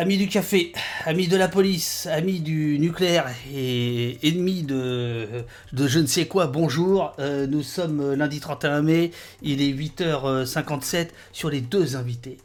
Amis 0.00 0.16
du 0.16 0.28
café, 0.28 0.70
amis 1.06 1.26
de 1.26 1.36
la 1.36 1.48
police, 1.48 2.06
amis 2.06 2.38
du 2.38 2.78
nucléaire 2.78 3.26
et 3.52 4.16
ennemis 4.22 4.62
de, 4.62 5.44
je 5.72 5.98
ne 5.98 6.06
sais 6.06 6.28
quoi, 6.28 6.46
bonjour. 6.46 7.16
Euh, 7.18 7.48
nous 7.48 7.64
sommes 7.64 8.14
lundi 8.14 8.38
31 8.38 8.82
mai, 8.82 9.10
il 9.42 9.60
est 9.60 9.72
8h57 9.72 11.08
sur 11.32 11.50
les 11.50 11.60
deux 11.60 11.96
invités. 11.96 12.38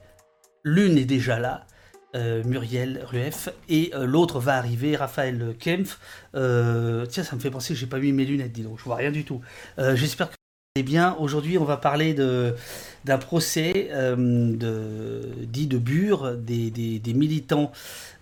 L'une 0.63 0.97
est 0.97 1.05
déjà 1.05 1.37
là, 1.37 1.67
euh, 2.15 2.43
Muriel 2.43 3.03
Rueff, 3.05 3.49
et 3.69 3.91
euh, 3.93 4.07
l'autre 4.07 4.39
va 4.39 4.55
arriver, 4.55 4.95
Raphaël 4.95 5.55
Kempf. 5.59 5.99
tiens, 6.33 7.23
ça 7.23 7.35
me 7.35 7.39
fait 7.39 7.51
penser 7.51 7.75
que 7.75 7.79
j'ai 7.79 7.85
pas 7.85 7.99
mis 7.99 8.13
mes 8.13 8.25
lunettes, 8.25 8.51
dis 8.51 8.63
donc, 8.63 8.79
je 8.79 8.83
vois 8.83 8.95
rien 8.95 9.11
du 9.11 9.25
tout. 9.25 9.41
J'espère 9.77 10.31
que 10.31 10.42
eh 10.75 10.81
bien, 10.81 11.15
aujourd'hui, 11.19 11.59
on 11.59 11.65
va 11.65 11.77
parler 11.77 12.15
d'un 12.15 13.17
procès 13.19 13.89
euh, 13.91 15.21
dit 15.43 15.67
de 15.67 15.77
Bure, 15.77 16.35
des, 16.35 16.99
militants 17.13 17.71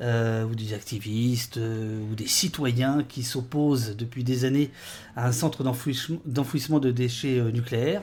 euh, 0.02 0.43
ou 0.43 0.53
des 0.53 0.73
activistes 0.73 1.55
euh, 1.55 2.02
ou 2.12 2.13
des 2.13 2.27
citoyens 2.27 3.05
qui 3.07 3.23
s'opposent 3.23 3.95
depuis 3.95 4.26
des 4.26 4.43
années 4.43 4.70
à 5.16 5.29
un 5.29 5.31
centre 5.31 5.63
d'enfouissement 5.63 6.79
de 6.79 6.91
déchets 6.91 7.41
nucléaires 7.53 8.02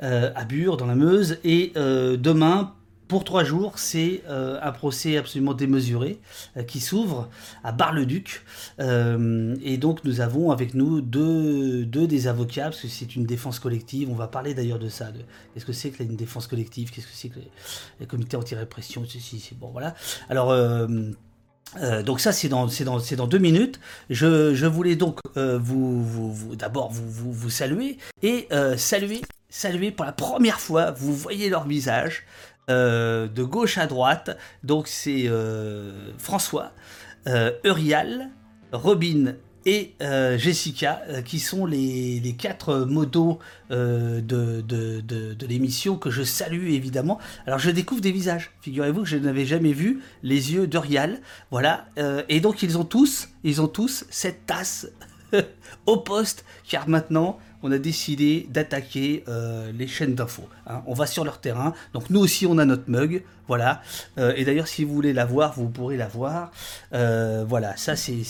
à 0.00 0.44
Bure, 0.46 0.78
dans 0.78 0.86
la 0.86 0.94
Meuse. 0.94 1.36
Et 1.44 1.74
demain, 1.76 2.72
pour 3.12 3.24
trois 3.24 3.44
jours, 3.44 3.78
c'est 3.78 4.22
euh, 4.30 4.58
un 4.62 4.72
procès 4.72 5.18
absolument 5.18 5.52
démesuré 5.52 6.18
euh, 6.56 6.62
qui 6.62 6.80
s'ouvre 6.80 7.28
à 7.62 7.70
Bar-le-Duc. 7.70 8.42
Euh, 8.80 9.54
et 9.62 9.76
donc 9.76 10.02
nous 10.04 10.22
avons 10.22 10.50
avec 10.50 10.72
nous 10.72 11.02
deux, 11.02 11.84
des 11.84 12.26
avocats, 12.26 12.70
parce 12.70 12.80
que 12.80 12.88
c'est 12.88 13.14
une 13.14 13.26
défense 13.26 13.58
collective. 13.58 14.08
On 14.10 14.14
va 14.14 14.28
parler 14.28 14.54
d'ailleurs 14.54 14.78
de 14.78 14.88
ça. 14.88 15.12
Qu'est-ce 15.52 15.66
que 15.66 15.74
c'est 15.74 15.90
que 15.90 16.02
une 16.02 16.16
défense 16.16 16.46
collective 16.46 16.90
Qu'est-ce 16.90 17.06
que 17.06 17.12
c'est 17.12 17.28
que 17.28 17.40
les, 18.00 18.06
comités 18.06 18.38
anti-répression 18.38 19.04
c'est 19.06 19.58
bon, 19.58 19.68
voilà. 19.72 19.94
Alors. 20.30 20.56
donc 22.06 22.18
ça 22.18 22.32
c'est 22.32 22.48
dans, 22.48 23.26
deux 23.26 23.38
minutes. 23.38 23.78
Je, 24.08 24.66
voulais 24.66 24.96
donc 24.96 25.18
vous, 25.36 26.56
d'abord 26.56 26.90
vous, 26.90 27.30
vous, 27.30 27.50
saluer 27.50 27.98
et 28.22 28.48
saluer 28.78 29.20
saluer 29.52 29.92
pour 29.92 30.04
la 30.04 30.12
première 30.12 30.58
fois. 30.58 30.90
Vous 30.90 31.14
voyez 31.14 31.48
leur 31.48 31.68
visage. 31.68 32.24
Euh, 32.70 33.26
de 33.26 33.42
gauche 33.42 33.76
à 33.76 33.88
droite. 33.88 34.38
Donc 34.62 34.86
c'est 34.86 35.24
euh, 35.26 36.12
François, 36.16 36.70
euh, 37.26 37.50
Eurial, 37.64 38.30
Robin 38.70 39.34
et 39.66 39.94
Jessica, 40.00 41.02
qui 41.24 41.38
sont 41.38 41.66
les, 41.66 42.34
quatre 42.36 42.78
modos 42.80 43.38
de, 43.70 44.20
de, 44.20 45.46
l'émission 45.46 45.96
que 45.96 46.10
je 46.10 46.24
salue 46.24 46.70
évidemment. 46.70 47.18
Alors 47.46 47.60
je 47.60 47.70
découvre 47.70 48.00
des 48.00 48.10
visages, 48.10 48.50
figurez-vous 48.60 49.02
que 49.02 49.08
je 49.08 49.16
n'avais 49.18 49.44
jamais 49.44 49.72
vu 49.72 50.02
les 50.24 50.52
yeux 50.52 50.66
d'Eurial. 50.66 51.20
Voilà, 51.52 51.86
et 52.28 52.40
donc 52.40 52.64
ils 52.64 52.76
ont 52.76 52.84
tous, 52.84 53.28
ils 53.44 53.62
ont 53.62 53.68
tous 53.68 54.04
cette 54.10 54.46
tasse 54.46 54.88
au 55.86 55.98
poste, 55.98 56.44
car 56.68 56.88
maintenant 56.88 57.38
on 57.62 57.72
a 57.72 57.78
décidé 57.78 58.46
d'attaquer 58.50 59.24
euh, 59.28 59.72
les 59.72 59.86
chaînes 59.86 60.14
d'infos. 60.14 60.48
Hein. 60.66 60.82
On 60.86 60.94
va 60.94 61.06
sur 61.06 61.24
leur 61.24 61.40
terrain, 61.40 61.74
donc 61.94 62.10
nous 62.10 62.20
aussi 62.20 62.46
on 62.46 62.58
a 62.58 62.64
notre 62.64 62.90
mug, 62.90 63.22
voilà. 63.48 63.82
Euh, 64.18 64.32
et 64.36 64.44
d'ailleurs 64.44 64.68
si 64.68 64.84
vous 64.84 64.94
voulez 64.94 65.12
la 65.12 65.24
voir, 65.24 65.54
vous 65.54 65.68
pourrez 65.68 65.96
la 65.96 66.08
voir. 66.08 66.50
Euh, 66.92 67.44
voilà, 67.46 67.76
ça 67.76 67.96
c'est 67.96 68.22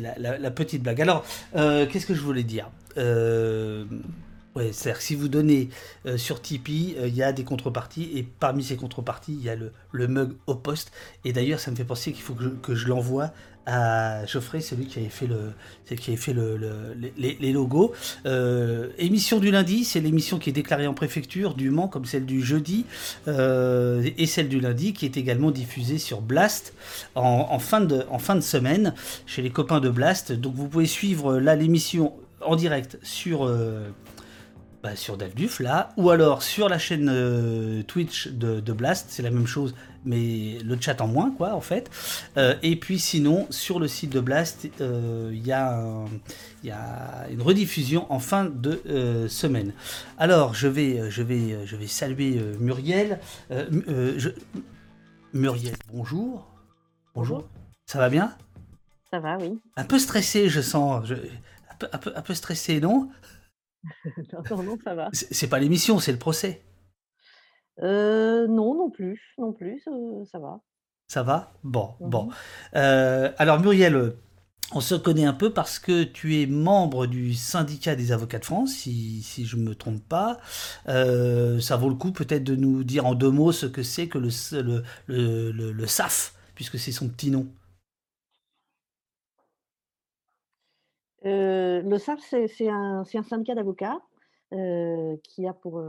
la, 0.00 0.50
petite 0.50 0.82
blague. 0.82 1.02
Alors, 1.02 1.24
qu'est-ce 1.54 2.06
que 2.06 2.14
je 2.14 2.22
voulais 2.22 2.44
dire? 2.44 2.70
C'est-à-dire 2.96 5.00
si 5.00 5.14
vous 5.14 5.28
donnez 5.28 5.70
sur 6.16 6.42
Tipeee, 6.42 6.96
il 7.06 7.14
y 7.14 7.22
a 7.22 7.32
des 7.32 7.44
contreparties, 7.44 8.10
et 8.14 8.22
parmi 8.22 8.64
ces 8.64 8.76
contreparties, 8.76 9.32
il 9.32 9.42
y 9.42 9.50
a 9.50 9.56
le, 9.56 10.08
mug 10.08 10.32
au 10.46 10.54
poste. 10.54 10.92
Et 11.24 11.32
d'ailleurs, 11.32 11.60
ça 11.60 11.70
me 11.70 11.76
fait 11.76 11.84
penser 11.84 12.12
qu'il 12.12 12.22
faut 12.22 12.34
que 12.34 12.74
je 12.74 12.88
l'envoie 12.88 13.32
à 13.66 14.24
Geoffrey, 14.26 14.60
celui 14.60 14.86
qui 14.86 14.98
avait 14.98 15.08
fait, 15.08 15.26
le, 15.26 15.52
qui 15.96 16.10
avait 16.10 16.16
fait 16.20 16.32
le, 16.32 16.58
les, 17.16 17.52
logos. 17.52 17.92
Euh, 18.26 18.88
émission 18.98 19.38
du 19.38 19.50
lundi, 19.50 19.84
c'est 19.84 20.00
l'émission 20.00 20.38
qui 20.38 20.50
est 20.50 20.52
déclarée 20.52 20.86
en 20.86 20.94
préfecture 20.94 21.54
du 21.54 21.70
Mans, 21.70 21.88
comme 21.88 22.04
celle 22.04 22.26
du 22.26 22.42
jeudi, 22.42 22.86
euh, 23.28 24.08
et 24.16 24.26
celle 24.26 24.48
du 24.48 24.60
lundi, 24.60 24.92
qui 24.92 25.04
est 25.04 25.16
également 25.16 25.50
diffusée 25.50 25.98
sur 25.98 26.20
Blast 26.20 26.74
en, 27.14 27.58
fin, 27.58 27.80
de, 27.80 28.04
semaine, 28.40 28.94
chez 29.26 29.42
les 29.42 29.50
copains 29.50 29.80
de 29.80 29.90
Blast. 29.90 30.32
Donc 30.32 30.54
vous 30.54 30.68
pouvez 30.68 30.86
suivre 30.86 31.38
là 31.38 31.56
l'émission 31.56 32.14
en 32.40 32.56
direct 32.56 32.98
sur... 33.02 33.46
Euh, 33.46 33.88
bah, 34.82 34.96
sur 34.96 35.16
Duf 35.16 35.60
là, 35.60 35.90
ou 35.96 36.10
alors 36.10 36.42
sur 36.42 36.68
la 36.68 36.78
chaîne 36.78 37.84
Twitch 37.86 38.28
de, 38.28 38.60
de 38.60 38.72
Blast, 38.72 39.06
c'est 39.10 39.22
la 39.22 39.30
même 39.30 39.46
chose, 39.46 39.74
mais 40.04 40.58
le 40.64 40.80
chat 40.80 41.00
en 41.00 41.06
moins, 41.06 41.30
quoi, 41.30 41.54
en 41.54 41.60
fait. 41.60 41.90
Euh, 42.36 42.54
et 42.62 42.76
puis 42.76 42.98
sinon, 42.98 43.46
sur 43.50 43.78
le 43.78 43.88
site 43.88 44.10
de 44.10 44.20
Blast, 44.20 44.68
euh, 44.80 45.30
il 45.32 45.46
y, 45.46 45.52
a 45.52 47.26
une 47.30 47.42
rediffusion 47.42 48.10
en 48.12 48.18
fin 48.18 48.44
de 48.46 48.80
euh, 48.86 49.28
semaine. 49.28 49.72
Alors, 50.18 50.54
je 50.54 50.68
vais, 50.68 51.10
je 51.10 51.22
vais, 51.22 51.66
je 51.66 51.76
vais 51.76 51.86
saluer 51.86 52.40
Muriel. 52.58 53.20
Muriel, 55.32 55.76
bonjour. 55.92 56.50
Bonjour. 57.14 57.48
Ça 57.86 57.98
va 57.98 58.08
bien? 58.08 58.32
Ça 59.10 59.18
va, 59.18 59.36
oui. 59.38 59.60
Un 59.76 59.84
peu 59.84 59.98
stressé, 59.98 60.48
je 60.48 60.60
sens. 60.60 61.10
Un, 61.10 61.74
peu, 61.78 61.88
un, 61.92 61.98
peu, 61.98 62.12
un 62.14 62.22
peu 62.22 62.34
stressé, 62.34 62.80
non? 62.80 63.10
non, 64.50 64.62
non, 64.62 64.78
ça 64.84 64.94
va. 64.94 65.08
C'est 65.12 65.48
pas 65.48 65.58
l'émission, 65.58 65.98
c'est 65.98 66.12
le 66.12 66.18
procès. 66.18 66.62
Euh, 67.82 68.46
non, 68.46 68.74
non 68.74 68.90
plus, 68.90 69.20
non 69.38 69.52
plus, 69.52 69.82
ça 70.30 70.38
va. 70.38 70.60
Ça 71.08 71.22
va? 71.22 71.52
Bon, 71.64 71.94
bon. 72.00 72.26
Mmh 72.26 72.30
euh, 72.76 73.32
alors 73.38 73.58
Muriel, 73.58 74.14
on 74.72 74.80
se 74.80 74.94
connaît 74.94 75.24
un 75.24 75.32
peu 75.32 75.52
parce 75.52 75.78
que 75.78 76.04
tu 76.04 76.40
es 76.40 76.46
membre 76.46 77.06
du 77.06 77.34
syndicat 77.34 77.96
des 77.96 78.12
avocats 78.12 78.38
de 78.38 78.44
France, 78.44 78.72
si, 78.72 79.22
si 79.22 79.44
je 79.44 79.56
ne 79.56 79.62
me 79.62 79.74
trompe 79.74 80.06
pas. 80.08 80.38
Euh, 80.88 81.58
ça 81.58 81.76
vaut 81.76 81.88
le 81.88 81.96
coup 81.96 82.12
peut-être 82.12 82.44
de 82.44 82.54
nous 82.54 82.84
dire 82.84 83.06
en 83.06 83.14
deux 83.14 83.30
mots 83.30 83.52
ce 83.52 83.66
que 83.66 83.82
c'est 83.82 84.06
que 84.06 84.18
le, 84.18 84.28
le, 84.62 85.50
le, 85.50 85.72
le, 85.72 85.86
SAF, 85.86 86.34
puisque 86.54 86.78
c'est 86.78 86.92
son 86.92 87.08
petit 87.08 87.30
nom. 87.30 87.48
Le 91.22 91.98
SAF, 91.98 92.20
c'est 92.20 92.68
un, 92.68 93.00
un, 93.00 93.22
syndicat 93.22 93.54
d'avocats 93.54 94.00
qui 94.50 95.46
a 95.46 95.52
pour 95.52 95.80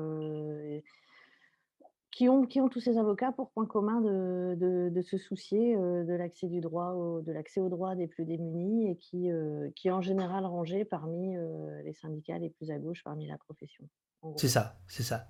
qui 2.12 2.28
ont, 2.28 2.46
qui 2.46 2.60
ont 2.60 2.68
tous 2.68 2.82
ces 2.82 2.98
avocats 2.98 3.32
pour 3.32 3.52
point 3.52 3.66
commun 3.66 4.02
de, 4.02 4.90
de, 4.94 5.02
se 5.02 5.18
soucier 5.18 5.76
euh, 5.76 6.04
de 6.04 6.14
l'accès 6.14 6.48
du 6.48 6.60
droit, 6.60 6.94
de 7.26 7.32
l'accès 7.32 7.62
aux 7.62 7.70
droits 7.70 7.96
des 7.96 8.08
plus 8.08 8.26
démunis 8.26 8.92
et 8.92 8.98
qui, 8.98 9.32
euh, 9.32 9.70
qui 9.76 9.88
est 9.88 9.92
en 9.92 10.02
général 10.02 10.46
rangé 10.46 10.84
parmi 10.86 11.38
euh, 11.38 11.82
les 11.84 11.94
syndicats 11.94 12.38
les 12.38 12.50
plus 12.50 12.70
à 12.70 12.78
gauche, 12.78 13.02
parmi 13.04 13.28
la 13.28 13.38
profession. 13.38 13.88
C'est 14.36 14.50
ça, 14.50 14.78
c'est 14.88 15.04
ça. 15.04 15.28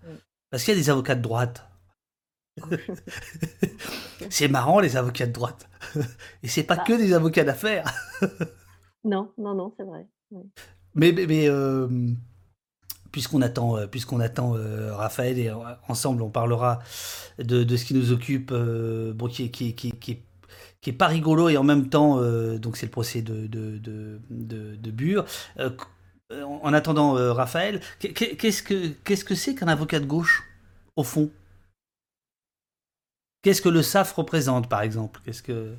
Parce 0.50 0.63
qu'il 0.63 0.73
y 0.73 0.78
a 0.78 0.79
des 0.81 0.89
avocats 0.89 1.16
de 1.16 1.22
droite. 1.22 1.66
c'est 4.29 4.50
marrant 4.50 4.79
les 4.79 4.97
avocats 4.97 5.28
de 5.28 5.31
droite. 5.31 5.69
Et 6.44 6.47
c'est 6.47 6.63
pas 6.63 6.78
bah 6.78 6.83
que 6.85 6.94
des 6.94 7.13
avocats 7.13 7.44
d'affaires. 7.44 7.85
Non, 9.03 9.31
non, 9.38 9.53
non, 9.53 9.73
c'est 9.78 9.84
vrai. 9.84 10.07
Mais, 10.94 11.12
mais 11.12 11.50
puisqu'on 13.12 13.41
attend, 13.41 13.78
euh, 13.78 13.88
attend 14.22 14.56
euh, 14.56 14.95
Raphaël 14.95 15.38
et 15.38 15.50
euh, 15.50 15.56
ensemble 15.88 16.22
on 16.22 16.29
parlera 16.29 16.79
de, 17.39 17.75
ce 17.75 17.85
qui 17.85 17.94
nous 17.94 18.12
occupe, 18.12 18.53
bon, 18.53 19.28
qui, 19.28 19.51
qui, 19.51 20.19
est 20.85 20.94
pas 20.94 21.07
rigolo 21.07 21.50
et 21.50 21.57
en 21.57 21.63
même 21.63 21.89
temps, 21.89 22.22
donc 22.57 22.78
c'est 22.78 22.85
le 22.85 22.91
procès 22.91 23.22
de, 23.22 23.47
Bure. 24.91 25.25
en 26.31 26.73
attendant 26.73 27.13
Raphaël, 27.33 27.81
qu'est-ce 28.00 28.63
que 28.63 28.88
qu'est-ce 29.03 29.25
que 29.25 29.35
c'est 29.35 29.56
qu'un 29.56 29.68
avocat 29.68 30.00
de 30.00 30.06
gauche 30.06 30.44
au 30.95 31.03
fond? 31.03 31.29
Qu'est-ce 33.44 33.62
que 33.62 33.69
le 33.69 33.81
SAF 33.81 34.13
représente 34.13 34.69
par 34.69 34.81
exemple? 34.81 35.22
Qu'est-ce 35.25 35.42
que 35.42 35.75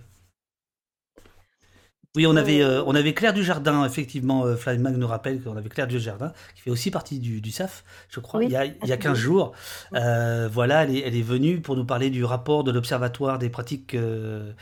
oui, 2.15 2.27
on 2.27 2.37
avait, 2.37 2.63
euh, 2.63 2.85
on 2.85 2.95
avait 2.95 3.15
Claire 3.15 3.33
Dujardin, 3.33 3.87
effectivement, 3.87 4.45
euh, 4.45 4.57
Mag 4.79 4.97
nous 4.99 5.07
rappelle 5.07 5.43
qu'on 5.43 5.57
avait 5.57 5.71
Claire 5.71 5.87
Dujardin, 5.87 6.35
qui 6.55 6.61
fait 6.61 6.71
aussi 6.71 6.91
partie 6.91 7.19
du, 7.19 7.41
du 7.41 7.51
SAF, 7.51 7.85
je 8.11 8.21
crois, 8.21 8.45
il, 8.45 8.51
y 8.51 8.57
a, 8.57 8.67
il 8.67 8.87
y 8.87 8.93
a 8.93 8.99
15 8.99 9.17
jours. 9.17 9.53
Euh, 9.95 10.47
voilà, 10.53 10.85
elle 10.85 10.95
est, 10.95 11.01
elle 11.01 11.17
est, 11.17 11.23
venue 11.23 11.63
pour 11.63 11.75
nous 11.75 11.87
parler 11.87 12.11
du 12.11 12.23
rapport 12.23 12.65
de 12.65 12.71
l'Observatoire 12.71 13.39
des 13.39 13.49
pratiques 13.49 13.95
euh, 13.95 14.53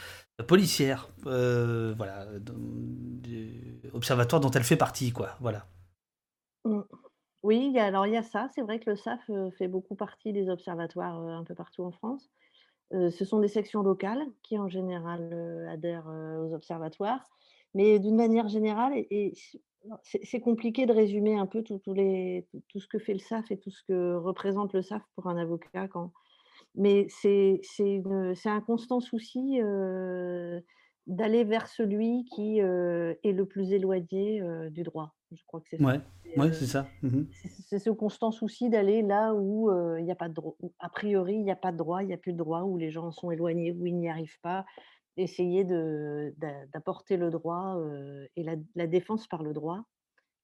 policières. 0.46 1.08
Euh, 1.26 1.92
voilà, 1.96 2.24
observatoire 3.94 4.40
dont 4.40 4.50
elle 4.52 4.62
fait 4.62 4.76
partie, 4.76 5.10
quoi. 5.10 5.30
Voilà. 5.40 5.66
Mm. 6.64 6.82
Oui, 7.42 7.76
alors 7.80 8.06
il 8.06 8.12
y 8.12 8.16
a 8.16 8.22
ça. 8.22 8.48
C'est 8.54 8.60
vrai 8.60 8.78
que 8.78 8.90
le 8.90 8.96
SAF 8.96 9.28
fait 9.58 9.66
beaucoup 9.66 9.96
partie 9.96 10.32
des 10.32 10.48
observatoires 10.48 11.18
un 11.18 11.42
peu 11.42 11.56
partout 11.56 11.82
en 11.82 11.90
France. 11.90 12.30
Ce 12.92 13.24
sont 13.24 13.38
des 13.38 13.48
sections 13.48 13.82
locales 13.82 14.24
qui, 14.42 14.58
en 14.58 14.68
général, 14.68 15.66
adhèrent 15.70 16.08
aux 16.08 16.54
observatoires. 16.54 17.24
Mais 17.74 17.98
d'une 18.00 18.16
manière 18.16 18.48
générale, 18.48 18.92
et, 18.96 19.32
c'est 20.02 20.40
compliqué 20.40 20.86
de 20.86 20.92
résumer 20.92 21.36
un 21.36 21.46
peu 21.46 21.62
tout, 21.62 21.80
les, 21.86 22.46
tout, 22.68 22.80
ce 22.80 22.86
que 22.86 22.98
fait 22.98 23.14
le 23.14 23.18
SAF 23.18 23.50
et 23.50 23.58
tout 23.58 23.70
ce 23.70 23.82
que 23.84 24.14
représente 24.16 24.74
le 24.74 24.82
SAF 24.82 25.02
pour 25.14 25.26
un 25.28 25.36
avocat 25.36 25.88
Mais 26.74 27.06
c'est 27.08 27.60
un 28.44 28.60
constant 28.60 29.00
souci 29.00 29.60
d'aller 31.06 31.44
vers 31.44 31.66
celui 31.66 32.24
qui 32.26 32.58
est 32.58 33.32
le 33.32 33.44
plus 33.46 33.72
éloigné 33.72 34.42
du 34.70 34.82
droit. 34.82 35.14
Je 35.32 35.42
crois 35.46 35.60
que 35.60 35.68
c'est 35.70 35.82
ouais. 35.82 36.00
Ouais, 36.36 36.52
c'est 36.52 36.66
ça. 36.66 36.86
Mmh 37.02 37.22
c'est 37.66 37.78
ce 37.78 37.90
constant 37.90 38.32
souci 38.32 38.68
d'aller 38.68 39.02
là 39.02 39.32
où 39.34 39.70
il 39.96 40.04
n'y 40.04 40.10
a 40.10 40.16
pas 40.16 40.28
de 40.28 40.34
droit. 40.34 40.56
A 40.80 40.88
priori, 40.88 41.34
il 41.34 41.44
n'y 41.44 41.52
a 41.52 41.56
pas 41.56 41.70
de 41.72 41.76
droit, 41.76 42.02
il 42.02 42.08
n'y 42.08 42.14
a 42.14 42.18
plus 42.18 42.32
de 42.32 42.38
droit, 42.38 42.62
où 42.62 42.76
les 42.78 42.90
gens 42.90 43.12
sont 43.12 43.30
éloignés, 43.30 43.72
où 43.72 43.86
ils 43.86 43.96
n'y 43.96 44.08
arrivent 44.08 44.40
pas. 44.40 44.64
Essayer 45.16 45.64
d'apporter 45.64 47.16
le 47.16 47.30
droit 47.30 47.80
et 48.36 48.42
la, 48.42 48.56
la, 48.74 48.86
défense 48.88 49.28
par 49.28 49.42
le 49.44 49.52
droit, 49.52 49.84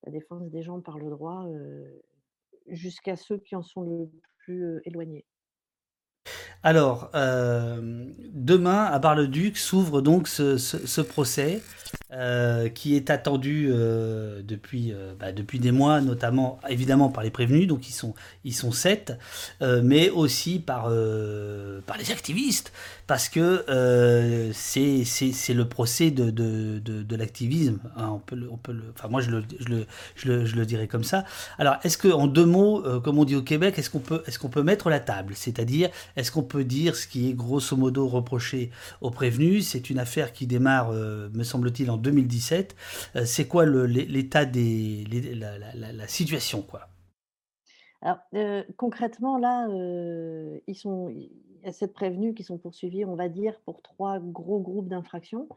la 0.04 0.12
défense 0.12 0.48
des 0.50 0.62
gens 0.62 0.80
par 0.80 0.98
le 0.98 1.10
droit, 1.10 1.46
jusqu'à 2.68 3.16
ceux 3.16 3.38
qui 3.38 3.56
en 3.56 3.62
sont 3.62 3.82
le 3.82 4.10
plus 4.38 4.80
éloignés. 4.84 5.26
Alors, 6.62 7.10
euh, 7.14 8.06
demain, 8.32 8.84
à 8.84 8.98
Bar-le-Duc, 8.98 9.56
s'ouvre 9.56 10.00
donc 10.00 10.26
ce, 10.26 11.00
procès 11.00 11.62
euh, 12.12 12.69
qui 12.69 12.94
est 12.94 13.11
attendu 13.11 13.69
euh, 13.69 14.41
depuis, 14.44 14.94
bah, 15.19 15.32
depuis 15.32 15.58
des 15.58 15.73
mois, 15.73 16.00
notamment 16.00 16.61
évidemment 16.69 17.08
par 17.08 17.25
les 17.25 17.31
prévenus, 17.31 17.67
donc 17.67 17.88
ils 17.88 17.93
sont, 17.93 18.14
ils 18.44 18.55
sont 18.55 18.73
sept, 18.73 19.19
mais 19.61 20.11
aussi 20.11 20.58
par, 20.58 20.85
par 21.87 21.99
les 21.99 22.11
activistes, 22.12 22.73
parce 23.06 23.29
que 23.29 23.64
c'est 24.55 25.55
le 25.55 25.64
procès 25.69 26.11
de, 26.11 26.31
de, 26.31 26.79
de, 26.81 27.17
l'activisme. 27.17 27.79
Hein, 27.97 28.11
on 28.12 28.19
peut 28.19 28.37
on 28.50 28.56
peut 28.56 28.75
enfin, 28.94 29.08
moi, 29.08 29.20
je 29.20 29.31
le, 29.31 29.44
je, 29.61 29.69
le, 29.69 29.87
je, 30.17 30.29
le, 30.29 30.44
je 30.44 30.56
le 30.56 30.67
dirais 30.67 30.88
comme 30.88 31.05
ça. 31.05 31.25
Alors, 31.58 31.76
est-ce 31.85 31.99
qu'en 31.99 32.26
deux 32.26 32.47
mots, 32.47 32.82
comme 33.03 33.19
on 33.19 33.25
dit 33.25 33.37
au 33.37 33.43
Québec, 33.43 33.79
est-ce 33.79 33.91
qu'on 33.91 34.00
peut, 34.00 34.23
est 34.26 34.37
qu'on 34.38 34.49
peut 34.49 34.62
mettre 34.62 34.91
la 34.91 35.00
table? 35.00 35.35
C'est-à-dire, 35.35 35.91
est-ce 36.17 36.31
qu'on 36.31 36.43
peut 36.43 36.64
dire 36.64 36.97
ce 36.97 37.06
qui 37.06 37.31
est 37.31 37.32
grosso 37.32 37.76
modo 37.76 38.06
reproché 38.08 38.70
aux 39.00 39.11
prévenus. 39.11 39.69
C'est 39.69 39.91
une 39.91 39.99
affaire 39.99 40.32
qui 40.32 40.47
démarre, 40.47 40.91
euh, 40.91 41.29
me 41.32 41.44
semble-t-il, 41.44 41.91
en 41.91 41.97
2017. 41.97 42.76
Euh, 43.17 43.25
c'est 43.25 43.47
quoi 43.47 43.67
l'état 43.67 44.44
des 44.44 45.05
la, 45.08 46.08
situation 46.08 46.62
quoi? 46.62 46.88
Alors 48.03 48.19
euh, 48.35 48.62
concrètement 48.76 49.38
là, 49.38 49.67
ils 50.67 50.75
sont 50.75 51.12
sept 51.72 51.92
prévenus 51.92 52.34
qui 52.34 52.44
sont 52.44 52.58
poursuivis, 52.58 53.04
on 53.04 53.16
va 53.16 53.28
dire, 53.28 53.58
pour 53.64 53.82
trois 53.82 54.18
gros 54.18 54.60
groupes 54.60 54.88
d'infractions. 54.88 55.48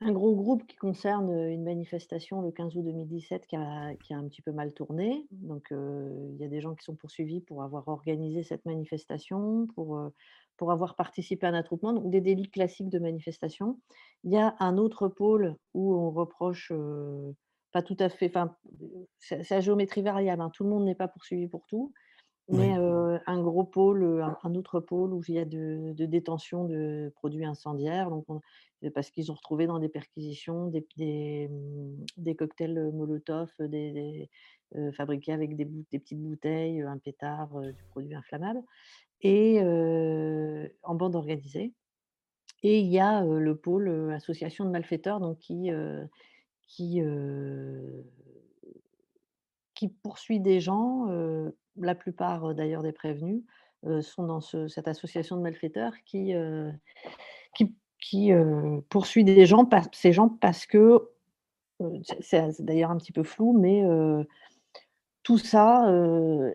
Un 0.00 0.12
gros 0.12 0.34
groupe 0.36 0.64
qui 0.66 0.76
concerne 0.76 1.28
une 1.30 1.64
manifestation 1.64 2.40
le 2.40 2.52
15 2.52 2.76
août 2.76 2.84
2017 2.84 3.48
qui 3.48 3.56
a, 3.56 3.94
qui 3.96 4.14
a 4.14 4.18
un 4.18 4.28
petit 4.28 4.42
peu 4.42 4.52
mal 4.52 4.72
tourné. 4.72 5.26
Donc, 5.32 5.72
il 5.72 6.36
y 6.38 6.44
a 6.44 6.48
des 6.48 6.60
gens 6.60 6.76
qui 6.76 6.84
sont 6.84 6.94
poursuivis 6.94 7.40
pour 7.40 7.64
avoir 7.64 7.88
organisé 7.88 8.44
cette 8.44 8.64
manifestation, 8.64 9.66
pour, 9.74 10.00
pour 10.56 10.72
avoir 10.72 10.94
participé 10.94 11.46
à 11.46 11.50
un 11.50 11.54
attroupement, 11.54 11.92
donc 11.92 12.10
des 12.10 12.20
délits 12.20 12.50
classiques 12.50 12.90
de 12.90 12.98
manifestation. 12.98 13.80
Il 14.24 14.32
y 14.32 14.36
a 14.36 14.54
un 14.60 14.76
autre 14.76 15.08
pôle 15.08 15.56
où 15.72 15.94
on 15.94 16.10
reproche, 16.10 16.72
pas 17.72 17.82
tout 17.82 17.96
à 17.98 18.08
fait, 18.08 18.26
enfin, 18.26 18.54
c'est 19.18 19.50
la 19.50 19.60
géométrie 19.60 20.02
variable, 20.02 20.42
hein, 20.42 20.50
tout 20.52 20.64
le 20.64 20.70
monde 20.70 20.84
n'est 20.84 20.94
pas 20.94 21.08
poursuivi 21.08 21.48
pour 21.48 21.66
tout, 21.66 21.92
mais 22.48 22.72
un 23.26 23.42
gros 23.42 23.64
pôle, 23.64 24.22
un, 24.42 24.54
autre 24.54 24.80
pôle 24.80 25.12
où 25.12 25.22
il 25.28 25.34
y 25.34 25.38
a 25.38 25.44
de, 25.44 25.92
détention 26.06 26.64
de 26.64 27.12
produits 27.16 27.44
incendiaires. 27.44 28.10
Donc 28.10 28.26
parce 28.94 29.10
qu'ils 29.10 29.30
ont 29.30 29.34
retrouvé 29.34 29.66
dans 29.66 29.78
des 29.78 29.88
perquisitions 29.88 30.68
des, 30.96 31.48
mmh, 31.48 32.34
cocktails 32.34 32.90
Molotov 32.92 33.50
fabriqués 34.92 35.32
avec 35.32 35.56
des, 35.56 35.66
petites 35.98 36.22
bouteilles, 36.22 36.82
un 36.82 36.98
pétard, 36.98 37.50
du 37.60 37.84
produit 37.90 38.14
inflammable, 38.14 38.62
et 39.20 39.60
en 40.82 40.94
bande 40.94 41.16
organisée. 41.16 41.72
Et 42.62 42.80
il 42.80 42.86
y 42.86 42.98
a 42.98 43.24
le 43.24 43.56
pôle 43.56 44.12
association 44.12 44.64
de 44.64 44.70
malfaiteurs 44.70 45.20
donc 45.20 45.38
qui, 45.38 45.70
qui 49.78 49.86
poursuit 49.86 50.40
des 50.40 50.58
gens, 50.60 51.06
la 51.76 51.94
plupart 51.94 52.52
d'ailleurs 52.52 52.82
des 52.82 52.90
prévenus, 52.90 53.44
sont 54.00 54.24
dans 54.24 54.40
cette 54.40 54.88
association 54.88 55.36
de 55.36 55.42
malfaiteurs 55.42 55.92
qui, 56.04 56.34
qui 58.00 58.32
poursuit 58.88 59.22
des 59.22 59.46
gens, 59.46 59.68
ces 59.92 60.12
gens 60.12 60.28
parce 60.28 60.66
que, 60.66 61.08
c'est 62.18 62.60
d'ailleurs 62.60 62.90
un 62.90 62.96
petit 62.96 63.12
peu 63.12 63.22
flou, 63.22 63.56
mais 63.56 63.84
tout 65.22 65.38
ça, 65.38 65.88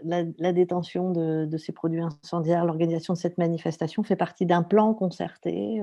la, 0.04 0.52
détention 0.52 1.12
de, 1.12 1.58
ces 1.58 1.72
produits 1.72 2.02
incendiaires, 2.02 2.66
l'organisation 2.66 3.14
de 3.14 3.20
cette 3.20 3.38
manifestation 3.38 4.04
fait 4.04 4.18
partie 4.18 4.46
d'un 4.46 4.64
plan 4.64 4.94
concerté 4.94 5.82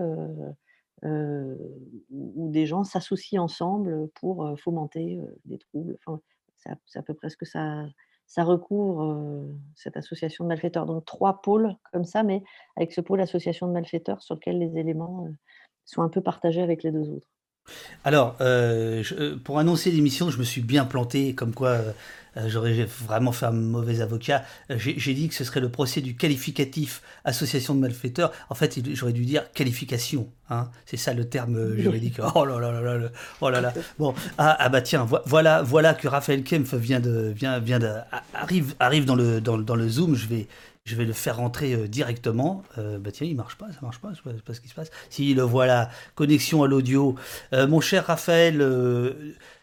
où 1.02 2.50
des 2.50 2.66
gens 2.66 2.84
s'associent 2.84 3.44
ensemble 3.44 4.10
pour 4.20 4.46
fomenter 4.58 5.18
des 5.46 5.56
troubles. 5.56 5.96
C'est 6.86 6.98
à 6.98 7.02
peu 7.02 7.14
près 7.14 7.30
ce 7.30 7.36
que 7.36 7.46
ça, 7.46 7.86
recouvre 8.38 9.48
cette 9.74 9.96
association 9.96 10.44
de 10.44 10.48
malfaiteurs. 10.48 10.86
Donc 10.86 11.04
trois 11.04 11.42
pôles 11.42 11.74
comme 11.92 12.04
ça, 12.04 12.22
mais 12.22 12.42
avec 12.76 12.92
ce 12.92 13.00
pôle 13.00 13.20
association 13.20 13.66
de 13.66 13.72
malfaiteurs 13.72 14.22
sur 14.22 14.36
lequel 14.36 14.58
les 14.58 14.78
éléments 14.78 15.28
sont 15.84 16.02
un 16.02 16.08
peu 16.08 16.20
partagés 16.20 16.62
avec 16.62 16.82
les 16.82 16.92
deux 16.92 17.10
autres. 17.10 17.28
Alors, 18.04 18.36
pour 19.44 19.58
annoncer 19.58 19.90
l'émission, 19.90 20.30
je 20.30 20.38
me 20.38 20.44
suis 20.44 20.62
bien 20.62 20.84
planté, 20.84 21.34
comme 21.34 21.54
quoi 21.54 21.78
j'aurais 22.46 22.84
vraiment 22.84 23.32
fait 23.32 23.46
un 23.46 23.52
mauvais 23.52 24.00
avocat. 24.00 24.44
J'ai 24.68 25.14
dit 25.14 25.28
que 25.28 25.34
ce 25.34 25.44
serait 25.44 25.60
le 25.60 25.70
procès 25.70 26.00
du 26.00 26.16
qualificatif 26.16 27.02
association 27.24 27.74
de 27.74 27.80
malfaiteurs. 27.80 28.32
En 28.48 28.54
fait, 28.54 28.78
j'aurais 28.94 29.12
dû 29.12 29.24
dire 29.24 29.50
qualification. 29.52 30.28
Hein 30.48 30.70
C'est 30.84 30.96
ça 30.96 31.14
le 31.14 31.28
terme 31.28 31.76
juridique. 31.76 32.20
Oh 32.34 32.44
là 32.44 32.58
là 32.58 32.72
là 32.72 32.98
là, 32.98 33.08
oh 33.40 33.50
là 33.50 33.60
là. 33.60 33.72
Bon, 33.98 34.14
ah, 34.38 34.56
ah, 34.58 34.68
bah 34.68 34.82
tiens, 34.82 35.06
voilà, 35.26 35.62
voilà 35.62 35.94
que 35.94 36.08
Raphaël 36.08 36.42
Kempf 36.42 36.74
vient 36.74 37.00
de, 37.00 37.32
vient, 37.34 37.58
vient 37.58 37.78
de, 37.78 37.90
arrive, 38.34 38.74
arrive 38.80 39.04
dans 39.04 39.14
le, 39.14 39.40
dans, 39.40 39.58
dans 39.58 39.76
le 39.76 39.88
Zoom. 39.88 40.14
Je 40.14 40.26
vais, 40.26 40.48
je 40.84 40.96
vais 40.96 41.04
le 41.04 41.12
faire 41.12 41.36
rentrer 41.36 41.74
euh, 41.74 41.88
directement. 41.88 42.62
Euh, 42.78 42.98
bah 42.98 43.10
tiens, 43.12 43.26
il 43.26 43.36
marche 43.36 43.56
pas, 43.56 43.66
ça 43.68 43.78
marche 43.82 44.00
pas, 44.00 44.10
je 44.12 44.30
sais 44.30 44.42
pas, 44.44 44.54
ce 44.54 44.60
qui 44.60 44.68
se 44.68 44.74
passe. 44.74 44.90
Si 45.08 45.34
le 45.34 45.42
voilà, 45.42 45.90
connexion 46.14 46.62
à 46.62 46.68
l'audio. 46.68 47.14
Euh, 47.52 47.66
mon 47.66 47.80
cher 47.80 48.06
Raphaël, 48.06 48.60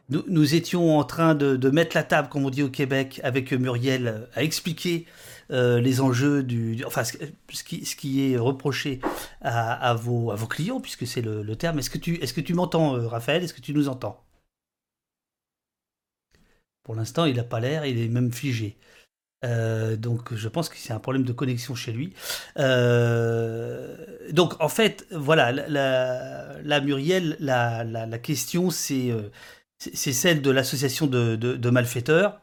nous, 0.09 0.55
étions 0.55 0.97
en 0.97 1.03
train 1.03 1.35
de, 1.35 1.69
mettre 1.69 1.95
la 1.95 2.03
table, 2.03 2.29
comme 2.29 2.45
on 2.45 2.49
dit 2.49 2.63
au 2.63 2.69
Québec, 2.69 3.19
avec 3.23 3.51
Muriel, 3.51 4.27
à 4.33 4.43
expliquer 4.43 5.05
les 5.49 6.01
enjeux 6.01 6.43
du, 6.43 6.83
enfin 6.85 7.03
ce, 7.03 7.15
qui, 7.63 8.33
est 8.33 8.37
reproché 8.37 8.99
à, 9.41 9.93
vos, 9.93 10.33
clients, 10.49 10.79
puisque 10.79 11.07
c'est 11.07 11.21
le, 11.21 11.55
terme. 11.55 11.79
Est-ce 11.79 11.89
que 11.89 12.41
tu, 12.41 12.53
m'entends, 12.53 12.91
Raphaël? 13.07 13.43
Est-ce 13.43 13.53
que 13.53 13.61
tu 13.61 13.73
nous 13.73 13.89
entends? 13.89 14.23
Pour 16.83 16.95
l'instant, 16.95 17.25
il 17.25 17.35
n'a 17.35 17.43
pas 17.43 17.59
l'air, 17.59 17.85
il 17.85 17.99
est 17.99 18.07
même 18.07 18.31
figé. 18.31 18.77
Euh, 19.45 19.95
donc 19.97 20.33
je 20.33 20.47
pense 20.47 20.67
que 20.67 20.77
c'est 20.77 20.93
un 20.93 20.99
problème 20.99 21.23
de 21.23 21.33
connexion 21.33 21.75
chez 21.75 21.91
lui. 21.91 22.13
Euh, 22.57 23.95
donc 24.31 24.59
en 24.61 24.69
fait, 24.69 25.05
voilà, 25.11 25.51
la, 25.51 26.81
Muriel, 26.81 27.37
la, 27.39 28.17
question 28.19 28.69
c'est 28.69 29.11
euh, 29.11 29.29
c'est 29.79 30.13
celle 30.13 30.41
de 30.41 30.51
l'association 30.51 31.07
de, 31.07 31.69
malfaiteurs. 31.69 32.41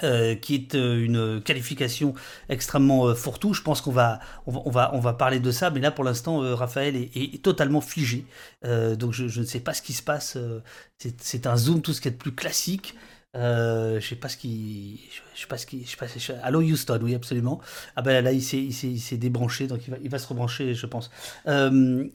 qui 0.00 0.54
est 0.54 0.74
une 0.74 1.42
qualification 1.42 2.14
extrêmement 2.48 3.14
fourre-tout. 3.14 3.54
Je 3.54 3.62
pense 3.62 3.80
qu'on 3.80 3.90
va 3.90 4.20
on, 4.46 4.70
va, 4.70 4.94
on 4.94 5.00
va 5.00 5.12
parler 5.12 5.40
de 5.40 5.50
ça, 5.50 5.70
mais 5.70 5.80
là 5.80 5.90
pour 5.90 6.04
l'instant, 6.04 6.38
Raphaël 6.56 6.96
est, 6.96 7.42
totalement 7.42 7.80
figé. 7.80 8.24
donc 8.62 9.12
je, 9.12 9.40
ne 9.40 9.44
sais 9.44 9.60
pas 9.60 9.74
ce 9.74 9.82
qui 9.82 9.92
se 9.92 10.02
passe. 10.02 10.38
c'est 11.18 11.46
un 11.46 11.56
zoom 11.56 11.82
tout 11.82 11.92
ce 11.92 12.00
qui 12.00 12.08
est 12.08 12.12
de 12.12 12.16
plus 12.16 12.34
classique. 12.34 12.94
Euh, 13.36 14.00
je 14.00 14.08
sais 14.08 14.16
pas 14.16 14.28
ce 14.28 14.36
qui, 14.36 15.08
je 15.34 15.40
sais 15.40 15.46
pas 15.46 15.56
ce 15.56 15.66
qui, 15.66 15.84
je 15.84 15.90
sais 15.90 15.96
pas. 15.96 16.06
Allô 16.42 16.60
Houston, 16.60 16.98
oui 17.02 17.14
absolument. 17.14 17.60
Ah 17.94 18.02
ben 18.02 18.24
là 18.24 18.32
il 18.32 18.42
s'est, 18.42 19.16
débranché, 19.16 19.66
donc 19.68 19.82
il 20.02 20.10
va, 20.10 20.18
se 20.18 20.26
rebrancher, 20.26 20.74
je 20.74 20.86
pense. 20.86 21.10
Euh, 21.46 22.08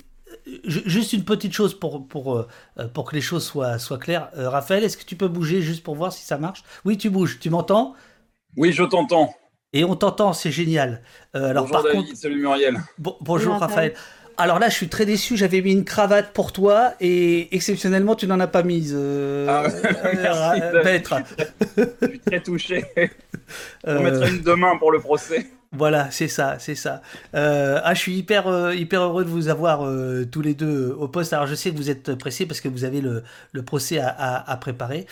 juste 0.65 1.13
une 1.13 1.23
petite 1.23 1.53
chose 1.53 1.77
pour, 1.77 2.07
pour, 2.07 2.37
euh, 2.37 2.47
pour 2.93 3.05
que 3.05 3.15
les 3.15 3.21
choses 3.21 3.45
soient, 3.45 3.79
soient 3.79 3.97
claires. 3.97 4.29
Raphaël, 4.35 4.83
est-ce 4.83 4.97
que 4.97 5.05
tu 5.05 5.15
peux 5.15 5.27
bouger 5.27 5.61
juste 5.61 5.83
pour 5.83 5.95
voir 5.95 6.11
si 6.13 6.23
ça 6.23 6.37
marche? 6.37 6.63
Oui, 6.83 6.97
tu 6.97 7.09
bouges. 7.09 7.39
Tu 7.39 7.49
m'entends? 7.49 7.95
Oui, 8.57 8.71
je 8.71 8.83
t'entends. 8.83 9.33
Et 9.73 9.83
on 9.83 9.95
t'entend, 9.95 10.31
c'est 10.31 10.51
génial. 10.51 11.01
alors 11.33 11.63
bonjour 11.63 11.71
par 11.71 11.83
David, 11.83 11.99
contre, 12.07 12.17
salut 12.17 12.39
Muriel. 12.39 12.79
bonjour 12.97 13.55
Raphaël. 13.55 13.93
Alors 14.37 14.59
là, 14.59 14.69
je 14.69 14.75
suis 14.75 14.89
très 14.89 15.05
déçu. 15.05 15.37
J'avais 15.37 15.61
mis 15.61 15.71
une 15.71 15.85
cravate 15.85 16.33
pour 16.33 16.51
toi 16.51 16.93
et 16.99 17.53
exceptionnellement, 17.55 18.15
tu 18.15 18.27
n'en 18.27 18.39
as 18.39 18.47
pas 18.47 18.63
mise. 18.63 18.93
Euh, 18.95 19.47
ah, 19.49 19.63
merci, 20.13 20.61
euh, 20.61 20.93
Je 21.77 22.07
suis 22.07 22.19
très 22.19 22.41
touché. 22.41 22.85
On 23.85 23.91
euh... 23.91 23.99
mettra 23.99 24.27
une 24.27 24.41
demain 24.41 24.77
pour 24.77 24.91
le 24.91 24.99
procès. 24.99 25.47
Voilà, 25.77 26.09
c'est 26.09 26.29
ça, 26.29 26.55
c'est 26.59 26.75
ça. 26.75 27.01
Euh, 27.35 27.81
ah, 27.83 27.93
je 27.93 27.99
suis 27.99 28.15
hyper, 28.15 28.47
euh, 28.47 28.73
hyper 28.73 29.01
heureux 29.01 29.25
de 29.25 29.29
vous 29.29 29.49
avoir 29.49 29.85
euh, 29.85 30.25
tous 30.25 30.41
les 30.41 30.53
deux 30.53 30.95
au 30.97 31.09
poste. 31.09 31.33
Alors, 31.33 31.47
je 31.47 31.55
sais 31.55 31.71
que 31.71 31.75
vous 31.75 31.89
êtes 31.89 32.15
pressés 32.15 32.45
parce 32.45 32.61
que 32.61 32.69
vous 32.69 32.85
avez 32.85 33.01
le, 33.01 33.23
procès 33.63 33.99
à, 33.99 34.57
préparer. 34.61 35.05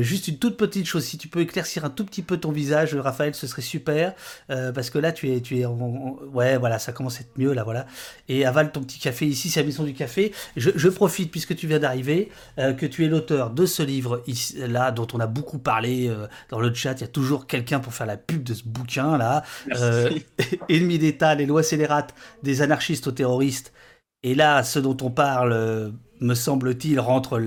juste 0.00 0.28
une 0.28 0.38
toute 0.38 0.56
petite 0.56 0.86
chose, 0.86 1.04
si 1.04 1.18
tu 1.18 1.28
peux 1.28 1.40
éclaircir 1.40 1.84
un 1.84 1.90
tout 1.90 2.04
petit 2.04 2.22
peu 2.22 2.38
ton 2.38 2.50
visage, 2.50 2.94
Raphaël, 2.94 3.34
ce 3.34 3.46
serait 3.46 3.62
super. 3.62 4.14
parce 4.48 4.90
que 4.90 4.98
là, 4.98 5.12
tu 5.12 5.32
es, 5.32 5.40
tu 5.40 5.58
es, 5.58 5.66
ouais, 5.66 6.56
voilà, 6.56 6.78
ça 6.78 6.92
commence 6.92 7.18
à 7.18 7.20
être 7.20 7.36
mieux 7.36 7.52
là, 7.52 7.62
voilà. 7.62 7.86
Et 8.28 8.44
avale 8.44 8.72
ton 8.72 8.80
petit 8.80 8.98
café 8.98 9.26
ici, 9.26 9.50
c'est 9.50 9.60
la 9.60 9.66
maison 9.66 9.84
du 9.84 9.94
café. 9.94 10.32
Je, 10.56 10.88
profite 10.88 11.30
puisque 11.30 11.54
tu 11.56 11.66
viens 11.66 11.78
d'arriver, 11.78 12.30
que 12.56 12.86
tu 12.86 13.04
es 13.04 13.08
l'auteur 13.08 13.50
de 13.50 13.66
ce 13.66 13.82
livre 13.82 14.22
ici, 14.26 14.56
là, 14.66 14.90
dont 14.90 15.06
on 15.12 15.20
a 15.20 15.26
beaucoup 15.26 15.58
parlé 15.58 16.10
dans 16.48 16.60
le 16.60 16.72
chat. 16.72 16.94
Il 16.94 17.00
y 17.02 17.04
a 17.04 17.08
toujours 17.08 17.46
quelqu'un 17.46 17.80
pour 17.80 17.94
faire 17.94 18.06
la 18.06 18.16
pub 18.16 18.42
de 18.42 18.54
ce 18.54 18.62
bouquin 18.64 19.18
là 19.18 19.44
ennemi 20.68 20.98
d'État, 20.98 21.34
les 21.34 21.46
lois 21.46 21.62
scélérates 21.62 22.14
des 22.42 22.62
anarchistes 22.62 23.06
aux 23.06 23.12
terroristes. 23.12 23.72
Et 24.24 24.34
là, 24.34 24.62
ce 24.62 24.78
dont 24.78 24.96
on 25.02 25.10
parle, 25.10 25.52
euh, 25.52 25.90
me 26.20 26.34
semble-t-il, 26.34 26.98
rentre, 26.98 27.38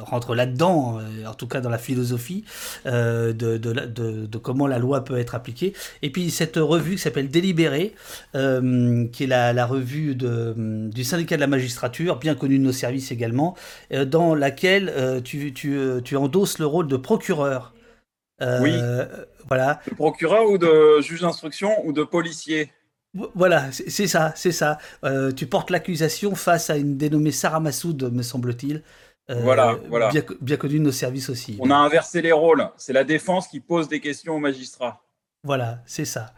rentre 0.00 0.34
là-dedans, 0.34 0.98
euh, 0.98 1.26
en 1.26 1.34
tout 1.34 1.46
cas 1.46 1.60
dans 1.60 1.68
la 1.68 1.76
philosophie 1.76 2.44
euh, 2.86 3.34
de, 3.34 3.58
de, 3.58 4.26
de, 4.26 4.38
comment 4.38 4.66
la 4.66 4.78
loi 4.78 5.04
peut 5.04 5.18
être 5.18 5.34
appliquée. 5.34 5.74
Et 6.00 6.10
puis 6.10 6.30
cette 6.30 6.56
revue 6.56 6.92
qui 6.92 7.02
s'appelle 7.02 7.28
Délibéré, 7.28 7.94
qui 8.32 8.38
est 9.24 9.26
la, 9.26 9.66
revue 9.66 10.14
du 10.14 11.04
syndicat 11.04 11.36
de 11.36 11.42
la 11.42 11.46
magistrature, 11.46 12.18
bien 12.18 12.34
connue 12.34 12.58
de 12.58 12.64
nos 12.64 12.72
services 12.72 13.12
également, 13.12 13.54
dans 14.06 14.34
laquelle 14.34 15.20
tu, 15.24 15.52
tu, 15.52 15.78
tu 16.02 16.16
endosses 16.16 16.58
le 16.58 16.66
rôle 16.66 16.88
de 16.88 16.96
procureur. 16.96 17.74
Oui. 18.40 18.74
Voilà. 19.48 19.80
De 19.88 19.94
procureur 19.94 20.48
ou 20.48 20.58
de 20.58 21.00
juge 21.00 21.20
d'instruction 21.20 21.84
ou 21.84 21.92
de 21.92 22.02
policier 22.02 22.70
voilà, 23.34 23.70
c'est 23.72 24.06
ça, 24.06 24.32
c'est 24.36 24.52
ça. 24.52 24.78
Euh, 25.04 25.32
tu 25.32 25.46
portes 25.46 25.68
l'accusation 25.68 26.34
face 26.34 26.70
à 26.70 26.78
une 26.78 26.96
dénommée 26.96 27.30
Sarah 27.30 27.60
Massoud, 27.60 28.10
me 28.10 28.22
semble-t-il. 28.22 28.82
Euh, 29.30 29.34
voilà, 29.42 29.76
voilà. 29.88 30.08
Bien, 30.08 30.22
bien 30.40 30.56
connue 30.56 30.78
de 30.78 30.84
nos 30.84 30.92
services 30.92 31.28
aussi. 31.28 31.58
On 31.60 31.70
a 31.70 31.76
inversé 31.76 32.22
les 32.22 32.32
rôles. 32.32 32.66
C'est 32.78 32.94
la 32.94 33.04
défense 33.04 33.48
qui 33.48 33.60
pose 33.60 33.88
des 33.88 34.00
questions 34.00 34.34
aux 34.34 34.38
magistrats. 34.38 35.01
Voilà, 35.44 35.80
c'est 35.86 36.04
ça. 36.04 36.34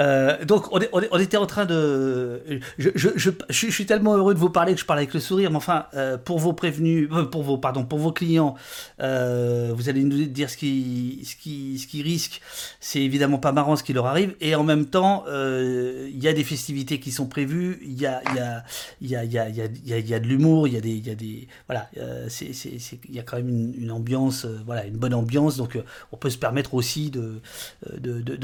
Euh, 0.00 0.44
donc, 0.44 0.66
on, 0.72 0.80
était 1.20 1.36
en 1.36 1.46
train 1.46 1.64
de. 1.64 2.42
Je, 2.76 3.30
suis 3.48 3.86
tellement 3.86 4.16
heureux 4.16 4.34
de 4.34 4.40
vous 4.40 4.50
parler 4.50 4.74
que 4.74 4.80
je 4.80 4.84
parle 4.84 4.98
avec 4.98 5.14
le 5.14 5.20
sourire. 5.20 5.52
Mais 5.52 5.56
enfin, 5.58 5.86
euh, 5.94 6.18
pour 6.18 6.40
vos 6.40 6.52
prévenus, 6.52 7.08
euh, 7.12 7.22
pour 7.22 7.44
vos, 7.44 7.56
pardon, 7.56 7.84
pour 7.84 8.00
vos 8.00 8.10
clients, 8.10 8.56
euh, 9.00 9.72
vous 9.76 9.88
allez 9.88 10.02
nous 10.02 10.24
dire 10.24 10.50
ce 10.50 10.56
qui, 10.56 11.20
ce 11.24 11.36
qui, 11.36 11.78
ce 11.78 11.86
qui 11.86 12.02
risque. 12.02 12.40
C'est 12.80 13.00
évidemment 13.00 13.38
pas 13.38 13.52
marrant 13.52 13.76
ce 13.76 13.84
qui 13.84 13.92
leur 13.92 14.06
arrive. 14.06 14.34
Et 14.40 14.56
en 14.56 14.64
même 14.64 14.86
temps, 14.86 15.22
euh, 15.28 16.10
il 16.12 16.20
y 16.20 16.26
a 16.26 16.32
des 16.32 16.42
festivités 16.42 16.98
qui 16.98 17.12
sont 17.12 17.26
prévues. 17.28 17.78
Il 17.82 18.00
y 18.00 18.06
a, 18.06 18.20
y 18.34 18.40
a, 18.40 18.64
y 19.00 19.14
a, 19.14 19.24
y 19.24 19.38
a, 19.38 19.98
y 20.00 20.14
a, 20.14 20.18
de 20.18 20.26
l'humour. 20.26 20.66
Il 20.66 20.74
y 20.74 20.78
a 20.78 20.80
des, 20.80 20.96
y 20.96 21.10
a 21.10 21.14
des, 21.14 21.46
voilà. 21.68 21.88
il 21.94 23.14
y 23.14 23.20
a 23.20 23.22
quand 23.22 23.36
même 23.36 23.72
une, 23.78 23.92
ambiance, 23.92 24.46
voilà, 24.66 24.84
une 24.84 24.96
bonne 24.96 25.14
ambiance. 25.14 25.56
Donc, 25.58 25.78
on 26.10 26.16
peut 26.16 26.30
se 26.30 26.38
permettre 26.38 26.74
aussi 26.74 27.12
de 27.12 27.40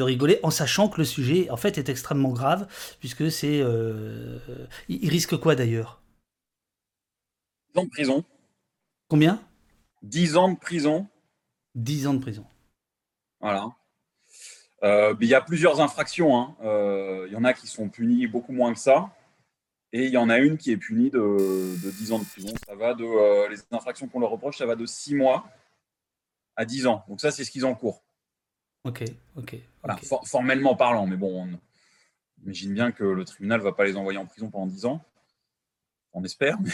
rigoler 0.05 0.41
en 0.43 0.51
sachant 0.51 0.89
que 0.89 0.99
le 0.99 1.05
sujet 1.05 1.51
en 1.51 1.57
fait 1.57 1.79
est 1.79 1.89
extrêmement 1.89 2.33
grave 2.33 2.67
puisque 3.01 3.31
c'est 3.31 3.61
euh, 3.61 4.39
il, 4.89 5.09
risque 5.09 5.37
quoi 5.37 5.55
d'ailleurs? 5.55 6.01
10 7.75 7.81
ans 7.81 7.85
de 7.85 7.91
prison. 7.91 8.25
Combien? 9.09 9.43
10 10.03 10.37
ans 10.37 10.53
de 10.53 10.59
prison. 10.59 11.07
10 11.75 12.07
ans 12.07 12.15
de 12.15 12.21
prison. 12.21 12.47
Voilà. 13.41 13.69
Euh, 14.83 15.15
il 15.21 15.29
y 15.29 15.35
a 15.35 15.41
plusieurs 15.41 15.81
infractions. 15.81 16.37
Hein. 16.37 16.57
Euh, 16.63 17.25
il 17.29 17.33
y 17.33 17.37
en 17.37 17.45
a 17.45 17.53
qui 17.53 17.67
sont 17.67 17.89
punis 17.89 18.27
beaucoup 18.27 18.53
moins 18.53 18.73
que 18.73 18.79
ça. 18.79 19.11
Et 19.93 20.05
il 20.07 20.11
y 20.11 20.17
en 20.17 20.29
a 20.29 20.39
une 20.39 20.59
qui 20.59 20.73
est 20.73 20.77
punie 20.77 21.11
de, 21.11 21.19
de 21.19 21.91
10 21.91 22.13
ans 22.13 22.19
de 22.19 22.25
prison. 22.25 22.53
Ça 22.67 22.75
va 22.75 22.95
de, 22.95 23.49
les 23.49 23.59
infractions 23.71 24.09
qu'on 24.09 24.21
leur 24.21 24.31
reproche, 24.31 24.59
ça 24.59 24.67
va 24.67 24.75
de 24.75 24.87
6 24.87 25.15
mois 25.15 25.47
à 26.57 26.65
10 26.65 26.87
ans. 26.87 27.05
Donc 27.09 27.21
ça, 27.21 27.31
c'est 27.31 27.45
ce 27.45 27.51
qu'ils 27.51 27.65
encourent. 27.65 28.03
Ok, 28.85 29.05
ok. 29.37 29.57
Formellement 30.25 30.77
parlant, 30.77 31.07
mais 31.07 31.17
bon, 31.17 31.45
on 31.45 31.61
imagine 32.43 32.75
bien 32.75 32.93
que 32.93 33.05
le 33.05 33.25
tribunal 33.25 33.61
ne 33.61 33.65
va 33.65 33.73
pas 33.73 33.85
les 33.85 33.97
envoyer 33.97 34.19
en 34.19 34.27
prison 34.27 34.51
pendant 34.51 34.67
10 34.67 34.87
ans. 34.87 35.05
On 36.13 36.25
espère. 36.25 36.61
Mais... 36.61 36.71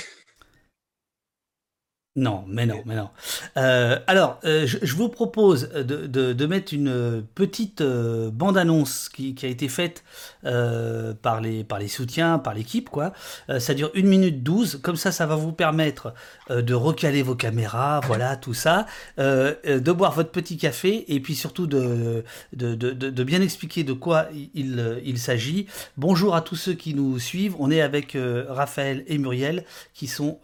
Non, 2.16 2.44
mais 2.48 2.66
non, 2.66 2.82
mais 2.86 2.96
non. 2.96 3.08
Euh, 3.56 3.96
alors, 4.08 4.40
euh, 4.44 4.66
je, 4.66 4.96
vous 4.96 5.08
propose 5.08 5.68
de, 5.70 6.06
de, 6.06 6.46
mettre 6.46 6.74
une 6.74 7.24
petite 7.36 7.82
euh, 7.82 8.32
bande-annonce 8.32 9.08
qui, 9.08 9.36
qui, 9.36 9.46
a 9.46 9.48
été 9.48 9.68
faite 9.68 10.02
par, 10.42 11.40
les, 11.40 11.62
par 11.62 11.78
les 11.78 11.86
soutiens, 11.86 12.40
par 12.40 12.54
l'équipe, 12.54 12.88
quoi. 12.88 13.12
ça 13.60 13.74
dure 13.74 13.92
1 13.94 14.02
minute 14.02 14.42
12, 14.42 14.80
comme 14.82 14.96
ça, 14.96 15.12
ça 15.12 15.26
va 15.26 15.36
vous 15.36 15.52
permettre 15.52 16.12
de 16.48 16.74
recaler 16.74 17.22
vos 17.22 17.36
caméras, 17.36 18.00
voilà, 18.00 18.36
tout 18.36 18.54
ça, 18.54 18.86
de 19.18 19.92
boire 19.92 20.12
votre 20.12 20.30
petit 20.30 20.56
café, 20.56 21.04
et 21.14 21.20
puis 21.20 21.34
surtout 21.36 21.66
de, 21.66 22.24
de, 22.54 22.74
de 22.74 23.24
bien 23.24 23.42
expliquer 23.42 23.84
de 23.84 23.92
quoi 23.92 24.26
il, 24.54 25.02
il 25.04 25.18
s'agit. 25.18 25.66
Bonjour 25.98 26.34
à 26.34 26.40
tous 26.40 26.56
ceux 26.56 26.74
qui 26.74 26.94
nous 26.94 27.18
suivent, 27.18 27.54
on 27.58 27.70
est 27.70 27.82
avec 27.82 28.16
Raphaël 28.48 29.04
et 29.06 29.18
Muriel, 29.18 29.64
qui 29.92 30.06
sont 30.06 30.40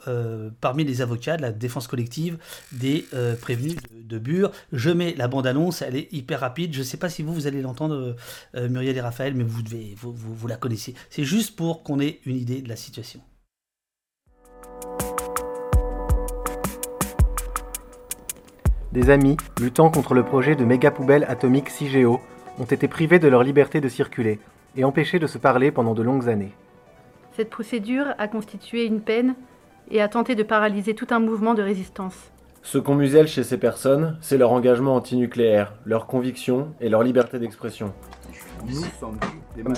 parmi 0.61 0.85
les 0.85 1.01
avocats 1.01 1.39
de 1.39 1.43
la 1.43 1.53
défense 1.57 1.87
collective 1.87 2.39
des 2.73 3.07
euh, 3.15 3.37
prévenus 3.37 3.77
de, 3.93 4.19
Bure. 4.19 4.51
Je 4.73 4.91
mets 4.91 5.15
la 5.17 5.29
bande-annonce, 5.29 5.83
elle 5.83 5.97
est 5.97 6.13
hyper 6.13 6.41
rapide. 6.41 6.73
Je 6.73 6.81
ne 6.81 6.85
sais 6.85 6.97
pas 6.97 7.09
si 7.09 7.23
vous, 7.23 7.35
vous 7.35 7.47
allez 7.47 7.63
l'entendre, 7.63 8.17
euh, 8.55 8.69
Muriel 8.69 8.97
et 8.97 9.01
Raphaël, 9.01 9.35
mais 9.35 9.45
vous, 9.45 9.63
devez, 9.63 9.95
vous, 9.97 10.13
vous, 10.13 10.49
la 10.49 10.57
connaissez. 10.57 10.95
C'est 11.11 11.25
juste 11.25 11.57
pour 11.57 11.83
qu'on 11.83 12.01
ait 12.01 12.21
une 12.25 12.37
idée 12.37 12.63
de 12.63 12.69
la 12.69 12.77
situation. 12.77 13.21
Des 18.93 19.11
amis, 19.11 19.37
luttant 19.61 19.91
contre 19.91 20.15
le 20.15 20.25
projet 20.25 20.57
de 20.57 20.65
méga 20.65 20.91
poubelle 20.91 21.25
atomique 21.29 21.69
CIGEO, 21.69 22.21
ont 22.59 22.65
été 22.65 22.89
privés 22.89 23.19
de 23.19 23.29
leur 23.29 23.43
liberté 23.43 23.81
de 23.83 23.89
circuler 23.89 24.39
et 24.77 24.85
empêchés 24.85 25.19
de 25.19 25.27
se 25.27 25.37
parler 25.37 25.71
pendant 25.71 25.95
de 25.95 26.03
longues 26.03 26.29
années. 26.29 26.53
Cette 27.37 27.51
procédure 27.51 28.15
a 28.17 28.29
constitué 28.29 28.87
une 28.87 29.03
peine 29.03 29.35
et 29.91 30.01
a 30.01 30.09
tenté 30.09 30.35
de 30.35 30.43
paralyser 30.43 30.95
tout 30.95 31.07
un 31.11 31.19
mouvement 31.19 31.55
de 31.55 31.63
résistance. 31.63 32.31
Ce 32.63 32.79
qu'on 32.79 32.97
muselle 32.97 33.29
chez 33.29 33.45
ces 33.45 33.59
personnes, 33.59 34.17
c'est 34.21 34.39
leur 34.39 34.51
engagement 34.51 34.97
antinucléaire, 34.97 35.75
leur 35.85 36.07
conviction 36.07 36.69
et 36.81 36.89
leur 36.89 37.05
liberté 37.05 37.39
d'expression. 37.39 37.93
Nous 38.67 38.83
sommes 38.99 39.19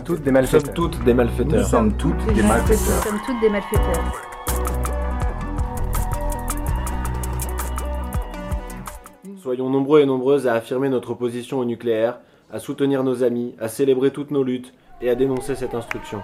toutes 0.04 0.22
des 0.22 0.30
malfaiteurs. 0.32 0.62
Nous 0.62 0.66
sommes 0.66 0.74
toutes 0.74 1.04
des 1.04 1.12
malfaiteurs. 1.12 1.60
Nous 1.60 1.66
sommes 1.66 1.96
toutes 1.98 2.34
des 2.34 2.42
malfaiteurs. 2.42 2.96
Nous 2.96 3.02
sommes 3.02 3.20
toutes 3.26 3.40
des 3.40 3.50
malfaiteurs. 3.50 4.22
Soyons 9.42 9.68
nombreux 9.68 10.00
et 10.00 10.06
nombreuses 10.06 10.46
à 10.46 10.54
affirmer 10.54 10.88
notre 10.88 11.10
opposition 11.10 11.58
au 11.58 11.64
nucléaire, 11.66 12.20
à 12.50 12.58
soutenir 12.58 13.04
nos 13.04 13.22
amis, 13.22 13.54
à 13.60 13.68
célébrer 13.68 14.10
toutes 14.10 14.30
nos 14.30 14.42
luttes 14.42 14.72
et 15.02 15.10
à 15.10 15.14
dénoncer 15.14 15.54
cette 15.54 15.74
instruction. 15.74 16.22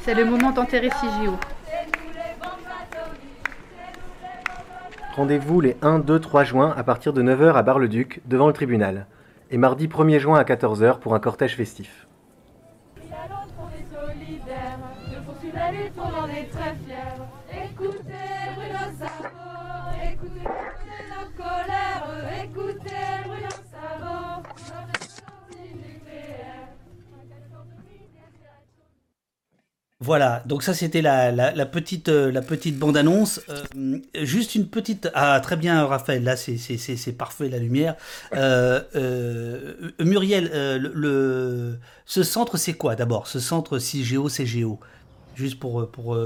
C'est 0.00 0.14
le 0.14 0.24
moment 0.24 0.50
d'enterrer 0.50 0.90
CIGO. 0.90 1.34
Rendez-vous 5.18 5.60
les 5.60 5.76
1, 5.82 5.98
2, 5.98 6.20
3 6.20 6.44
juin 6.44 6.72
à 6.76 6.84
partir 6.84 7.12
de 7.12 7.24
9h 7.24 7.54
à 7.54 7.62
Bar-le-Duc, 7.64 8.20
devant 8.26 8.46
le 8.46 8.52
tribunal, 8.52 9.06
et 9.50 9.58
mardi 9.58 9.88
1er 9.88 10.20
juin 10.20 10.38
à 10.38 10.44
14h 10.44 11.00
pour 11.00 11.12
un 11.16 11.18
cortège 11.18 11.56
festif. 11.56 12.07
Voilà, 30.00 30.44
donc 30.46 30.62
ça 30.62 30.74
c'était 30.74 31.02
la, 31.02 31.32
la, 31.32 31.66
petite, 31.66 32.08
euh, 32.08 32.30
la 32.30 32.40
petite 32.40 32.78
bande-annonce. 32.78 33.40
Euh, 33.48 33.98
juste 34.14 34.54
une 34.54 34.68
petite... 34.68 35.10
Ah 35.12 35.40
très 35.40 35.56
bien 35.56 35.84
Raphaël, 35.86 36.22
là 36.22 36.36
c'est 36.36 37.12
parfait 37.18 37.48
la 37.48 37.58
lumière. 37.58 37.96
Euh, 38.32 39.90
Muriel, 39.98 40.50
le, 40.80 41.78
ce 42.06 42.22
centre 42.22 42.56
c'est 42.58 42.74
quoi 42.74 42.94
d'abord? 42.94 43.26
Ce 43.26 43.40
centre 43.40 43.80
CIGEO, 43.80 44.28
CGO 44.28 44.78
Juste 45.34 45.58
pour... 45.58 45.90
pour 45.90 46.16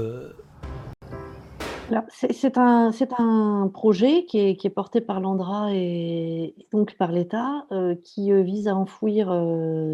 c'est 2.09 2.57
un, 2.57 2.91
un, 3.19 3.67
projet 3.73 4.25
qui 4.25 4.39
est, 4.39 4.55
qui 4.55 4.67
est, 4.67 4.71
porté 4.71 5.01
par 5.01 5.19
l'Andra 5.19 5.73
et 5.73 6.55
donc 6.71 6.95
par 6.95 7.11
l'État, 7.11 7.65
qui 8.03 8.31
vise 8.43 8.67
à 8.67 8.75
enfouir 8.75 9.27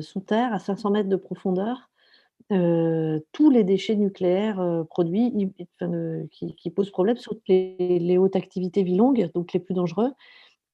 sous 0.01 0.19
terre 0.19 0.53
à 0.53 0.59
500 0.59 0.91
mètres 0.91 1.09
de 1.09 1.15
profondeur 1.15 1.88
tous 2.49 3.49
les 3.49 3.63
déchets 3.63 3.95
nucléaires, 3.95 4.83
produits 4.89 5.31
qui 6.57 6.69
posent 6.71 6.91
problème, 6.91 7.17
surtout 7.17 7.41
les 7.47 8.17
hautes 8.17 8.35
activités 8.35 8.83
vie 8.83 8.95
longue, 8.95 9.29
donc 9.33 9.53
les 9.53 9.59
plus 9.59 9.73
dangereux, 9.73 10.11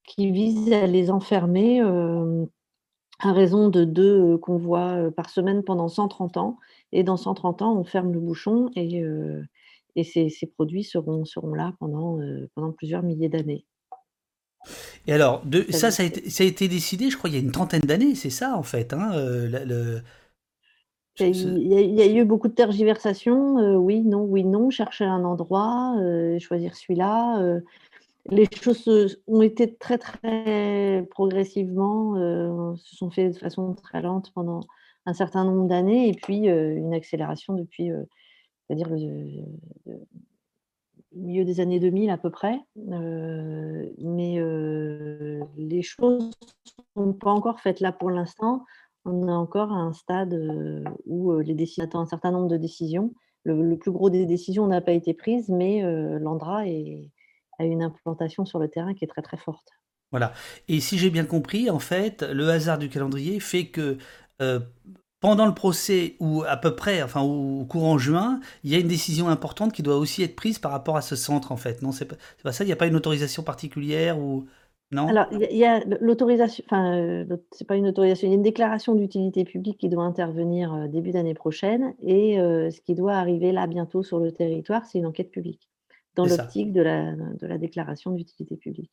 qui 0.05 0.32
visent 0.32 0.72
à 0.72 0.88
les 0.88 1.12
enfermer, 1.12 1.82
à 3.20 3.34
raison 3.34 3.70
de 3.70 3.84
deux 3.84 4.38
convois 4.38 5.12
par 5.15 5.29
semaine 5.29 5.63
pendant 5.63 5.88
130 5.88 6.38
ans. 6.38 6.58
Et 6.91 7.03
dans 7.03 7.17
130 7.17 7.62
ans, 7.62 7.77
on 7.77 7.84
ferme 7.84 8.13
le 8.13 8.20
bouchon 8.20 8.70
et, 8.75 9.03
et 9.96 10.03
ces, 10.03 10.29
ces, 10.29 10.48
produits 10.48 10.84
seront, 10.84 11.25
seront 11.25 11.53
là 11.53 11.74
pendant, 11.79 12.20
pendant 12.55 12.72
plusieurs 12.72 13.03
milliers 13.03 13.29
d'années. 13.29 13.65
Et 15.08 15.13
alors, 15.13 15.46
de, 15.46 15.65
ça, 15.70 15.91
ça 15.91 16.03
a, 16.03 16.05
été, 16.05 16.29
ça 16.29 16.44
a, 16.44 16.48
été, 16.48 16.67
décidé, 16.67 17.10
je 17.10 17.17
crois, 17.17 17.29
il 17.29 17.34
y 17.34 17.38
a 17.38 17.41
une 17.41 17.51
trentaine 17.51 17.82
d'années, 17.82 18.15
c'est 18.15 18.29
ça, 18.29 18.58
en 18.58 18.63
fait. 18.63 18.94
Hein, 18.94 19.12
le, 19.15 20.01
il 21.19 21.67
y, 21.67 21.75
a, 21.75 21.81
il 21.81 21.95
y, 21.95 22.01
a, 22.01 22.07
eu 22.07 22.25
beaucoup 22.25 22.48
de 22.48 22.53
tergiversations, 22.53 23.57
euh, 23.60 23.75
oui, 23.75 24.01
non, 24.01 24.24
oui, 24.24 24.43
non, 24.43 24.69
chercher 24.69 25.05
un 25.05 25.24
endroit, 25.24 25.95
euh, 26.00 26.39
choisir 26.39 26.75
celui-là. 26.75 27.41
Euh, 27.41 27.62
les 28.29 28.48
choses 28.51 29.22
ont 29.27 29.41
été 29.41 29.74
très, 29.75 29.98
très 29.98 31.05
progressivement, 31.12 32.15
se 32.75 32.95
sont 32.95 33.12
fait 33.12 33.29
de 33.29 33.38
façon 33.38 33.75
très 33.75 34.01
lente 34.01 34.31
pendant 34.34 34.62
un 35.05 35.13
certain 35.13 35.45
nombre 35.45 35.67
d'années, 35.67 36.10
et 36.10 36.13
puis 36.13 36.48
une 36.48 36.95
accélération 36.95 37.53
depuis, 37.53 37.91
c'est-à-dire 38.67 38.89
le, 38.89 38.98
le, 39.86 40.00
milieu 41.13 41.45
des 41.45 41.60
années 41.60 41.79
2000 41.79 42.10
à 42.10 42.17
peu 42.17 42.31
près. 42.31 42.60
mais 42.75 44.39
les 45.55 45.84
choses 45.84 46.31
ne 46.95 47.03
sont 47.03 47.13
pas 47.13 47.29
encore 47.29 47.60
faites 47.60 47.79
là 47.79 47.91
pour 47.91 48.10
l'instant 48.10 48.65
on 49.05 49.27
est 49.27 49.31
encore 49.31 49.71
à 49.71 49.77
un 49.77 49.93
stade 49.93 50.35
où 51.05 51.39
les 51.39 51.55
attendent 51.79 52.03
un 52.03 52.09
certain 52.09 52.31
nombre 52.31 52.47
de 52.47 52.57
décisions. 52.57 53.13
Le, 53.43 53.75
plus 53.77 53.91
gros 53.91 54.09
des 54.09 54.25
décisions 54.25 54.67
n'a 54.67 54.81
pas 54.81 54.91
été 54.93 55.13
prise, 55.13 55.50
mais 55.50 55.81
l'Andra 56.19 56.63
a 57.59 57.63
une 57.63 57.83
implantation 57.83 58.45
sur 58.45 58.59
le 58.59 58.67
terrain 58.67 58.93
qui 58.93 59.05
est 59.05 59.07
très 59.07 59.21
très 59.21 59.38
forte. 59.38 59.69
Voilà. 60.12 60.33
Et 60.67 60.79
si 60.79 60.97
j'ai 60.97 61.09
bien 61.09 61.25
compris, 61.25 61.69
en 61.69 61.79
fait, 61.79 62.24
le 62.24 62.50
hasard 62.50 62.77
du 62.77 62.89
calendrier 62.89 63.39
fait 63.39 63.67
que 63.67 63.97
pendant 65.25 65.47
le 65.47 65.55
procès 65.55 66.15
ou 66.19 66.43
à 66.47 66.55
peu 66.55 66.75
près, 66.75 67.01
enfin 67.01 67.21
au 67.21 67.65
courant 67.65 67.97
juin, 67.97 68.39
il 68.63 68.71
y 68.71 68.75
a 68.75 68.77
une 68.79 68.88
décision 68.88 69.27
importante 69.27 69.74
qui 69.74 69.81
doit 69.81 69.97
aussi 69.97 70.21
être 70.21 70.35
prise 70.35 70.59
par 70.59 70.71
rapport 70.71 70.97
à 70.97 71.01
ce 71.01 71.15
centre, 71.15 71.51
en 71.51 71.57
fait. 71.57 71.81
Non, 71.81 71.91
c'est 71.91 72.05
pas, 72.05 72.15
pas 72.43 72.51
ça? 72.51 72.63
Il 72.63 72.67
n'y 72.67 72.74
a 72.74 72.75
pas 72.75 72.85
une 72.85 72.95
autorisation 72.95 73.41
particulière 73.41 74.19
ou 74.19 74.45
alors, 74.94 75.27
il 75.32 75.58
y 75.58 75.65
a, 75.65 75.84
l'autorisation, 76.00 76.63
enfin, 76.68 76.98
euh, 76.98 77.38
c'est 77.51 77.68
pas 77.68 77.75
une 77.75 77.88
autorisation, 77.88 78.27
il 78.27 78.32
y 78.32 78.34
a 78.34 78.36
une 78.36 78.44
déclaration 78.44 78.96
d'utilité 78.96 79.44
publique 79.44 79.77
qui 79.80 79.89
doit 79.89 80.04
intervenir 80.04 80.74
euh, 80.74 80.88
début 80.88 81.12
d'année 81.12 81.34
prochaine 81.34 81.96
et 82.01 82.39
euh, 82.39 82.70
ce 82.70 82.82
qui 82.82 82.96
doit 82.96 83.15
arriver 83.15 83.51
là 83.51 83.68
bientôt 83.68 84.04
sur 84.04 84.20
le 84.20 84.32
territoire, 84.32 84.86
c'est 84.86 85.00
une 85.00 85.06
enquête 85.06 85.32
publique 85.32 85.70
dans 86.15 86.25
l'optique 86.25 86.72
de 86.72 86.82
la, 86.82 87.13
de 87.13 87.48
la 87.48 87.58
déclaration 87.58 88.12
d'utilité 88.12 88.56
publique. 88.56 88.92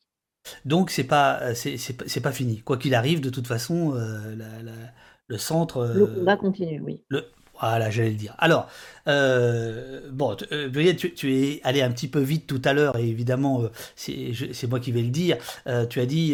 Donc 0.65 0.89
c'est 0.89 1.05
pas 1.05 1.55
c'est, 1.55 1.77
c'est, 1.77 2.21
pas 2.21 2.33
fini. 2.33 2.59
Quoi 2.59 2.77
qu'il 2.77 2.95
arrive, 2.95 3.21
de 3.21 3.29
toute 3.29 3.47
façon, 3.47 3.93
le 3.93 5.37
centre. 5.37 5.89
le 5.95 6.05
combat 6.05 6.35
continue, 6.35 6.81
oui. 6.81 7.01
Le, 7.07 7.23
voilà, 7.59 7.89
j'allais 7.89 8.09
le 8.09 8.15
dire. 8.15 8.35
Alors, 8.39 8.69
euh, 9.07 10.09
bon, 10.11 10.35
euh, 10.51 10.93
tu, 10.97 11.13
tu, 11.13 11.33
es 11.33 11.61
allé 11.63 11.81
un 11.81 11.91
petit 11.91 12.07
peu 12.07 12.19
vite 12.19 12.47
tout 12.47 12.61
à 12.65 12.73
l'heure, 12.73 12.97
et 12.97 13.07
évidemment, 13.07 13.63
euh, 13.63 13.69
c'est 13.95 14.67
moi 14.67 14.79
qui 14.79 14.91
vais 14.91 15.01
le 15.01 15.09
dire. 15.09 15.37
Euh, 15.67 15.85
tu 15.85 15.99
as 15.99 16.05
dit 16.05 16.33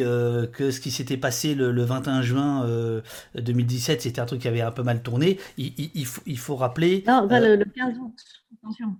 que 0.53 0.71
ce 0.71 0.79
qui 0.79 0.91
s'était 0.91 1.17
passé 1.17 1.55
le, 1.55 1.71
le, 1.71 1.83
21 1.83 2.21
juin 2.21 3.01
2017, 3.35 4.01
c'était 4.01 4.21
un 4.21 4.25
truc 4.25 4.41
qui 4.41 4.47
avait 4.47 4.61
un 4.61 4.71
peu 4.71 4.83
mal 4.83 5.01
tourné. 5.01 5.39
Il, 5.57 5.73
il, 5.77 5.91
il, 5.93 6.05
faut, 6.05 6.21
il 6.25 6.37
faut, 6.37 6.55
rappeler. 6.55 7.03
Non, 7.07 7.27
le, 7.29 7.55
le, 7.55 7.65
15 7.65 7.97
août, 7.99 8.13
attention. 8.63 8.95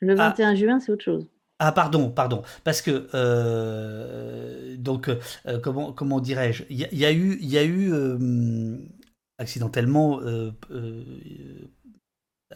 Le 0.00 0.14
21 0.14 0.50
ah. 0.50 0.54
juin, 0.54 0.80
c'est 0.80 0.92
autre 0.92 1.04
chose. 1.04 1.26
Ah 1.62 1.72
pardon, 1.72 2.08
pardon, 2.08 2.40
parce 2.64 2.80
que 2.80 3.06
donc 4.76 5.10
comment 5.62 5.92
comment 5.92 6.18
dirais-je, 6.18 6.64
il 6.70 6.80
y, 6.80 6.96
y, 6.96 7.04
a 7.04 7.12
eu 7.12 7.36
il 7.42 7.50
y 7.50 7.58
a 7.58 7.64
eu 7.64 7.92
euh, 7.92 8.78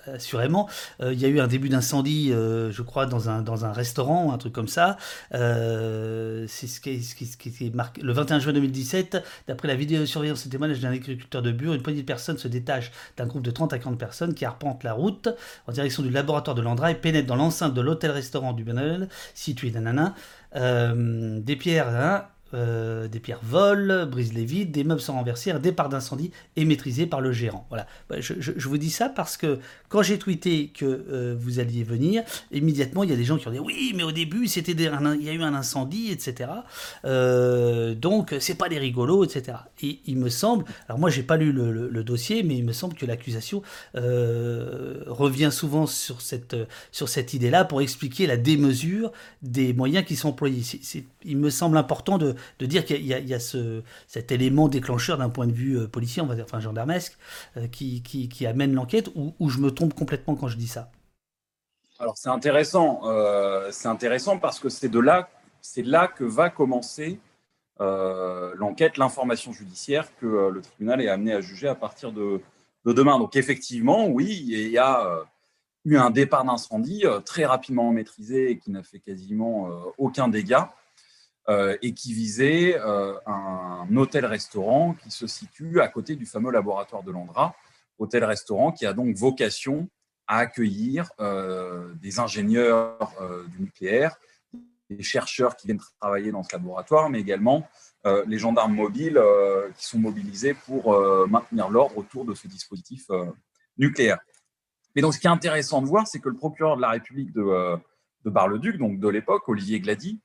euh, 0.07 0.12
assurément. 0.12 0.69
Euh, 1.00 1.12
il 1.12 1.21
y 1.21 1.25
a 1.25 1.29
eu 1.29 1.38
un 1.38 1.47
début 1.47 1.69
d'incendie, 1.69 2.31
je 2.31 2.83
crois, 2.83 3.07
dans 3.07 3.29
un, 3.29 3.73
restaurant, 3.73 4.33
un 4.33 4.38
truc 4.38 4.53
comme 4.53 4.69
ça. 4.69 4.97
c'est 5.31 6.67
ce 6.67 6.81
qui, 6.81 6.91
est. 6.91 8.03
Le 8.03 8.12
21 8.12 8.41
juin 8.41 8.53
2017, 8.53 9.23
d'après 9.47 9.69
la 9.69 9.76
vidéosurveillance 9.76 10.47
et 10.47 10.49
témoignage 10.49 10.81
d'un 10.81 10.91
agriculteur 10.91 11.43
de 11.43 11.53
Bure, 11.53 11.75
une 11.75 11.83
poignée 11.83 12.03
de 12.03 12.07
personnes 12.07 12.38
se 12.38 12.49
détache 12.49 12.91
d'un 13.17 13.26
groupe 13.26 13.43
de 13.43 13.50
30 13.50 13.73
à 13.73 13.79
40 13.79 13.99
personnes 13.99 14.35
qui 14.35 14.45
arpentent 14.45 14.85
la 14.85 14.93
route 14.93 15.29
en 15.67 15.73
direction 15.73 16.03
du 16.03 16.11
laboratoire 16.11 16.55
de 16.55 16.62
l'Andra 16.62 16.91
et 16.91 16.97
pénètrent 16.97 17.29
dans 17.29 17.37
l'enceinte 17.37 17.75
de 17.75 17.81
l'hôtel-restaurant 17.81 18.53
du 18.53 18.64
Benel, 18.64 19.09
situé 19.33 19.71
nanana. 19.71 20.14
des 20.55 21.57
pierres, 21.57 21.88
hein, 21.88 22.27
euh, 22.55 23.09
des 23.09 23.21
pierres 23.21 23.40
volent, 23.43 24.07
brisent 24.07 24.33
les 24.33 24.45
vides, 24.45 24.71
des 24.71 24.85
meubles 24.85 25.01
sont 25.01 25.14
renversés, 25.14 25.51
un 25.51 25.59
départ 25.59 25.88
d'incendie 25.88 26.31
est 26.57 26.64
maîtrisé 26.64 27.07
par 27.07 27.21
le 27.21 27.33
gérant. 27.33 27.67
Voilà. 27.69 27.87
Bah, 28.09 28.17
je, 28.21 28.69
vous 28.69 28.79
dis 28.79 28.90
ça 28.90 29.09
parce 29.09 29.37
que 29.37 29.59
quand 29.88 30.03
j'ai 30.03 30.19
tweeté 30.19 30.69
que 30.69 30.85
euh, 30.85 31.35
vous 31.38 31.59
alliez 31.59 31.83
venir, 31.83 32.23
immédiatement 32.53 33.05
il 33.05 33.11
y 33.11 33.12
a 33.12 33.17
des 33.17 33.25
gens 33.25 33.37
qui 33.37 33.49
ont 33.49 33.51
dit 33.51 33.59
oui, 33.59 33.93
mais 33.97 34.03
au 34.03 34.12
début 34.12 34.47
c'était 34.47 34.73
il 34.73 34.81
y 35.23 35.29
a 35.29 35.33
eu 35.33 35.43
un 35.43 35.55
incendie, 35.55 36.11
etc. 36.11 36.51
Euh, 37.05 37.95
donc 37.95 38.35
c'est 38.40 38.55
pas 38.55 38.69
des 38.69 38.79
rigolos, 38.79 39.25
etc. 39.25 39.59
Et 39.83 40.01
il 40.07 40.17
me 40.17 40.29
semble, 40.29 40.64
alors 40.88 40.99
moi 40.99 41.11
j'ai 41.11 41.23
pas 41.23 41.37
lu 41.37 41.53
le, 41.53 42.05
dossier, 42.05 42.43
mais 42.43 42.57
il 42.57 42.64
me 42.64 42.73
semble 42.73 42.95
que 42.95 43.07
l'accusation 43.07 43.62
euh, 43.97 45.03
revient 45.07 45.51
souvent 45.51 45.87
sur 45.87 46.21
cette 46.21 46.57
sur 46.93 47.09
cette 47.09 47.33
idée-là 47.33 47.64
pour 47.64 47.81
expliquer 47.81 48.27
la 48.27 48.37
démesure 48.37 49.11
des 49.43 49.73
moyens 49.73 50.05
qui 50.05 50.17
sont 50.17 50.29
employés. 50.29 50.62
Il 51.25 51.38
me 51.38 51.51
semble 51.51 51.77
important 51.79 52.19
de, 52.19 52.35
de 52.59 52.66
dire 52.66 52.85
qu'il 52.85 53.04
y, 53.04 53.35
a, 53.35 53.40
ce, 53.40 53.83
cet 54.07 54.33
élément 54.33 54.68
déclencheur 54.68 55.18
d'un 55.18 55.28
point 55.28 55.46
de 55.46 55.52
vue 55.52 55.78
euh, 55.78 55.88
policier, 55.88 56.22
on 56.22 56.26
va 56.26 56.35
dire, 56.35 56.44
enfin 56.44 56.61
gendarmesque, 56.61 57.16
euh, 57.57 57.66
qui, 57.68 58.46
amène 58.46 58.74
l'enquête, 58.74 59.11
ou, 59.14 59.48
je 59.48 59.59
me 59.59 59.70
trompe 59.70 59.94
complètement 59.94 60.35
quand 60.35 60.48
je 60.48 60.57
dis 60.57 60.68
ça? 60.68 60.90
Alors 61.98 62.16
c'est 62.16 62.28
intéressant, 62.28 63.02
euh, 63.04 63.68
c'est 63.70 63.88
intéressant 63.88 64.38
parce 64.38 64.59
que 64.59 64.68
c'est 64.68 64.88
de 64.88 64.98
là, 64.98 65.28
que 66.09 66.24
va 66.24 66.50
commencer 66.50 67.18
l'enquête, 67.80 68.98
l'information 68.98 69.52
judiciaire 69.52 70.09
que 70.20 70.50
le 70.52 70.61
tribunal 70.61 71.00
est 71.00 71.09
amené 71.09 71.33
à 71.33 71.40
juger 71.40 71.66
à 71.68 71.74
partir 71.74 72.12
de, 72.12 72.40
de 72.85 72.92
demain. 72.92 73.18
Donc 73.18 73.35
effectivement, 73.35 74.07
oui, 74.07 74.44
il 74.46 74.68
y 74.68 74.78
a 74.78 75.24
eu 75.85 75.96
un 75.96 76.11
départ 76.11 76.44
d'incendie 76.44 77.04
très 77.24 77.46
rapidement 77.46 77.90
maîtrisé 77.90 78.50
et 78.50 78.59
qui 78.59 78.70
n'a 78.70 78.83
fait 78.83 79.00
quasiment 79.00 79.70
aucun 79.98 80.28
dégât 80.28 80.72
et 81.48 81.92
qui 81.92 82.14
visait 82.14 82.78
euh, 82.78 83.14
un 83.26 83.87
hôtel-restaurant 83.96 84.94
qui 84.94 85.11
se 85.11 85.26
situe 85.26 85.80
à 85.80 85.88
côté 85.88 86.16
du 86.16 86.24
fameux 86.24 86.50
laboratoire 86.50 87.02
de 87.02 87.12
Landra, 87.12 87.54
hôtel-restaurant 87.98 88.72
qui 88.72 88.87
a 88.87 88.92
donc 88.92 89.14
vocation 89.16 89.88
à 90.26 90.38
accueillir 90.38 91.11
euh, 91.20 91.92
des 91.96 92.18
ingénieurs 92.18 93.12
euh, 93.20 93.46
du 93.48 93.62
nucléaire, 93.62 94.16
des 94.90 95.02
chercheurs 95.02 95.57
qui 95.57 95.66
viennent 95.66 95.80
travailler 96.00 96.30
dans 96.30 96.42
ce 96.42 96.54
laboratoire, 96.54 97.11
mais 97.11 97.20
également 97.20 97.66
euh, 98.07 98.24
les 98.26 98.38
gendarmes 98.38 98.74
mobiles 98.74 99.20
qui 99.76 99.87
sont 99.87 99.98
mobilisés 99.98 100.54
pour 100.54 100.98
maintenir 101.28 101.68
l'ordre 101.70 101.96
autour 101.98 102.24
de 102.24 102.35
ce 102.35 102.46
dispositif 102.48 103.07
nucléaire. 103.78 104.18
Mais 104.94 105.02
donc, 105.02 105.14
ce 105.14 105.18
qui 105.18 105.26
est 105.26 105.30
intéressant 105.30 105.83
de 105.83 105.87
voir, 105.87 106.07
c'est 106.07 106.20
que 106.20 106.28
le 106.28 106.37
procureur 106.37 106.76
de 106.76 106.83
la 106.83 106.90
République 106.90 107.33
de, 107.33 107.76
de 108.24 108.30
Bar-le-Duc, 108.30 108.76
donc 108.76 109.00
de 109.00 109.09
l'époque, 109.09 109.48
Olivier 109.48 109.80
Glady, 109.80 110.20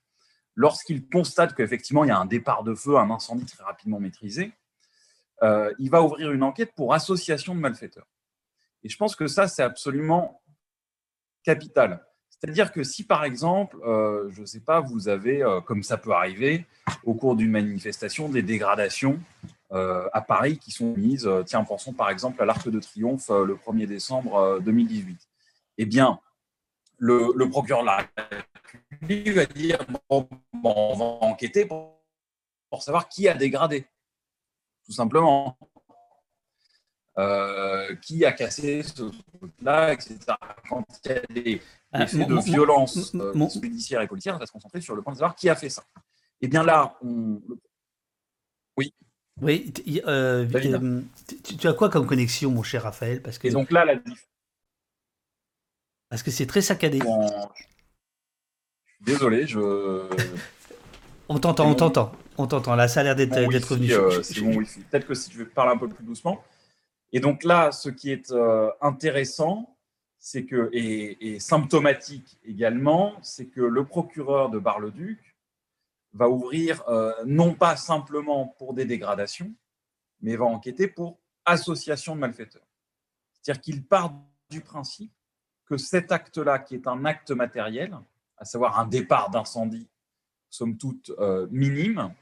lorsqu'il 0.59 1.07
constate 1.07 1.55
qu'effectivement 1.55 2.03
il 2.03 2.09
y 2.09 2.11
a 2.11 2.19
un 2.19 2.25
départ 2.25 2.63
de 2.63 2.75
feu, 2.75 2.97
un 2.97 3.09
incendie 3.09 3.45
très 3.45 3.63
rapidement 3.63 4.01
maîtrisé, 4.01 4.51
euh, 5.41 5.73
il 5.79 5.89
va 5.89 6.03
ouvrir 6.03 6.33
une 6.33 6.43
enquête 6.43 6.73
pour 6.75 6.93
association 6.93 7.55
de 7.55 7.61
malfaiteurs. 7.61 8.07
Et 8.83 8.89
je 8.89 8.97
pense 8.97 9.15
que 9.15 9.27
ça, 9.27 9.47
c'est 9.47 9.63
absolument 9.63 10.41
capital. 11.43 12.05
C'est-à-dire 12.29 12.73
que 12.73 12.83
si, 12.83 13.05
par 13.05 13.23
exemple, 13.23 13.77
euh, 13.85 14.29
je 14.31 14.41
ne 14.41 14.45
sais 14.45 14.59
pas, 14.59 14.81
vous 14.81 15.07
avez, 15.07 15.41
euh, 15.41 15.61
comme 15.61 15.81
ça 15.81 15.97
peut 15.97 16.11
arriver, 16.11 16.65
au 17.05 17.13
cours 17.13 17.37
d'une 17.37 17.51
manifestation, 17.51 18.27
des 18.27 18.41
dégradations 18.41 19.19
à 19.71 20.21
Paris 20.21 20.57
qui 20.57 20.71
sont 20.71 20.95
mises, 20.97 21.29
tiens, 21.45 21.63
pensons 21.63 21.93
par 21.93 22.09
exemple 22.09 22.41
à 22.41 22.45
l'Arc 22.45 22.67
de 22.67 22.79
Triomphe 22.79 23.29
le 23.29 23.53
1er 23.53 23.85
décembre 23.85 24.59
2018. 24.61 25.15
Eh 25.77 25.85
bien, 25.85 26.19
le, 26.97 27.47
procureur 27.47 27.81
de 27.81 27.85
la 27.85 28.07
lui 29.03 29.29
va 29.29 29.45
dire 29.45 29.77
bon, 30.61 30.73
on 30.75 30.95
va 30.95 31.05
enquêter 31.27 31.65
pour, 31.65 32.01
pour, 32.69 32.83
savoir 32.83 33.09
qui 33.09 33.27
a 33.27 33.33
dégradé, 33.33 33.85
tout 34.85 34.93
simplement. 34.93 35.57
Euh, 37.19 37.95
qui 37.97 38.23
a 38.23 38.31
cassé 38.31 38.81
ce 38.81 38.93
truc-là, 39.37 39.91
etc. 39.91 40.19
Quand 40.69 40.85
il 41.03 41.11
y 41.11 41.13
a 41.13 41.21
des 41.33 41.61
ah, 41.91 42.07
faits 42.07 42.25
de 42.25 42.39
violence 42.39 43.13
euh, 43.13 43.49
judiciaire 43.61 44.01
et 44.01 44.07
policière, 44.07 44.35
on 44.35 44.39
va 44.39 44.45
se 44.45 44.53
concentrer 44.53 44.79
sur 44.79 44.95
le 44.95 45.01
point 45.01 45.11
de 45.11 45.17
savoir 45.17 45.35
qui 45.35 45.49
a 45.49 45.55
fait 45.55 45.69
ça. 45.69 45.83
Et 46.41 46.45
eh 46.45 46.47
bien 46.47 46.63
là, 46.63 46.97
on... 47.01 47.41
oui. 48.77 48.93
Oui, 49.41 49.73
euh, 50.07 50.47
tu, 51.43 51.57
tu, 51.57 51.67
as 51.67 51.73
quoi 51.73 51.89
comme 51.89 52.07
connexion, 52.07 52.51
mon 52.51 52.63
cher 52.63 52.83
Raphaël? 52.83 53.21
Parce 53.21 53.37
que... 53.37 53.47
Et 53.47 53.51
donc 53.51 53.71
là, 53.71 53.83
la 53.83 53.95
Parce 56.09 56.23
que 56.23 56.31
c'est 56.31 56.45
très 56.45 56.61
saccadé. 56.61 56.99
Bon, 56.99 57.27
Désolé, 59.01 59.47
je. 59.47 59.59
on 61.29 61.39
t'entend, 61.39 61.69
on 61.69 61.75
t'entend. 61.75 62.11
On 62.37 62.47
t'entend, 62.47 62.75
là, 62.75 62.87
ça 62.87 63.01
a 63.01 63.03
l'air 63.03 63.15
d'être 63.15 63.35
revenu. 63.35 63.91
euh, 63.91 64.23
c'est 64.23 64.39
bon 64.41 64.55
wifi. 64.55 64.79
Peut-être 64.81 65.05
que 65.07 65.13
si 65.13 65.29
tu 65.29 65.37
veux 65.37 65.47
parler 65.47 65.73
un 65.73 65.77
peu 65.77 65.89
plus 65.89 66.05
doucement. 66.05 66.41
Et 67.11 67.19
donc 67.19 67.43
là, 67.43 67.71
ce 67.71 67.89
qui 67.89 68.11
est 68.11 68.31
euh, 68.31 68.69
intéressant, 68.81 69.75
c'est 70.19 70.45
que, 70.45 70.69
et, 70.73 71.33
et 71.35 71.39
symptomatique 71.39 72.37
également, 72.45 73.15
c'est 73.21 73.47
que 73.47 73.61
le 73.61 73.85
procureur 73.85 74.49
de 74.49 74.59
Bar-le-Duc 74.59 75.35
va 76.13 76.29
ouvrir 76.29 76.83
euh, 76.87 77.13
non 77.25 77.53
pas 77.53 77.75
simplement 77.75 78.47
pour 78.57 78.73
des 78.73 78.85
dégradations, 78.85 79.51
mais 80.21 80.35
va 80.35 80.45
enquêter 80.45 80.87
pour 80.87 81.19
association 81.45 82.15
de 82.15 82.21
malfaiteurs. 82.21 82.67
C'est-à-dire 83.41 83.61
qu'il 83.61 83.83
part 83.83 84.13
du 84.49 84.61
principe 84.61 85.11
que 85.65 85.77
cet 85.77 86.11
acte-là, 86.11 86.59
qui 86.59 86.75
est 86.75 86.87
un 86.87 87.05
acte 87.05 87.31
matériel, 87.31 87.97
à 88.39 88.45
savoir 88.45 88.79
un 88.79 88.87
départ 88.87 89.29
d'incendie, 89.29 89.87
somme 90.49 90.77
toute 90.77 91.11
euh, 91.19 91.47
minime, 91.51 92.13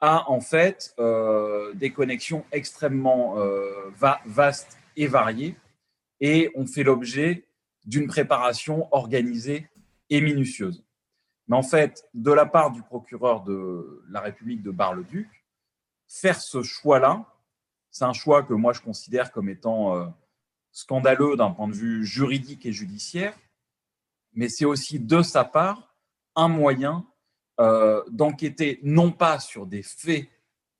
a 0.00 0.28
en 0.30 0.40
fait 0.40 0.94
euh, 0.98 1.72
des 1.74 1.92
connexions 1.92 2.44
extrêmement 2.50 3.38
euh, 3.38 3.90
va- 3.96 4.20
vastes 4.26 4.78
et 4.96 5.06
variées 5.06 5.56
et 6.20 6.50
ont 6.54 6.66
fait 6.66 6.82
l'objet 6.82 7.46
d'une 7.84 8.08
préparation 8.08 8.88
organisée 8.92 9.68
et 10.10 10.20
minutieuse. 10.20 10.84
Mais 11.48 11.56
en 11.56 11.62
fait, 11.62 12.04
de 12.14 12.32
la 12.32 12.46
part 12.46 12.70
du 12.70 12.82
procureur 12.82 13.42
de 13.42 14.04
la 14.08 14.20
République 14.20 14.62
de 14.62 14.70
Bar-le-Duc, 14.70 15.28
faire 16.08 16.40
ce 16.40 16.62
choix-là, 16.62 17.24
c'est 17.90 18.04
un 18.04 18.12
choix 18.12 18.42
que 18.42 18.54
moi 18.54 18.72
je 18.72 18.80
considère 18.80 19.32
comme 19.32 19.48
étant 19.48 20.14
scandaleux 20.70 21.36
d'un 21.36 21.50
point 21.50 21.68
de 21.68 21.74
vue 21.74 22.04
juridique 22.04 22.64
et 22.66 22.72
judiciaire, 22.72 23.36
mais 24.32 24.48
c'est 24.48 24.64
aussi 24.64 24.98
de 24.98 25.22
sa 25.22 25.44
part 25.44 25.94
un 26.34 26.48
moyen 26.48 27.06
euh, 27.60 28.02
d'enquêter 28.08 28.80
non 28.82 29.12
pas 29.12 29.38
sur 29.38 29.66
des 29.66 29.82
faits 29.82 30.28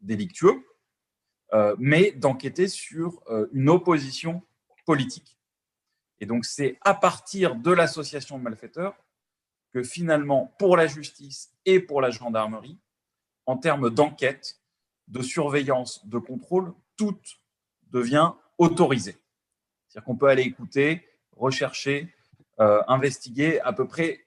délictueux, 0.00 0.66
euh, 1.52 1.76
mais 1.78 2.12
d'enquêter 2.12 2.66
sur 2.66 3.22
euh, 3.28 3.46
une 3.52 3.68
opposition 3.68 4.42
politique. 4.86 5.36
Et 6.20 6.26
donc 6.26 6.44
c'est 6.44 6.78
à 6.80 6.94
partir 6.94 7.56
de 7.56 7.70
l'association 7.70 8.38
de 8.38 8.42
malfaiteurs 8.42 8.96
que 9.72 9.82
finalement, 9.82 10.54
pour 10.58 10.76
la 10.76 10.86
justice 10.86 11.52
et 11.64 11.80
pour 11.80 12.00
la 12.00 12.10
gendarmerie, 12.10 12.78
en 13.46 13.56
termes 13.56 13.90
d'enquête, 13.90 14.60
de 15.08 15.22
surveillance, 15.22 16.06
de 16.06 16.18
contrôle, 16.18 16.72
tout 16.96 17.18
devient 17.90 18.32
autorisé. 18.58 19.16
C'est-à-dire 19.88 20.04
qu'on 20.04 20.16
peut 20.16 20.28
aller 20.28 20.42
écouter, 20.42 21.06
rechercher, 21.36 22.14
euh, 22.62 22.80
investiguer 22.86 23.60
à 23.60 23.72
peu 23.72 23.88
près 23.88 24.24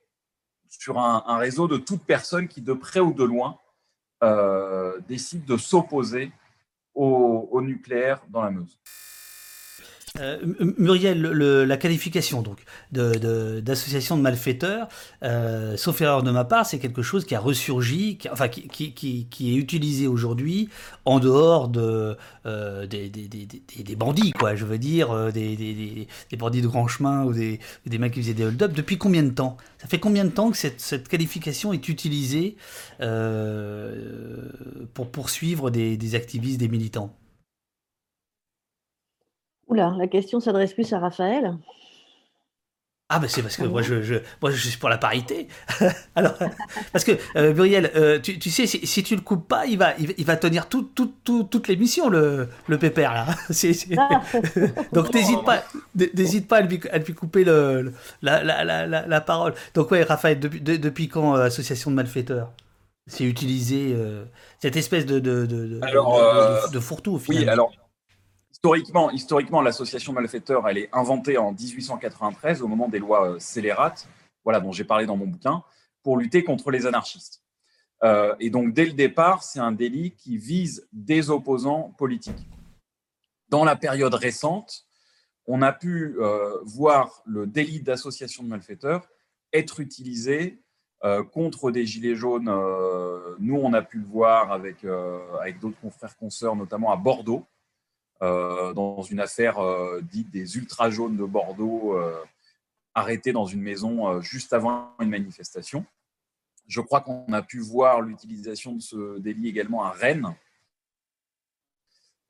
sur 0.67 0.99
un, 0.99 1.37
réseau 1.37 1.69
de 1.69 1.77
toute 1.77 2.03
personne 2.03 2.49
qui, 2.49 2.61
de 2.61 2.73
près 2.73 2.99
ou 2.99 3.13
de 3.13 3.23
loin, 3.23 3.57
euh, 4.23 4.99
décide 5.07 5.45
de 5.45 5.55
s'opposer 5.55 6.31
au 6.93 7.61
nucléaire 7.61 8.21
dans 8.29 8.41
la 8.41 8.51
Meuse. 8.51 8.77
Euh, 10.19 10.37
Muriel, 10.77 11.21
la 11.21 11.77
qualification 11.77 12.41
donc 12.41 12.59
d'association 12.91 14.17
de, 14.17 14.21
malfaiteurs, 14.21 14.87
euh, 15.23 15.75
sauf 15.77 16.01
erreur 16.01 16.23
de 16.23 16.31
ma 16.31 16.45
part, 16.45 16.65
c'est 16.65 16.79
quelque 16.79 17.01
chose 17.01 17.25
qui 17.25 17.35
a 17.35 17.39
ressurgi, 17.39 18.17
qui, 18.17 18.29
enfin 18.29 18.47
qui, 18.47 19.25
est 19.41 19.55
utilisé 19.55 20.07
aujourd'hui 20.07 20.69
en 21.05 21.19
dehors 21.19 21.67
de, 21.67 22.17
euh, 22.45 22.87
des, 22.87 23.95
bandits, 23.95 24.31
quoi. 24.31 24.55
Je 24.55 24.65
veux 24.65 24.77
dire, 24.77 25.31
des, 25.33 26.07
bandits 26.37 26.61
de 26.61 26.67
grand 26.67 26.87
chemin 26.87 27.25
ou 27.25 27.33
des, 27.33 27.59
mecs 27.97 28.13
qui 28.13 28.21
faisaient 28.21 28.33
des 28.33 28.45
hold-up. 28.45 28.73
Depuis 28.73 28.97
combien 28.97 29.23
de 29.23 29.31
temps? 29.31 29.57
Ça 29.79 29.87
fait 29.87 29.99
combien 29.99 30.25
de 30.25 30.29
temps 30.29 30.51
que 30.51 30.57
cette, 30.57 31.07
qualification 31.07 31.73
est 31.73 31.89
utilisée 31.89 32.55
pour 34.93 35.11
poursuivre 35.11 35.69
des 35.69 36.15
activistes, 36.15 36.59
des 36.59 36.69
militants? 36.69 37.15
Oula, 39.75 39.93
la 39.97 40.07
question 40.07 40.39
s'adresse 40.39 40.73
plus 40.73 40.91
à 40.93 40.99
Raphaël. 40.99 41.57
Ah 43.07 43.19
ben 43.19 43.27
c'est 43.27 43.43
parce 43.43 43.55
que 43.55 43.63
Ah 43.63 43.67
moi 43.67 43.83
je, 43.83 44.01
je 44.01 44.15
moi 44.41 44.49
je 44.49 44.67
suis 44.67 44.79
pour 44.79 44.89
la 44.89 44.97
parité. 44.97 45.47
Alors 46.15 46.33
parce 46.91 47.03
que 47.03 47.11
euh, 47.35 47.53
Muriel, 47.53 47.91
euh, 47.95 48.19
tu, 48.19 48.39
tu 48.39 48.49
sais 48.49 48.65
si, 48.65 48.87
si 48.87 49.03
tu 49.03 49.15
le 49.15 49.21
coupes 49.21 49.47
pas, 49.47 49.67
il 49.67 49.77
va 49.77 49.93
il, 49.99 50.07
va- 50.07 50.13
il 50.17 50.25
va 50.25 50.37
tenir 50.37 50.67
tout, 50.67 50.81
tout, 50.95 51.13
tout- 51.23 51.43
toute 51.43 51.67
l'émission 51.67 52.09
le 52.09 52.47
le 52.67 52.77
pépère 52.79 53.13
là. 53.13 53.27
Ah, 53.97 54.21
Donc 54.93 55.13
n'hésite 55.13 55.43
pas 55.45 55.63
n'hésite 56.15 56.47
pas 56.47 56.57
à 56.57 56.61
lui, 56.61 56.79
à 56.91 56.97
lui 56.97 57.13
couper 57.13 57.43
le, 57.43 57.81
le- 57.83 57.93
la, 58.23 58.43
la, 58.43 58.63
la, 58.63 58.87
la, 58.87 59.05
la 59.05 59.21
parole. 59.21 59.53
Donc 59.75 59.91
ouais 59.91 60.01
Raphaël 60.03 60.39
depuis 60.39 60.61
de- 60.61 60.77
depuis 60.77 61.07
quand 61.07 61.35
euh, 61.35 61.43
association 61.45 61.91
de 61.91 61.95
malfaiteurs? 61.97 62.53
C'est 63.07 63.25
utilisé 63.25 63.93
euh, 63.95 64.25
cette 64.59 64.77
espèce 64.77 65.05
de 65.05 65.19
de 65.19 65.45
de, 65.45 65.67
de, 65.67 65.79
euh, 65.83 66.67
de- 66.67 66.73
de 66.73 66.79
fourre-tout 66.79 67.21
Oui, 67.29 67.37
finalement. 67.37 67.51
alors, 67.51 67.71
historiquement, 68.65 69.11
historiquement 69.11 69.61
l'association 69.61 70.11
de 70.11 70.19
malfaiteurs, 70.19 70.67
elle 70.67 70.79
est 70.79 70.89
inventée 70.91 71.37
en 71.37 71.51
1893 71.51 72.63
au 72.63 72.67
moment 72.67 72.89
des 72.89 72.97
lois 72.97 73.29
euh, 73.33 73.39
scélérates, 73.39 74.07
voilà, 74.43 74.59
dont 74.59 74.71
j'ai 74.71 74.83
parlé 74.83 75.05
dans 75.05 75.15
mon 75.15 75.27
bouquin, 75.27 75.63
pour 76.01 76.17
lutter 76.17 76.43
contre 76.43 76.71
les 76.71 76.87
anarchistes. 76.87 77.43
Euh, 78.03 78.33
et 78.39 78.49
donc, 78.49 78.73
dès 78.73 78.85
le 78.85 78.93
départ, 78.93 79.43
c'est 79.43 79.59
un 79.59 79.71
délit 79.71 80.15
qui 80.15 80.37
vise 80.37 80.87
des 80.91 81.29
opposants 81.29 81.93
politiques. 81.99 82.47
Dans 83.49 83.65
la 83.65 83.75
période 83.75 84.15
récente, 84.15 84.87
on 85.45 85.61
a 85.61 85.71
pu 85.71 86.15
euh, 86.19 86.57
voir 86.63 87.21
le 87.27 87.45
délit 87.45 87.81
d'association 87.81 88.41
de 88.41 88.49
malfaiteurs 88.49 89.07
être 89.53 89.79
utilisé 89.79 90.59
contre 91.33 91.69
des 91.69 91.85
gilets 91.85 92.15
jaunes. 92.15 92.45
nous, 93.39 93.55
on 93.57 93.73
a 93.73 93.83
pu 93.83 93.99
le 93.99 94.05
voir 94.05 94.51
avec, 94.51 94.83
avec 95.39 95.59
d'autres 95.59 95.79
confrères 95.79 96.17
consoeurs, 96.17 96.55
notamment 96.55 96.91
à 96.91 96.95
Bordeaux, 96.95 97.45
dans 98.73 99.01
une 99.01 99.19
affaire 99.19 99.59
euh, 99.59 100.01
dite 100.01 100.29
des 100.31 100.57
ultra 100.57 100.89
jaunes 100.89 101.17
de 101.17 101.25
Bordeaux, 101.25 101.97
euh, 101.97 102.23
arrêtés 102.93 103.33
dans 103.33 103.45
une 103.45 103.61
maison 103.61 104.07
euh, 104.07 104.21
juste 104.21 104.53
avant 104.53 104.95
une 104.99 105.09
manifestation. 105.09 105.85
Je 106.67 106.81
crois 106.81 107.01
qu'on 107.01 107.31
a 107.33 107.41
pu 107.41 107.59
voir 107.59 108.01
l'utilisation 108.01 108.73
de 108.73 108.81
ce 108.81 109.19
délit 109.19 109.49
également 109.49 109.83
à 109.83 109.91
Rennes, 109.91 110.35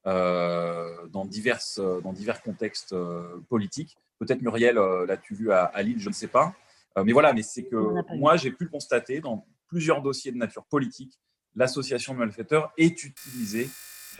euh, 0.07 1.07
dans, 1.07 1.25
diverses, 1.25 1.79
dans 2.03 2.13
divers 2.13 2.41
contextes 2.41 2.93
euh, 2.93 3.39
politiques. 3.49 3.97
Peut-être 4.19 4.41
Muriel, 4.41 4.77
euh, 4.77 5.05
l'as-tu 5.05 5.35
vu 5.35 5.51
à, 5.51 5.65
à 5.65 5.81
Lille, 5.81 5.99
je 5.99 6.09
ne 6.09 6.13
sais 6.13 6.27
pas. 6.27 6.53
Euh, 6.97 7.03
mais 7.03 7.13
voilà, 7.13 7.33
mais 7.33 7.43
c'est 7.43 7.63
que 7.63 7.75
moi, 8.15 8.37
j'ai 8.37 8.51
pu 8.51 8.65
le 8.65 8.69
constater 8.69 9.19
dans 9.19 9.45
plusieurs 9.67 10.01
dossiers 10.01 10.31
de 10.31 10.37
nature 10.37 10.65
politique. 10.65 11.19
L'association 11.55 12.13
de 12.13 12.19
malfaiteurs 12.19 12.71
est 12.77 13.03
utilisée 13.03 13.69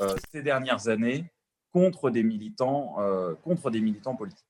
euh, 0.01 0.15
ces 0.31 0.41
dernières 0.41 0.87
années 0.87 1.25
contre 1.75 2.09
des 2.09 2.23
militants, 2.23 2.95
euh, 2.99 3.35
contre 3.43 3.69
des 3.69 3.81
militants 3.81 4.15
politiques. 4.15 4.47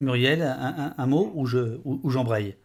Muriel 0.00 0.42
un, 0.42 1.06
mot 1.06 1.30
ou 1.36 1.46
je 1.46 1.78
j'embraye? 2.06 2.56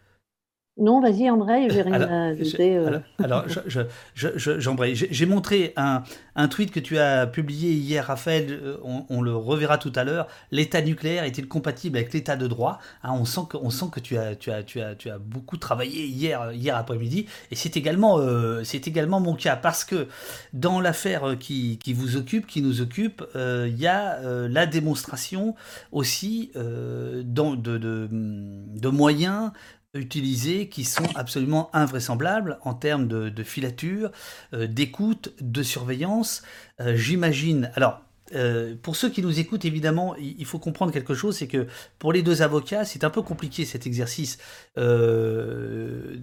Non, 0.80 1.02
vas-y, 1.02 1.30
Embraye, 1.30 1.70
j'ai 1.70 1.82
rien 1.82 1.94
Alors, 1.94 2.12
à 2.12 2.36
je- 2.36 2.42
ajouter. 2.42 2.78
euh. 2.78 2.88
alors, 2.88 3.02
alors, 3.44 3.50
je- 3.50 3.60
je- 3.68 3.82
je- 4.14 4.38
je- 4.38 4.60
j'embraye. 4.60 4.96
J'ai 4.96 5.26
montré 5.26 5.74
un, 5.76 6.04
un 6.36 6.48
tweet 6.48 6.72
que 6.72 6.80
tu 6.80 6.98
as 7.00 7.26
publié 7.28 7.72
hier, 7.74 8.06
Raphaël. 8.06 8.48
euh, 8.52 8.78
On, 8.84 9.06
on 9.10 9.22
le 9.22 9.36
reverra 9.36 9.78
tout 9.78 9.92
à 9.96 10.04
l'heure. 10.04 10.28
L'état 10.52 10.82
nucléaire 10.82 11.24
est-il 11.24 11.48
compatible 11.48 11.98
avec 11.98 12.14
l'état 12.14 12.36
de 12.36 12.48
droit? 12.48 12.80
Hein, 13.04 13.14
On 13.20 13.26
sent 13.26 13.42
que, 13.50 13.58
on 13.58 13.70
sent 13.70 13.86
que 13.92 14.00
tu 14.00 14.18
as, 14.18 14.36
tu 14.36 14.52
as, 14.52 14.64
tu 14.64 14.80
as, 14.82 14.96
tu 14.96 15.10
as 15.10 15.18
beaucoup 15.18 15.58
travaillé 15.58 16.06
hier, 16.06 16.52
hier 16.54 16.76
après-midi. 16.76 17.26
Et 17.52 17.56
c'est 17.56 17.76
également, 17.76 18.20
euh, 18.20 18.64
c'est 18.64 18.88
également 18.88 19.20
mon 19.20 19.34
cas 19.36 19.56
parce 19.56 19.84
que 19.84 20.08
dans 20.54 20.80
l'affaire 20.80 21.38
qui, 21.40 21.80
qui 21.80 21.94
vous 21.94 22.18
occupe, 22.18 22.46
qui 22.48 22.62
nous 22.62 22.82
occupe, 22.82 23.24
euh, 23.36 23.68
il 23.70 23.78
y 23.80 23.88
a 23.88 24.16
euh, 24.20 24.48
la 24.50 24.66
démonstration 24.68 25.56
aussi 25.92 26.52
dans- 26.56 27.56
de, 27.56 27.78
de, 27.78 28.08
de 28.12 28.90
moyens 28.90 29.52
utilisés 29.94 30.70
qui 30.70 30.84
sont 30.84 31.08
absolument 31.16 31.70
invraisemblables 31.74 32.60
en 32.64 32.74
termes 32.74 33.08
de, 33.08 33.44
filature, 33.44 34.12
euh, 34.54 34.68
d'écoute, 34.68 35.34
de 35.42 35.64
surveillance. 35.64 36.44
Euh, 36.80 36.96
J'imagine. 36.96 37.72
Alors. 37.76 38.07
Euh, 38.36 38.76
pour 38.82 38.96
ceux 38.96 39.10
qui 39.10 39.22
nous 39.22 39.40
écoutent, 39.40 39.66
évidemment, 39.66 40.16
il 40.18 40.46
faut 40.46 40.60
comprendre 40.60 40.92
quelque 40.92 41.14
chose, 41.14 41.38
c'est 41.38 41.48
que 41.48 41.68
pour 42.00 42.14
les 42.14 42.22
deux 42.22 42.42
avocats, 42.42 42.86
c'est 42.86 43.04
un 43.04 43.10
peu 43.10 43.22
compliqué 43.22 43.66
cet 43.66 43.88
exercice. 43.88 44.38
Euh, 44.78 46.18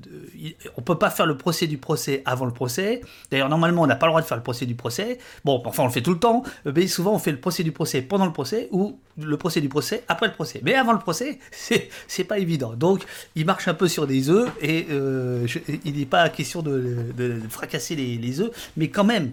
on 0.77 0.83
peut 0.83 0.99
pas 0.99 1.11
faire 1.11 1.27
le 1.27 1.37
procès 1.37 1.67
du 1.67 1.79
procès 1.79 2.23
avant 2.27 2.45
le 2.45 2.53
procès. 2.53 3.01
D'ailleurs, 3.31 3.49
normalement, 3.49 3.83
on 3.83 3.87
n'a 3.87 3.97
pas 3.97 4.07
le 4.07 4.11
droit 4.11 4.21
de 4.21 4.27
faire 4.27 4.37
le 4.37 4.43
procès 4.43 4.67
du 4.67 4.75
procès. 4.75 5.19
Bon, 5.45 5.63
enfin, 5.65 5.83
on 5.83 5.87
le 5.87 5.93
fait 5.93 6.03
tout 6.03 6.13
le 6.13 6.19
temps, 6.19 6.43
mais 6.65 6.87
souvent, 6.87 7.15
on 7.15 7.19
fait 7.19 7.33
le 7.33 7.41
procès 7.41 7.63
du 7.63 7.73
procès 7.73 8.03
pendant 8.03 8.27
le 8.27 8.33
procès 8.33 8.69
ou 8.71 8.99
le 9.19 9.37
procès 9.37 9.61
du 9.61 9.69
procès 9.69 10.05
après 10.09 10.27
le 10.27 10.33
procès. 10.35 10.61
Mais 10.63 10.75
avant 10.75 10.93
le 10.93 10.99
procès, 10.99 11.39
c'est 11.51 11.89
c'est 12.07 12.25
pas 12.25 12.39
évident. 12.39 12.75
Donc, 12.75 13.05
il 13.35 13.47
marche 13.47 13.69
un 13.69 13.75
peu 13.75 13.89
sur 13.89 14.07
des 14.07 14.29
œufs 14.29 14.51
et 14.61 14.87
euh, 14.91 15.47
il 15.85 15.97
n'est 15.97 16.07
pas 16.07 16.29
question 16.29 16.63
de 16.63 17.41
fracasser 17.49 17.97
les, 17.97 18.17
les 18.17 18.41
œufs, 18.41 18.51
mais 18.77 18.89
quand 18.89 19.05
même, 19.05 19.33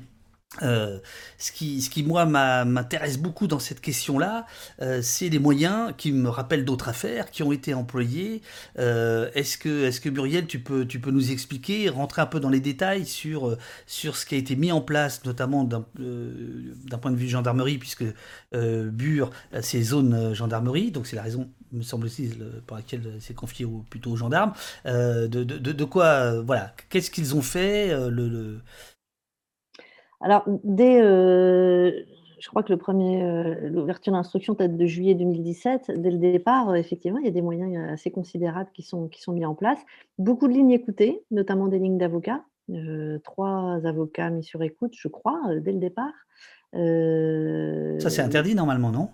Euh, 0.62 1.00
ce, 1.38 1.52
qui, 1.54 1.82
ce 1.82 1.90
qui, 1.90 2.04
moi, 2.04 2.26
m'intéresse 2.26 3.18
beaucoup 3.18 3.48
dans 3.48 3.60
cette 3.60 3.80
question-là, 3.80 4.46
euh, 4.82 5.00
c'est 5.02 5.30
les 5.30 5.40
moyens 5.40 5.94
qui 5.98 6.12
me 6.12 6.28
rappellent 6.28 6.66
d'autres 6.66 6.90
affaires 6.90 7.32
qui 7.32 7.42
ont 7.42 7.54
été 7.54 7.74
employés. 7.74 8.42
Euh, 8.78 9.32
est-ce 9.34 9.58
que, 9.58 9.86
est 9.86 10.02
que 10.02 10.10
Muriel, 10.10 10.48
tu 10.48 10.60
peux, 10.60 10.86
tu 10.86 11.00
peux 11.00 11.12
nous 11.12 11.32
expliquer, 11.32 11.88
rentrer 11.88 12.22
un 12.22 12.26
peu 12.26 12.42
dans 12.42 12.50
les 12.50 12.60
détails 12.60 13.06
sur, 13.06 13.58
sur 13.88 14.18
ce 14.18 14.26
qui 14.26 14.36
a 14.36 14.38
été 14.38 14.58
mis 14.58 14.74
en 14.74 14.82
place, 14.82 15.24
notamment 15.24 15.64
d'un 15.64 16.98
point 17.02 17.12
de 17.12 17.18
vue 17.18 17.30
gendarmerie, 17.30 17.78
puisque 17.78 18.06
Bure, 18.52 19.32
c'est 19.62 19.82
zone 19.82 20.34
gendarmerie, 20.34 20.92
donc 20.92 21.08
c'est 21.08 21.16
la 21.16 21.24
raison, 21.24 21.50
me 21.72 21.82
semble-t-il, 21.82 22.62
pour 22.68 22.76
laquelle 22.76 23.18
c'est 23.22 23.34
confié 23.34 23.66
plutôt 23.90 24.12
aux 24.12 24.18
gendarmes. 24.18 24.52
De, 24.86 25.84
quoi, 25.86 26.42
voilà, 26.42 26.76
qu'est-ce 26.90 27.10
qu'ils 27.10 27.36
ont 27.36 27.42
fait 27.42 27.96
le 28.10 28.60
alors, 30.22 30.44
dès, 30.64 31.02
euh, 31.02 32.04
je 32.40 32.48
crois 32.48 32.64
que 32.64 32.72
le 32.72 32.78
premier, 32.78 33.24
euh, 33.24 33.70
l'ouverture 33.70 34.14
d'instruction 34.14 34.54
date 34.54 34.78
de 34.78 34.86
juillet 34.86 35.16
2017. 35.16 35.92
Dès 35.98 36.12
le 36.12 36.18
départ, 36.18 36.70
euh, 36.70 36.76
effectivement, 36.76 37.18
il 37.20 37.26
y 37.26 37.28
a 37.28 37.32
des 37.32 37.42
moyens 37.42 37.92
assez 37.92 38.12
considérables 38.12 38.70
qui 38.74 38.84
sont, 38.84 39.08
qui 39.08 39.22
sont 39.22 39.34
mis 39.34 39.46
en 39.46 39.56
place. 39.56 39.80
Beaucoup 40.20 40.48
de 40.48 40.54
lignes 40.54 40.72
écoutées, 40.72 41.24
notamment 41.32 41.68
des 41.68 41.80
lignes 41.80 41.98
d'avocats. 41.98 42.44
trois 43.24 43.80
avocats 43.86 44.30
mis 44.30 44.44
sur 44.44 44.62
écoute, 44.64 44.94
je 44.96 45.08
crois, 45.08 45.42
dès 45.60 45.72
le 45.72 45.80
départ. 45.80 46.14
Ça, 46.74 48.10
c'est 48.10 48.22
interdit 48.22 48.56
normalement, 48.56 48.92
non? 48.92 49.10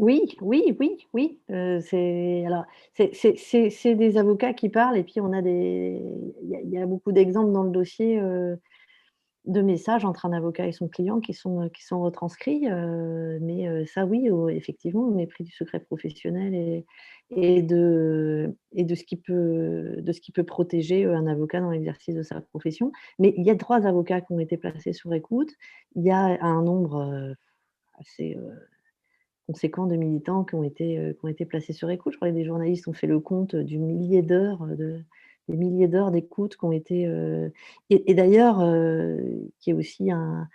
Oui, 0.00 0.22
oui, 0.40 0.76
oui, 0.80 1.06
oui. 1.12 1.40
c'est 1.48 2.44
alors 2.46 2.64
c'est 2.94 3.94
des 3.94 4.16
avocats 4.16 4.54
qui 4.54 4.70
parlent 4.70 4.96
et 4.96 5.04
puis 5.04 5.20
on 5.20 5.32
a 5.32 5.42
des 5.42 6.00
il 6.42 6.70
y 6.70 6.78
a 6.78 6.86
beaucoup 6.86 7.12
d'exemples 7.12 7.52
dans 7.52 7.62
le 7.62 7.70
dossier, 7.70 8.18
de 9.46 9.62
messages 9.62 10.04
entre 10.04 10.26
un 10.26 10.32
avocat 10.32 10.66
et 10.66 10.72
son 10.72 10.88
client 10.88 11.20
qui 11.20 11.34
sont, 11.34 11.68
qui 11.70 11.84
sont 11.84 12.00
retranscrits, 12.00 12.66
mais 13.40 13.84
ça 13.86 14.06
oui, 14.06 14.28
effectivement, 14.50 15.02
au 15.02 15.10
mépris 15.10 15.44
du 15.44 15.52
secret 15.52 15.80
professionnel 15.80 16.54
et 16.54 16.86
et 17.32 17.62
de 17.62 18.56
et 18.72 18.84
de 18.84 18.94
ce 18.94 19.04
qui 19.04 19.16
peut 19.16 19.96
de 19.98 20.12
ce 20.12 20.20
qui 20.20 20.32
peut 20.32 20.44
protéger, 20.44 21.04
un 21.04 21.26
avocat 21.26 21.60
dans 21.60 21.70
l'exercice 21.70 22.14
de 22.14 22.22
sa 22.22 22.40
profession. 22.40 22.90
Mais 23.18 23.34
il 23.36 23.44
y 23.44 23.50
a 23.50 23.56
trois 23.56 23.86
avocats 23.86 24.22
qui 24.22 24.32
ont 24.32 24.40
été 24.40 24.56
placés 24.56 24.92
sur 24.92 25.12
écoute. 25.12 25.50
Il 25.94 26.04
y 26.04 26.10
a 26.10 26.42
un 26.42 26.62
nombre, 26.62 27.34
assez, 28.00 28.36
conséquent 29.50 29.86
de 29.86 29.96
militants 29.96 30.44
qui 30.44 30.54
ont 30.54 30.62
été, 30.62 30.98
euh, 30.98 31.12
qui 31.12 31.24
ont 31.24 31.28
été 31.28 31.44
placés 31.44 31.72
sur 31.72 31.90
écoute. 31.90 32.12
Je 32.12 32.18
crois 32.18 32.30
que 32.30 32.34
des 32.34 32.44
journalistes 32.44 32.86
ont 32.86 32.92
fait 32.92 33.08
le 33.08 33.18
compte 33.18 33.56
du 33.56 33.78
millier 33.78 34.22
d'heures, 34.22 34.62
euh, 34.62 34.76
de, 34.76 35.00
des 35.48 35.56
milliers 35.56 35.88
d'heures 35.88 36.12
d'écoute 36.12 36.56
qui 36.56 36.64
ont 36.64 36.72
été. 36.72 37.06
Euh, 37.08 37.48
et, 37.90 38.14
d'ailleurs, 38.14 38.58
qui 39.58 39.70
est 39.70 39.72
aussi 39.72 40.12
un, 40.12 40.48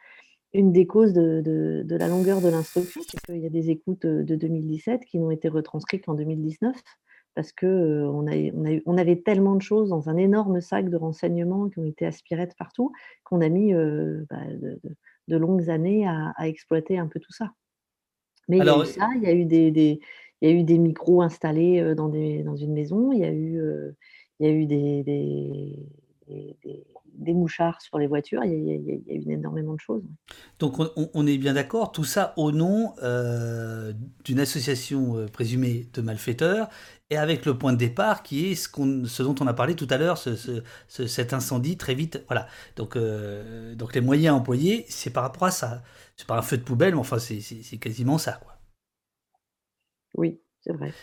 une 0.54 0.72
des 0.72 0.88
causes 0.88 1.12
de, 1.12 1.86
la 1.90 2.08
longueur 2.08 2.40
de 2.40 2.48
l'instruction, 2.48 3.02
c'est 3.02 3.20
qu'il 3.26 3.44
y 3.44 3.46
a 3.46 3.50
des 3.50 3.70
écoutes 3.70 4.06
de 4.06 4.36
2017 4.36 5.04
qui 5.04 5.20
n'ont 5.20 5.32
été 5.32 5.50
retranscrites 5.50 6.06
qu'en 6.06 6.14
2019 6.14 6.82
parce 7.34 7.52
qu'on 7.52 7.68
on, 7.68 8.26
on, 8.26 8.82
on, 8.86 8.98
avait 8.98 9.18
tellement 9.18 9.56
de 9.56 9.62
choses 9.62 9.90
dans 9.90 10.08
un 10.08 10.16
énorme 10.16 10.62
sac 10.62 10.90
de 10.90 10.96
renseignements 10.96 11.68
qui 11.68 11.80
ont 11.80 11.86
été 11.86 12.06
aspirés 12.06 12.48
de 12.48 12.54
partout 12.58 12.94
qu'on 13.26 13.42
a 13.42 13.50
mis 13.50 13.74
bah, 13.74 14.40
de, 15.28 15.36
longues 15.36 15.70
années 15.70 16.08
à, 16.08 16.48
exploiter 16.48 16.98
un 16.98 17.08
peu 17.08 17.20
tout 17.20 17.34
ça. 17.34 17.52
Mais 18.48 18.58
il 18.58 18.66
y 18.66 18.70
a 18.70 18.78
eu 18.78 18.86
ça, 18.86 19.10
il 19.16 19.24
y 19.24 19.28
a 19.28 19.34
eu 19.34 19.46
des, 19.46 19.72
des 19.72 20.00
il 20.42 20.50
y 20.50 20.52
a 20.52 20.56
eu 20.56 20.64
des 20.64 20.78
micros 20.78 21.22
installés 21.22 21.96
dans, 21.96 22.10
des, 22.10 22.44
dans 22.44 22.56
une 22.56 22.74
maison, 22.74 23.12
il 23.12 23.20
y 23.20 23.24
a 23.24 23.32
eu, 23.32 23.60
il 24.40 24.48
y 24.48 24.50
a 24.50 24.54
eu 24.54 24.66
des, 24.66 25.04
des, 25.04 26.86
des, 27.18 27.34
mouchards 27.34 27.82
sur 27.82 27.98
les 27.98 28.08
voitures, 28.08 28.44
il 28.44 28.52
y 28.52 28.72
a, 28.72 28.76
il 28.76 29.04
y 29.08 29.12
a 29.12 29.16
eu 29.16 29.34
énormément 29.34 29.74
de 29.74 29.80
choses. 29.80 30.04
Donc 30.60 30.80
on, 30.80 30.90
on 31.14 31.28
est 31.28 31.38
bien 31.38 31.54
d'accord, 31.54 31.92
tout 31.92 32.04
ça 32.04 32.34
au 32.38 32.52
nom 32.52 32.94
d'une 34.24 34.40
association 34.40 35.26
présumée 35.32 35.88
de 35.94 36.02
malfaiteurs 36.02 36.70
et 37.12 37.18
avec 37.18 37.46
le 37.46 37.56
point 37.56 37.72
de 37.72 37.78
départ 37.78 38.24
qui 38.24 38.48
est 38.48 38.56
ce, 38.56 38.68
qu'on, 38.68 39.06
ce 39.06 39.22
dont 39.22 39.36
on 39.40 39.48
a 39.48 39.54
parlé 39.54 39.76
tout 39.76 39.88
à 39.90 39.98
l'heure, 39.98 40.18
ce, 40.18 40.36
ce, 40.88 41.08
cet 41.08 41.34
incendie 41.34 41.78
très 41.78 41.94
vite. 41.94 42.24
Voilà. 42.28 42.48
Donc, 42.76 42.98
donc 42.98 43.94
les 43.94 44.02
moyens 44.02 44.36
employés, 44.36 44.86
c'est 44.90 45.12
par 45.12 45.24
rapport 45.24 45.46
à 45.46 45.52
ça 45.52 45.84
c'est 46.16 46.28
pas 46.28 46.38
un 46.38 46.42
feu 46.42 46.58
de 46.58 46.64
poubelle, 46.64 46.94
mais 46.94 47.00
enfin, 47.00 47.20
c'est 47.20 47.78
quasiment 47.78 48.18
ça, 48.18 48.34
quoi. 48.34 48.58
Oui, 50.16 50.40
c'est 50.62 50.74
vrai. 50.74 50.94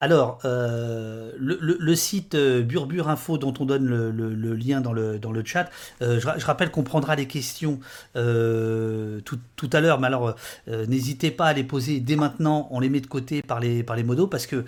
Alors, 0.00 0.40
euh, 0.44 1.30
le, 1.38 1.94
site 1.94 2.34
euh, 2.34 2.62
Burbure 2.62 3.08
Info, 3.08 3.38
dont 3.38 3.54
on 3.58 3.64
donne 3.64 3.86
le, 3.86 4.54
lien 4.54 4.80
dans 4.80 4.92
le, 4.92 5.18
dans 5.18 5.32
le 5.32 5.42
chat, 5.44 5.70
euh, 6.02 6.20
je, 6.20 6.44
rappelle 6.44 6.70
qu'on 6.70 6.82
prendra 6.82 7.16
les 7.16 7.26
questions 7.26 7.78
tout, 8.14 9.70
à 9.72 9.80
l'heure, 9.80 9.98
mais 10.00 10.08
alors 10.08 10.34
n'hésitez 10.66 11.30
pas 11.30 11.46
à 11.46 11.52
les 11.54 11.64
poser 11.64 12.00
dès 12.00 12.16
maintenant, 12.16 12.68
on 12.70 12.80
les 12.80 12.90
met 12.90 13.00
de 13.00 13.06
côté 13.06 13.40
par 13.40 13.60
les, 13.60 13.82
par 13.82 13.96
les 13.96 14.02
modos, 14.02 14.26
parce 14.26 14.46
que 14.46 14.64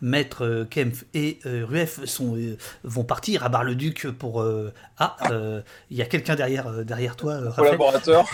Maître 0.00 0.66
Kempf 0.70 1.04
et 1.12 1.38
Ruef 1.44 2.04
sont, 2.06 2.38
vont 2.84 3.04
partir 3.04 3.44
à 3.44 3.48
Bar-le-Duc 3.48 4.08
pour... 4.12 4.44
ah, 4.98 5.16
il 5.90 5.96
y 5.96 6.02
a 6.02 6.06
quelqu'un 6.06 6.34
derrière, 6.34 6.84
derrière 6.84 7.16
toi, 7.16 7.34
Un 7.34 7.50
collaborateur. 7.50 8.24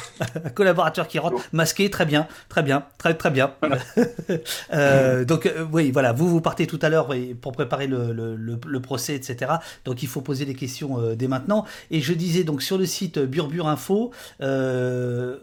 Un 0.45 0.51
collaborateur 0.55 1.09
qui 1.09 1.19
rentre, 1.19 1.43
masqué, 1.53 1.91
très 1.91 2.07
bien, 2.07 2.29
très 2.49 2.63
bien, 2.63 2.85
très 2.99 3.15
très 3.15 3.31
bien. 3.31 3.55
donc 5.25 5.47
euh, 5.47 5.67
oui, 5.73 5.91
voilà, 5.91 6.13
vous 6.13 6.29
vous 6.29 6.41
partez 6.41 6.67
tout 6.67 6.79
à 6.83 6.89
l'heure 6.89 7.15
pour 7.41 7.53
préparer 7.53 7.87
le, 7.87 8.81
procès, 8.81 9.15
etc. 9.15 9.53
Donc 9.85 10.03
il 10.03 10.09
faut 10.09 10.21
poser 10.21 10.45
des 10.45 10.55
questions 10.55 10.99
euh, 10.99 11.15
dès 11.15 11.29
maintenant. 11.29 11.65
Et 11.91 12.01
je 12.01 12.13
disais 12.13 12.45
donc 12.45 12.63
sur 12.63 12.79
le 12.79 12.87
site 12.87 13.19
Burbure 13.19 13.69
Info, 13.69 14.13
euh, 14.41 15.39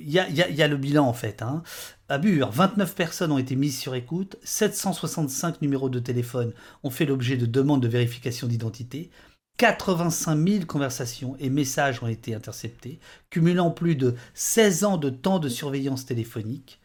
il 0.00 0.10
y, 0.10 0.18
a, 0.18 0.68
le 0.68 0.76
bilan 0.76 1.06
en 1.06 1.12
fait. 1.12 1.42
Hein. 1.42 1.62
À 2.08 2.16
Bure, 2.16 2.50
29 2.50 2.94
personnes 2.94 3.32
ont 3.32 3.38
été 3.38 3.56
mises 3.56 3.78
sur 3.78 3.94
écoute, 3.94 4.36
765 4.42 5.60
numéros 5.60 5.90
de 5.90 5.98
téléphone 5.98 6.54
ont 6.82 6.90
fait 6.90 7.04
l'objet 7.04 7.36
de 7.36 7.44
demandes 7.44 7.82
de 7.82 7.88
vérification 7.88 8.46
d'identité, 8.46 9.10
85 9.58 10.48
000 10.48 10.64
conversations 10.64 11.36
et 11.40 11.50
messages 11.50 12.02
ont 12.02 12.06
été 12.06 12.34
interceptés, 12.34 13.00
cumulant 13.28 13.70
plus 13.70 13.96
de 13.96 14.14
16 14.32 14.84
ans 14.84 14.96
de 14.96 15.10
temps 15.10 15.40
de 15.40 15.48
surveillance 15.48 16.06
téléphonique. 16.06 16.77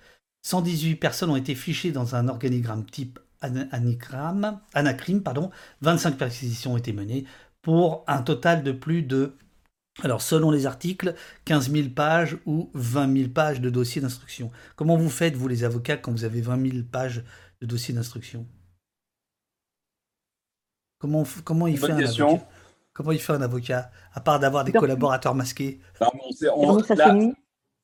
118 0.43 0.95
personnes 0.95 1.29
ont 1.29 1.35
été 1.35 1.55
fichées 1.55 1.91
dans 1.91 2.15
un 2.15 2.27
organigramme 2.27 2.85
type 2.85 3.19
anagramme, 3.41 4.59
anacrime, 4.73 5.21
pardon, 5.21 5.51
25 5.81 6.17
perquisitions 6.17 6.73
ont 6.73 6.77
été 6.77 6.93
menées 6.93 7.25
pour 7.61 8.03
un 8.07 8.21
total 8.21 8.63
de 8.63 8.71
plus 8.71 9.03
de, 9.03 9.35
alors 10.01 10.21
selon 10.21 10.51
les 10.51 10.65
articles, 10.65 11.15
15 11.45 11.71
000 11.71 11.89
pages 11.89 12.37
ou 12.45 12.69
20 12.73 13.17
000 13.17 13.29
pages 13.29 13.61
de 13.61 13.69
dossiers 13.69 14.01
d'instruction. 14.01 14.51
Comment 14.75 14.97
vous 14.97 15.09
faites, 15.09 15.35
vous 15.35 15.47
les 15.47 15.63
avocats, 15.63 15.97
quand 15.97 16.11
vous 16.11 16.23
avez 16.23 16.41
20 16.41 16.71
000 16.71 16.83
pages 16.89 17.23
de 17.61 17.65
dossiers 17.65 17.93
d'instruction? 17.93 18.45
Comment, 20.99 21.23
comment, 21.43 21.67
il 21.67 21.77
fait 21.77 21.91
un 21.91 21.97
avocat? 21.97 22.47
Comment 22.93 23.11
il 23.11 23.19
fait 23.19 23.33
un 23.33 23.41
avocat, 23.41 23.91
à 24.13 24.21
part 24.21 24.39
d'avoir 24.39 24.63
des 24.63 24.71
collaborateurs 24.71 25.35
masqués? 25.35 25.81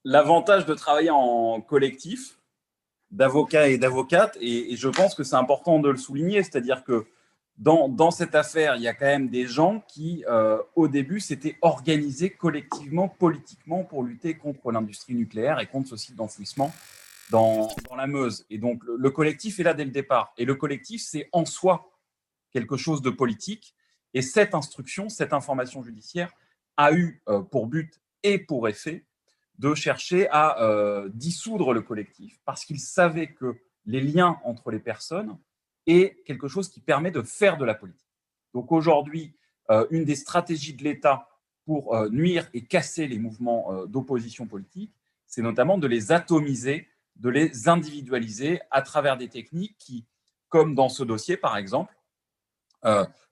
L'avantage 0.05 0.65
de 0.65 0.73
travailler 0.73 1.09
en 1.09 1.59
collectif, 1.59 2.38
d'avocats 3.11 3.67
et 3.67 3.77
d'avocates. 3.77 4.37
Et, 4.41 4.75
je 4.75 4.87
pense 4.87 5.15
que 5.15 5.23
c'est 5.23 5.35
important 5.35 5.79
de 5.79 5.89
le 5.89 5.97
souligner, 5.97 6.43
c'est-à-dire 6.43 6.83
que 6.83 7.05
dans, 7.57 7.89
dans, 7.89 8.11
cette 8.11 8.35
affaire, 8.35 8.75
il 8.75 8.81
y 8.81 8.87
a 8.87 8.93
quand 8.93 9.05
même 9.05 9.29
des 9.29 9.45
gens 9.45 9.83
qui, 9.87 10.23
euh, 10.29 10.61
au 10.75 10.87
début, 10.87 11.19
s'étaient 11.19 11.57
organisés 11.61 12.29
collectivement, 12.29 13.09
politiquement, 13.09 13.83
pour 13.83 14.03
lutter 14.03 14.35
contre 14.35 14.71
l'industrie 14.71 15.13
nucléaire 15.13 15.59
et 15.59 15.67
contre 15.67 15.89
ce 15.89 15.97
site 15.97 16.15
d'enfouissement 16.15 16.71
dans, 17.31 17.67
dans, 17.89 17.95
la 17.95 18.07
Meuse. 18.07 18.45
Et 18.49 18.57
donc, 18.57 18.81
le, 18.85 19.09
collectif 19.09 19.59
est 19.59 19.63
là 19.63 19.73
dès 19.73 19.85
le 19.85 19.91
départ. 19.91 20.33
Et 20.37 20.45
le 20.45 20.55
collectif, 20.55 21.01
c'est 21.01 21.29
en 21.31 21.45
soi 21.45 21.91
quelque 22.51 22.77
chose 22.77 23.01
de 23.01 23.09
politique. 23.09 23.75
Et 24.13 24.21
cette 24.21 24.55
instruction, 24.55 25.09
cette 25.09 25.33
information 25.33 25.83
judiciaire 25.83 26.31
a 26.77 26.93
eu 26.93 27.21
euh, 27.27 27.41
pour 27.41 27.67
but 27.67 27.99
et 28.23 28.39
pour 28.39 28.67
effet 28.67 29.05
de 29.59 29.75
chercher 29.75 30.27
à 30.29 30.61
euh, 30.63 31.09
dissoudre 31.13 31.73
le 31.73 31.81
collectif 31.81 32.39
parce 32.45 32.63
qu'ils 32.63 32.79
savaient 32.79 33.33
que 33.33 33.57
les 33.85 33.99
liens 33.99 34.39
entre 34.45 34.71
les 34.71 34.79
personnes 34.79 35.37
est 35.85 36.23
quelque 36.23 36.47
chose 36.47 36.69
qui 36.69 36.79
permet 36.79 37.11
de 37.11 37.21
faire 37.21 37.57
de 37.57 37.65
la 37.65 37.75
politique. 37.75 38.07
Donc 38.53 38.71
aujourd'hui, 38.71 39.35
euh, 39.69 39.85
une 39.91 40.05
des 40.05 40.15
stratégies 40.15 40.73
de 40.73 40.83
l'État 40.83 41.27
pour 41.65 41.93
euh, 41.93 42.09
nuire 42.09 42.49
et 42.53 42.63
casser 42.63 43.05
les 43.05 43.19
mouvements 43.19 43.85
d'opposition 43.85 44.47
politique, 44.47 44.93
c'est 45.27 45.41
notamment 45.41 45.77
de 45.77 45.87
les 45.87 46.13
atomiser, 46.13 46.87
de 47.17 47.29
les 47.29 47.67
individualiser 47.67 48.61
à 48.71 48.81
travers 48.81 49.17
des 49.17 49.27
techniques 49.27 49.77
qui, 49.77 50.05
comme 50.47 50.73
dans 50.73 50.89
ce 50.89 51.03
dossier 51.03 51.35
par 51.35 51.57
exemple, 51.57 51.93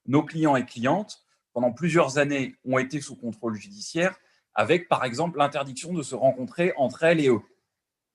nos 0.06 0.24
clients 0.24 0.58
et 0.58 0.66
clientes, 0.66 1.24
pendant 1.54 1.72
plusieurs 1.72 2.18
années, 2.18 2.56
ont 2.66 2.78
été 2.78 3.02
sous 3.02 3.16
contrôle 3.16 3.56
judiciaire 3.56 4.20
avec 4.58 4.90
par 4.90 5.06
exemple 5.06 5.38
l'interdiction 5.38 5.94
de 5.94 6.02
se 6.02 6.16
rencontrer 6.16 6.74
entre 6.76 7.04
elles 7.04 7.22
et 7.22 7.30
eux, 7.30 7.42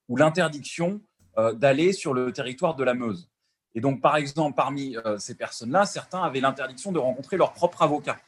ou 0.09 0.17
l'interdiction 0.17 1.01
euh, 1.39 1.55
d'aller 1.55 1.93
sur 1.93 2.13
le 2.13 2.33
territoire 2.33 2.75
de 2.75 2.85
la 2.85 2.93
Meuse. 2.93 3.31
Et 3.75 3.81
donc, 3.81 4.03
par 4.03 4.17
exemple, 4.17 4.55
parmi 4.55 4.97
euh, 4.99 5.17
ces 5.17 5.35
personnes-là, 5.35 5.87
certains 5.87 6.23
avaient 6.23 6.41
l'interdiction 6.41 6.93
de 6.93 6.99
rencontrer 6.99 7.39
leur 7.39 7.55
propre 7.55 7.81
avocat. 7.81 8.19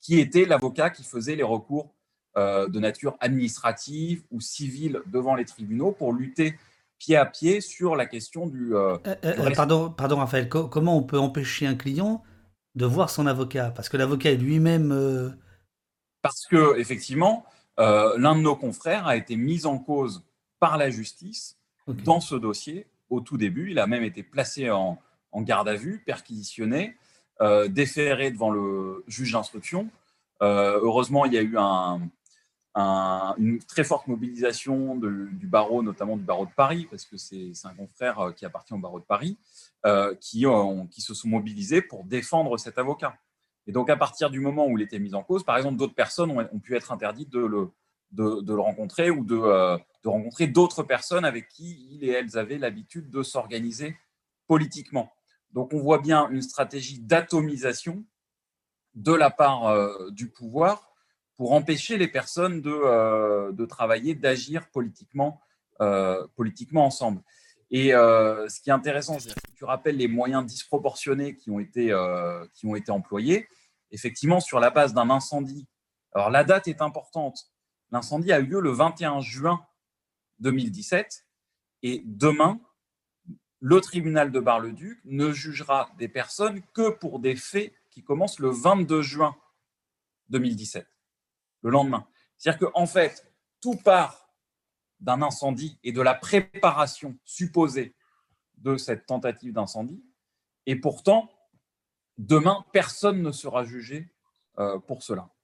qui 0.00 0.20
était 0.20 0.46
l'avocat 0.46 0.90
qui 0.90 1.02
faisait 1.02 1.36
les 1.36 1.42
recours 1.42 1.92
de 2.36 2.80
nature 2.80 3.16
administrative 3.20 4.24
ou 4.32 4.40
civile 4.40 5.00
devant 5.06 5.36
les 5.36 5.44
tribunaux 5.44 5.92
pour 5.92 6.12
lutter 6.12 6.56
pied 6.98 7.16
à 7.16 7.26
pied 7.26 7.60
sur 7.60 7.94
la 7.94 8.06
question 8.06 8.48
du. 8.48 8.74
pardon, 9.54 9.90
pardon, 9.90 10.16
Raphaël, 10.16 10.48
comment 10.48 10.98
on 10.98 11.04
peut 11.04 11.18
empêcher 11.18 11.64
un 11.68 11.76
client 11.76 12.24
de 12.74 12.86
voir 12.86 13.08
son 13.08 13.28
avocat? 13.28 13.70
Parce 13.70 13.88
que 13.88 13.96
l'avocat 13.96 14.32
est 14.32 14.36
lui-même. 14.36 15.36
Parce 16.24 16.46
que, 16.46 16.78
effectivement, 16.78 17.44
l'un 17.76 18.34
de 18.34 18.40
nos 18.40 18.56
confrères 18.56 19.06
a 19.06 19.14
été 19.14 19.36
mis 19.36 19.66
en 19.66 19.78
cause 19.78 20.24
par 20.58 20.78
la 20.78 20.88
justice 20.88 21.58
dans 21.86 22.20
ce 22.20 22.34
dossier 22.34 22.86
au 23.10 23.20
tout 23.20 23.36
début. 23.36 23.70
Il 23.70 23.78
a 23.78 23.86
même 23.86 24.02
été 24.02 24.22
placé 24.22 24.70
en, 24.70 24.98
garde 25.36 25.68
à 25.68 25.74
vue, 25.74 26.02
perquisitionné, 26.06 26.96
euh, 27.42 27.68
déféré 27.68 28.30
devant 28.30 28.50
le 28.50 29.04
juge 29.06 29.32
d'instruction. 29.32 29.90
Euh, 30.40 30.80
heureusement, 30.82 31.26
il 31.26 31.34
y 31.34 31.38
a 31.38 31.42
eu 31.42 31.58
une 32.76 33.58
très 33.68 33.84
forte 33.84 34.06
mobilisation 34.06 34.96
du 34.96 35.46
barreau, 35.46 35.82
notamment 35.82 36.16
du 36.16 36.24
barreau 36.24 36.46
de 36.46 36.52
Paris, 36.52 36.86
parce 36.90 37.04
que 37.04 37.18
c'est 37.18 37.52
un 37.64 37.74
confrère 37.74 38.18
euh, 38.20 38.32
qui 38.32 38.46
appartient 38.46 38.72
au 38.72 38.78
barreau 38.78 39.00
de 39.00 39.04
Paris, 39.04 39.36
qui, 40.18 40.46
qui 40.90 41.00
se 41.02 41.12
sont 41.12 41.28
mobilisés 41.28 41.82
pour 41.82 42.04
défendre 42.04 42.56
cet 42.56 42.78
avocat. 42.78 43.18
Et 43.66 43.72
donc, 43.72 43.88
à 43.90 43.96
partir 43.96 44.30
du 44.30 44.40
moment 44.40 44.66
où 44.66 44.78
il 44.78 44.82
était 44.82 44.98
mis 44.98 45.14
en 45.14 45.22
cause, 45.22 45.44
par 45.44 45.56
exemple, 45.56 45.76
d'autres 45.76 45.94
personnes 45.94 46.30
ont, 46.30 46.58
pu 46.60 46.76
être 46.76 46.92
interdites 46.92 47.30
de 47.30 47.40
le, 47.40 48.60
rencontrer 48.60 49.10
ou 49.10 49.24
de, 49.24 49.36
euh, 49.36 49.78
de 50.02 50.08
rencontrer 50.08 50.46
d'autres 50.46 50.82
personnes 50.82 51.24
avec 51.24 51.48
qui 51.48 51.88
ils 51.90 52.04
et 52.04 52.12
elles 52.12 52.36
avaient 52.36 52.58
l'habitude 52.58 53.10
de 53.10 53.22
s'organiser 53.22 53.96
politiquement. 54.46 55.12
Donc 55.52 55.72
on 55.72 55.78
voit 55.78 55.98
bien 55.98 56.28
une 56.30 56.42
stratégie 56.42 56.98
d'atomisation 57.00 58.04
de 58.94 59.12
la 59.12 59.30
part 59.30 59.68
euh, 59.68 60.10
du 60.10 60.28
pouvoir 60.28 60.92
pour 61.36 61.52
empêcher 61.52 61.96
les 61.96 62.08
personnes 62.08 62.60
de, 62.60 62.70
euh, 62.70 63.50
de 63.52 63.64
travailler, 63.64 64.14
d'agir 64.14 64.68
politiquement, 64.70 65.40
politiquement 66.36 66.86
ensemble. 66.86 67.20
Et 67.70 67.88
ce 67.88 68.60
qui 68.60 68.70
est 68.70 68.72
intéressant, 68.72 69.18
tu 69.54 69.64
rappelles 69.64 69.96
les 69.96 70.08
moyens 70.08 70.44
disproportionnés 70.44 71.36
qui 71.36 71.50
ont 71.50 71.58
été, 71.58 71.86
qui 72.54 72.66
ont 72.66 72.74
été 72.74 72.90
employés. 72.90 73.48
Effectivement, 73.90 74.40
sur 74.40 74.60
la 74.60 74.70
base 74.70 74.94
d'un 74.94 75.10
incendie, 75.10 75.66
alors 76.12 76.30
la 76.30 76.44
date 76.44 76.68
est 76.68 76.82
importante, 76.82 77.54
L'incendie 77.94 78.32
a 78.32 78.40
eu 78.40 78.46
lieu 78.46 78.60
le 78.60 78.72
21 78.72 79.20
juin 79.20 79.64
2017 80.40 81.26
et 81.84 82.02
demain, 82.04 82.60
le 83.60 83.80
tribunal 83.80 84.32
de 84.32 84.40
Bar-le-Duc 84.40 85.00
ne 85.04 85.30
jugera 85.30 85.88
des 85.96 86.08
personnes 86.08 86.60
que 86.72 86.90
pour 86.90 87.20
des 87.20 87.36
faits 87.36 87.72
qui 87.92 88.02
commencent 88.02 88.40
le 88.40 88.50
22 88.50 89.00
juin 89.00 89.36
2017, 90.30 90.86
le 91.62 91.70
lendemain. 91.70 92.04
C'est-à-dire 92.36 92.68
qu'en 92.68 92.82
en 92.82 92.86
fait, 92.86 93.32
tout 93.60 93.76
part 93.76 94.28
d'un 94.98 95.22
incendie 95.22 95.78
et 95.84 95.92
de 95.92 96.00
la 96.00 96.14
préparation 96.14 97.16
supposée 97.24 97.94
de 98.58 98.76
cette 98.76 99.06
tentative 99.06 99.52
d'incendie. 99.52 100.02
Et 100.66 100.76
pourtant, 100.76 101.30
demain, 102.18 102.64
personne 102.72 103.22
ne 103.22 103.32
sera 103.32 103.64
jugé 103.64 104.08
euh, 104.58 104.78
pour 104.78 105.02
cela. 105.02 105.34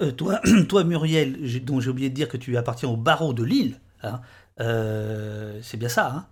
Euh, 0.00 0.12
toi, 0.12 0.40
toi, 0.68 0.84
Muriel, 0.84 1.64
dont 1.64 1.80
j'ai 1.80 1.90
oublié 1.90 2.10
de 2.10 2.14
dire 2.14 2.28
que 2.28 2.36
tu 2.36 2.56
appartiens 2.56 2.88
au 2.88 2.96
barreau 2.96 3.32
de 3.32 3.44
Lille, 3.44 3.80
hein, 4.02 4.20
euh, 4.60 5.58
c'est 5.62 5.76
bien 5.76 5.88
ça, 5.88 6.12
hein? 6.14 6.26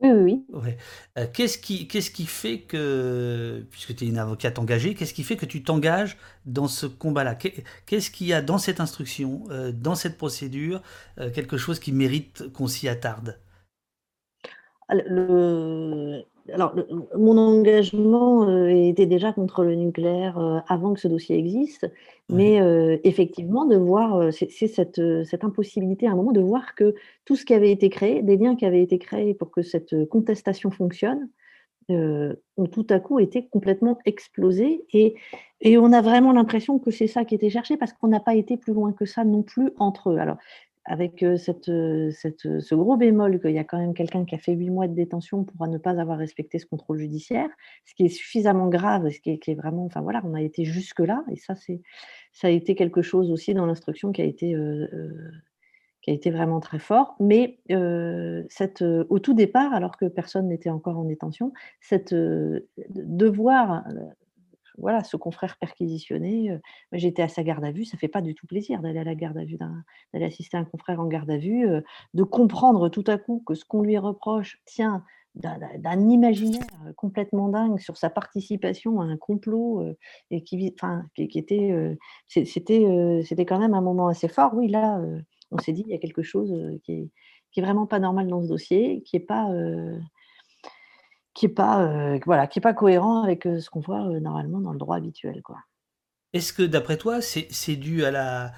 Oui, 0.00 0.10
oui. 0.12 0.44
oui. 0.50 0.70
Euh, 1.18 1.26
qu'est-ce, 1.32 1.58
qui, 1.58 1.88
qu'est-ce 1.88 2.12
qui 2.12 2.26
fait 2.26 2.60
que, 2.60 3.66
puisque 3.68 3.96
tu 3.96 4.04
es 4.04 4.08
une 4.08 4.18
avocate 4.18 4.56
engagée, 4.60 4.94
qu'est-ce 4.94 5.12
qui 5.12 5.24
fait 5.24 5.36
que 5.36 5.46
tu 5.46 5.64
t'engages 5.64 6.16
dans 6.46 6.68
ce 6.68 6.86
combat-là? 6.86 7.34
Qu'est-ce 7.34 8.12
qu'il 8.12 8.28
y 8.28 8.32
a 8.32 8.40
dans 8.40 8.58
cette 8.58 8.78
instruction, 8.78 9.42
dans 9.74 9.96
cette 9.96 10.16
procédure, 10.16 10.82
quelque 11.34 11.56
chose 11.56 11.80
qui 11.80 11.90
mérite 11.90 12.44
qu'on 12.52 12.68
s'y 12.68 12.88
attarde? 12.88 13.40
Le, 14.90 16.24
alors, 16.52 16.74
mon 17.16 17.36
engagement 17.36 18.48
euh, 18.48 18.68
était 18.68 19.06
déjà 19.06 19.32
contre 19.32 19.64
le 19.64 19.74
nucléaire 19.74 20.38
euh, 20.38 20.58
avant 20.68 20.94
que 20.94 21.00
ce 21.00 21.08
dossier 21.08 21.36
existe, 21.36 21.90
mais 22.30 22.60
euh, 22.60 22.96
effectivement, 23.04 23.64
de 23.64 23.76
voir, 23.76 24.32
c'est 24.32 24.48
cette, 24.48 25.00
cette, 25.24 25.44
impossibilité 25.44 26.06
à 26.06 26.12
un 26.12 26.16
moment 26.16 26.32
de 26.32 26.40
voir 26.40 26.74
que 26.74 26.94
tout 27.24 27.36
ce 27.36 27.44
qui 27.44 27.54
avait 27.54 27.70
été 27.70 27.88
créé, 27.90 28.22
des 28.22 28.36
liens 28.36 28.56
qui 28.56 28.66
avaient 28.66 28.82
été 28.82 28.98
créés 28.98 29.34
pour 29.34 29.50
que 29.50 29.62
cette 29.62 30.08
contestation 30.08 30.70
fonctionne, 30.70 31.28
ont 31.90 32.66
tout 32.70 32.86
à 32.90 33.00
coup 33.00 33.18
été 33.18 33.48
complètement 33.48 33.98
explosés. 34.04 34.84
Et, 34.92 35.14
et 35.62 35.78
on 35.78 35.90
a 35.94 36.02
vraiment 36.02 36.32
l'impression 36.32 36.78
que 36.78 36.90
c'est 36.90 37.06
ça 37.06 37.24
qui 37.24 37.34
était 37.34 37.48
cherché 37.48 37.78
parce 37.78 37.94
qu'on 37.94 38.08
n'a 38.08 38.20
pas 38.20 38.34
été 38.34 38.58
plus 38.58 38.74
loin 38.74 38.92
que 38.92 39.06
ça 39.06 39.24
non 39.24 39.42
plus 39.42 39.70
entre 39.78 40.10
eux. 40.10 40.18
Alors, 40.18 40.36
avec 40.88 41.20
ce 41.20 42.74
gros 42.74 42.96
bémol 42.96 43.40
qu'il 43.40 43.52
y 43.52 43.58
a 43.58 43.64
quand 43.64 43.78
même 43.78 43.94
quelqu'un 43.94 44.24
qui 44.24 44.34
a 44.34 44.38
fait 44.38 44.52
huit 44.52 44.70
mois 44.70 44.88
de 44.88 44.94
détention 44.94 45.44
pour 45.44 45.66
ne 45.66 45.78
pas 45.78 46.00
avoir 46.00 46.18
respecté 46.18 46.58
ce 46.58 46.66
contrôle 46.66 46.98
judiciaire, 46.98 47.48
ce 47.84 47.94
qui 47.94 48.06
est 48.06 48.08
suffisamment 48.08 48.68
grave, 48.68 49.08
ce 49.10 49.20
qui 49.20 49.30
est, 49.30 49.54
vraiment, 49.54 49.84
enfin 49.84 50.00
voilà, 50.00 50.22
on 50.24 50.34
a 50.34 50.42
été 50.42 50.64
jusque 50.64 51.00
là, 51.00 51.22
et 51.30 51.36
ça 51.36 51.54
c'est, 51.54 51.80
ça 52.32 52.48
a 52.48 52.50
été 52.50 52.74
quelque 52.74 53.02
chose 53.02 53.30
aussi 53.30 53.54
dans 53.54 53.66
l'instruction 53.66 54.12
qui 54.12 54.22
a 54.22 54.24
été 54.24 54.56
qui 56.00 56.10
a 56.10 56.14
été 56.14 56.30
vraiment 56.30 56.60
très 56.60 56.78
fort. 56.78 57.16
Mais 57.20 57.58
au 57.70 59.18
tout 59.18 59.34
départ, 59.34 59.72
alors 59.74 59.96
que 59.96 60.06
personne 60.06 60.48
n'était 60.48 60.70
encore 60.70 60.98
en 60.98 61.04
détention, 61.04 61.52
cette 61.80 62.14
devoir 62.14 63.84
voilà, 64.78 65.04
ce 65.04 65.16
confrère 65.16 65.56
perquisitionné, 65.58 66.50
euh, 66.50 66.58
j'étais 66.92 67.22
à 67.22 67.28
sa 67.28 67.42
garde 67.42 67.64
à 67.64 67.72
vue, 67.72 67.84
ça 67.84 67.98
fait 67.98 68.08
pas 68.08 68.22
du 68.22 68.34
tout 68.34 68.46
plaisir 68.46 68.80
d'aller 68.80 69.00
à 69.00 69.04
la 69.04 69.14
garde 69.14 69.36
à 69.36 69.44
vue, 69.44 69.58
d'aller 70.12 70.24
assister 70.24 70.56
un 70.56 70.64
confrère 70.64 71.00
en 71.00 71.06
garde 71.06 71.30
à 71.30 71.36
vue, 71.36 71.68
euh, 71.68 71.80
de 72.14 72.22
comprendre 72.22 72.88
tout 72.88 73.04
à 73.06 73.18
coup 73.18 73.42
que 73.46 73.54
ce 73.54 73.64
qu'on 73.64 73.82
lui 73.82 73.98
reproche 73.98 74.60
tient 74.64 75.04
d'un 75.34 76.08
imaginaire 76.08 76.66
complètement 76.96 77.48
dingue 77.48 77.78
sur 77.78 77.96
sa 77.96 78.10
participation 78.10 79.00
à 79.00 79.04
un 79.04 79.16
complot 79.16 79.82
euh, 79.82 79.96
et 80.32 80.42
qui, 80.42 80.74
qui, 81.14 81.38
était, 81.38 81.96
c'était, 82.26 83.22
c'était 83.24 83.46
quand 83.46 83.60
même 83.60 83.74
un 83.74 83.80
moment 83.80 84.08
assez 84.08 84.26
fort. 84.26 84.52
Oui, 84.54 84.66
là, 84.66 85.00
on 85.52 85.58
s'est 85.58 85.72
dit 85.72 85.84
il 85.86 85.92
y 85.92 85.94
a 85.94 85.98
quelque 85.98 86.22
chose 86.22 86.80
qui 86.82 86.92
est, 86.92 87.10
qui 87.52 87.60
est 87.60 87.62
vraiment 87.62 87.86
pas 87.86 88.00
normal 88.00 88.26
dans 88.26 88.42
ce 88.42 88.48
dossier, 88.48 89.02
qui 89.02 89.14
est 89.14 89.20
pas 89.20 89.48
qui 91.38 91.46
n'est 91.46 91.52
pas, 91.52 91.84
euh, 91.84 92.18
voilà, 92.26 92.48
qui 92.48 92.58
est 92.58 92.60
pas 92.60 92.74
cohérent 92.74 93.22
avec 93.22 93.44
ce 93.44 93.70
qu'on 93.70 93.78
voit 93.78 94.02
normalement 94.18 94.60
dans 94.60 94.72
le 94.72 94.78
droit 94.78 94.96
habituel. 94.96 95.40
Quoi. 95.42 95.58
Est-ce 96.32 96.52
que 96.52 96.64
d'après 96.64 96.96
toi, 96.96 97.20
c'est 97.20 97.76
dû 97.76 98.04
à 98.04 98.10
la, 98.10 98.52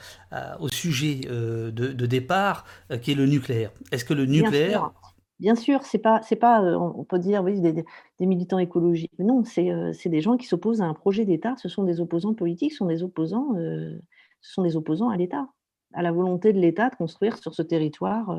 au 0.60 0.68
sujet 0.68 1.16
de, 1.16 1.70
de, 1.70 2.06
départ 2.06 2.64
qui 3.02 3.12
est 3.12 3.14
le 3.14 3.26
nucléaire? 3.26 3.70
Est-ce 3.92 4.06
que 4.06 4.14
le 4.14 4.24
nucléaire... 4.24 4.92
Bien 5.40 5.54
sûr, 5.54 5.82
c'est 5.84 5.98
pas, 5.98 6.20
c'est 6.22 6.36
pas, 6.36 6.62
on 6.62 7.04
peut 7.04 7.18
dire 7.18 7.42
oui, 7.42 7.60
des, 7.60 7.72
des 7.72 8.26
militants 8.26 8.58
écologiques. 8.58 9.12
Non, 9.18 9.44
c'est, 9.44 9.70
c'est 9.92 10.08
des 10.08 10.22
gens 10.22 10.38
qui 10.38 10.46
s'opposent 10.46 10.80
à 10.80 10.86
un 10.86 10.94
projet 10.94 11.26
d'État. 11.26 11.54
Ce 11.58 11.68
sont 11.68 11.84
des 11.84 12.00
opposants 12.00 12.34
politiques, 12.34 12.72
ce 12.72 12.78
sont 12.78 12.86
des 12.86 13.02
opposants, 13.02 13.54
ce 13.54 14.00
sont 14.54 14.62
des 14.62 14.76
opposants 14.76 15.10
à 15.10 15.16
l'État, 15.18 15.48
à 15.92 16.02
la 16.02 16.12
volonté 16.12 16.54
de 16.54 16.58
l'État 16.58 16.88
de 16.88 16.94
construire 16.94 17.36
sur 17.36 17.54
ce 17.54 17.62
territoire 17.62 18.34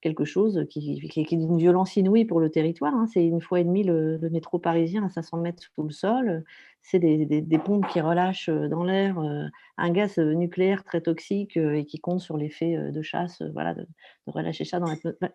quelque 0.00 0.24
chose 0.24 0.66
qui, 0.68 1.00
qui, 1.08 1.20
est 1.20 1.36
d'une 1.36 1.58
violence 1.58 1.96
inouïe 1.96 2.24
pour 2.24 2.40
le 2.40 2.50
territoire. 2.50 2.94
Hein. 2.94 3.06
C'est 3.12 3.24
une 3.24 3.40
fois 3.40 3.60
et 3.60 3.64
demie 3.64 3.82
le, 3.82 4.18
métro 4.30 4.58
parisien 4.58 5.04
à 5.04 5.08
500 5.08 5.38
mètres 5.38 5.62
sous 5.62 5.82
le 5.82 5.90
sol. 5.90 6.44
C'est 6.82 6.98
des, 6.98 7.24
des, 7.26 7.58
pompes 7.58 7.86
qui 7.88 8.00
relâchent 8.00 8.48
euh, 8.48 8.68
dans 8.68 8.84
l'air 8.84 9.18
euh, 9.18 9.46
un 9.76 9.90
gaz 9.90 10.18
euh, 10.18 10.34
nucléaire 10.34 10.84
très 10.84 11.00
toxique 11.00 11.56
et 11.56 11.84
qui 11.84 11.98
compte 11.98 12.20
sur 12.20 12.36
l'effet 12.36 12.76
de 12.92 13.02
chasse, 13.02 13.42
voilà, 13.54 13.74
de, 13.74 13.88
relâcher 14.28 14.64
ça 14.64 14.78
dans 14.78 14.86
bah, 15.20 15.30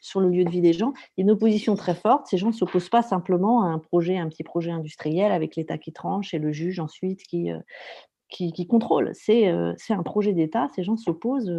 sur, 0.00 0.20
le 0.20 0.28
lieu 0.28 0.44
de 0.44 0.50
vie 0.50 0.60
des 0.60 0.72
gens. 0.72 0.92
Il 1.16 1.20
y 1.20 1.22
a 1.22 1.24
une 1.24 1.32
opposition 1.32 1.74
très 1.74 1.94
forte. 1.94 2.28
Ces 2.28 2.36
gens 2.36 2.48
ne 2.48 2.52
s'opposent 2.52 2.90
pas 2.90 3.02
simplement 3.02 3.64
à 3.64 3.66
un 3.66 3.80
projet, 3.80 4.18
un 4.18 4.28
petit 4.28 4.44
projet 4.44 4.70
industriel 4.70 5.32
avec 5.32 5.56
l'État 5.56 5.78
qui 5.78 5.92
tranche 5.92 6.34
et 6.34 6.38
le 6.38 6.52
juge 6.52 6.78
ensuite 6.78 7.24
qui, 7.24 7.50
qui, 8.28 8.52
qui 8.52 8.66
contrôle. 8.68 9.10
C'est 9.14 9.48
un 9.48 10.02
projet 10.04 10.32
d'État. 10.32 10.68
Ces 10.76 10.84
gens 10.84 10.96
s'opposent 10.96 11.52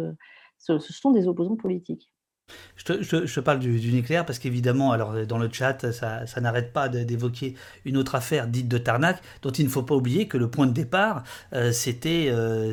ce, 0.58 0.78
sont 0.78 1.12
des 1.12 1.26
opposants 1.26 1.56
politiques. 1.56 2.10
Je 2.76 2.84
te, 2.84 3.40
parle 3.40 3.58
du, 3.58 3.92
nucléaire 3.92 4.24
parce 4.24 4.38
qu'évidemment, 4.38 4.92
alors 4.92 5.26
dans 5.26 5.38
le 5.38 5.48
chat, 5.50 5.90
ça, 5.90 6.40
n'arrête 6.40 6.72
pas 6.72 6.88
d'évoquer 6.88 7.54
une 7.84 7.96
autre 7.96 8.14
affaire 8.14 8.46
dite 8.46 8.68
de 8.68 8.78
Tarnac, 8.78 9.20
dont 9.42 9.50
il 9.50 9.64
ne 9.64 9.70
faut 9.70 9.82
pas 9.82 9.94
oublier 9.94 10.28
que 10.28 10.36
le 10.36 10.48
point 10.48 10.66
de 10.66 10.72
départ, 10.72 11.24
euh, 11.52 11.72
c'était 11.72 12.28
euh, 12.28 12.72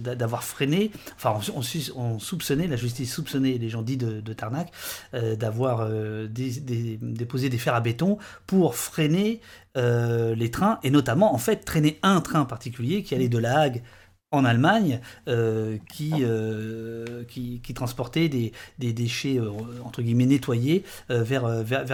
d'avoir 0.00 0.44
freiné, 0.44 0.92
enfin 1.16 1.40
on, 1.56 2.18
soupçonnait, 2.18 2.68
la 2.68 2.76
justice 2.76 3.12
soupçonnait 3.12 3.58
les 3.58 3.68
gens 3.68 3.82
dits 3.82 3.96
de, 3.96 4.32
Tarnac, 4.32 4.70
euh, 5.14 5.34
d'avoir 5.34 5.88
déposé 6.28 7.48
des 7.48 7.58
fers 7.58 7.74
à 7.74 7.80
béton 7.80 8.18
pour 8.46 8.76
freiner 8.76 9.40
les 9.74 10.50
trains, 10.50 10.78
et 10.82 10.90
notamment 10.90 11.34
en 11.34 11.38
fait 11.38 11.64
traîner 11.64 11.98
un 12.02 12.20
train 12.20 12.44
particulier 12.44 13.02
qui 13.02 13.14
allait 13.14 13.28
de 13.28 13.38
La 13.38 13.58
Hague 13.58 13.82
en 14.30 14.44
Allemagne 14.44 15.00
euh, 15.26 15.78
qui, 15.90 16.12
euh, 16.20 17.24
qui, 17.24 17.60
transportait 17.74 18.28
des, 18.28 18.52
déchets 18.78 19.38
euh, 19.38 19.50
entre 19.84 20.02
guillemets 20.02 20.26
nettoyés 20.26 20.84
vers, 21.08 21.46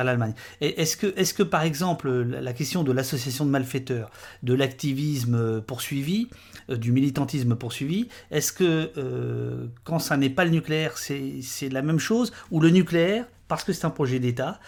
l'Allemagne. 0.04 0.34
Est-ce 0.60 0.96
que, 0.96 1.06
est 1.18 1.34
que 1.34 1.42
par 1.42 1.62
exemple 1.62 2.10
la 2.10 2.52
question 2.52 2.82
de 2.82 2.92
l'association 2.92 3.46
de 3.46 3.50
malfaiteurs, 3.50 4.10
de 4.42 4.54
l'activisme 4.54 5.60
poursuivi, 5.62 6.28
du 6.68 6.92
militantisme 6.92 7.54
poursuivi, 7.54 8.08
est-ce 8.30 8.52
que 8.52 9.70
quand 9.84 9.98
ça 9.98 10.16
n'est 10.16 10.30
pas 10.30 10.44
le 10.44 10.50
nucléaire, 10.50 10.98
c'est 10.98 11.68
la 11.70 11.82
même 11.82 11.98
chose 11.98 12.32
ou 12.50 12.60
le 12.60 12.70
nucléaire, 12.70 13.26
parce 13.48 13.64
que 13.64 13.72
c'est 13.72 13.84
un 13.84 13.90
projet 13.90 14.18
d'État, 14.18 14.60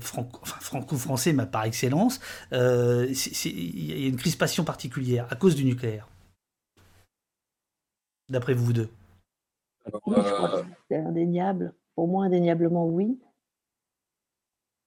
franco-français 0.00 1.34
par 1.50 1.64
excellence, 1.64 2.20
il 2.52 3.84
y 3.84 4.04
a 4.04 4.08
une 4.08 4.16
crispation 4.16 4.64
particulière 4.64 5.26
à 5.30 5.36
cause 5.36 5.54
du 5.54 5.64
nucléaire? 5.64 6.06
D'après 8.30 8.54
vous 8.54 8.72
deux 8.72 8.88
euh, 10.06 10.62
c'est 10.88 10.96
indéniable. 10.96 11.74
Pour 11.94 12.08
moi, 12.08 12.24
indéniablement, 12.24 12.86
oui. 12.86 13.18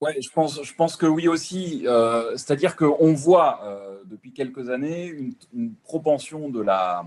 Ouais, 0.02 0.18
je 0.22 0.30
pense, 0.30 0.64
je 0.64 0.74
pense 0.74 0.96
que 0.98 1.06
oui 1.06 1.28
aussi. 1.28 1.84
Euh, 1.88 2.32
c'est-à-dire 2.32 2.76
qu'on 2.76 3.14
voit 3.14 3.64
euh, 3.64 4.02
depuis 4.06 4.34
quelques 4.34 4.70
années 4.70 5.08
une, 5.54 5.76
propension 5.84 6.50
de 6.50 6.62
la 6.62 7.06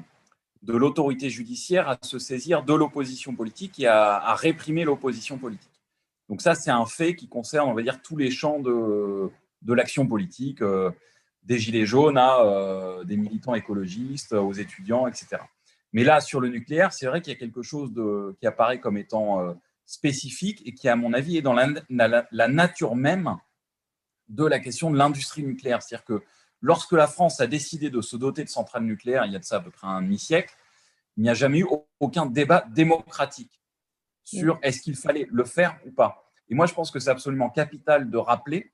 de 0.62 0.72
l'autorité 0.72 1.30
judiciaire 1.30 1.88
à 1.88 1.98
se 2.02 2.18
saisir 2.18 2.64
de 2.64 2.74
l'opposition 2.74 3.36
politique 3.36 3.78
et 3.78 3.86
à, 3.86 4.34
réprimer 4.34 4.84
l'opposition 4.84 5.38
politique. 5.38 5.70
Donc 6.28 6.40
ça, 6.40 6.56
c'est 6.56 6.72
un 6.72 6.86
fait 6.86 7.14
qui 7.14 7.28
concerne, 7.28 7.68
on 7.68 7.74
va 7.74 7.82
dire, 7.82 8.02
tous 8.02 8.16
les 8.16 8.30
champs 8.30 8.58
de, 8.58 9.30
de 9.62 9.74
l'action 9.74 10.08
politique, 10.08 10.60
des 11.44 11.58
gilets 11.58 11.86
jaunes 11.86 12.18
à 12.18 13.04
des 13.04 13.16
militants 13.16 13.54
écologistes, 13.54 14.32
aux 14.32 14.54
étudiants, 14.54 15.06
etc. 15.06 15.36
Mais 15.96 16.04
là, 16.04 16.20
sur 16.20 16.40
le 16.40 16.48
nucléaire, 16.48 16.92
c'est 16.92 17.06
vrai 17.06 17.22
qu'il 17.22 17.32
y 17.32 17.36
a 17.36 17.38
quelque 17.38 17.62
chose 17.62 17.90
de, 17.90 18.36
qui 18.38 18.46
apparaît 18.46 18.80
comme 18.80 18.98
étant 18.98 19.40
euh, 19.40 19.54
spécifique 19.86 20.60
et 20.66 20.74
qui, 20.74 20.90
à 20.90 20.94
mon 20.94 21.14
avis, 21.14 21.38
est 21.38 21.42
dans 21.42 21.54
la, 21.54 22.48
nature 22.48 22.94
même 22.94 23.38
de 24.28 24.44
la 24.44 24.58
question 24.58 24.90
de 24.90 24.98
l'industrie 24.98 25.42
nucléaire. 25.42 25.82
C'est-à-dire 25.82 26.04
que 26.04 26.22
lorsque 26.60 26.92
la 26.92 27.06
France 27.06 27.40
a 27.40 27.46
décidé 27.46 27.88
de 27.88 28.02
se 28.02 28.14
doter 28.14 28.44
de 28.44 28.50
centrales 28.50 28.84
nucléaires, 28.84 29.24
il 29.24 29.32
y 29.32 29.36
a 29.36 29.38
de 29.38 29.44
ça 29.44 29.56
à 29.56 29.60
peu 29.60 29.70
près 29.70 29.86
un 29.86 30.02
demi-siècle, 30.02 30.54
il 31.16 31.22
n'y 31.22 31.30
a 31.30 31.34
jamais 31.34 31.60
eu 31.60 31.66
aucun 31.98 32.26
débat 32.26 32.66
démocratique 32.74 33.62
sur 34.22 34.58
est-ce 34.60 34.82
qu'il 34.82 34.96
fallait 34.96 35.26
le 35.30 35.44
faire 35.44 35.78
ou 35.86 35.92
pas. 35.92 36.30
Et 36.50 36.54
moi, 36.54 36.66
je 36.66 36.74
pense 36.74 36.90
que 36.90 36.98
c'est 36.98 37.08
absolument 37.08 37.48
capital 37.48 38.10
de 38.10 38.18
rappeler 38.18 38.70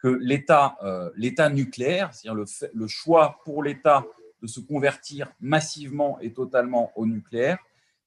que 0.00 0.08
l'État 0.08 0.76
euh, 0.82 1.48
nucléaire, 1.48 2.12
c'est-à-dire 2.12 2.34
le, 2.34 2.44
le, 2.74 2.86
choix 2.88 3.40
pour 3.46 3.62
l'État 3.62 4.04
de 4.42 4.46
se 4.46 4.60
convertir 4.60 5.32
massivement 5.40 6.18
et 6.20 6.32
totalement 6.32 6.92
au 6.96 7.06
nucléaire 7.06 7.58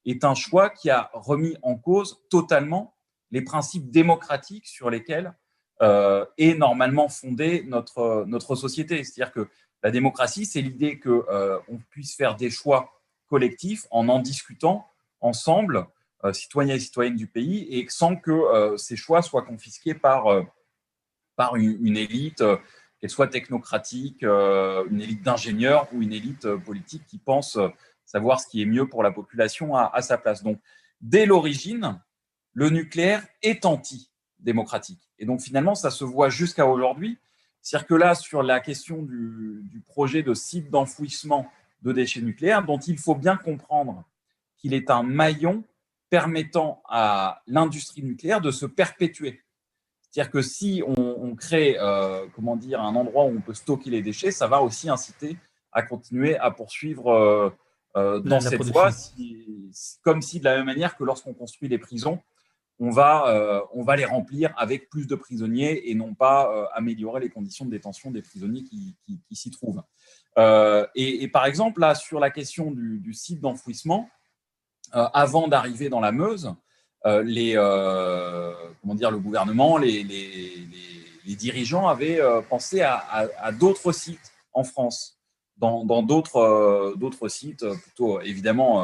est 0.06 0.24
un 0.24 0.36
choix 0.36 0.70
qui 0.70 0.90
a 0.90 1.10
remis 1.14 1.56
en 1.62 1.76
cause 1.76 2.22
totalement 2.30 2.96
les 3.32 3.42
principes 3.42 3.92
démocratiques 3.92 4.68
sur 4.68 4.90
lesquels 4.90 5.34
euh, 5.82 6.26
est 6.38 6.54
normalement 6.54 7.10
fondée 7.10 7.64
notre, 7.68 8.26
notre 8.28 8.56
société. 8.56 9.04
C'est-à-dire 9.04 9.34
que 9.34 9.48
la 9.84 9.92
démocratie, 9.92 10.46
c'est 10.46 10.62
l'idée 10.62 11.00
qu'on 11.00 11.24
euh, 11.30 11.60
puisse 11.90 12.16
faire 12.16 12.36
des 12.36 12.50
choix 12.50 12.92
collectifs 13.28 13.88
en 13.90 14.08
en 14.10 14.20
discutant 14.20 14.88
ensemble, 15.22 15.88
euh, 16.24 16.34
citoyens 16.34 16.76
et 16.76 16.80
citoyennes 16.80 17.16
du 17.16 17.28
pays, 17.28 17.68
et 17.70 17.86
sans 17.90 18.16
que 18.16 18.76
ces 18.78 18.96
choix 18.96 19.22
soient 19.22 19.42
confisqués 19.44 19.94
par, 19.96 20.26
par 21.36 21.56
une 21.56 21.98
élite 21.98 22.44
qu'elle 23.02 23.10
soit 23.10 23.28
technocratique, 23.28 24.24
euh, 24.24 24.86
une 24.90 25.02
élite 25.02 25.24
d'ingénieurs 25.24 25.88
ou 25.92 26.04
une 26.04 26.14
élite 26.14 26.46
euh, 26.46 26.58
politique 26.58 27.04
qui 27.08 27.18
pense 27.18 27.58
euh, 27.58 27.68
savoir 28.06 28.40
ce 28.40 28.48
qui 28.48 28.62
est 28.62 28.66
mieux 28.66 28.88
pour 28.88 29.02
la 29.02 29.12
population 29.12 29.76
à, 29.76 30.02
sa 30.02 30.18
place. 30.18 30.44
Donc, 30.44 30.60
dès 31.02 31.26
l'origine, 31.26 32.00
le 32.54 32.70
nucléaire 32.70 33.26
est 33.42 33.66
anti-démocratique. 33.66 35.10
Et 35.18 35.26
donc, 35.26 35.42
finalement, 35.42 35.76
ça 35.76 35.90
se 35.90 36.04
voit 36.04 36.30
jusqu'à 36.30 36.68
aujourd'hui. 36.68 37.18
C'est-à-dire 37.62 37.88
que 37.88 37.96
là, 37.96 38.16
sur 38.16 38.44
la 38.44 38.60
question 38.60 39.02
du, 39.02 39.62
du 39.64 39.80
projet 39.80 40.24
de 40.24 40.34
site 40.34 40.70
d'enfouissement 40.70 41.50
de 41.82 41.94
déchets 41.94 42.22
nucléaires, 42.22 42.64
dont 42.64 42.80
il 42.80 42.98
faut 42.98 43.16
bien 43.16 43.38
comprendre 43.38 44.04
qu'il 44.58 44.74
est 44.74 44.90
un 44.90 45.04
maillon 45.04 45.64
permettant 46.10 46.84
à 46.90 47.42
l'industrie 47.48 48.04
nucléaire 48.04 48.42
de 48.42 48.52
se 48.52 48.66
perpétuer. 48.66 49.42
C'est-à-dire 50.12 50.32
que 50.32 50.42
si 50.42 50.84
on, 50.86 51.36
crée 51.36 51.78
euh, 51.80 52.28
comment 52.36 52.58
dire, 52.58 52.82
un 52.82 52.96
endroit 52.96 53.24
où 53.24 53.30
on 53.30 53.40
peut 53.40 53.54
stocker 53.54 53.90
les 53.90 54.02
déchets, 54.02 54.32
ça 54.32 54.46
va 54.46 54.62
aussi 54.62 54.90
inciter 54.90 55.38
à 55.72 55.84
continuer 55.84 56.38
à 56.38 56.52
poursuivre 56.52 57.10
euh, 57.14 57.50
euh, 57.96 58.20
dans 58.20 58.42
cette 58.42 58.62
voie, 58.62 58.90
comme 60.04 60.22
si 60.22 60.40
de 60.40 60.44
la 60.44 60.58
même 60.58 60.66
manière 60.66 60.98
que 60.98 61.06
lorsqu'on 61.06 61.34
construit 61.34 61.70
des 61.70 61.78
prisons, 61.78 62.20
on 62.78 62.90
va, 62.90 63.64
on 63.74 63.84
va 63.84 63.96
les 63.96 64.06
remplir 64.06 64.54
avec 64.58 64.90
plus 64.90 65.06
de 65.06 65.14
prisonniers 65.14 65.92
et 65.92 65.94
non 65.94 66.16
pas 66.16 66.68
améliorer 66.74 67.22
les 67.22 67.30
conditions 67.30 67.64
de 67.64 67.70
détention 67.70 68.10
des 68.10 68.24
prisonniers 68.24 68.64
qui, 68.64 68.96
s'y 69.32 69.52
trouvent. 69.52 69.84
Et, 70.96 71.28
par 71.28 71.46
exemple, 71.46 71.80
là, 71.80 71.94
sur 71.94 72.20
la 72.20 72.32
question 72.32 72.72
du, 72.72 73.00
du 73.00 73.14
site 73.14 73.40
d'enfouissement, 73.40 74.10
avant 74.92 75.48
d'arriver 75.48 75.90
dans 75.90 76.00
la 76.00 76.12
Meuse, 76.12 76.56
les, 77.06 77.54
euh, 77.56 78.54
comment 78.82 78.96
dire, 78.96 79.12
le 79.12 79.20
gouvernement, 79.20 79.78
les, 79.78 80.06
dirigeants 81.26 81.88
avaient 81.88 82.20
euh, 82.20 82.42
pensé 82.42 82.82
à, 82.82 83.52
d'autres 83.52 83.92
sites 83.92 84.32
en 84.54 84.64
France, 84.64 85.18
dans 85.58 86.04
d'autres 86.04 86.94
d'autres 86.98 87.30
sites, 87.30 87.66
plutôt 87.84 88.20
évidemment 88.22 88.84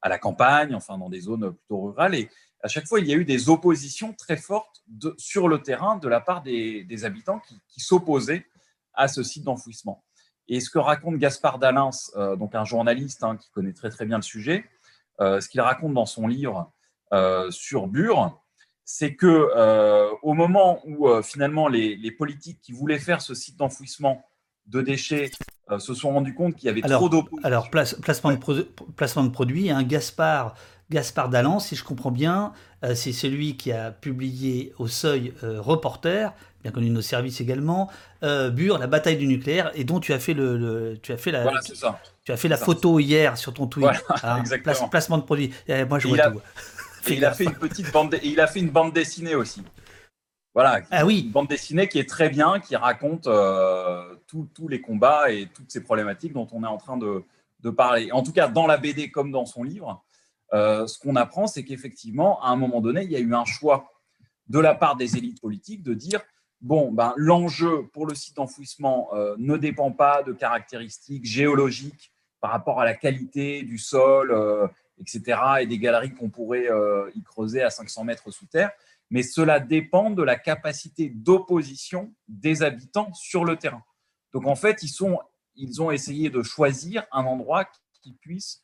à 0.00 0.08
la 0.08 0.18
campagne, 0.18 0.74
enfin 0.74 0.96
dans 0.96 1.08
des 1.08 1.20
zones 1.20 1.52
plutôt 1.52 1.82
rurales. 1.82 2.14
Et 2.14 2.30
à 2.62 2.68
chaque 2.68 2.86
fois, 2.86 3.00
il 3.00 3.06
y 3.06 3.12
a 3.12 3.16
eu 3.16 3.24
des 3.24 3.48
oppositions 3.48 4.12
très 4.14 4.36
fortes 4.36 4.82
sur 5.18 5.48
le 5.48 5.60
terrain 5.60 5.96
de 5.96 6.08
la 6.08 6.20
part 6.20 6.42
des, 6.42 7.04
habitants 7.04 7.40
qui, 7.68 7.80
s'opposaient 7.80 8.46
à 8.94 9.08
ce 9.08 9.22
site 9.22 9.44
d'enfouissement. 9.44 10.02
Et 10.48 10.60
ce 10.60 10.70
que 10.70 10.78
raconte 10.78 11.18
Gaspard 11.18 11.58
Dalins, 11.58 11.90
donc 12.38 12.54
un 12.54 12.64
journaliste 12.64 13.22
hein, 13.22 13.36
qui 13.36 13.50
connaît 13.50 13.74
très 13.74 13.90
très 13.90 14.06
bien 14.06 14.16
le 14.16 14.22
sujet, 14.22 14.64
ce 15.20 15.46
qu'il 15.48 15.60
raconte 15.60 15.94
dans 15.94 16.06
son 16.06 16.26
livre 16.26 16.58
euh, 16.60 16.77
sur 17.50 17.86
Bure, 17.86 18.38
c'est 18.90 19.14
que 19.14 19.50
euh, 19.54 20.08
au 20.22 20.32
moment 20.32 20.80
où 20.86 21.08
euh, 21.08 21.20
finalement 21.20 21.68
les, 21.68 22.10
politiques 22.10 22.58
qui 22.62 22.72
voulaient 22.72 22.98
faire 22.98 23.20
ce 23.20 23.34
site 23.34 23.58
d'enfouissement 23.58 24.24
de 24.66 24.80
déchets 24.80 25.30
se 25.78 25.92
sont 25.92 26.10
rendus 26.12 26.34
compte 26.34 26.56
qu'il 26.56 26.68
y 26.68 26.70
avait 26.70 26.80
trop 26.80 27.10
d'eau. 27.10 27.28
Alors, 27.42 27.68
placement, 27.68 28.32
de 28.32 28.62
placement 28.96 29.24
de 29.24 29.28
produit, 29.28 29.70
un 29.70 29.82
Gaspard, 29.82 30.54
Gaspard 30.88 31.28
Dallan, 31.28 31.58
si 31.58 31.76
je 31.76 31.84
comprends 31.84 32.10
bien, 32.10 32.54
c'est 32.94 33.12
celui 33.12 33.58
qui 33.58 33.72
a 33.72 33.90
publié 33.90 34.72
au 34.78 34.86
seuil 34.86 35.34
Reporter, 35.42 36.32
bien 36.62 36.72
connu 36.72 36.88
de 36.88 36.94
nos 36.94 37.02
services 37.02 37.42
également, 37.42 37.90
Bure, 38.22 38.78
la 38.78 38.86
bataille 38.86 39.18
du 39.18 39.26
nucléaire, 39.26 39.70
et 39.74 39.84
dont 39.84 40.00
tu 40.00 40.14
as 40.14 40.18
fait, 40.18 40.32
le, 40.32 40.98
tu 41.02 41.12
as 41.12 41.18
fait 41.18 41.32
la, 41.32 41.46
Tu 42.24 42.32
as 42.32 42.36
fait 42.38 42.48
la 42.48 42.56
photo 42.56 42.98
hier 42.98 43.36
sur 43.36 43.52
ton 43.52 43.66
tweet. 43.66 43.90
Hein, 44.22 44.42
placement 44.90 45.18
de 45.18 45.24
produit. 45.24 45.52
Eh, 45.66 45.84
moi, 45.84 45.98
je 45.98 46.08
vois 46.08 46.18
tout 46.18 46.40
il 47.10 47.24
a 47.24 47.32
fait 47.32 47.44
une 47.44 47.54
petite 47.54 47.92
bande, 47.92 48.18
il 48.22 48.40
a 48.40 48.46
fait 48.46 48.60
une 48.60 48.70
bande 48.70 48.92
dessinée 48.92 49.34
aussi. 49.34 49.62
Voilà, 50.54 50.80
ah 50.90 51.06
oui. 51.06 51.20
une 51.20 51.30
bande 51.30 51.48
dessinée 51.48 51.88
qui 51.88 51.98
est 51.98 52.08
très 52.08 52.28
bien, 52.28 52.58
qui 52.58 52.74
raconte 52.74 53.26
euh, 53.26 54.16
tous 54.26 54.68
les 54.68 54.80
combats 54.80 55.30
et 55.30 55.46
toutes 55.54 55.70
ces 55.70 55.82
problématiques 55.82 56.32
dont 56.32 56.48
on 56.52 56.64
est 56.64 56.68
en 56.68 56.78
train 56.78 56.96
de, 56.96 57.22
parler. 57.70 58.10
En 58.12 58.22
tout 58.22 58.32
cas, 58.32 58.48
dans 58.48 58.66
la 58.66 58.76
BD 58.76 59.10
comme 59.10 59.30
dans 59.30 59.46
son 59.46 59.62
livre, 59.62 60.02
euh, 60.54 60.86
ce 60.86 60.98
qu'on 60.98 61.16
apprend, 61.16 61.46
c'est 61.46 61.64
qu'effectivement, 61.64 62.42
à 62.42 62.48
un 62.48 62.56
moment 62.56 62.80
donné, 62.80 63.04
il 63.04 63.10
y 63.12 63.16
a 63.16 63.20
eu 63.20 63.34
un 63.34 63.44
choix 63.44 63.92
de 64.48 64.58
la 64.58 64.74
part 64.74 64.96
des 64.96 65.16
élites 65.16 65.40
politiques 65.40 65.82
de 65.82 65.94
dire 65.94 66.22
bon, 66.60 66.90
ben, 66.90 67.12
l'enjeu 67.16 67.86
pour 67.92 68.06
le 68.06 68.14
site 68.14 68.36
d'enfouissement 68.36 69.10
euh, 69.12 69.36
ne 69.38 69.56
dépend 69.56 69.92
pas 69.92 70.22
de 70.22 70.32
caractéristiques 70.32 71.26
géologiques 71.26 72.12
par 72.40 72.50
rapport 72.50 72.80
à 72.80 72.84
la 72.84 72.94
qualité 72.94 73.62
du 73.62 73.78
sol 73.78 74.32
etc., 75.00 75.40
et 75.60 75.66
des 75.66 75.78
galeries 75.78 76.14
qu'on 76.14 76.30
pourrait 76.30 76.70
euh, 76.70 77.10
y 77.14 77.22
creuser 77.22 77.62
à 77.62 77.70
500 77.70 78.04
mètres 78.04 78.30
sous 78.30 78.46
terre. 78.46 78.70
Mais 79.10 79.22
cela 79.22 79.60
dépend 79.60 80.10
de 80.10 80.22
la 80.22 80.36
capacité 80.36 81.08
d'opposition 81.08 82.12
des 82.28 82.62
habitants 82.62 83.12
sur 83.14 83.44
le 83.44 83.56
terrain. 83.56 83.82
Donc 84.32 84.46
en 84.46 84.54
fait, 84.54 84.82
ils, 84.82 84.88
sont, 84.88 85.18
ils 85.56 85.80
ont 85.80 85.90
essayé 85.90 86.28
de 86.28 86.42
choisir 86.42 87.06
un 87.12 87.24
endroit 87.24 87.66
qui 88.02 88.12
puisse, 88.12 88.62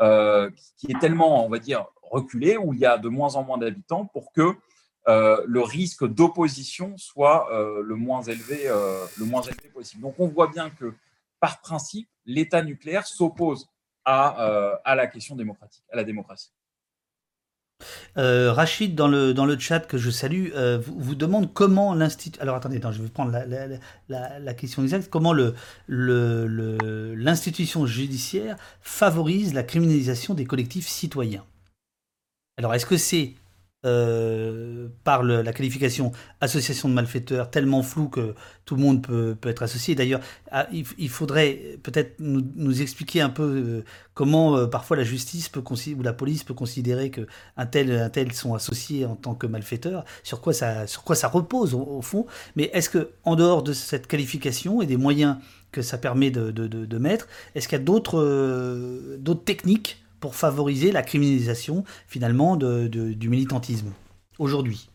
euh, 0.00 0.50
qui 0.76 0.92
est 0.92 0.98
tellement, 1.00 1.44
on 1.44 1.48
va 1.48 1.58
dire, 1.58 1.86
reculé, 2.02 2.56
où 2.56 2.72
il 2.72 2.80
y 2.80 2.86
a 2.86 2.98
de 2.98 3.08
moins 3.08 3.34
en 3.34 3.42
moins 3.42 3.58
d'habitants 3.58 4.06
pour 4.06 4.32
que 4.32 4.54
euh, 5.08 5.42
le 5.46 5.62
risque 5.62 6.06
d'opposition 6.06 6.96
soit 6.96 7.48
le, 7.50 7.96
moins 7.96 8.22
élevé, 8.22 8.68
le 9.18 9.24
moins 9.24 9.42
élevé 9.42 9.68
possible. 9.70 10.02
Donc 10.02 10.14
on 10.18 10.28
voit 10.28 10.48
bien 10.48 10.70
que, 10.70 10.94
par 11.40 11.60
principe, 11.60 12.08
l'État 12.26 12.62
nucléaire 12.62 13.06
s'oppose 13.06 13.68
à, 14.10 14.40
euh, 14.40 14.76
à 14.84 14.96
la 14.96 15.06
question 15.06 15.36
démocratique, 15.36 15.84
à 15.92 15.96
la 15.96 16.04
démocratie. 16.04 16.50
Euh, 18.18 18.52
Rachid, 18.52 18.94
dans 18.94 19.08
le, 19.08 19.32
dans 19.32 19.46
le 19.46 19.58
chat 19.58 19.80
que 19.80 19.96
je 19.96 20.10
salue, 20.10 20.48
euh, 20.54 20.78
vous, 20.78 20.98
vous 20.98 21.14
demande 21.14 21.54
comment 21.54 21.94
l'institut. 21.94 22.38
Alors 22.40 22.56
attendez, 22.56 22.80
je 22.82 23.02
vais 23.02 23.08
prendre 23.08 23.30
la, 23.30 24.38
la, 24.38 24.54
question 24.54 24.82
exacte. 24.82 25.08
Comment 25.08 25.32
l'institution 25.88 27.80
le, 27.80 27.86
le, 27.86 27.92
judiciaire 27.92 28.56
favorise 28.82 29.54
la 29.54 29.62
criminalisation 29.62 30.34
des 30.34 30.44
collectifs 30.44 30.88
citoyens? 30.88 31.44
Alors 32.58 32.74
est-ce 32.74 32.86
que 32.86 32.98
c'est 32.98 33.34
euh, 33.86 34.88
par 35.04 35.22
la 35.22 35.54
qualification 35.54 36.12
association 36.42 36.86
de 36.90 36.92
malfaiteurs 36.92 37.50
tellement 37.50 37.82
floue 37.82 38.10
que 38.10 38.34
tout 38.66 38.76
le 38.76 38.82
monde 38.82 39.00
peut, 39.00 39.38
être 39.44 39.62
associé. 39.62 39.94
D'ailleurs, 39.94 40.20
ah, 40.50 40.66
il, 40.70 41.08
faudrait 41.08 41.78
peut-être 41.82 42.16
nous, 42.18 42.82
expliquer 42.82 43.22
un 43.22 43.30
peu 43.30 43.42
euh, 43.42 43.84
comment 44.12 44.54
euh, 44.54 44.66
parfois 44.66 44.98
la 44.98 45.02
justice 45.02 45.50
ou 45.56 46.02
la 46.02 46.12
police 46.12 46.44
peut 46.44 46.52
considérer 46.52 47.10
que 47.10 47.26
un 47.56 47.64
tel, 47.64 47.90
un 47.90 48.10
tel 48.10 48.34
sont 48.34 48.52
associés 48.52 49.06
en 49.06 49.16
tant 49.16 49.34
que 49.34 49.46
malfaiteurs. 49.46 50.04
Sur 50.24 50.42
quoi 50.42 50.52
ça, 50.52 50.84
repose 51.32 51.72
au, 51.72 52.02
fond 52.02 52.26
Mais 52.56 52.64
est-ce 52.74 52.90
que 52.90 53.12
en 53.24 53.34
dehors 53.34 53.62
de 53.62 53.72
cette 53.72 54.06
qualification 54.06 54.82
et 54.82 54.86
des 54.86 54.98
moyens 54.98 55.38
que 55.72 55.80
ça 55.80 55.96
permet 55.96 56.30
de, 56.30 56.98
mettre, 56.98 57.28
est-ce 57.54 57.66
qu'il 57.66 57.78
y 57.78 57.80
a 57.80 57.84
d'autres 57.84 59.44
techniques 59.46 60.04
pour 60.20 60.34
favoriser 60.34 60.92
la 60.92 61.02
criminalisation 61.02 61.84
finalement 62.06 62.56
du 62.56 63.28
militantisme 63.28 63.92
aujourd'hui 64.38 64.90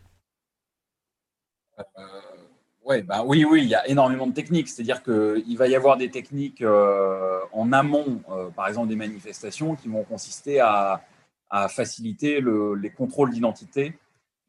euh, 1.80 1.84
bah 3.03 3.23
oui, 3.26 3.43
oui, 3.45 3.63
il 3.63 3.67
y 3.67 3.76
a 3.76 3.88
énormément 3.88 4.28
de 4.28 4.34
techniques. 4.34 4.69
C'est-à-dire 4.69 5.01
qu'il 5.03 5.57
va 5.57 5.67
y 5.67 5.76
avoir 5.76 5.97
des 5.97 6.09
techniques 6.11 6.61
euh, 6.61 7.39
en 7.51 7.71
amont, 7.71 8.21
euh, 8.30 8.49
par 8.49 8.67
exemple 8.67 8.89
des 8.89 8.95
manifestations, 8.95 9.76
qui 9.76 9.88
vont 9.88 10.03
consister 10.03 10.59
à, 10.59 11.01
faciliter 11.69 12.41
le, 12.41 12.76
les 12.76 12.89
contrôles 12.89 13.32
d'identité, 13.32 13.97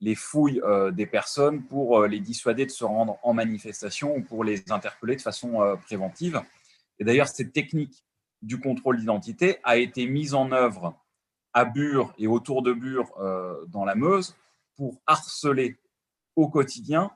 les 0.00 0.16
fouilles 0.16 0.60
euh, 0.64 0.90
des 0.90 1.06
personnes 1.06 1.62
pour 1.62 2.04
les 2.04 2.18
dissuader 2.18 2.66
de 2.66 2.70
se 2.72 2.84
rendre 2.84 3.18
en 3.22 3.32
manifestation 3.32 4.16
ou 4.16 4.22
pour 4.22 4.42
les 4.42 4.64
interpeller 4.72 5.14
de 5.14 5.20
façon 5.20 5.76
préventive. 5.84 6.42
Et 6.98 7.04
d'ailleurs, 7.04 7.28
cette 7.28 7.52
technique 7.52 8.04
du 8.42 8.60
contrôle 8.60 8.98
d'identité 8.98 9.58
a 9.64 9.76
été 9.76 10.06
mise 10.06 10.34
en 10.34 10.52
œuvre 10.52 10.98
à 11.52 11.64
Bure 11.64 12.14
et 12.18 12.26
autour 12.26 12.62
de 12.62 12.72
Bure 12.72 13.10
euh, 13.18 13.64
dans 13.66 13.84
la 13.84 13.94
Meuse 13.94 14.36
pour 14.76 15.00
harceler 15.06 15.78
au 16.36 16.48
quotidien 16.48 17.10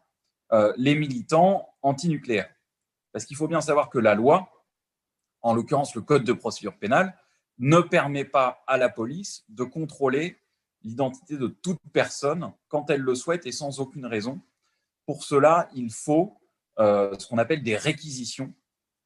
euh, 0.52 0.72
les 0.76 0.94
militants 0.94 1.68
antinucléaires. 1.82 2.50
Parce 3.12 3.24
qu'il 3.24 3.36
faut 3.36 3.48
bien 3.48 3.60
savoir 3.60 3.90
que 3.90 3.98
la 3.98 4.14
loi, 4.14 4.50
en 5.42 5.54
l'occurrence 5.54 5.94
le 5.94 6.00
code 6.00 6.24
de 6.24 6.32
procédure 6.32 6.78
pénale, 6.78 7.16
ne 7.58 7.80
permet 7.80 8.24
pas 8.24 8.64
à 8.66 8.78
la 8.78 8.88
police 8.88 9.44
de 9.48 9.64
contrôler 9.64 10.38
l'identité 10.82 11.36
de 11.36 11.46
toute 11.46 11.78
personne 11.92 12.52
quand 12.68 12.88
elle 12.88 13.02
le 13.02 13.14
souhaite 13.14 13.46
et 13.46 13.52
sans 13.52 13.80
aucune 13.80 14.06
raison. 14.06 14.40
Pour 15.04 15.24
cela, 15.24 15.68
il 15.74 15.92
faut 15.92 16.40
euh, 16.78 17.14
ce 17.18 17.26
qu'on 17.26 17.38
appelle 17.38 17.62
des 17.62 17.76
réquisitions 17.76 18.54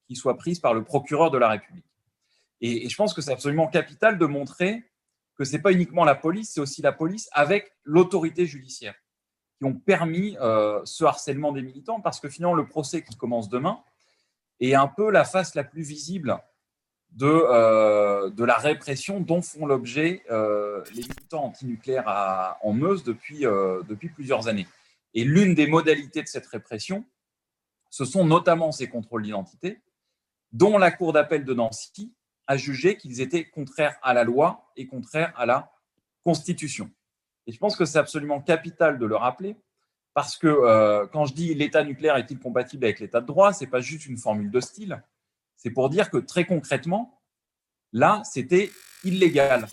qui 0.06 0.14
soient 0.14 0.36
prises 0.36 0.60
par 0.60 0.74
le 0.74 0.84
procureur 0.84 1.30
de 1.30 1.38
la 1.38 1.48
République. 1.48 1.86
Et, 2.60 2.88
je 2.88 2.96
pense 2.96 3.14
que 3.14 3.22
c'est 3.22 3.32
absolument 3.32 3.68
capital 3.68 4.18
de 4.18 4.26
montrer 4.26 4.84
que 5.36 5.44
ce 5.44 5.52
n'est 5.52 5.62
pas 5.62 5.72
uniquement 5.72 6.04
la 6.04 6.14
police, 6.14 6.52
c'est 6.54 6.60
aussi 6.60 6.82
la 6.82 6.92
police 6.92 7.28
avec 7.32 7.72
l'autorité 7.82 8.46
judiciaire 8.46 8.94
qui 9.58 9.64
ont 9.64 9.74
permis 9.74 10.36
euh, 10.40 10.80
ce 10.84 11.04
harcèlement 11.04 11.52
des 11.52 11.62
militants, 11.62 12.00
parce 12.00 12.20
que 12.20 12.28
finalement, 12.28 12.54
le 12.54 12.66
procès 12.66 13.02
qui 13.02 13.16
commence 13.16 13.48
demain 13.48 13.82
est 14.60 14.74
un 14.74 14.88
peu 14.88 15.10
la 15.10 15.24
face 15.24 15.54
la 15.54 15.64
plus 15.64 15.82
visible 15.82 16.38
de, 17.10 17.26
euh, 17.26 18.30
de 18.30 18.44
la 18.44 18.56
répression 18.56 19.20
dont 19.20 19.42
font 19.42 19.66
l'objet 19.66 20.22
euh, 20.30 20.82
les 20.94 21.02
militants 21.02 21.44
antinucléaires 21.44 22.08
à, 22.08 22.58
en 22.62 22.72
Meuse 22.72 23.04
depuis, 23.04 23.40
depuis 23.40 24.08
plusieurs 24.08 24.48
années. 24.48 24.66
Et 25.14 25.24
l'une 25.24 25.54
des 25.54 25.68
modalités 25.68 26.22
de 26.22 26.28
cette 26.28 26.46
répression, 26.46 27.04
ce 27.90 28.04
sont 28.04 28.24
notamment 28.24 28.72
ces 28.72 28.88
contrôles 28.88 29.22
d'identité, 29.22 29.80
dont 30.52 30.78
la 30.78 30.90
Cour 30.90 31.12
d'appel 31.12 31.44
de 31.44 31.54
Nancy 31.54 32.12
a 32.46 32.56
jugé 32.56 32.96
qu'ils 32.96 33.20
étaient 33.20 33.44
contraires 33.44 33.96
à 34.02 34.14
la 34.14 34.24
loi 34.24 34.70
et 34.76 34.86
contraires 34.86 35.32
à 35.36 35.46
la 35.46 35.72
Constitution. 36.24 36.90
Et 37.46 37.52
je 37.52 37.58
pense 37.58 37.76
que 37.76 37.84
c'est 37.84 37.98
absolument 37.98 38.40
capital 38.40 38.98
de 38.98 39.06
le 39.06 39.16
rappeler, 39.16 39.56
parce 40.14 40.36
que 40.36 40.46
euh, 40.46 41.06
quand 41.06 41.26
je 41.26 41.34
dis 41.34 41.54
l'État 41.54 41.84
nucléaire 41.84 42.16
est-il 42.16 42.38
compatible 42.38 42.84
avec 42.84 43.00
l'État 43.00 43.20
de 43.20 43.26
droit, 43.26 43.52
ce 43.52 43.64
n'est 43.64 43.70
pas 43.70 43.80
juste 43.80 44.06
une 44.06 44.16
formule 44.16 44.50
de 44.50 44.60
style, 44.60 45.02
c'est 45.56 45.70
pour 45.70 45.90
dire 45.90 46.10
que 46.10 46.18
très 46.18 46.44
concrètement, 46.44 47.22
là, 47.92 48.22
c'était 48.24 48.70
illégal, 49.02 49.66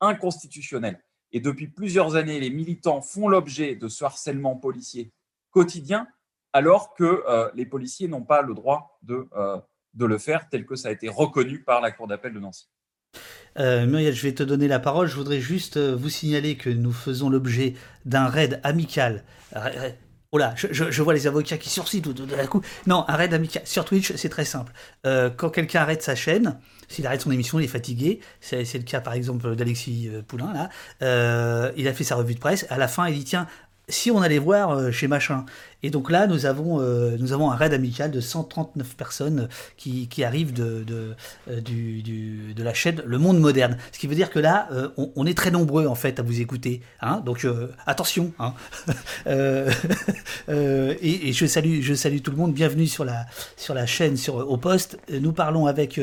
inconstitutionnel. 0.00 1.02
Et 1.32 1.40
depuis 1.40 1.68
plusieurs 1.68 2.16
années, 2.16 2.38
les 2.38 2.50
militants 2.50 3.02
font 3.02 3.28
l'objet 3.28 3.74
de 3.74 3.88
ce 3.88 4.04
harcèlement 4.04 4.56
policier 4.56 5.12
quotidien, 5.50 6.08
alors 6.52 6.94
que 6.94 7.24
euh, 7.28 7.50
les 7.54 7.66
policiers 7.66 8.08
n'ont 8.08 8.22
pas 8.24 8.42
le 8.42 8.54
droit 8.54 8.98
de 9.02 9.28
euh, 9.36 9.60
de 9.94 10.04
le 10.04 10.18
faire 10.18 10.48
tel 10.48 10.66
que 10.66 10.76
ça 10.76 10.88
a 10.88 10.92
été 10.92 11.08
reconnu 11.08 11.62
par 11.62 11.80
la 11.80 11.90
Cour 11.90 12.06
d'appel 12.06 12.32
de 12.32 12.40
Nancy. 12.40 12.68
Euh, 13.58 13.86
Muriel, 13.86 14.14
je 14.14 14.22
vais 14.22 14.34
te 14.34 14.42
donner 14.42 14.68
la 14.68 14.80
parole. 14.80 15.06
Je 15.06 15.14
voudrais 15.14 15.40
juste 15.40 15.76
euh, 15.76 15.94
vous 15.94 16.08
signaler 16.08 16.56
que 16.56 16.70
nous 16.70 16.92
faisons 16.92 17.30
l'objet 17.30 17.74
d'un 18.04 18.26
raid 18.26 18.60
amical. 18.62 19.24
Oh 20.32 20.38
là, 20.38 20.52
je, 20.56 21.00
vois 21.00 21.14
les 21.14 21.28
avocats 21.28 21.58
qui 21.58 21.70
sursit 21.70 22.02
tout 22.02 22.12
d'un 22.12 22.46
coup. 22.46 22.60
Non, 22.88 23.04
un 23.06 23.14
raid 23.14 23.32
amical. 23.32 23.62
Sur 23.64 23.84
Twitch, 23.84 24.12
c'est 24.16 24.28
très 24.28 24.44
simple. 24.44 24.72
Euh, 25.06 25.30
quand 25.30 25.48
quelqu'un 25.48 25.82
arrête 25.82 26.02
sa 26.02 26.16
chaîne, 26.16 26.58
s'il 26.88 27.06
arrête 27.06 27.20
son 27.20 27.30
émission, 27.30 27.60
il 27.60 27.64
est 27.64 27.68
fatigué. 27.68 28.18
C'est 28.40 28.64
le 28.74 28.82
cas 28.82 29.00
par 29.00 29.12
exemple 29.12 29.54
d'Alexis 29.54 30.10
Poulain, 30.26 30.52
là. 30.52 31.72
Il 31.76 31.86
a 31.86 31.94
fait 31.94 32.02
sa 32.02 32.16
revue 32.16 32.34
de 32.34 32.40
presse. 32.40 32.66
À 32.68 32.78
la 32.78 32.88
fin, 32.88 33.06
il 33.06 33.14
dit 33.16 33.24
Tiens, 33.24 33.46
si 33.88 34.10
on 34.10 34.22
allait 34.22 34.40
voir 34.40 34.92
chez 34.92 35.06
machin. 35.06 35.44
Et 35.84 35.90
donc 35.90 36.10
là, 36.10 36.26
nous 36.26 36.46
avons, 36.46 36.80
euh, 36.80 37.14
nous 37.20 37.34
avons 37.34 37.50
un 37.50 37.56
raid 37.56 37.74
amical 37.74 38.10
de 38.10 38.18
139 38.18 38.96
personnes 38.96 39.50
qui, 39.76 40.08
qui 40.08 40.24
arrivent 40.24 40.54
de, 40.54 40.82
de, 40.82 41.14
euh, 41.50 41.60
du, 41.60 42.54
de 42.54 42.62
la 42.62 42.72
chaîne 42.72 43.02
Le 43.04 43.18
Monde 43.18 43.38
Moderne. 43.38 43.76
Ce 43.92 43.98
qui 43.98 44.06
veut 44.06 44.14
dire 44.14 44.30
que 44.30 44.38
là, 44.38 44.66
euh, 44.72 44.88
on, 44.96 45.26
est 45.26 45.36
très 45.36 45.50
nombreux 45.50 45.86
en 45.86 45.94
fait 45.94 46.18
à 46.18 46.22
vous 46.22 46.40
écouter. 46.40 46.80
Hein 47.02 47.22
donc 47.26 47.46
attention. 47.84 48.32
Hein 48.38 48.54
et, 49.26 51.32
je, 51.34 51.44
salue, 51.44 51.82
je 51.82 51.92
salue 51.92 52.20
tout 52.22 52.30
le 52.30 52.38
monde. 52.38 52.54
Bienvenue 52.54 52.86
sur 52.86 53.04
la, 53.04 53.26
sur 53.58 53.74
la 53.74 53.84
chaîne 53.84 54.16
sur, 54.16 54.36
au 54.36 54.56
poste. 54.56 54.98
Nous 55.12 55.34
parlons 55.34 55.66
avec 55.66 56.00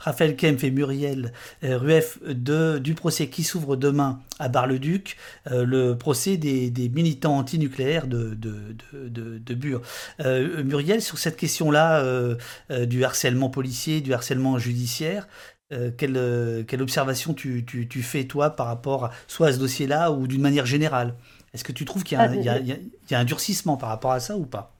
Raphaël 0.00 0.36
Kempf 0.36 0.64
et 0.64 0.70
Muriel 0.70 1.32
Rueff 1.62 2.18
de, 2.26 2.76
du 2.76 2.92
procès 2.92 3.28
qui 3.28 3.42
s'ouvre 3.42 3.76
demain 3.76 4.20
à 4.38 4.48
Bar-le-Duc, 4.48 5.16
le 5.50 5.94
procès 5.94 6.36
des, 6.36 6.90
militants 6.94 7.38
antinucléaires 7.38 8.06
de, 8.06 8.34
de 8.34 9.13
de, 9.14 9.38
de 9.38 9.54
Bure. 9.54 9.80
Euh, 10.20 10.62
Muriel, 10.62 11.00
sur 11.00 11.16
cette 11.16 11.36
question-là 11.36 12.00
euh, 12.00 12.36
euh, 12.70 12.84
du 12.84 13.04
harcèlement 13.04 13.48
policier, 13.48 14.02
du 14.02 14.12
harcèlement 14.12 14.58
judiciaire, 14.58 15.26
euh, 15.72 15.90
quelle, 15.96 16.16
euh, 16.18 16.62
quelle, 16.62 16.82
observation 16.82 17.32
tu, 17.32 17.64
tu, 17.64 17.88
tu, 17.88 18.02
fais, 18.02 18.24
toi, 18.24 18.50
par 18.50 18.66
rapport 18.66 19.06
à, 19.06 19.10
soit 19.26 19.48
à 19.48 19.52
ce 19.52 19.58
dossier-là 19.58 20.12
ou 20.12 20.26
d'une 20.26 20.42
manière 20.42 20.66
générale? 20.66 21.14
Est-ce 21.54 21.64
que 21.64 21.72
tu 21.72 21.86
trouves 21.86 22.04
qu'il 22.04 22.18
y, 22.18 22.38
y, 22.38 23.10
y, 23.10 23.14
a 23.14 23.18
un 23.18 23.24
durcissement 23.24 23.76
par 23.76 23.88
rapport 23.88 24.12
à 24.12 24.20
ça 24.20 24.36
ou 24.36 24.44
pas? 24.44 24.73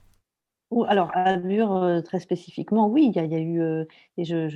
Alors, 0.87 1.11
à 1.13 1.37
Bure, 1.37 2.01
très 2.03 2.19
spécifiquement, 2.19 2.87
oui, 2.87 3.11
il 3.13 3.15
y 3.15 3.35
a, 3.35 3.39
eu, 3.39 3.85
et 4.17 4.25
je, 4.25 4.49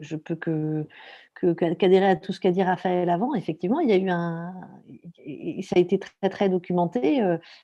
je, 0.00 0.16
peux 0.16 0.34
que, 0.34 0.86
qu'adhérer 1.74 2.06
à 2.08 2.16
tout 2.16 2.32
ce 2.32 2.40
qu'a 2.40 2.50
dit 2.50 2.62
Raphaël 2.62 3.08
avant. 3.10 3.34
Effectivement, 3.34 3.80
il 3.80 3.88
y 3.88 3.92
a 3.92 3.96
eu 3.96 4.08
un. 4.10 4.54
Ça 5.62 5.76
a 5.76 5.78
été 5.78 5.98
très, 5.98 6.28
très 6.30 6.48
documenté. 6.48 7.22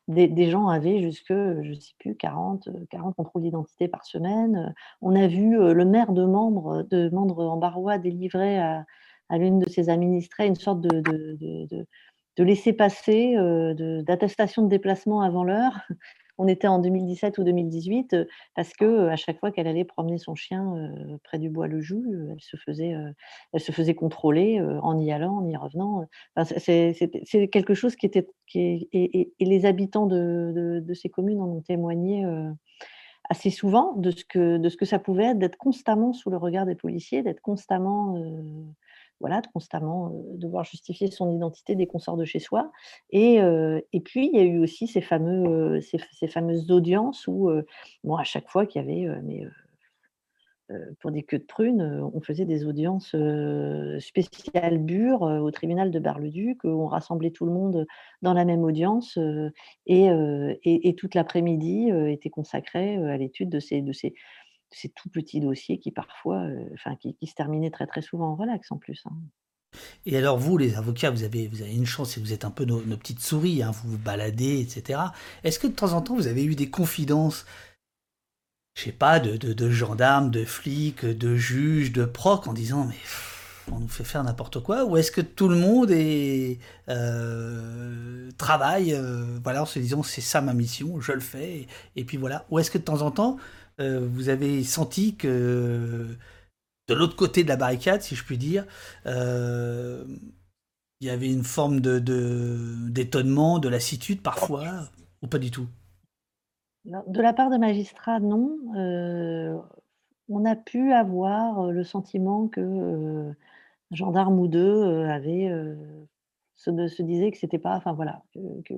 Des, 0.08 0.50
gens 0.50 0.68
avaient 0.68 1.00
jusque, 1.00 1.32
je 1.32 1.70
ne 1.70 1.74
sais 1.74 1.94
plus, 1.98 2.14
40, 2.16 2.68
40 2.90 3.16
contrôles 3.16 3.42
d'identité 3.42 3.88
par 3.88 4.04
semaine. 4.04 4.74
On 5.00 5.16
a 5.16 5.26
vu 5.26 5.56
le 5.56 5.84
maire 5.84 6.12
de 6.12 6.24
Membre, 6.24 6.84
de 6.84 7.08
Membre 7.08 7.44
en 7.44 7.56
Barrois 7.56 7.98
délivrer 7.98 8.58
à, 8.58 8.84
l'une 9.30 9.58
de 9.58 9.68
ses 9.68 9.88
administrées 9.88 10.46
une 10.46 10.54
sorte 10.54 10.82
de, 10.82 11.86
laisser-passer, 12.38 13.34
d'attestation 14.04 14.62
de 14.62 14.68
déplacement 14.68 15.22
avant 15.22 15.42
l'heure 15.42 15.80
on 16.38 16.48
était 16.48 16.66
en 16.66 16.78
2017 16.78 17.38
ou 17.38 17.44
2018 17.44 18.12
euh, 18.14 18.24
parce 18.54 18.72
que 18.72 18.84
euh, 18.84 19.10
à 19.10 19.16
chaque 19.16 19.38
fois 19.40 19.50
qu'elle 19.50 19.66
allait 19.66 19.84
promener 19.84 20.18
son 20.18 20.34
chien 20.34 20.74
euh, 20.76 21.16
près 21.24 21.38
du 21.38 21.48
bois 21.50 21.66
le 21.66 21.80
joug, 21.80 22.04
elle 22.30 22.40
se 22.40 22.56
faisait, 22.56 22.94
elle 23.52 23.60
se 23.60 23.72
faisait 23.72 23.94
contrôler 23.94 24.60
en 24.60 24.98
y 24.98 25.12
allant, 25.12 25.38
en 25.38 25.46
y 25.46 25.56
revenant. 25.56 26.06
Enfin, 26.36 26.54
c'est 26.58 27.48
quelque 27.48 27.74
chose 27.74 27.96
qui 27.96 28.06
était, 28.06 28.28
qui 28.46 28.60
est, 28.60 28.88
et, 28.92 29.32
et, 29.38 29.44
les 29.44 29.66
habitants 29.66 30.06
de, 30.06 30.52
de, 30.54 30.80
de, 30.80 30.94
ces 30.94 31.08
communes 31.08 31.40
en 31.40 31.48
ont 31.48 31.60
témoigné 31.60 32.24
assez 33.28 33.50
souvent 33.50 33.94
de 33.94 34.10
ce 34.10 34.24
que, 34.24 34.58
de 34.58 34.68
ce 34.68 34.76
que 34.76 34.84
ça 34.84 34.98
pouvait 34.98 35.26
être 35.26 35.38
d'être 35.38 35.56
constamment 35.56 36.12
sous 36.12 36.30
le 36.30 36.36
regard 36.36 36.66
des 36.66 36.74
policiers, 36.74 37.22
d'être 37.22 37.40
constamment 37.40 38.16
voilà, 39.20 39.40
de 39.40 39.46
constamment 39.48 40.12
devoir 40.34 40.64
justifier 40.64 41.10
son 41.10 41.30
identité 41.30 41.74
dès 41.74 41.86
qu'on 41.86 41.98
sort 41.98 42.16
de 42.16 42.24
chez 42.24 42.38
soi. 42.38 42.70
Et, 43.10 43.36
et 43.92 44.00
puis, 44.00 44.28
il 44.32 44.36
y 44.36 44.40
a 44.40 44.44
eu 44.44 44.58
aussi 44.58 44.86
ces, 44.86 45.00
fameux, 45.00 45.80
ces, 45.80 46.28
fameuses 46.28 46.70
audiences 46.70 47.26
où, 47.26 47.50
bon, 48.04 48.16
à 48.16 48.24
chaque 48.24 48.48
fois 48.48 48.66
qu'il 48.66 48.82
y 48.82 48.84
avait 48.84 49.20
mais, 49.22 49.44
pour 51.00 51.12
des 51.12 51.22
queues 51.22 51.38
de 51.38 51.44
prunes, 51.44 52.10
on 52.12 52.20
faisait 52.20 52.44
des 52.44 52.66
audiences 52.66 53.14
spéciales 54.00 54.78
bures 54.78 55.22
au 55.22 55.50
tribunal 55.50 55.90
de 55.90 55.98
Bar-le-Duc, 55.98 56.64
où 56.64 56.68
on 56.68 56.86
rassemblait 56.86 57.30
tout 57.30 57.46
le 57.46 57.52
monde 57.52 57.86
dans 58.20 58.34
la 58.34 58.44
même 58.44 58.64
audience 58.64 59.18
et, 59.86 60.08
et, 60.64 60.94
toute 60.96 61.14
l'après-midi 61.14 61.90
était 62.08 62.30
consacré 62.30 62.96
à 62.96 63.16
l'étude 63.16 63.48
de 63.48 63.60
ces, 63.60 63.80
de, 63.80 63.92
ces, 63.92 64.14
ces, 64.70 64.88
tout 64.90 65.08
petits 65.08 65.40
dossiers 65.40 65.78
qui 65.78 65.90
parfois, 65.90 66.46
enfin, 66.74 66.96
qui, 66.96 67.16
se 67.26 67.34
terminaient 67.34 67.70
très 67.70 67.86
très 67.86 68.02
souvent 68.02 68.32
en 68.32 68.36
relax 68.36 68.70
en 68.72 68.78
plus. 68.78 69.02
Hein. 69.06 69.14
Et 70.04 70.16
alors 70.16 70.38
vous, 70.38 70.56
les 70.56 70.76
avocats, 70.76 71.10
vous 71.10 71.24
avez, 71.24 71.48
vous 71.48 71.62
avez 71.62 71.74
une 71.74 71.86
chance 71.86 72.16
et 72.16 72.20
vous 72.20 72.32
êtes 72.32 72.44
un 72.44 72.50
peu 72.50 72.64
nos, 72.64 72.80
petites 72.80 73.20
souris, 73.20 73.62
hein, 73.62 73.72
vous 73.72 73.92
vous 73.92 73.98
baladez, 73.98 74.60
etc. 74.60 75.00
Est-ce 75.44 75.58
que 75.58 75.66
de 75.66 75.72
temps 75.72 75.92
en 75.92 76.02
temps, 76.02 76.14
vous 76.14 76.26
avez 76.26 76.44
eu 76.44 76.54
des 76.54 76.70
confidences, 76.70 77.46
je 78.74 78.84
sais 78.84 78.92
pas, 78.92 79.20
de, 79.20 79.70
gendarmes, 79.70 80.30
de 80.30 80.44
flics, 80.44 81.04
de 81.04 81.36
juges, 81.36 81.92
de 81.92 82.04
procs, 82.04 82.46
en 82.46 82.52
disant, 82.52 82.86
mais 82.86 82.96
on 83.72 83.80
nous 83.80 83.88
fait 83.88 84.04
faire 84.04 84.22
n'importe 84.22 84.60
quoi? 84.60 84.84
Ou 84.84 84.96
est-ce 84.96 85.10
que 85.10 85.20
tout 85.20 85.48
le 85.48 85.56
monde 85.56 85.90
est, 85.90 86.58
euh, 86.88 88.30
travaille, 88.38 88.94
euh, 88.94 89.38
voilà, 89.42 89.62
en 89.62 89.66
se 89.66 89.78
disant, 89.78 90.02
c'est 90.02 90.20
ça 90.20 90.40
ma 90.40 90.54
mission, 90.54 91.00
je 91.00 91.12
le 91.12 91.20
fais, 91.20 91.66
et, 91.96 92.04
puis 92.04 92.16
voilà. 92.16 92.46
Ou 92.50 92.58
est-ce 92.58 92.70
que 92.70 92.78
de 92.78 92.84
temps 92.84 93.02
en 93.02 93.10
temps, 93.10 93.38
euh, 93.80 94.06
vous 94.06 94.28
avez 94.28 94.64
senti 94.64 95.16
que 95.16 96.16
de 96.88 96.94
l'autre 96.94 97.16
côté 97.16 97.42
de 97.44 97.48
la 97.48 97.56
barricade, 97.56 98.00
si 98.00 98.14
je 98.14 98.24
puis 98.24 98.38
dire, 98.38 98.66
euh, 99.06 100.04
il 101.00 101.06
y 101.06 101.10
avait 101.10 101.30
une 101.30 101.44
forme 101.44 101.80
de, 101.80 101.98
d'étonnement, 102.88 103.58
de, 103.58 103.68
lassitude 103.68 104.22
parfois, 104.22 104.88
ou 105.22 105.26
pas 105.26 105.38
du 105.38 105.50
tout? 105.50 105.66
De 106.84 107.20
la 107.20 107.32
part 107.32 107.50
de 107.50 107.58
magistrats, 107.58 108.20
non. 108.20 108.56
Euh, 108.76 109.58
on 110.28 110.44
a 110.44 110.56
pu 110.56 110.92
avoir 110.92 111.70
le 111.70 111.84
sentiment 111.84 112.48
que 112.48 113.32
gendarme 113.90 114.38
ou 114.38 114.48
deux 114.48 115.06
se, 116.54 116.88
se 116.88 117.02
disait 117.02 117.30
que 117.30 117.38
c'était 117.38 117.58
pas, 117.58 117.76
enfin 117.76 117.92
voilà, 117.92 118.22
que, 118.64 118.72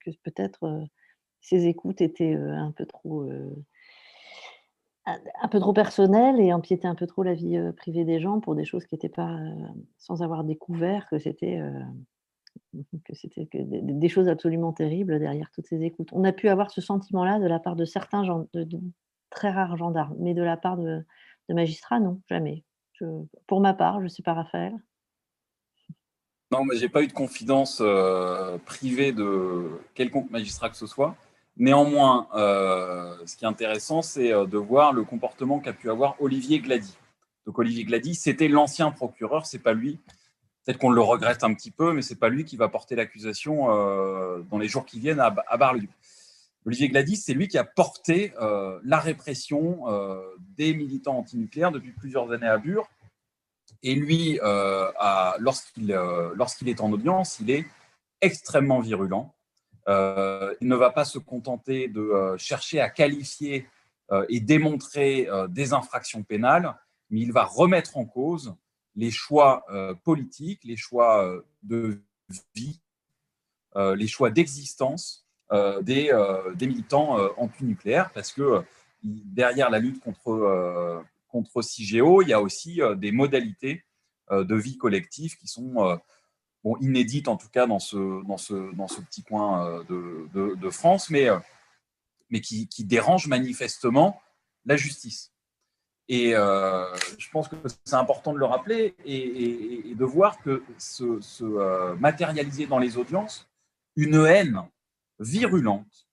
que 0.00 0.10
peut-être 0.22 0.86
ces 1.40 1.66
écoutes 1.66 2.00
étaient 2.00 2.34
un 2.34 2.70
peu 2.70 2.86
trop 2.86 3.28
un 5.06 5.48
peu 5.48 5.60
trop 5.60 5.72
personnel 5.72 6.40
et 6.40 6.52
empiéter 6.52 6.88
un 6.88 6.96
peu 6.96 7.06
trop 7.06 7.22
la 7.22 7.34
vie 7.34 7.58
privée 7.76 8.04
des 8.04 8.20
gens 8.20 8.40
pour 8.40 8.54
des 8.54 8.64
choses 8.64 8.86
qui 8.86 8.94
n'étaient 8.96 9.08
pas, 9.08 9.38
sans 9.98 10.22
avoir 10.22 10.42
découvert 10.42 11.08
que 11.08 11.18
c'était 11.18 11.60
que 13.04 13.14
c'était 13.14 13.48
des, 13.52 14.08
choses 14.08 14.28
absolument 14.28 14.72
terribles 14.72 15.18
derrière 15.18 15.50
toutes 15.52 15.66
ces 15.66 15.82
écoutes. 15.82 16.08
On 16.12 16.24
a 16.24 16.32
pu 16.32 16.48
avoir 16.48 16.70
ce 16.70 16.80
sentiment-là 16.80 17.38
de 17.38 17.46
la 17.46 17.58
part 17.58 17.76
de 17.76 17.84
certains 17.84 18.22
de, 18.54 18.80
très 19.30 19.50
rares 19.50 19.76
gendarmes, 19.76 20.16
mais 20.18 20.34
de 20.34 20.42
la 20.42 20.56
part 20.56 20.76
de, 20.76 21.04
magistrats, 21.48 22.00
non, 22.00 22.20
jamais. 22.28 22.64
pour 23.46 23.60
ma 23.60 23.74
part, 23.74 23.98
je 23.98 24.04
ne 24.04 24.08
sais 24.08 24.22
pas, 24.22 24.34
Raphaël. 24.34 24.74
Non, 26.50 26.64
mais 26.64 26.76
j'ai 26.76 26.88
pas 26.88 27.02
eu 27.02 27.08
de 27.08 27.12
confidence 27.12 27.82
privée 28.64 29.12
de 29.12 29.80
quelconque 29.94 30.30
magistrat 30.30 30.70
que 30.70 30.76
ce 30.76 30.86
soit. 30.86 31.16
Néanmoins, 31.58 32.28
euh, 32.34 33.16
ce 33.24 33.34
qui 33.36 33.44
est 33.44 33.48
intéressant, 33.48 34.02
c'est 34.02 34.30
euh, 34.32 34.44
de 34.44 34.58
voir 34.58 34.92
le 34.92 35.04
comportement 35.04 35.58
qu'a 35.58 35.72
pu 35.72 35.90
avoir 35.90 36.20
Olivier 36.20 36.60
Glady. 36.60 36.94
Donc 37.46 37.58
Olivier 37.58 37.84
Glady, 37.84 38.14
c'était 38.14 38.48
l'ancien 38.48 38.90
procureur, 38.90 39.46
c'est 39.46 39.60
pas 39.60 39.72
lui. 39.72 39.98
Peut-être 40.64 40.78
qu'on 40.78 40.90
le 40.90 41.00
regrette 41.00 41.44
un 41.44 41.54
petit 41.54 41.70
peu, 41.70 41.94
mais 41.94 42.02
c'est 42.02 42.18
pas 42.18 42.28
lui 42.28 42.44
qui 42.44 42.56
va 42.58 42.68
porter 42.68 42.94
l'accusation 42.94 43.70
euh, 43.70 44.42
dans 44.50 44.58
les 44.58 44.68
jours 44.68 44.84
qui 44.84 45.00
viennent 45.00 45.20
à, 45.20 45.30
Bar-le-Duc. 45.30 45.90
Olivier 46.66 46.88
Glady, 46.88 47.16
c'est 47.16 47.32
lui 47.32 47.48
qui 47.48 47.56
a 47.58 47.64
porté 47.64 48.32
la 48.82 48.98
répression 48.98 49.84
des 50.56 50.74
militants 50.74 51.16
antinucléaires 51.16 51.70
depuis 51.70 51.92
plusieurs 51.92 52.32
années 52.32 52.48
à 52.48 52.58
Bure. 52.58 52.88
Et 53.84 53.94
lui, 53.94 54.40
lorsqu'il 55.38 55.92
est 56.68 56.80
en 56.80 56.90
audience, 56.90 57.38
il 57.38 57.52
est 57.52 57.64
extrêmement 58.20 58.80
virulent. 58.80 59.35
Euh, 59.88 60.54
il 60.60 60.68
ne 60.68 60.76
va 60.76 60.90
pas 60.90 61.04
se 61.04 61.18
contenter 61.18 61.88
de 61.88 62.00
euh, 62.00 62.36
chercher 62.38 62.80
à 62.80 62.90
qualifier 62.90 63.68
euh, 64.10 64.26
et 64.28 64.40
démontrer 64.40 65.28
des 65.48 65.72
infractions 65.72 66.22
pénales, 66.22 66.76
mais 67.10 67.20
il 67.20 67.32
va 67.32 67.44
remettre 67.44 67.96
en 67.96 68.04
cause 68.04 68.54
les 68.94 69.10
choix 69.10 69.66
politiques, 70.04 70.64
les 70.64 70.78
choix 70.78 71.30
de 71.62 72.02
vie, 72.54 72.80
les 73.74 74.06
choix 74.06 74.30
d'existence 74.30 75.26
des, 75.82 76.10
des, 76.54 76.66
militants 76.66 77.18
anti-nucléaires, 77.36 78.10
parce 78.12 78.32
que 78.32 78.64
derrière 79.02 79.68
la 79.68 79.80
lutte 79.80 80.02
contre, 80.02 81.04
contre 81.28 81.60
CIGEO, 81.60 82.22
il 82.22 82.28
y 82.28 82.32
a 82.32 82.40
aussi 82.40 82.80
des 82.96 83.12
modalités 83.12 83.84
de 84.30 84.54
vie 84.54 84.78
collective 84.78 85.36
qui 85.36 85.46
sont 85.46 85.98
inédite 86.80 87.28
en 87.28 87.36
tout 87.36 87.48
cas 87.48 87.66
dans 87.66 87.78
ce, 87.78 89.00
petit 89.02 89.22
coin 89.22 89.80
euh, 89.90 90.54
de, 90.56 90.70
France, 90.70 91.10
mais, 91.10 91.28
euh, 91.28 91.38
mais 92.30 92.40
qui, 92.40 92.68
dérange 92.80 93.26
manifestement 93.28 94.20
la 94.64 94.76
justice. 94.76 95.32
Et 96.08 96.34
euh, 96.34 96.94
je 97.18 97.28
pense 97.30 97.48
que 97.48 97.56
c'est 97.84 97.96
important 97.96 98.32
de 98.32 98.38
le 98.38 98.44
rappeler 98.44 98.94
et, 99.04 99.94
de 99.94 100.04
voir 100.04 100.40
que 100.40 100.62
se, 100.78 101.20
se 101.20 101.94
matérialiser 101.94 102.66
dans 102.66 102.78
les 102.78 102.96
audiences 102.96 103.48
une 103.96 104.24
haine 104.26 104.62
virulente 105.18 106.08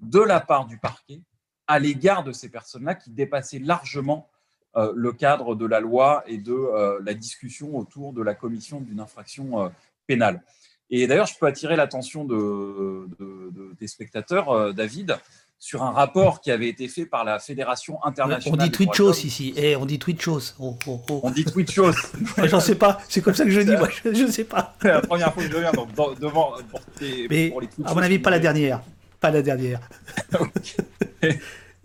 de 0.00 0.20
la 0.20 0.40
part 0.40 0.66
du 0.66 0.78
parquet 0.78 1.20
à 1.66 1.78
l'égard 1.78 2.24
de 2.24 2.32
ces 2.32 2.48
personnes-là 2.48 2.94
qui 2.96 3.10
dépassaient 3.10 3.60
largement 3.60 4.28
le 4.74 5.12
cadre 5.12 5.54
de 5.54 5.66
la 5.66 5.80
loi 5.80 6.22
et 6.26 6.38
de 6.38 6.52
euh, 6.52 7.00
la 7.04 7.14
discussion 7.14 7.76
autour 7.76 8.12
de 8.12 8.22
la 8.22 8.34
commission 8.34 8.80
d'une 8.80 9.00
infraction 9.00 9.64
euh, 9.64 9.68
pénale. 10.06 10.42
Et 10.90 11.06
d'ailleurs, 11.06 11.26
je 11.26 11.38
peux 11.38 11.46
attirer 11.46 11.76
l'attention 11.76 12.24
de, 12.24 13.06
des 13.78 13.86
spectateurs, 13.86 14.74
David, 14.74 15.16
sur 15.60 15.84
un 15.84 15.92
rapport 15.92 16.40
qui 16.40 16.50
avait 16.50 16.68
été 16.68 16.88
fait 16.88 17.06
par 17.06 17.22
la 17.22 17.38
Fédération 17.38 18.02
internationale. 18.04 18.58
On 18.60 18.64
dit 18.64 18.72
Twitchos 18.72 19.12
ici, 19.24 19.54
eh, 19.56 19.76
on 19.76 19.86
dit 19.86 20.00
Twitchos. 20.00 20.54
Oh, 20.58 20.76
oh, 20.88 21.00
oh. 21.08 21.20
On 21.22 21.30
dit 21.30 21.44
Twitchos. 21.44 21.92
J'en 22.44 22.58
sais 22.58 22.74
pas, 22.74 22.98
c'est 23.08 23.20
comme 23.20 23.34
ça 23.34 23.44
que 23.44 23.50
je 23.50 23.60
dis, 23.60 23.76
moi, 23.76 23.88
je 24.04 24.08
ne 24.08 24.30
sais 24.30 24.44
pas. 24.44 24.74
C'est 24.82 24.88
la 24.88 25.02
première 25.02 25.32
fois 25.32 25.44
que 25.44 25.52
je 25.52 25.56
viens 25.58 25.70
donc, 25.70 25.94
devant 26.18 26.54
pour, 26.70 26.80
Mais, 27.30 27.52
À 27.84 27.94
mon 27.94 28.00
avis, 28.00 28.18
pas 28.18 28.30
la 28.30 28.40
dernière. 28.40 28.80
Pas 29.20 29.30
la 29.30 29.42
dernière. 29.42 29.80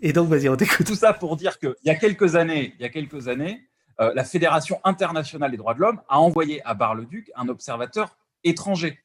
Et 0.00 0.12
donc, 0.12 0.28
vas-y, 0.28 0.48
on 0.48 0.56
t'écoute. 0.56 0.86
Tout 0.86 0.94
ça 0.94 1.12
pour 1.12 1.36
dire 1.36 1.58
qu'il 1.58 1.74
y 1.84 1.90
a 1.90 1.94
quelques 1.94 2.36
années, 2.36 2.74
il 2.78 2.82
y 2.82 2.84
a 2.84 2.90
quelques 2.90 3.28
années, 3.28 3.66
euh, 4.00 4.12
la 4.14 4.24
Fédération 4.24 4.78
internationale 4.84 5.50
des 5.50 5.56
droits 5.56 5.74
de 5.74 5.80
l'homme 5.80 6.00
a 6.08 6.20
envoyé 6.20 6.64
à 6.66 6.74
Bar-le-Duc 6.74 7.30
un 7.34 7.48
observateur 7.48 8.16
étranger 8.44 8.98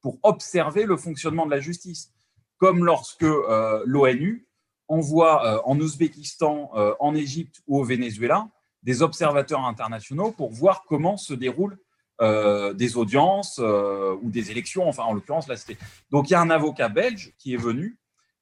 pour 0.00 0.18
observer 0.22 0.84
le 0.84 0.96
fonctionnement 0.96 1.44
de 1.44 1.50
la 1.50 1.60
justice, 1.60 2.12
comme 2.58 2.84
lorsque 2.84 3.24
euh, 3.24 3.82
l'ONU 3.84 4.46
envoie 4.86 5.44
euh, 5.44 5.60
en 5.64 5.78
Ouzbékistan, 5.78 6.70
en 7.00 7.14
Égypte 7.14 7.56
ou 7.66 7.80
au 7.80 7.84
Venezuela 7.84 8.48
des 8.84 9.02
observateurs 9.02 9.64
internationaux 9.64 10.30
pour 10.30 10.52
voir 10.52 10.84
comment 10.88 11.16
se 11.16 11.34
déroulent 11.34 11.78
des 12.20 12.96
audiences 12.96 13.58
ou 13.58 14.30
des 14.30 14.50
élections. 14.50 14.88
Enfin, 14.88 15.04
en 15.04 15.12
l'occurrence, 15.12 15.46
là, 15.46 15.56
c'était. 15.56 15.78
Donc, 16.10 16.28
il 16.28 16.32
y 16.32 16.36
a 16.36 16.40
un 16.40 16.50
avocat 16.50 16.88
belge 16.88 17.32
qui 17.38 17.54
est 17.54 17.58
venu 17.58 17.96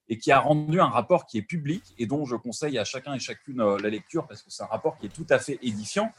et 0.09 0.17
qui 0.17 0.31
a 0.31 0.39
rendu 0.39 0.79
un 0.79 0.87
rapport 0.87 1.25
qui 1.25 1.37
est 1.37 1.43
public 1.43 1.83
et 1.97 2.05
dont 2.05 2.25
je 2.25 2.35
conseille 2.35 2.77
à 2.77 2.85
chacun 2.85 3.13
et 3.13 3.19
chacune 3.19 3.61
euh, 3.61 3.77
la 3.79 3.89
lecture 3.89 4.27
parce 4.27 4.41
que 4.41 4.49
c'est 4.49 4.63
un 4.63 4.67
rapport 4.67 4.97
qui 4.97 5.07
est 5.07 5.13
tout 5.13 5.27
à 5.29 5.39
fait 5.39 5.59
édifiant. 5.61 6.11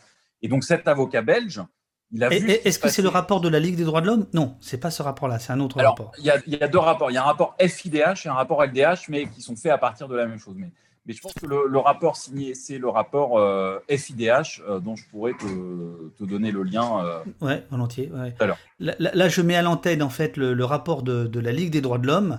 Et 0.42 0.48
donc 0.48 0.64
cet 0.64 0.86
avocat 0.88 1.22
belge, 1.22 1.62
il 2.10 2.24
a 2.24 2.28
vu. 2.28 2.50
Est-ce 2.50 2.78
que 2.78 2.88
c'est 2.88 3.02
le 3.02 3.08
rapport 3.08 3.40
de 3.40 3.48
la 3.48 3.60
Ligue 3.60 3.76
des 3.76 3.84
droits 3.84 4.00
de 4.00 4.06
l'homme? 4.06 4.26
Non, 4.32 4.56
c'est 4.60 4.78
pas 4.78 4.90
ce 4.90 5.02
rapport-là, 5.02 5.38
c'est 5.38 5.52
un 5.52 5.60
autre 5.60 5.82
rapport. 5.82 6.12
Il 6.18 6.24
y, 6.24 6.30
a, 6.30 6.38
il 6.46 6.54
y, 6.54 6.62
a, 6.62 6.68
deux 6.68 6.78
rapports. 6.78 7.10
Il 7.10 7.14
y 7.14 7.16
a 7.16 7.22
un 7.22 7.26
rapport 7.26 7.56
FIDH 7.60 8.24
et 8.24 8.28
un 8.28 8.34
rapport 8.34 8.64
LDH, 8.64 9.08
mais 9.08 9.26
qui 9.26 9.42
sont 9.42 9.56
faits 9.56 9.72
à 9.72 9.78
partir 9.78 10.08
de 10.08 10.16
la 10.16 10.26
même 10.26 10.38
chose. 10.38 10.54
Mais, 10.56 10.70
mais 11.08 11.14
je 11.14 11.20
pense 11.20 11.32
que 11.32 11.46
le, 11.46 11.78
rapport 11.78 12.16
signé, 12.16 12.54
c'est 12.54 12.78
le 12.78 12.88
rapport 12.88 13.38
euh, 13.38 13.80
FIDH, 13.88 14.62
euh, 14.68 14.78
dont 14.78 14.94
je 14.94 15.04
pourrais 15.06 15.32
te, 15.32 16.10
te 16.18 16.24
donner 16.24 16.52
le 16.52 16.62
lien. 16.62 17.04
Euh, 17.04 17.24
ouais, 17.40 17.64
volontiers. 17.70 18.12
Ouais. 18.14 18.34
Là, 18.78 18.94
là, 18.98 19.28
je 19.28 19.40
mets 19.40 19.56
à 19.56 19.62
l'antenne 19.62 20.02
en 20.02 20.10
fait 20.10 20.36
le, 20.36 20.54
le 20.54 20.64
rapport 20.64 21.02
de, 21.02 21.26
de, 21.26 21.40
la 21.40 21.50
Ligue 21.50 21.70
des 21.70 21.80
droits 21.80 21.98
de 21.98 22.06
l'homme 22.06 22.38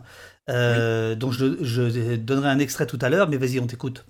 euh, 0.50 1.16
donc 1.16 1.34
je, 1.34 2.16
donnerai 2.16 2.50
un 2.50 2.60
extrait 2.60 2.88
tout 2.88 2.98
à 3.02 3.10
l'heure, 3.10 3.30
mais 3.30 3.38
vas-y, 3.38 3.60
on 3.60 3.68
t'écoute. 3.68 4.06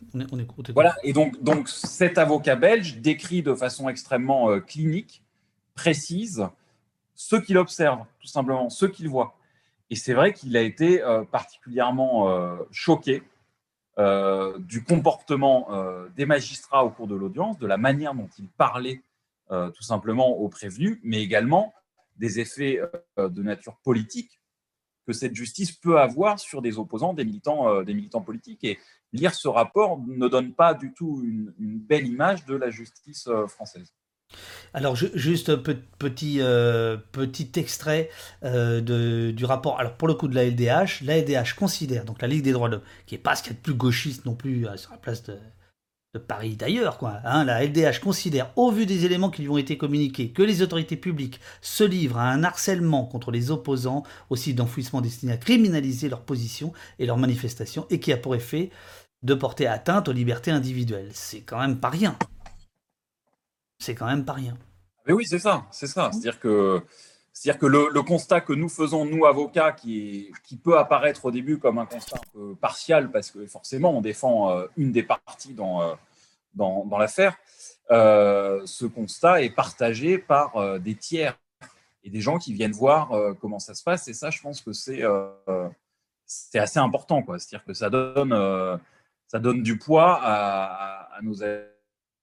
Voilà, 0.74 0.96
et 1.04 1.12
donc, 1.12 1.42
donc 1.44 1.68
cet 1.68 2.18
avocat 2.18 2.56
belge 2.56 2.98
décrit 2.98 3.44
de 3.44 3.54
façon 3.54 3.90
extrêmement 3.90 4.50
euh, 4.50 4.60
clinique, 4.60 5.24
précise, 5.76 6.48
ce 7.16 7.36
qu'il 7.36 7.58
observe, 7.58 8.00
tout 8.22 8.28
simplement, 8.28 8.70
ce 8.70 8.86
qu'il 8.86 9.10
voit. 9.10 9.36
Et 9.90 9.96
c'est 9.96 10.14
vrai 10.14 10.34
qu'il 10.34 10.56
a 10.56 10.62
été 10.62 11.02
euh, 11.02 11.24
particulièrement 11.24 12.30
choqué 12.72 13.24
du 14.60 14.84
comportement 14.84 15.68
des 16.16 16.26
magistrats 16.26 16.86
au 16.86 16.90
cours 16.90 17.08
de 17.08 17.16
l'audience, 17.16 17.58
de 17.60 17.68
la 17.68 17.78
manière 17.78 18.16
dont 18.16 18.30
ils 18.38 18.48
parlaient 18.48 19.02
tout 19.50 19.84
simplement 19.84 20.30
aux 20.38 20.48
prévenus, 20.48 21.00
mais 21.04 21.22
également 21.22 21.74
des 22.18 22.40
effets 22.40 22.80
de 23.18 23.44
nature 23.44 23.78
politique 23.84 24.40
que 25.06 25.14
cette 25.14 25.36
justice 25.36 25.72
peut 25.72 26.00
avoir 26.00 26.40
sur 26.40 26.62
des 26.62 26.78
opposants, 26.78 27.14
des 27.14 27.26
militants, 27.26 27.82
des 27.84 27.94
militants 27.94 28.22
politiques. 28.22 28.64
Et 28.64 28.80
lire 29.12 29.34
ce 29.34 29.48
rapport 29.48 30.00
ne 30.08 30.28
donne 30.28 30.54
pas 30.54 30.74
du 30.74 30.94
tout 30.94 31.22
une, 31.26 31.80
belle 31.80 32.08
image 32.08 32.46
de 32.46 32.56
la 32.56 32.70
justice 32.70 33.28
française. 33.48 33.94
Alors 34.74 34.96
juste 34.96 35.50
un 35.50 35.58
petit, 35.58 36.40
petit 37.12 37.52
extrait 37.56 38.10
de, 38.44 39.32
du 39.32 39.46
rapport. 39.46 39.80
Alors 39.80 39.94
pour 39.94 40.08
le 40.08 40.14
coup 40.14 40.28
de 40.28 40.36
la 40.36 40.46
LDH, 40.46 41.04
la 41.04 41.18
LDH 41.20 41.56
considère, 41.58 42.06
donc 42.06 42.22
la 42.22 42.28
Ligue 42.28 42.44
des 42.44 42.52
droits 42.52 42.70
de 42.70 42.76
l'homme, 42.76 42.84
qui 43.06 43.16
n'est 43.16 43.22
pas 43.22 43.36
ce 43.36 43.44
qu'il 43.44 43.52
y 43.52 43.56
a 43.56 43.58
de 43.58 43.64
plus 43.64 43.74
gauchiste 43.74 44.26
non 44.26 44.36
plus 44.36 44.68
sur 44.76 44.92
la 44.92 44.98
place 44.98 45.24
de, 45.24 45.38
Paris 46.28 46.56
d'ailleurs. 46.56 47.00
Hein, 47.24 47.46
la 47.46 47.64
LDH 47.64 48.00
considère, 48.02 48.52
au 48.56 48.72
vu 48.72 48.86
des 48.86 49.06
éléments 49.06 49.30
qui 49.30 49.44
lui 49.44 49.50
ont 49.50 49.58
été 49.58 49.78
communiqués, 49.78 50.32
que 50.32 50.42
les 50.42 50.64
autorités 50.64 50.98
publiques 50.98 51.40
se 51.62 51.84
livrent 51.84 52.18
à 52.18 52.30
un 52.30 52.44
harcèlement 52.44 53.06
contre 53.06 53.32
les 53.32 53.52
opposants, 53.52 54.04
aussi 54.30 54.56
d'enfouissement 54.56 55.02
destiné 55.02 55.34
à 55.34 55.38
criminaliser 55.38 56.10
leur 56.10 56.22
position 56.22 56.74
et 56.98 57.06
leurs 57.06 57.18
manifestations, 57.18 57.86
et 57.92 58.00
qui 58.00 58.12
a 58.12 58.18
pour 58.18 58.36
effet 58.36 58.72
de 59.22 59.34
porter 59.34 59.68
atteinte 59.68 60.10
aux 60.10 60.14
libertés 60.14 60.52
individuelles. 60.52 61.12
C'est 61.14 61.42
quand 61.42 61.60
même 61.60 61.80
pas 61.80 61.90
rien. 61.90 62.18
C'est 63.80 63.96
quand 63.96 64.08
même 64.08 64.26
pas 64.26 64.34
rien. 64.34 64.58
Mais 65.08 65.14
oui, 65.14 65.26
c'est 65.26 65.40
ça, 65.40 65.66
c'est 65.72 65.88
ça. 65.88 66.12
C'est-à-dire 66.12 66.40
que 66.40 66.84
c'est-à-dire 67.32 67.60
que 67.60 67.68
le, 67.68 68.02
constat 68.02 68.42
que 68.42 68.52
nous 68.52 68.68
faisons, 68.68 69.06
nous, 69.06 69.26
avocats, 69.26 69.72
qui, 69.72 70.30
qui, 70.44 70.58
peut 70.58 70.78
apparaître 70.78 71.24
au 71.24 71.32
début 71.32 71.58
comme 71.58 71.78
un 71.78 71.86
constat 71.86 72.18
un 72.18 72.32
peu 72.34 72.56
partial, 72.56 73.12
parce 73.12 73.32
que 73.32 73.46
forcément, 73.46 73.96
on 73.98 74.02
défend 74.02 74.52
euh, 74.52 74.68
une 74.76 74.92
des 74.92 75.04
parties 75.04 75.54
dans, 75.54 75.82
euh, 75.82 75.96
dans, 76.54 76.98
l'affaire, 76.98 77.38
euh, 77.92 78.62
ce 78.66 78.86
constat 78.86 79.42
est 79.42 79.52
partagé 79.52 80.18
par 80.18 80.80
des 80.82 80.96
tiers 80.96 81.40
et 82.04 82.10
des 82.10 82.20
gens 82.20 82.40
qui 82.40 82.52
viennent 82.54 82.74
voir 82.74 83.12
comment 83.40 83.60
ça 83.60 83.74
se 83.74 83.84
passe. 83.84 84.10
Et 84.10 84.14
ça, 84.14 84.32
je 84.32 84.42
pense 84.42 84.60
que 84.62 84.74
c'est 84.74 85.04
c'est 86.26 86.60
assez 86.60 86.80
important. 86.80 87.24
C'est-à-dire 87.26 87.64
que 87.64 87.74
ça 87.74 87.90
donne, 87.90 88.80
ça 89.28 89.40
donne 89.40 89.64
du 89.64 89.78
poids 89.78 90.20
à 90.22 91.20
nos 91.22 91.38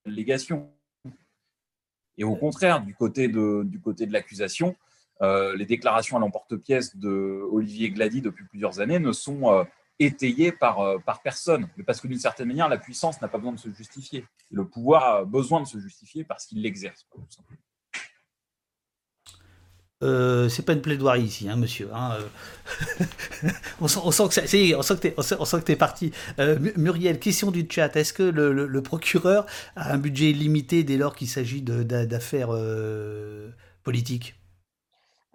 allégations. 0.05 0.71
Et 2.19 2.25
au 2.25 2.37
contraire, 2.37 2.83
du 2.83 2.95
côté 2.95 3.29
de, 3.29 3.67
l'accusation, 4.11 4.77
euh, 5.23 5.57
les 5.57 5.67
déclarations 5.67 6.17
à 6.17 6.21
l'emporte-pièce 6.21 6.97
de 6.97 7.47
Olivier 7.51 7.91
Glady 7.91 8.21
depuis 8.21 8.45
plusieurs 8.45 8.81
années 8.81 8.99
ne 8.99 9.13
sont 9.13 9.53
euh, 9.53 9.65
étayées 9.99 10.53
par, 10.53 10.81
euh, 10.81 10.99
par 10.99 11.23
personne. 11.23 11.69
Mais 11.77 11.85
parce 11.85 12.01
que 12.01 12.09
d'une 12.09 12.19
certaine 12.19 12.49
manière, 12.49 12.69
la 12.69 12.79
puissance 12.79 13.21
n'a 13.21 13.29
pas 13.29 13.39
besoin 13.39 13.53
de 13.53 13.59
se 13.59 13.71
justifier. 13.71 14.25
Le 14.51 14.67
pouvoir 14.67 15.05
a 15.05 15.25
besoin 15.25 15.61
de 15.61 15.67
se 15.67 15.79
justifier 15.79 16.25
parce 16.25 16.47
qu'il 16.47 16.63
l'exerce. 16.63 17.07
Euh, 20.03 20.49
c'est 20.49 20.65
pas 20.65 20.75
une 20.75 20.83
plaidoirie 20.83 21.23
ici, 21.23 21.49
hein, 21.49 21.57
monsieur. 21.57 21.89
Hein, 21.95 22.19
on, 23.81 23.89
sent, 23.89 24.29
que 24.29 25.65
tu 25.65 25.73
es 25.73 25.77
parti. 25.77 26.13
Muriel, 26.77 27.19
question 27.19 27.51
du 27.51 27.67
chat. 27.71 27.97
Est-ce 27.97 28.13
que 28.13 28.23
le, 28.23 28.83
procureur 28.83 29.47
a 29.75 29.93
un 29.93 29.99
budget 29.99 30.31
illimité 30.31 30.85
dès 30.85 30.97
lors 30.97 31.15
qu'il 31.15 31.29
s'agit 31.29 31.63
d'affaires 31.63 32.51
politiques? 33.85 34.37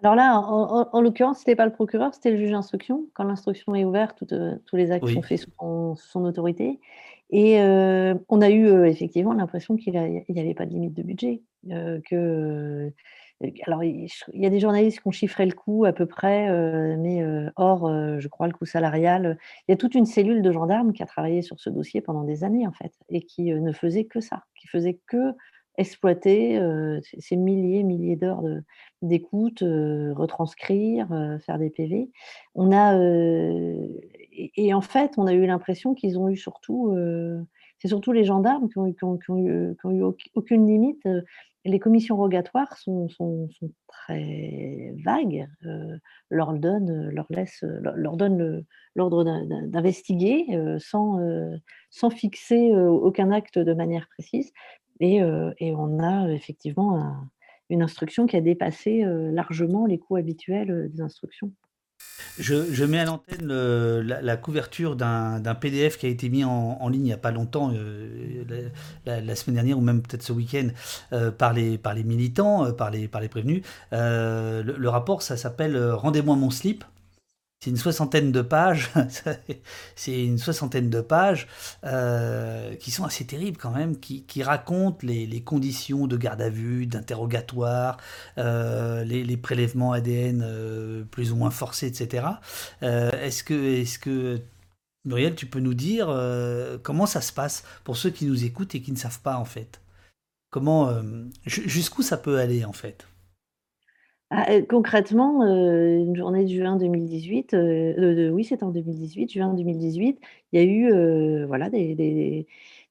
Alors 0.02 0.16
là, 0.16 0.36
en, 0.36 1.00
l'occurrence, 1.00 1.38
ce 1.38 1.42
n'était 1.42 1.54
pas 1.54 1.64
le 1.64 1.72
procureur, 1.72 2.12
c'était 2.12 2.32
le 2.32 2.36
juge 2.36 2.50
d'instruction. 2.50 3.06
Quand 3.14 3.22
l'instruction 3.22 3.74
est 3.76 3.84
ouverte, 3.84 4.24
euh, 4.32 4.56
tous 4.66 4.74
les 4.74 4.90
actes 4.90 5.06
sont 5.06 5.22
faits 5.22 5.40
sous 5.40 5.96
son, 5.96 6.24
autorité. 6.24 6.80
Et 7.30 7.60
euh, 7.60 8.14
on 8.28 8.42
a 8.42 8.50
eu 8.50 8.66
euh, 8.66 8.84
effectivement 8.84 9.32
l'impression 9.32 9.76
qu'il 9.76 9.92
n'y 9.92 10.40
avait 10.40 10.54
pas 10.54 10.66
de 10.66 10.72
limite 10.72 10.94
de 10.94 11.02
budget. 11.04 11.42
que, 11.68 12.92
alors, 13.66 13.82
il 13.84 14.08
y 14.34 14.46
a 14.46 14.50
des 14.50 14.60
journalistes 14.60 15.00
qui 15.00 15.08
ont 15.08 15.12
chiffré 15.12 15.46
le 15.46 15.52
coût 15.52 15.84
à 15.84 15.92
peu 15.92 16.06
près, 16.06 16.48
mais 16.96 17.24
hors, 17.56 17.88
je 18.18 18.28
crois, 18.28 18.46
le 18.46 18.52
coût 18.52 18.66
salarial. 18.66 19.38
Il 19.66 19.72
y 19.72 19.74
a 19.74 19.76
toute 19.76 19.94
une 19.94 20.06
cellule 20.06 20.42
de 20.42 20.52
gendarmes 20.52 20.92
qui 20.92 21.02
a 21.02 21.06
travaillé 21.06 21.42
sur 21.42 21.58
ce 21.60 21.70
dossier 21.70 22.00
pendant 22.00 22.24
des 22.24 22.44
années, 22.44 22.66
en 22.66 22.72
fait, 22.72 22.92
et 23.08 23.22
qui 23.22 23.52
ne 23.52 23.72
faisait 23.72 24.04
que 24.04 24.20
ça, 24.20 24.44
qui 24.54 24.68
faisait 24.68 25.00
que 25.06 25.32
exploiter 25.78 26.60
ces 27.02 27.36
milliers, 27.36 27.82
milliers 27.82 28.16
d'heures 28.16 28.42
d'écoute, 29.00 29.60
retranscrire, 29.60 31.08
faire 31.44 31.58
des 31.58 31.70
PV. 31.70 32.10
On 32.54 32.72
a, 32.72 32.98
et, 34.56 34.74
en 34.74 34.82
fait, 34.82 35.14
on 35.16 35.26
a 35.26 35.32
eu 35.32 35.46
l'impression 35.46 35.94
qu'ils 35.94 36.18
ont 36.18 36.28
eu 36.28 36.36
surtout, 36.36 36.94
c'est 37.82 37.88
surtout 37.88 38.12
les 38.12 38.22
gendarmes 38.22 38.68
qui 38.68 38.78
ont, 38.78 38.86
eu, 38.86 40.02
aucune 40.34 40.66
limite. 40.68 41.02
Les 41.64 41.80
commissions 41.80 42.16
rogatoires 42.16 42.76
sont, 42.78 43.08
très 43.88 44.94
vagues, 45.04 45.48
leur 46.30 46.52
donnent, 46.52 47.10
leur 47.10 47.26
l'ordre 48.94 49.24
d'investiguer 49.24 50.46
sans, 50.78 51.18
sans 51.90 52.10
fixer 52.10 52.72
aucun 52.72 53.32
acte 53.32 53.58
de 53.58 53.74
manière 53.74 54.06
précise. 54.10 54.52
Et, 55.00 55.20
on 55.24 55.98
a 55.98 56.30
effectivement 56.30 57.16
une 57.68 57.82
instruction 57.82 58.26
qui 58.26 58.36
a 58.36 58.40
dépassé 58.40 59.02
largement 59.04 59.86
les 59.86 59.98
coûts 59.98 60.14
habituels 60.14 60.88
des 60.92 61.00
instructions. 61.00 61.50
Je, 62.38 62.84
mets 62.84 62.98
à 62.98 63.04
l'antenne 63.04 63.46
la, 63.46 64.36
couverture 64.36 64.96
d'un 64.96 65.54
PDF 65.60 65.98
qui 65.98 66.06
a 66.06 66.08
été 66.08 66.28
mis 66.28 66.44
en, 66.44 66.88
ligne 66.88 67.02
il 67.02 67.04
n'y 67.04 67.12
a 67.12 67.18
pas 67.18 67.30
longtemps, 67.30 67.72
la, 69.06 69.36
semaine 69.36 69.54
dernière 69.54 69.78
ou 69.78 69.82
même 69.82 70.02
peut-être 70.02 70.22
ce 70.22 70.32
week-end, 70.32 70.68
par, 71.38 71.52
les, 71.52 71.78
par 71.78 71.94
les 71.94 72.04
militants, 72.04 72.72
par, 72.72 72.90
les, 72.90 73.08
par 73.08 73.20
les 73.20 73.28
prévenus. 73.28 73.62
le, 73.92 74.88
rapport, 74.88 75.22
ça 75.22 75.36
s'appelle 75.36 75.76
Rendez-moi 75.92 76.36
mon 76.36 76.50
slip 76.50 76.84
c'est 77.62 77.70
une 77.70 77.76
soixantaine 77.76 78.32
de 78.32 78.42
pages, 78.42 78.90
c'est 79.94 80.24
une 80.24 80.38
soixantaine 80.38 80.90
de 80.90 81.00
pages 81.00 81.46
euh, 81.84 82.74
qui 82.74 82.90
sont 82.90 83.04
assez 83.04 83.24
terribles 83.24 83.56
quand 83.56 83.70
même, 83.70 84.00
qui, 84.00 84.42
racontent 84.42 84.98
les, 85.02 85.44
conditions 85.44 86.08
de 86.08 86.16
garde 86.16 86.42
à 86.42 86.50
vue, 86.50 86.86
d'interrogatoire, 86.86 87.98
euh, 88.38 89.04
les, 89.04 89.36
prélèvements 89.36 89.92
ADN 89.92 90.42
euh, 90.44 91.04
plus 91.04 91.30
ou 91.30 91.36
moins 91.36 91.52
forcés, 91.52 91.86
etc. 91.86 92.26
est-ce 92.80 93.44
que, 93.44 93.54
est-ce 93.54 94.00
que 94.00 94.40
Muriel, 95.04 95.36
tu 95.36 95.46
peux 95.46 95.60
nous 95.60 95.74
dire 95.74 96.08
comment 96.82 97.06
ça 97.06 97.20
se 97.20 97.32
passe 97.32 97.62
pour 97.84 97.96
ceux 97.96 98.10
qui 98.10 98.26
nous 98.26 98.44
écoutent 98.44 98.74
et 98.74 98.82
qui 98.82 98.90
ne 98.90 98.98
savent 98.98 99.20
pas 99.20 99.36
en 99.36 99.44
fait? 99.44 99.80
Comment, 100.50 100.92
jusqu'où 101.46 102.02
ça 102.02 102.16
peut 102.16 102.40
aller 102.40 102.64
en 102.64 102.72
fait? 102.72 103.06
Ah, 104.34 104.50
euh, 104.50 104.62
concrètement, 104.66 105.42
euh, 105.42 105.98
une 105.98 106.16
journée 106.16 106.44
de 106.44 106.48
juin 106.48 106.76
2018, 106.76 107.52
euh, 107.52 108.30
oui, 108.30 108.44
c'est 108.44 108.62
en 108.62 108.70
2018, 108.70 109.30
juin 109.30 109.52
2018, 109.52 110.18
il 110.52 110.58
y 110.58 110.62
a 110.62 110.64
eu, 110.64 111.46
voilà, 111.46 111.68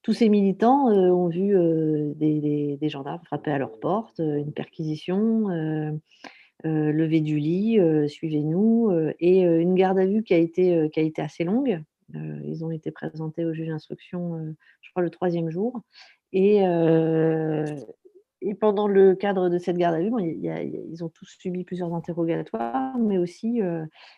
tous 0.03 0.13
ces 0.13 0.29
militants, 0.29 0.85
ont 0.89 1.29
vu, 1.29 1.55
des 2.15 2.89
gendarmes 2.89 3.23
frapper 3.25 3.49
à 3.51 3.57
leur 3.57 3.79
porte, 3.79 4.19
une 4.19 4.53
perquisition, 4.53 5.47
lever 6.63 7.21
du 7.21 7.39
lit, 7.39 7.79
«Suivez-nous», 8.07 8.91
et 9.19 9.41
une 9.41 9.73
garde 9.73 9.97
à 9.97 10.05
vue 10.05 10.21
qui 10.21 10.35
a 10.35 10.37
été, 10.37 10.89
qui 10.93 10.99
a 10.99 11.03
été 11.03 11.23
assez 11.23 11.43
longue. 11.43 11.81
ils 12.13 12.63
ont 12.63 12.69
été 12.69 12.91
présentés 12.91 13.45
au 13.45 13.53
juge 13.53 13.69
d'instruction, 13.69 14.55
je 14.81 14.91
crois 14.91 15.01
le 15.01 15.09
troisième 15.09 15.49
jour 15.49 15.81
et 16.33 16.61
et 18.41 18.55
pendant 18.55 18.87
le 18.87 19.15
cadre 19.15 19.49
de 19.49 19.57
cette 19.57 19.77
garde 19.77 19.95
à 19.95 19.99
vue, 19.99 20.11
ils 20.11 21.03
ont 21.03 21.09
tous 21.09 21.35
subi 21.39 21.63
plusieurs 21.63 21.93
interrogatoires, 21.93 22.97
mais 22.97 23.17
aussi 23.17 23.61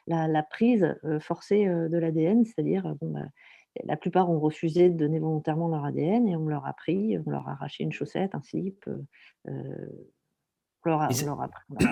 la, 0.07 0.43
prise 0.43 0.95
forcée 1.19 1.65
de 1.65 1.97
l'ADN, 1.97 2.45
c'est-à-dire 2.45 2.95
bon, 3.01 3.11
bah, 3.11 3.25
la 3.83 3.97
plupart 3.97 4.29
ont 4.29 4.39
refusé 4.39 4.89
de 4.89 4.97
donner 4.97 5.19
volontairement 5.19 5.67
leur 5.67 5.83
ADN 5.83 6.27
et 6.27 6.35
on 6.35 6.47
leur 6.47 6.65
a 6.65 6.73
pris, 6.73 7.17
on 7.25 7.29
leur 7.29 7.47
a 7.47 7.53
arraché 7.53 7.83
une 7.83 7.91
chaussette, 7.91 8.35
un 8.35 8.41
slip, 8.41 8.85
on, 9.45 9.49
leur 10.85 11.01
a, 11.01 11.09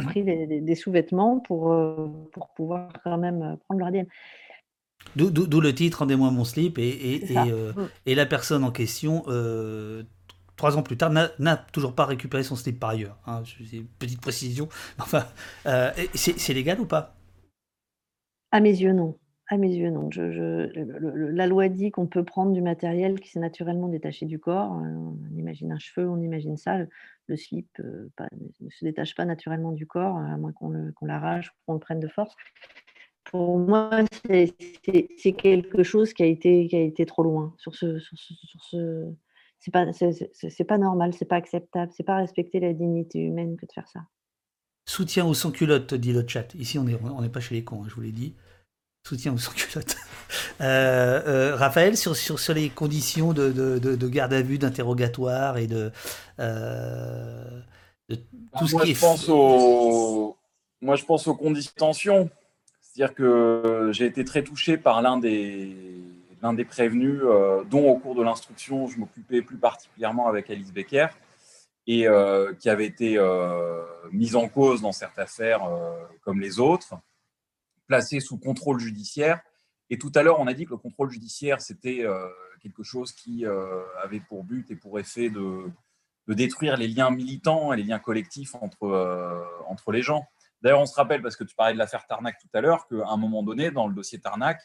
pris 0.03 0.23
des, 0.23 0.75
sous-vêtements 0.75 1.39
pour, 1.39 1.75
pour 2.31 2.49
pouvoir 2.55 2.93
quand 3.03 3.17
même 3.17 3.57
prendre 3.65 3.79
leur 3.79 3.87
ADN. 3.89 4.07
D'où 5.15 5.61
le 5.61 5.73
titre 5.73 5.99
Rendez-moi 5.99 6.31
mon 6.31 6.45
slip 6.45 6.77
et, 6.77 6.87
et, 6.87 7.35
et, 8.05 8.15
la 8.15 8.25
personne 8.25 8.63
en 8.63 8.71
question 8.71 9.23
trois 10.61 10.77
ans 10.77 10.83
plus 10.83 10.95
tard, 10.95 11.11
n'a 11.11 11.57
toujours 11.57 11.95
pas 11.95 12.05
récupéré 12.05 12.43
son 12.43 12.55
slip 12.55 12.79
par 12.79 12.91
ailleurs. 12.91 13.17
Hein, 13.25 13.41
petite 13.97 14.21
précision. 14.21 14.69
Enfin, 14.99 15.25
euh, 15.65 15.89
c'est 16.13 16.53
légal 16.53 16.79
ou 16.79 16.85
pas? 16.85 17.15
À 18.51 18.59
mes 18.59 18.69
yeux, 18.69 18.93
non. 18.93 19.17
À 19.47 19.57
mes 19.57 19.73
yeux, 19.73 19.89
non. 19.89 20.07
La 21.33 21.47
loi 21.47 21.67
dit 21.67 21.89
qu'on 21.89 22.05
peut 22.05 22.23
prendre 22.23 22.53
du 22.53 22.61
matériel 22.61 23.19
qui 23.19 23.29
s'est 23.29 23.39
naturellement 23.39 23.87
détaché 23.87 24.27
du 24.27 24.37
corps. 24.37 24.73
Euh, 24.73 24.85
on 25.33 25.35
imagine 25.35 25.71
un 25.71 25.79
cheveu, 25.79 26.07
on 26.07 26.21
imagine 26.21 26.57
ça. 26.57 26.77
Le, 27.25 27.37
slip 27.37 27.67
euh, 27.79 28.09
ne 28.59 28.69
se 28.69 28.85
détache 28.85 29.15
pas 29.15 29.25
naturellement 29.25 29.71
du 29.71 29.87
corps, 29.87 30.17
à 30.17 30.37
moins 30.37 30.51
qu'on 30.51 30.91
l'arrache 31.07 31.49
ou 31.49 31.53
qu'on 31.65 31.73
le 31.73 31.79
prenne 31.79 31.99
de 31.99 32.07
force. 32.07 32.35
Pour 33.23 33.57
moi, 33.57 33.89
c'est 34.27 35.31
quelque 35.33 35.81
chose 35.81 36.13
qui 36.13 36.21
a 36.21 36.27
été, 36.27 36.67
qui 36.67 36.75
a 36.75 36.81
été 36.81 37.07
trop 37.07 37.23
loin 37.23 37.55
sur 37.57 37.73
ce 37.73 37.97
c'est 39.61 39.71
pas 39.71 39.85
c'est 39.93 40.63
pas 40.63 40.77
normal, 40.79 41.13
c'est 41.13 41.25
pas 41.25 41.35
acceptable, 41.35 41.91
c'est 41.95 42.03
pas 42.03 42.17
respecter 42.17 42.59
la 42.59 42.73
dignité 42.73 43.19
humaine 43.19 43.55
que 43.57 43.67
de 43.67 43.71
faire 43.71 43.87
ça. 43.87 44.01
Soutien 44.85 45.25
aux 45.25 45.35
sans-culottes, 45.35 45.93
dit 45.93 46.13
le 46.13 46.27
chat. 46.27 46.53
Ici, 46.55 46.79
on 46.79 46.83
n'est 46.83 46.99
on 47.01 47.23
est 47.23 47.29
pas 47.29 47.39
chez 47.39 47.53
les 47.53 47.63
cons, 47.63 47.83
hein, 47.83 47.87
je 47.87 47.93
vous 47.93 48.01
l'ai 48.01 48.11
dit. 48.11 48.33
Soutien 49.07 49.33
aux 49.33 49.37
sans-culottes. 49.37 49.95
Euh, 50.61 51.21
euh, 51.25 51.55
Raphaël, 51.55 51.97
sur, 51.97 52.15
sur, 52.15 52.39
sur, 52.39 52.53
les 52.53 52.69
conditions 52.69 53.33
de, 53.33 53.51
de, 53.51 53.79
de, 53.79 54.07
garde 54.07 54.31
à 54.31 54.43
vue, 54.43 54.59
d'interrogatoire 54.59 55.57
et 55.57 55.65
de, 55.65 55.91
euh, 56.39 57.59
de 58.09 58.15
tout 58.59 58.67
ce 58.67 58.75
qui 58.77 58.91
est. 58.91 58.99
Pense 58.99 59.27
au... 59.27 60.37
Moi, 60.81 60.95
je 60.97 61.03
pense 61.03 61.27
aux 61.27 61.33
conditions 61.33 61.71
de 61.73 61.79
tension. 61.79 62.29
C'est-à-dire 62.79 63.15
que 63.15 63.89
j'ai 63.91 64.05
été 64.05 64.23
très 64.23 64.43
touché 64.43 64.77
par 64.77 65.01
l'un 65.01 65.17
des, 65.17 65.75
l'un 66.41 66.53
des 66.53 66.65
prévenus, 66.65 67.21
euh, 67.23 67.63
dont 67.65 67.89
au 67.89 67.97
cours 67.97 68.15
de 68.15 68.23
l'instruction, 68.23 68.87
je 68.87 68.97
m'occupais 68.97 69.41
plus 69.41 69.57
particulièrement 69.57 70.27
avec 70.27 70.49
Alice 70.49 70.73
Becker, 70.73 71.07
et 71.87 72.07
euh, 72.07 72.53
qui 72.53 72.69
avait 72.69 72.85
été 72.85 73.17
euh, 73.17 73.83
mise 74.11 74.35
en 74.35 74.47
cause 74.47 74.81
dans 74.81 74.91
cette 74.91 75.17
affaire 75.17 75.61
comme 76.21 76.39
les 76.39 76.59
autres, 76.59 76.95
placée 77.87 78.19
sous 78.19 78.37
contrôle 78.37 78.79
judiciaire. 78.79 79.41
Et 79.89 79.97
tout 79.97 80.11
à 80.15 80.23
l'heure, 80.23 80.39
on 80.39 80.47
a 80.47 80.53
dit 80.53 80.65
que 80.65 80.71
le 80.71 80.77
contrôle 80.77 81.09
judiciaire, 81.09 81.61
c'était 81.61 82.05
quelque 82.61 82.83
chose 82.83 83.11
qui 83.11 83.45
avait 84.01 84.21
pour 84.21 84.43
but 84.43 84.69
et 84.71 84.75
pour 84.75 84.99
effet 84.99 85.29
de, 85.29 85.65
de, 86.27 86.33
détruire 86.33 86.77
les 86.77 86.87
liens 86.87 87.09
militants 87.09 87.73
et 87.73 87.77
les 87.77 87.83
liens 87.83 87.99
collectifs 87.99 88.55
entre, 88.55 89.43
entre 89.67 89.91
les 89.91 90.01
gens. 90.01 90.25
D'ailleurs, 90.61 90.79
on 90.79 90.85
se 90.85 90.95
rappelle, 90.95 91.21
parce 91.21 91.35
que 91.35 91.43
tu 91.43 91.55
parlais 91.55 91.73
de 91.73 91.79
l'affaire 91.79 92.05
Tarnac 92.05 92.37
tout 92.39 92.47
à 92.53 92.61
l'heure, 92.61 92.87
qu'à 92.87 93.07
un 93.07 93.17
moment 93.17 93.43
donné, 93.43 93.71
dans 93.71 93.87
le 93.87 93.93
dossier 93.93 94.19
Tarnac, 94.19 94.61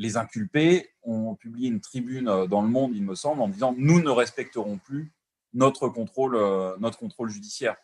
les 0.00 0.16
inculpés 0.16 0.88
ont 1.02 1.34
publié 1.34 1.68
une 1.68 1.82
tribune 1.82 2.26
euh, 2.26 2.46
dans 2.46 2.62
le 2.62 2.68
monde, 2.68 2.96
il 2.96 3.04
me 3.04 3.14
semble, 3.14 3.42
en 3.42 3.48
disant 3.48 3.74
nous 3.76 4.00
ne 4.00 4.08
respecterons 4.08 4.78
plus 4.78 5.12
notre 5.52 5.90
contrôle, 5.90 6.36
euh, 6.36 6.74
notre 6.78 6.98
contrôle 6.98 7.28
judiciaire. 7.28 7.76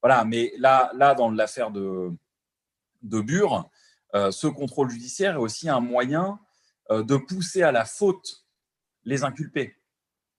Voilà, 0.00 0.24
mais 0.24 0.52
là, 0.58 0.92
dans 1.16 1.32
l'affaire 1.32 1.72
de, 1.72 2.12
de 3.02 3.20
Bure, 3.20 3.68
euh, 4.14 4.30
ce 4.30 4.46
contrôle 4.46 4.88
judiciaire 4.88 5.34
est 5.34 5.38
aussi 5.38 5.68
un 5.68 5.80
moyen 5.80 6.38
de 6.90 7.16
pousser 7.16 7.62
à 7.62 7.70
la 7.70 7.84
faute 7.84 8.46
les 9.04 9.22
inculpés 9.22 9.76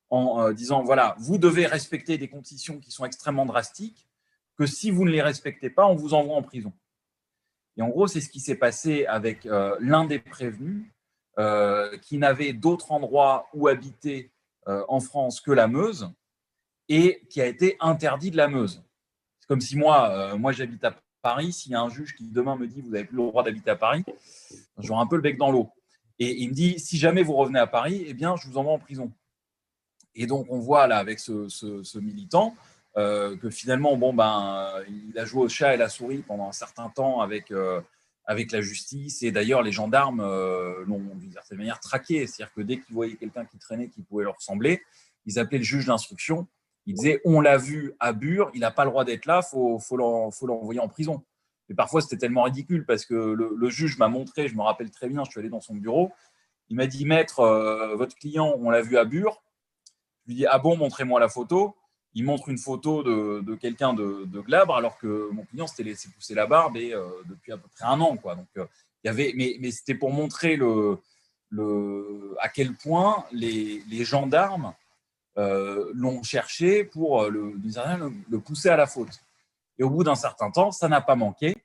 en 0.10 0.52
disant 0.52 0.82
voilà, 0.82 1.16
vous 1.20 1.38
devez 1.38 1.68
respecter 1.68 2.18
des 2.18 2.28
conditions 2.28 2.80
qui 2.80 2.90
sont 2.90 3.06
extrêmement 3.06 3.46
drastiques, 3.46 4.08
que 4.58 4.66
si 4.66 4.90
vous 4.90 5.06
ne 5.06 5.12
les 5.12 5.22
respectez 5.22 5.70
pas, 5.70 5.86
on 5.86 5.94
vous 5.94 6.16
envoie 6.16 6.36
en 6.36 6.42
prison. 6.42 6.74
Et 7.78 7.84
en 7.84 7.90
gros, 7.90 8.08
c'est 8.08 8.20
ce 8.20 8.30
qui 8.30 8.40
s'est 8.40 8.56
passé 8.56 9.06
avec 9.06 9.44
l'un 9.44 10.06
des 10.06 10.18
prévenus 10.18 10.88
qui 12.02 12.18
n'avait 12.18 12.54
d'autre 12.54 12.92
endroit 12.92 13.48
où 13.54 13.68
habiter 13.68 14.32
euh, 14.70 14.84
en 14.88 15.00
France 15.00 15.42
que 15.42 15.52
la 15.52 15.68
Meuse 15.68 16.12
et 16.90 17.24
qui 17.30 17.42
a 17.42 17.48
été 17.48 17.76
interdit 17.80 18.30
de 18.30 18.38
la 18.38 18.48
Meuse. 18.48 18.84
C'est 19.40 19.48
comme 19.48 19.62
si 19.62 19.76
moi, 19.76 20.10
euh, 20.12 20.38
moi 20.38 20.52
j'habite 20.52 20.84
à 20.84 20.96
Paris, 21.24 21.54
s'il 21.54 21.72
y 21.72 21.76
a 21.76 21.82
un 21.82 21.90
juge 21.90 22.14
qui 22.14 22.28
demain 22.28 22.56
me 22.56 22.68
dit 22.68 22.82
vous 22.82 22.92
n'avez 22.92 23.06
plus 23.06 23.18
le 23.18 23.24
droit 23.24 23.42
d'habiter 23.42 23.72
à 23.72 23.76
Paris, 23.76 24.04
j'aurai 24.78 25.02
un 25.02 25.08
peu 25.08 25.16
le 25.16 25.24
bec 25.24 25.38
dans 25.38 25.50
l'eau. 25.50 25.72
Et 26.20 26.40
il 26.44 26.50
me 26.50 26.54
dit 26.54 26.78
si 26.78 26.98
jamais 26.98 27.24
vous 27.24 27.34
revenez 27.34 27.58
à 27.58 27.66
Paris, 27.66 28.04
eh 28.06 28.14
bien 28.14 28.36
je 28.36 28.48
vous 28.48 28.58
envoie 28.58 28.74
en 28.74 28.80
prison. 28.80 29.12
Et 30.14 30.28
donc 30.28 30.46
on 30.50 30.60
voit 30.60 30.86
là 30.86 30.98
avec 30.98 31.20
ce, 31.20 31.98
militant 32.00 32.54
que 32.96 33.50
finalement 33.50 33.96
bon 33.96 34.14
ben 34.14 34.74
il 34.88 35.18
a 35.18 35.24
joué 35.24 35.44
au 35.44 35.50
chat 35.50 35.74
et 35.74 35.78
la 35.78 35.90
souris 35.90 36.22
pendant 36.28 36.50
un 36.50 36.52
certain 36.52 36.90
temps 36.90 37.22
avec 37.22 37.52
avec 38.30 38.52
la 38.52 38.62
justice. 38.62 39.24
Et 39.24 39.32
d'ailleurs, 39.32 39.64
les 39.64 39.72
gendarmes 39.72 40.20
euh, 40.20 40.86
l'ont 40.86 41.02
d'une 41.16 41.34
certaine 41.34 41.58
manière 41.58 41.80
traqué. 41.80 42.28
C'est-à-dire 42.28 42.54
que 42.54 42.62
dès 42.62 42.78
qu'ils 42.78 42.94
voyaient 42.94 43.16
quelqu'un 43.16 43.44
qui 43.44 43.58
traînait 43.58 43.90
qui 43.90 44.04
pouvait 44.04 44.24
leur 44.24 44.36
ressembler, 44.36 44.84
ils 45.26 45.40
appelaient 45.40 45.58
le 45.58 45.64
juge 45.64 45.88
d'instruction. 45.88 46.48
Ils 46.86 46.94
disaient 46.94 47.22
On 47.26 47.42
l'a 47.42 47.58
vu 47.58 47.96
à 48.00 48.14
Bure, 48.14 48.52
il 48.54 48.60
n'a 48.60 48.70
pas 48.70 48.86
le 48.86 48.92
droit 48.92 49.04
d'être 49.04 49.26
là, 49.26 49.42
il 49.44 49.80
faut, 49.82 49.98
l'envoyer 49.98 50.80
en 50.80 50.88
prison. 50.88 51.24
Et 51.70 51.74
parfois, 51.74 52.02
c'était 52.02 52.18
tellement 52.18 52.44
ridicule 52.44 52.86
parce 52.86 53.04
que 53.04 53.16
le, 53.16 53.70
juge 53.72 53.98
m'a 53.98 54.10
montré, 54.10 54.48
je 54.48 54.56
me 54.56 54.62
rappelle 54.62 54.92
très 54.92 55.10
bien, 55.10 55.24
je 55.24 55.32
suis 55.32 55.40
allé 55.40 55.50
dans 55.50 55.62
son 55.62 55.74
bureau, 55.74 56.12
il 56.70 56.76
m'a 56.78 56.86
dit 56.86 57.06
Maître, 57.06 57.40
euh, 57.40 57.96
votre 57.96 58.16
client, 58.16 58.54
on 58.60 58.70
l'a 58.70 58.82
vu 58.82 59.00
à 59.00 59.06
Bure. 59.06 59.42
Je 60.22 60.28
lui 60.28 60.36
dis 60.36 60.46
Ah 60.46 60.60
bon, 60.60 60.78
montrez-moi 60.78 61.20
la 61.20 61.30
photo 61.30 61.76
il 62.20 62.26
montre 62.26 62.50
une 62.50 62.58
photo 62.58 63.02
de, 63.02 63.56
quelqu'un 63.56 63.94
de, 63.94 64.42
glabre, 64.42 64.76
alors 64.76 64.98
que 64.98 65.30
mon 65.32 65.46
client 65.46 65.68
s'était 65.68 65.84
laissé 65.84 66.10
pousser 66.10 66.36
la 66.36 66.48
barbe 66.48 66.76
et, 66.76 66.94
euh, 66.94 67.08
depuis 67.30 67.54
à 67.54 67.58
peu 67.58 67.70
près 67.74 67.86
un 67.86 68.02
an. 68.02 68.18
Quoi. 68.18 68.36
Donc, 68.36 68.50
euh, 68.58 68.66
il 69.02 69.08
y 69.08 69.10
avait, 69.10 69.32
mais, 69.38 69.56
mais 69.62 69.72
c'était 69.72 69.96
pour 69.96 70.12
montrer 70.12 70.58
le, 70.58 70.98
le, 71.50 72.36
à 72.42 72.50
quel 72.50 72.76
point 72.76 73.24
les, 73.32 73.82
les 73.90 74.04
gendarmes 74.04 74.74
euh, 75.38 75.90
l'ont 75.94 76.22
cherché 76.22 76.84
pour 76.84 77.30
le, 77.30 77.54
le, 77.54 78.40
pousser 78.40 78.68
à 78.68 78.76
la 78.76 78.86
faute. 78.86 79.22
Et 79.78 79.84
au 79.84 79.90
bout 79.90 80.04
d'un 80.04 80.16
certain 80.16 80.52
temps, 80.52 80.74
ça 80.74 80.90
n'a 80.90 81.00
pas 81.00 81.16
manqué. 81.16 81.56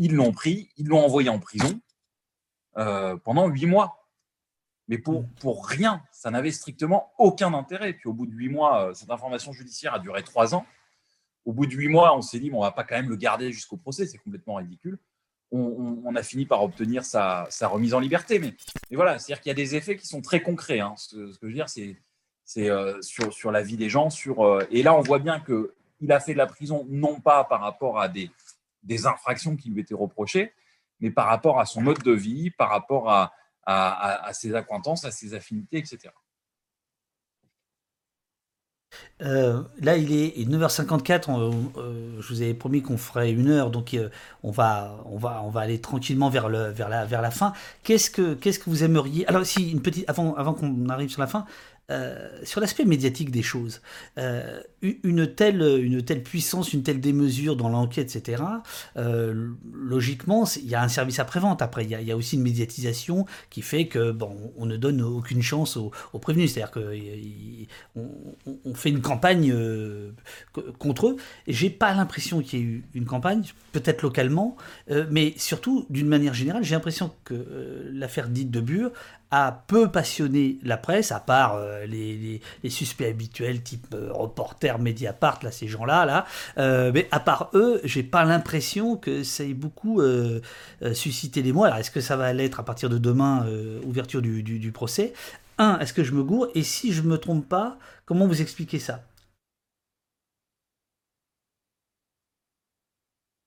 Ils 0.00 0.12
l'ont 0.12 0.32
pris, 0.32 0.70
ils 0.76 0.88
l'ont 0.88 1.04
envoyé 1.04 1.28
en 1.28 1.38
prison 1.38 1.80
pendant 3.22 3.46
huit 3.46 3.66
mois 3.66 4.03
mais 4.88 4.98
pour, 4.98 5.22
mm. 5.22 5.28
pour 5.40 5.66
rien. 5.66 6.02
Ça 6.12 6.30
n'avait 6.30 6.50
strictement 6.50 7.12
aucun 7.18 7.54
intérêt. 7.54 7.92
Puis 7.92 8.08
au 8.08 8.12
bout 8.12 8.26
de 8.26 8.32
huit 8.32 8.48
mois, 8.48 8.88
euh, 8.88 8.94
cette 8.94 9.10
information 9.10 9.52
judiciaire 9.52 9.94
a 9.94 9.98
duré 9.98 10.22
trois 10.22 10.54
ans. 10.54 10.66
Au 11.44 11.52
bout 11.52 11.66
de 11.66 11.72
huit 11.72 11.88
mois, 11.88 12.16
on 12.16 12.22
s'est 12.22 12.38
dit, 12.38 12.50
bon, 12.50 12.58
on 12.58 12.62
va 12.62 12.72
pas 12.72 12.84
quand 12.84 12.96
même 12.96 13.10
le 13.10 13.16
garder 13.16 13.52
jusqu'au 13.52 13.76
procès, 13.76 14.06
c'est 14.06 14.18
complètement 14.18 14.54
ridicule. 14.54 14.98
On, 15.56 16.16
a 16.16 16.22
fini 16.24 16.46
par 16.46 16.64
obtenir 16.64 17.04
sa, 17.04 17.46
sa, 17.48 17.68
remise 17.68 17.94
en 17.94 18.00
liberté. 18.00 18.40
Mais, 18.40 18.54
mais 18.90 18.96
voilà, 18.96 19.20
c'est-à-dire 19.20 19.40
qu'il 19.40 19.50
y 19.50 19.52
a 19.52 19.54
des 19.54 19.76
effets 19.76 19.96
qui 19.96 20.04
sont 20.04 20.20
très 20.20 20.42
concrets. 20.42 20.80
Hein. 20.80 20.94
Ce, 20.96 21.14
que 21.14 21.32
je 21.42 21.46
veux 21.46 21.52
dire, 21.52 21.68
c'est 21.68 21.96
euh, 22.68 23.00
sur, 23.02 23.32
sur, 23.32 23.52
la 23.52 23.62
vie 23.62 23.76
des 23.76 23.88
gens. 23.88 24.10
Sur, 24.10 24.44
euh, 24.44 24.66
et 24.72 24.82
là, 24.82 24.96
on 24.96 25.00
voit 25.02 25.20
bien 25.20 25.38
qu'il 25.38 26.10
a 26.10 26.18
fait 26.18 26.32
de 26.32 26.38
la 26.38 26.46
prison, 26.46 26.84
non 26.88 27.20
pas 27.20 27.44
par 27.44 27.60
rapport 27.60 28.00
à 28.00 28.08
des, 28.08 28.32
des 28.82 29.06
infractions 29.06 29.54
qui 29.54 29.70
lui 29.70 29.82
étaient 29.82 29.94
reprochées, 29.94 30.52
mais 30.98 31.12
par 31.12 31.26
rapport 31.26 31.60
à 31.60 31.66
son 31.66 31.82
mode 31.82 32.02
de 32.02 32.12
vie, 32.12 32.50
par 32.50 32.70
rapport 32.70 33.12
à, 33.66 34.30
ses 34.32 34.54
acquaintances, 34.54 35.04
à 35.04 35.10
ses 35.10 35.34
affinités, 35.34 35.78
etc. 35.78 36.10
Euh, 39.22 39.62
là, 39.80 39.96
il 39.96 40.12
est 40.12 40.48
9h54. 40.48 41.30
Euh, 41.76 42.20
je 42.20 42.28
vous 42.28 42.42
avais 42.42 42.54
promis 42.54 42.82
qu'on 42.82 42.96
ferait 42.96 43.32
une 43.32 43.50
heure, 43.50 43.70
donc 43.70 43.94
euh, 43.94 44.08
on, 44.42 44.50
va, 44.50 45.02
on, 45.06 45.18
va, 45.18 45.42
on 45.42 45.50
va 45.50 45.60
aller 45.60 45.80
tranquillement 45.80 46.30
vers, 46.30 46.48
le, 46.48 46.70
vers, 46.70 46.88
la, 46.88 47.04
vers 47.04 47.22
la 47.22 47.30
fin. 47.30 47.52
Qu'est-ce 47.82 48.10
que, 48.10 48.34
qu'est-ce 48.34 48.58
que 48.58 48.70
vous 48.70 48.84
aimeriez 48.84 49.26
Alors, 49.26 49.44
si 49.44 49.70
une 49.70 49.82
petite, 49.82 50.08
avant, 50.08 50.34
avant 50.34 50.54
qu'on 50.54 50.88
arrive 50.88 51.10
sur 51.10 51.20
la 51.20 51.26
fin, 51.26 51.46
euh, 51.90 52.30
sur 52.44 52.62
l'aspect 52.62 52.86
médiatique 52.86 53.30
des 53.30 53.42
choses, 53.42 53.82
euh, 54.16 54.62
une, 54.80 55.26
telle, 55.34 55.60
une 55.60 56.02
telle 56.02 56.22
puissance, 56.22 56.72
une 56.72 56.82
telle 56.82 56.98
démesure 56.98 57.56
dans 57.56 57.68
l'enquête, 57.68 58.16
etc., 58.16 58.42
euh, 58.96 59.50
logiquement, 59.70 60.44
il 60.56 60.66
y 60.66 60.74
a 60.74 60.82
un 60.82 60.88
service 60.88 61.18
après-vente. 61.18 61.60
Après, 61.60 61.84
il 61.84 61.90
y, 61.90 62.10
a, 62.10 62.16
aussi 62.16 62.36
une 62.36 62.42
médiatisation 62.42 63.26
qui 63.50 63.60
fait 63.60 63.86
que 63.86 64.12
bon, 64.12 64.54
on 64.56 64.64
ne 64.64 64.78
donne 64.78 65.02
aucune 65.02 65.42
chance 65.42 65.76
aux, 65.76 65.90
prévenus. 66.18 66.54
C'est-à-dire 66.54 66.70
qu'on 66.70 68.56
on 68.64 68.74
fait 68.74 68.88
une 68.88 69.02
campagne 69.02 69.54
contre 70.78 71.08
eux. 71.08 71.16
J'ai 71.46 71.68
pas 71.68 71.92
l'impression 71.92 72.40
qu'il 72.40 72.58
y 72.58 72.62
ait 72.62 72.64
eu 72.64 72.84
une 72.94 73.04
campagne, 73.04 73.42
peut-être 73.72 74.00
localement, 74.00 74.56
mais 75.10 75.34
surtout, 75.36 75.84
d'une 75.90 76.08
manière 76.08 76.32
générale, 76.32 76.64
j'ai 76.64 76.74
l'impression 76.74 77.12
que 77.24 77.90
l'affaire 77.92 78.28
dite 78.28 78.50
de 78.50 78.60
Bure 78.60 78.90
a 79.30 79.64
peu 79.66 79.90
passionné 79.90 80.58
la 80.62 80.76
presse, 80.76 81.12
à 81.12 81.20
part 81.20 81.54
euh, 81.56 81.86
les, 81.86 82.40
suspects 82.68 83.06
habituels 83.06 83.62
type 83.62 83.86
euh, 83.94 84.12
reporter, 84.12 84.78
Mediapart, 84.78 85.40
là, 85.42 85.50
ces 85.50 85.68
gens-là, 85.68 86.04
là. 86.04 86.26
Euh, 86.58 86.90
mais 86.94 87.08
à 87.10 87.20
part 87.20 87.50
eux, 87.54 87.80
j'ai 87.84 88.02
pas 88.02 88.24
l'impression 88.24 88.96
que 88.96 89.22
ça 89.22 89.44
ait 89.44 89.54
beaucoup 89.54 90.00
suscité 90.92 91.42
les 91.42 91.52
mots. 91.52 91.64
Alors, 91.64 91.78
est-ce 91.78 91.90
que 91.90 92.00
ça 92.00 92.16
va 92.16 92.32
l'être 92.32 92.60
à 92.60 92.64
partir 92.64 92.88
de 92.90 92.98
demain, 92.98 93.46
ouverture 93.84 94.22
du, 94.22 94.72
procès? 94.72 95.12
Un, 95.58 95.78
est-ce 95.78 95.92
que 95.92 96.04
je 96.04 96.12
me 96.12 96.22
gourre? 96.22 96.48
Et 96.54 96.62
si 96.62 96.92
je 96.92 97.02
me 97.02 97.18
trompe 97.18 97.48
pas, 97.48 97.78
comment 98.04 98.26
vous 98.26 98.42
expliquez 98.42 98.78
ça? 98.78 99.04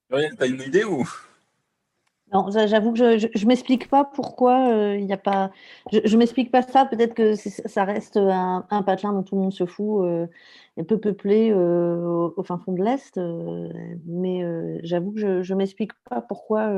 T'as 0.09 0.47
une 0.47 0.61
idée 0.61 0.83
ou? 0.83 1.07
Non, 2.33 2.49
j'avoue 2.51 2.91
que 2.91 3.17
je 3.17 3.27
ne 3.27 3.47
m'explique 3.47 3.89
pas 3.89 4.03
pourquoi 4.03 4.69
euh, 4.73 4.97
il 4.97 5.05
n'y 5.05 5.13
a 5.13 5.17
pas. 5.17 5.49
Je 5.91 6.13
ne 6.13 6.17
m'explique 6.17 6.51
pas 6.51 6.61
ça. 6.61 6.85
Peut-être 6.85 7.13
que 7.13 7.35
ça 7.35 7.85
reste 7.85 8.17
un, 8.17 8.65
un, 8.69 8.83
patelin 8.83 9.13
dont 9.13 9.23
tout 9.23 9.35
le 9.35 9.41
monde 9.43 9.53
se 9.53 9.65
fout, 9.65 10.03
euh, 10.03 10.27
un 10.77 10.83
peu 10.83 10.99
peuplé 10.99 11.51
euh, 11.51 12.29
au, 12.35 12.43
fin 12.43 12.57
fond 12.57 12.73
de 12.73 12.83
l'Est. 12.83 13.17
mais 14.05 14.43
j'avoue 14.83 15.13
que 15.13 15.41
je 15.41 15.53
ne 15.53 15.57
m'explique 15.57 15.93
pas 16.09 16.21
pourquoi, 16.21 16.69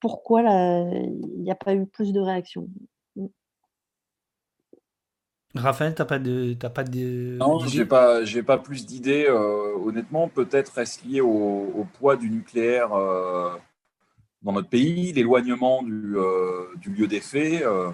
pourquoi 0.00 0.40
il 0.40 1.42
n'y 1.42 1.50
a 1.50 1.54
pas 1.54 1.74
eu 1.74 1.84
plus 1.84 2.14
de 2.14 2.20
réactions. 2.20 2.66
Raphaël, 5.54 5.94
t'as 5.94 6.06
pas 6.06 6.18
de, 6.18 6.54
pas 6.54 6.82
de. 6.82 7.36
Non, 7.36 7.58
j'ai 7.58 7.84
pas, 7.84 8.24
j'ai 8.24 8.42
pas 8.42 8.56
plus 8.56 8.86
d'idées. 8.86 9.28
honnêtement, 9.28 10.28
peut-être 10.28 10.78
est-ce 10.78 11.06
lié 11.06 11.20
au, 11.20 11.28
au, 11.28 11.86
poids 11.98 12.16
du 12.16 12.30
nucléaire 12.30 12.90
dans 14.42 14.52
notre 14.52 14.68
pays, 14.68 15.12
l'éloignement 15.12 15.82
du, 15.82 16.16
euh, 16.16 16.66
lieu 16.84 17.06
des 17.06 17.20
faits, 17.20 17.62
euh, 17.62 17.90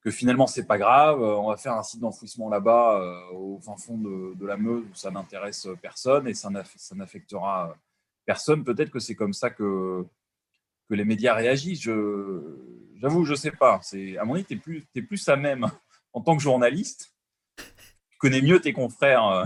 que 0.00 0.10
finalement 0.10 0.46
c'est 0.46 0.66
pas 0.66 0.78
grave, 0.78 1.22
euh, 1.22 1.36
on 1.36 1.48
va 1.48 1.56
faire 1.56 1.74
un 1.74 1.82
site 1.82 2.00
d'enfouissement 2.00 2.48
là-bas 2.48 3.28
au 3.32 3.58
fin 3.60 3.76
fond 3.76 3.98
de, 3.98 4.46
la 4.46 4.56
Meuse 4.56 4.84
où 4.90 4.94
ça 4.94 5.10
n'intéresse 5.10 5.68
personne 5.80 6.28
et 6.28 6.34
ça 6.34 6.50
n'affectera 6.94 7.76
personne, 8.24 8.64
peut-être 8.64 8.90
que 8.90 8.98
c'est 8.98 9.14
comme 9.14 9.32
ça 9.32 9.50
que, 9.50 10.04
que 10.88 10.94
les 10.94 11.04
médias 11.04 11.34
réagissent. 11.34 11.82
J'avoue, 11.82 13.24
je 13.24 13.32
ne 13.32 13.36
sais 13.36 13.52
pas. 13.52 13.80
À 14.18 14.24
mon 14.24 14.34
avis, 14.34 14.44
tu 14.44 14.54
es 14.54 14.56
plus, 14.56 14.84
plus 15.06 15.28
à 15.28 15.36
même 15.36 15.70
en 16.12 16.20
tant 16.20 16.36
que 16.36 16.42
journaliste. 16.42 17.12
Tu 17.56 18.18
connais 18.18 18.42
mieux 18.42 18.60
tes 18.60 18.72
confrères 18.72 19.44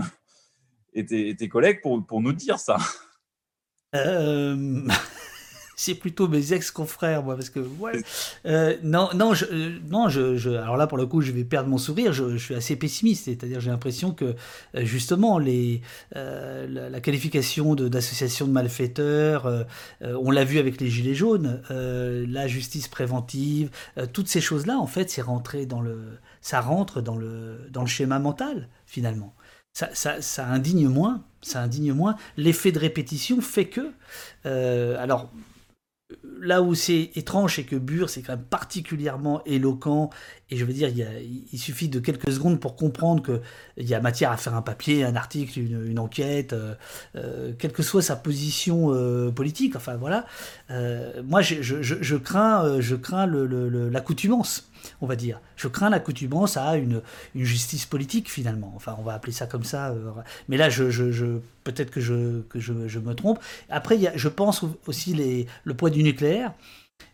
et 0.93 1.05
tes, 1.05 1.35
tes 1.35 1.49
collègues 1.49 1.81
pour, 1.81 2.03
pour, 2.05 2.21
nous 2.21 2.33
dire 2.33 2.59
ça. 2.59 2.77
C'est 5.83 5.95
plutôt 5.95 6.27
mes 6.27 6.53
ex-confrères, 6.53 7.23
moi, 7.23 7.35
parce 7.35 7.49
que 7.49 7.59
ouais. 7.59 8.03
Euh, 8.45 8.77
non, 8.83 9.09
non, 9.15 9.33
je, 9.33 9.45
euh, 9.45 9.79
non, 9.89 10.09
je, 10.09 10.37
je, 10.37 10.51
alors 10.51 10.77
là 10.77 10.85
pour 10.85 10.99
le 10.99 11.07
coup, 11.07 11.21
je 11.21 11.31
vais 11.31 11.43
perdre 11.43 11.69
mon 11.69 11.79
sourire. 11.79 12.13
Je, 12.13 12.37
je 12.37 12.37
suis 12.37 12.53
assez 12.53 12.75
pessimiste, 12.75 13.25
c'est-à-dire 13.25 13.59
j'ai 13.59 13.71
l'impression 13.71 14.11
que 14.11 14.35
euh, 14.75 14.85
justement 14.85 15.39
les, 15.39 15.81
euh, 16.15 16.67
la, 16.69 16.87
la, 16.91 17.01
qualification 17.01 17.73
d'association 17.73 18.45
de, 18.45 18.51
de, 18.51 18.53
malfaiteurs, 18.53 19.47
euh, 19.47 19.63
on 20.03 20.29
l'a 20.29 20.43
vu 20.43 20.59
avec 20.59 20.79
les 20.79 20.87
gilets 20.87 21.15
jaunes, 21.15 21.63
la 21.71 22.47
justice 22.47 22.87
préventive, 22.87 23.71
toutes 24.13 24.27
ces 24.27 24.39
choses-là, 24.39 24.77
en 24.77 24.85
fait, 24.85 25.09
c'est 25.09 25.23
rentré 25.23 25.65
dans 25.65 25.81
le, 25.81 26.19
ça 26.41 26.61
rentre 26.61 27.01
dans 27.01 27.15
le, 27.15 27.57
dans 27.71 27.81
le 27.81 27.87
schéma 27.87 28.19
mental 28.19 28.69
finalement. 28.85 29.33
Ça, 29.73 29.89
ça, 29.93 30.21
ça, 30.21 30.45
indigne 30.47 30.89
moins, 30.89 31.23
ça 31.41 31.61
indigne 31.61 31.93
moins. 31.93 32.17
L'effet 32.37 32.71
de 32.71 32.77
répétition 32.77 33.41
fait 33.41 33.65
que, 33.65 33.91
euh, 34.45 35.01
alors 35.01 35.31
là 36.23 36.61
où 36.61 36.75
c'est 36.75 37.11
étrange, 37.15 37.55
c'est 37.55 37.63
que 37.63 37.75
Bure, 37.75 38.09
c'est 38.09 38.21
quand 38.21 38.33
même 38.33 38.45
particulièrement 38.45 39.43
éloquent. 39.45 40.09
Et 40.51 40.57
je 40.57 40.65
veux 40.65 40.73
dire, 40.73 40.89
il, 40.89 41.57
suffit 41.57 41.87
de 41.87 42.01
quelques 42.01 42.29
secondes 42.29 42.59
pour 42.59 42.75
comprendre 42.75 43.23
qu'il 43.23 43.87
y 43.87 43.93
a 43.93 44.01
matière 44.01 44.31
à 44.31 44.37
faire 44.37 44.53
un 44.53 44.61
papier, 44.61 45.05
un 45.05 45.15
article, 45.15 45.59
une, 45.59 45.97
enquête, 45.97 46.51
euh, 46.51 46.75
euh, 47.15 47.53
quelle 47.57 47.71
que 47.71 47.81
soit 47.81 48.01
sa 48.01 48.17
position 48.17 48.93
euh, 48.93 49.31
politique. 49.31 49.77
Enfin 49.77 49.95
voilà. 49.95 50.25
Moi, 51.23 51.41
je, 51.41 52.15
crains, 52.17 52.81
je 52.81 52.95
crains 52.95 53.27
l'accoutumance, 53.27 54.69
on 54.99 55.07
va 55.07 55.15
dire. 55.15 55.39
Je 55.55 55.69
crains 55.69 55.89
l'accoutumance 55.89 56.57
à 56.57 56.75
une, 56.75 57.01
justice 57.33 57.85
politique 57.85 58.29
finalement. 58.29 58.73
Enfin, 58.75 58.97
on 58.99 59.03
va 59.03 59.13
appeler 59.13 59.31
ça 59.31 59.47
comme 59.47 59.63
ça. 59.63 59.95
mais 60.49 60.57
là, 60.57 60.67
peut-être 61.63 61.91
que, 61.91 62.01
je, 62.01 62.99
me 62.99 63.13
trompe. 63.13 63.39
Après, 63.69 63.97
je 64.13 64.27
pense 64.27 64.65
aussi 64.85 65.13
les, 65.13 65.47
le 65.63 65.73
poids 65.75 65.89
du 65.89 66.03
nucléaire. 66.03 66.53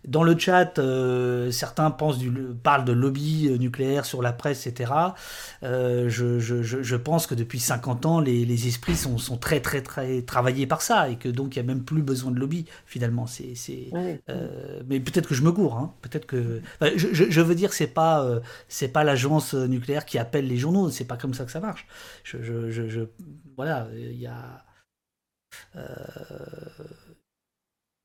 Dans 0.08 0.24
le 0.24 0.38
chat, 0.38 0.80
euh, 0.80 1.52
certains 1.52 1.92
pensent 1.92 2.18
du, 2.18 2.32
parlent 2.64 2.86
de 2.86 2.94
lobby 2.94 3.50
euh, 3.50 3.58
nucléaire 3.58 4.06
sur 4.06 4.22
la 4.22 4.32
presse, 4.32 4.66
etc. 4.66 4.94
Euh, 5.64 6.08
je, 6.10 6.40
je, 6.40 6.64
je, 6.64 6.96
pense 6.96 7.28
que 7.28 7.36
depuis 7.36 7.60
50 7.60 8.06
ans, 8.06 8.20
les, 8.22 8.46
les 8.46 8.68
esprits 8.68 8.96
sont, 8.96 9.18
sont, 9.18 9.38
très, 9.38 9.60
très, 9.60 9.82
très 9.82 10.22
travaillés 10.22 10.66
par 10.66 10.82
ça 10.82 11.10
et 11.10 11.18
que 11.18 11.28
donc 11.28 11.56
il 11.56 11.60
n'y 11.60 11.70
a 11.70 11.74
même 11.74 11.84
plus 11.84 12.02
besoin 12.02 12.32
de 12.32 12.40
lobby, 12.40 12.66
finalement. 12.86 13.28
C'est, 13.28 13.54
euh, 14.30 14.82
mais 14.88 15.00
peut-être 15.00 15.28
que 15.28 15.36
je 15.36 15.44
me 15.44 15.52
gourre. 15.52 15.78
Hein. 15.78 15.94
Peut-être 16.02 16.26
que. 16.26 16.62
Enfin, 16.80 16.92
je, 16.96 17.08
je, 17.30 17.42
veux 17.42 17.56
dire, 17.56 17.74
c'est 17.74 17.88
pas, 17.88 18.24
euh, 18.24 18.40
c'est 18.70 18.88
pas 18.88 19.04
l'agence 19.04 19.54
nucléaire 19.54 20.06
qui 20.06 20.18
appelle 20.18 20.48
les 20.48 20.58
journaux. 20.58 20.90
C'est 20.90 21.06
pas 21.06 21.18
comme 21.18 21.34
ça 21.34 21.44
que 21.44 21.52
ça 21.52 21.60
marche. 21.60 21.86
Je 22.24 23.08
voilà, 23.58 23.88
il 23.94 24.20
y 24.20 24.28
a. 24.28 24.64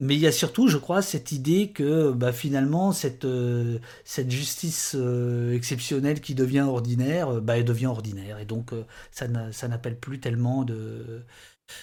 Euh, 0.03 0.07
mais 0.07 0.14
il 0.14 0.20
y 0.20 0.26
a 0.26 0.32
surtout, 0.32 0.68
je 0.68 0.76
crois, 0.78 1.03
cette 1.03 1.32
idée 1.32 1.70
que 1.70 2.12
bah, 2.12 2.32
finalement, 2.32 2.92
cette, 2.92 3.24
euh, 3.24 3.78
justice 4.28 4.94
euh, 4.98 5.55
exceptionnelle 5.55 6.20
qui 6.20 6.34
devient 6.34 6.61
ordinaire, 6.61 7.40
bah, 7.40 7.59
elle 7.59 7.64
devient 7.64 7.86
ordinaire. 7.86 8.38
Et 8.38 8.44
donc, 8.44 8.72
euh, 8.72 8.84
ça 9.12 9.68
n'appelle 9.68 9.98
plus 9.98 10.20
tellement 10.20 10.64
de, 10.64 11.22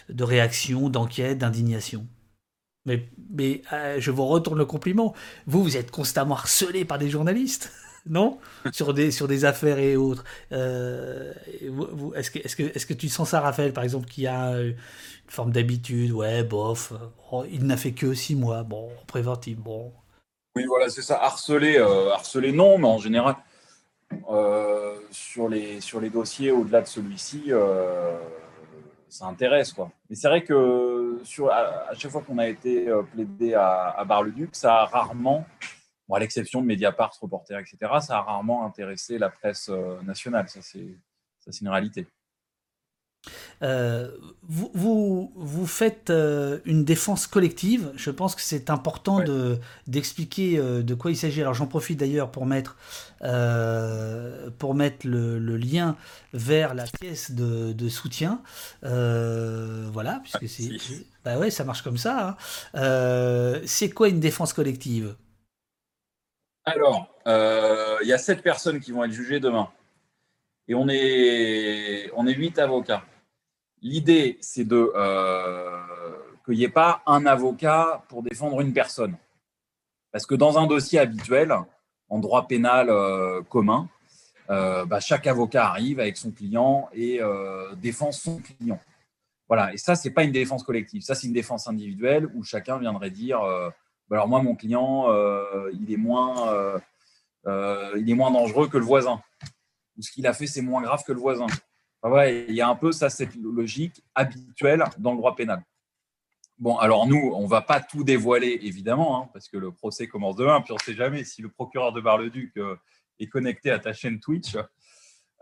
de 0.10 0.24
réaction, 0.24 0.90
d'enquête, 0.90 1.38
d'indignation. 1.38 2.06
Mais, 2.86 3.08
euh, 3.74 3.98
je 4.00 4.12
vous 4.12 4.26
retourne 4.26 4.58
le 4.58 4.66
compliment. 4.66 5.14
Vous, 5.46 5.64
vous 5.64 5.78
êtes 5.78 5.92
constamment 5.92 6.36
harcelé 6.36 6.86
par 6.86 6.98
des 6.98 7.10
journalistes, 7.10 7.72
non? 8.10 8.40
Sur, 8.72 8.94
des, 8.94 9.46
affaires 9.46 9.78
et 9.80 9.96
autres. 9.96 10.24
Est-ce 10.52 12.32
que, 12.32 12.40
est 12.40 12.76
est 12.76 12.86
que 12.88 12.94
tu 12.94 13.10
sens 13.10 13.30
ça, 13.30 13.42
Raphaël, 13.42 13.74
par 13.74 13.84
exemple, 13.84 14.08
qui 14.08 14.26
a 14.28 14.56
forme 15.32 15.52
d'habitude, 15.52 16.12
ouais, 16.12 16.44
bof, 16.44 16.94
oh, 17.32 17.46
il 17.52 17.66
n'a 17.66 17.78
fait 17.78 17.92
que 17.92 18.14
six 18.14 18.36
mois, 18.36 18.64
bon, 18.64 18.90
préventif, 19.08 19.58
bon. 19.58 19.94
Oui, 20.56 20.66
voilà, 20.66 20.90
c'est 20.90 21.02
ça, 21.02 21.22
harceler, 21.22 21.78
euh, 21.78 22.12
harceler 22.12 22.52
non, 22.52 22.78
mais 22.78 22.88
en 22.88 22.98
général, 22.98 23.36
euh, 24.30 24.96
sur, 25.12 25.48
les, 25.48 25.82
sur 25.82 26.02
les 26.02 26.10
dossiers 26.10 26.52
au-delà 26.52 26.82
de 26.82 26.88
celui-ci, 26.88 27.46
euh, 27.50 28.18
ça 29.08 29.26
intéresse, 29.26 29.72
quoi. 29.72 29.92
Mais 30.10 30.16
c'est 30.16 30.28
vrai 30.28 30.44
que 30.44 31.20
sur, 31.24 31.52
à, 31.52 31.94
chaque 31.94 32.12
fois 32.12 32.22
qu'on 32.22 32.40
a 32.40 32.48
été 32.48 32.88
plaidé 33.14 33.54
à, 33.54 33.90
à 33.90 34.06
Bar-le-Duc, 34.06 34.56
ça 34.56 34.82
a 34.82 34.86
rarement, 34.86 35.46
bon, 36.08 36.16
à 36.16 36.20
l'exception 36.20 36.62
de 36.62 36.66
Mediapart, 36.66 37.14
Reporter, 37.22 37.60
etc., 37.60 37.78
ça 38.02 38.18
a 38.18 38.22
rarement 38.22 38.66
intéressé 38.66 39.18
la 39.20 39.30
presse 39.30 39.70
nationale, 40.04 40.50
ça 40.50 40.60
c'est 40.62 41.62
une 41.62 41.70
réalité. 41.70 42.08
Euh, 43.62 44.10
vous, 44.44 44.72
vous, 44.74 45.32
vous, 45.36 45.68
faites 45.68 46.10
euh, 46.10 46.60
une 46.66 46.86
défense 46.86 47.28
collective. 47.28 47.92
Je 47.96 48.10
pense 48.10 48.36
que 48.36 48.42
c'est 48.42 48.70
important 48.70 49.18
ouais. 49.18 49.26
de, 49.26 49.58
d'expliquer 49.88 50.58
euh, 50.58 50.82
de 50.82 50.94
quoi 50.94 51.12
il 51.12 51.18
s'agit. 51.18 51.42
Alors 51.42 51.54
j'en 51.54 51.68
profite 51.68 52.00
d'ailleurs 52.00 52.32
pour 52.32 52.46
mettre, 52.46 52.78
pour 54.58 54.76
mettre 54.76 55.08
le, 55.08 55.40
le, 55.40 55.58
lien 55.58 55.98
vers 56.34 56.74
la 56.74 56.86
caisse 56.88 57.32
de, 57.32 57.74
de 57.74 57.90
soutien. 57.90 58.42
Voilà, 58.82 60.22
puisque 60.24 60.48
c'est, 60.48 60.78
bah 61.26 61.38
ouais, 61.38 61.52
ça 61.52 61.64
marche 61.64 61.82
comme 61.82 61.98
ça. 61.98 62.38
Hein. 62.74 63.60
c'est 63.66 63.90
quoi 63.90 64.08
une 64.08 64.20
défense 64.20 64.54
collective? 64.54 65.16
Alors, 66.66 67.10
il 67.26 68.08
y 68.08 68.14
a 68.14 68.18
sept 68.18 68.42
personnes 68.42 68.80
qui 68.80 68.92
vont 68.92 69.04
être 69.04 69.12
jugées 69.12 69.40
demain 69.40 69.70
et 70.70 70.76
on 70.76 70.88
est, 70.88 72.12
on 72.16 72.28
est 72.28 72.34
8 72.34 72.60
avocats. 72.60 73.04
L'idée, 73.82 74.38
c'est 74.40 74.66
de 74.66 74.92
euh, 74.96 75.78
qu'il 76.46 76.58
n'y 76.58 76.64
ait 76.64 76.70
pas 76.70 77.02
un 77.08 77.26
avocat 77.26 78.04
pour 78.08 78.22
défendre 78.22 78.62
une 78.62 78.72
personne. 78.72 79.18
Parce 80.12 80.28
que 80.28 80.36
dans 80.36 80.60
un 80.60 80.68
dossier 80.68 81.00
habituel, 81.00 81.54
en 82.08 82.20
droit 82.20 82.48
pénal 82.48 82.90
euh, 82.90 83.42
commun, 83.42 83.90
euh, 84.52 84.86
bah, 84.86 85.00
chaque 85.00 85.26
avocat 85.26 85.70
arrive 85.70 86.00
avec 86.00 86.18
son 86.18 86.32
client 86.32 86.88
et 86.94 87.20
défend 87.78 88.12
son 88.12 88.38
client. 88.38 88.80
Voilà, 89.48 89.74
et 89.74 89.78
ça, 89.78 89.96
ce 89.96 90.08
n'est 90.08 90.14
pas 90.14 90.24
une 90.24 90.32
défense 90.32 90.64
collective. 90.64 91.02
Ça, 91.02 91.16
c'est 91.16 91.26
une 91.26 91.34
défense 91.34 91.68
individuelle 91.68 92.30
où 92.36 92.44
chacun 92.44 92.78
viendrait 92.78 93.10
dire 93.10 93.40
bah, 93.40 94.18
alors, 94.18 94.28
moi, 94.28 94.44
mon 94.44 94.56
client, 94.56 95.08
il, 95.74 95.92
est 95.92 95.98
moins, 95.98 96.80
il 97.48 98.08
est 98.08 98.14
moins 98.14 98.30
dangereux 98.30 98.68
que 98.68 98.78
le 98.78 98.86
voisin 98.86 99.20
ou 100.00 100.02
ce 100.02 100.12
qu'il 100.12 100.26
a 100.26 100.34
fait, 100.34 100.48
c'est 100.48 100.62
moins 100.62 100.82
grave 100.82 101.04
que 101.06 101.12
le 101.12 101.20
voisin. 101.20 101.46
Enfin, 102.02 102.16
ouais, 102.16 102.46
il 102.48 102.56
y 102.56 102.62
a 102.62 102.70
un 102.70 102.76
peu 102.76 102.94
ça, 102.94 103.10
cette 103.10 103.36
logique 103.36 104.02
habituelle 104.16 104.86
dans 104.98 105.12
le 105.12 105.18
droit 105.18 105.36
pénal. 105.36 105.62
Bon, 106.58 106.78
alors 106.78 107.06
nous, 107.06 107.34
on 107.36 107.44
ne 107.44 107.48
va 107.48 107.62
pas 107.62 107.82
tout 107.82 108.04
dévoiler, 108.04 108.60
évidemment, 108.64 109.22
hein, 109.22 109.30
parce 109.34 109.50
que 109.50 109.58
le 109.58 109.72
procès 109.72 110.08
commence 110.08 110.38
demain, 110.38 110.62
puis 110.62 110.72
on 110.72 110.76
ne 110.76 110.82
sait 110.82 110.96
jamais 110.96 111.26
si 111.26 111.42
le 111.42 111.50
procureur 111.50 111.92
de 111.94 112.02
Bar-le-Duc 112.02 112.54
euh, 112.58 112.76
est 113.20 113.28
connecté 113.28 113.72
à 113.72 113.80
ta 113.80 113.94
chaîne 113.94 114.20
Twitch. 114.20 114.56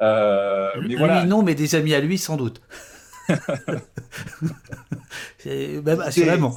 Euh, 0.01 0.69
mais 0.75 0.87
lui, 0.87 0.95
voilà. 0.95 1.25
non, 1.25 1.43
mais 1.43 1.55
des 1.55 1.75
amis 1.75 1.93
à 1.93 1.99
lui, 1.99 2.17
sans 2.17 2.37
doute. 2.37 2.61
même 5.45 6.01
assurément. 6.01 6.55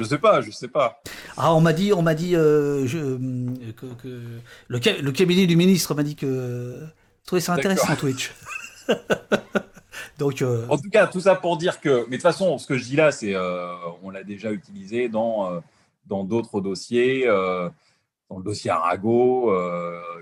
Je 0.00 0.04
sais 0.04 0.18
pas, 0.18 0.40
je 0.40 0.50
sais 0.50 0.68
pas. 0.68 1.02
Ah, 1.36 1.54
on 1.54 1.60
m'a 1.60 1.74
dit, 1.74 1.92
on 1.92 2.00
m'a 2.00 2.14
dit 2.14 2.34
euh, 2.34 2.86
je, 2.86 3.18
que, 3.72 3.86
que 4.00 4.08
le, 4.68 4.78
le, 5.02 5.12
cabinet 5.12 5.46
du 5.46 5.56
ministre 5.56 5.94
m'a 5.94 6.02
dit 6.02 6.16
que 6.16 6.80
trouvait 7.26 7.42
ça 7.42 7.52
intéressant 7.52 7.94
Twitch. 7.96 8.32
Donc, 10.18 10.40
euh... 10.40 10.66
en 10.70 10.78
tout 10.78 10.88
cas, 10.90 11.06
tout 11.06 11.20
ça 11.20 11.34
pour 11.34 11.58
dire 11.58 11.80
que, 11.80 12.04
mais 12.04 12.12
de 12.12 12.12
toute 12.16 12.22
façon, 12.22 12.56
ce 12.56 12.66
que 12.66 12.78
je 12.78 12.84
dis 12.84 12.96
là, 12.96 13.12
c'est, 13.12 13.34
euh, 13.34 13.74
on 14.02 14.08
l'a 14.08 14.24
déjà 14.24 14.52
utilisé 14.52 15.10
dans 15.10 15.52
euh, 15.52 15.60
dans 16.06 16.24
d'autres 16.24 16.62
dossiers, 16.62 17.28
euh, 17.28 17.68
dans 18.30 18.38
le 18.38 18.44
dossier 18.44 18.70
Arago, 18.70 19.52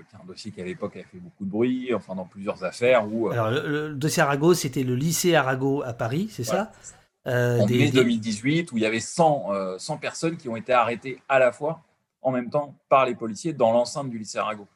qui 0.09 0.15
est 0.15 0.19
un 0.21 0.25
dossier 0.25 0.51
qui 0.51 0.61
à 0.61 0.65
l'époque 0.65 0.97
a 0.97 1.03
fait 1.03 1.19
beaucoup 1.19 1.45
de 1.45 1.49
bruit, 1.49 1.93
enfin 1.93 2.15
dans 2.15 2.25
plusieurs 2.25 2.65
affaires 2.65 3.07
où. 3.09 3.29
Alors, 3.29 3.49
le, 3.49 3.89
le 3.89 3.95
dossier 3.95 4.21
Arago, 4.23 4.53
c'était 4.53 4.83
le 4.83 4.95
lycée 4.95 5.35
Arago 5.35 5.83
à 5.85 5.93
Paris, 5.93 6.27
c'est 6.31 6.43
ouais. 6.49 6.57
ça? 6.57 6.71
euh, 6.71 6.95
en 7.29 7.65
des, 7.65 7.77
mai 7.77 7.91
2018, 7.91 8.71
où 8.71 8.77
il 8.77 8.83
y 8.83 8.85
avait 8.85 8.99
100, 8.99 9.53
euh, 9.53 9.77
100, 9.77 9.97
personnes 9.97 10.37
qui 10.37 10.49
ont 10.49 10.55
été 10.55 10.73
arrêtées 10.73 11.21
à 11.29 11.39
la 11.39 11.51
fois, 11.51 11.83
en 12.21 12.31
même 12.31 12.49
temps, 12.49 12.75
par 12.89 13.05
les 13.05 13.15
policiers 13.15 13.53
dans 13.53 13.71
l'enceinte 13.71 14.09
du 14.09 14.17
lycée 14.17 14.37
Arago. 14.37 14.67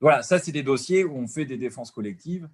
Voilà, 0.00 0.22
ça, 0.22 0.38
c'est 0.38 0.52
des 0.52 0.62
dossiers 0.62 1.04
où 1.04 1.16
on 1.16 1.26
fait 1.26 1.44
des 1.44 1.56
défenses 1.56 1.90
collectives. 1.90 2.48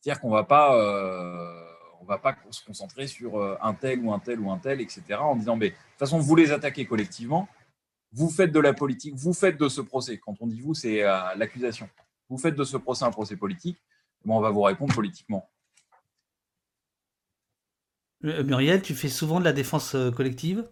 C'est-à-dire 0.00 0.20
qu'on 0.20 0.30
ne 0.30 0.34
va 0.34 0.44
pas, 0.44 0.76
euh, 0.76 1.64
on 2.00 2.04
va 2.04 2.18
pas 2.18 2.36
se 2.50 2.64
concentrer 2.64 3.06
sur 3.06 3.38
euh, 3.38 3.56
un 3.62 3.74
tel 3.74 4.00
ou 4.00 4.12
un 4.12 4.18
tel 4.18 4.40
ou 4.40 4.50
un 4.50 4.58
tel, 4.58 4.80
etc., 4.80 5.02
en 5.20 5.36
disant, 5.36 5.56
mais 5.56 5.70
de 5.70 5.74
toute 5.74 5.98
façon, 5.98 6.18
vous 6.18 6.36
les 6.36 6.52
attaquez 6.52 6.86
collectivement, 6.86 7.48
vous 8.12 8.30
faites 8.30 8.52
de 8.52 8.60
la 8.60 8.72
politique, 8.72 9.14
vous 9.14 9.32
faites 9.32 9.58
de 9.58 9.68
ce 9.68 9.80
procès. 9.80 10.18
Quand 10.18 10.34
on 10.40 10.46
dit 10.46 10.60
vous, 10.60 10.74
c'est 10.74 11.02
euh, 11.02 11.34
l'accusation. 11.36 11.88
Vous 12.28 12.38
faites 12.38 12.54
de 12.54 12.64
ce 12.64 12.76
procès 12.76 13.04
un 13.04 13.10
procès 13.10 13.36
politique, 13.36 13.78
bon, 14.24 14.38
on 14.38 14.40
va 14.40 14.50
vous 14.50 14.62
répondre 14.62 14.94
politiquement. 14.94 15.48
Muriel, 18.22 18.82
tu 18.82 18.94
fais 18.94 19.08
souvent 19.08 19.38
de 19.38 19.44
la 19.44 19.52
défense 19.52 19.96
collective? 20.16 20.68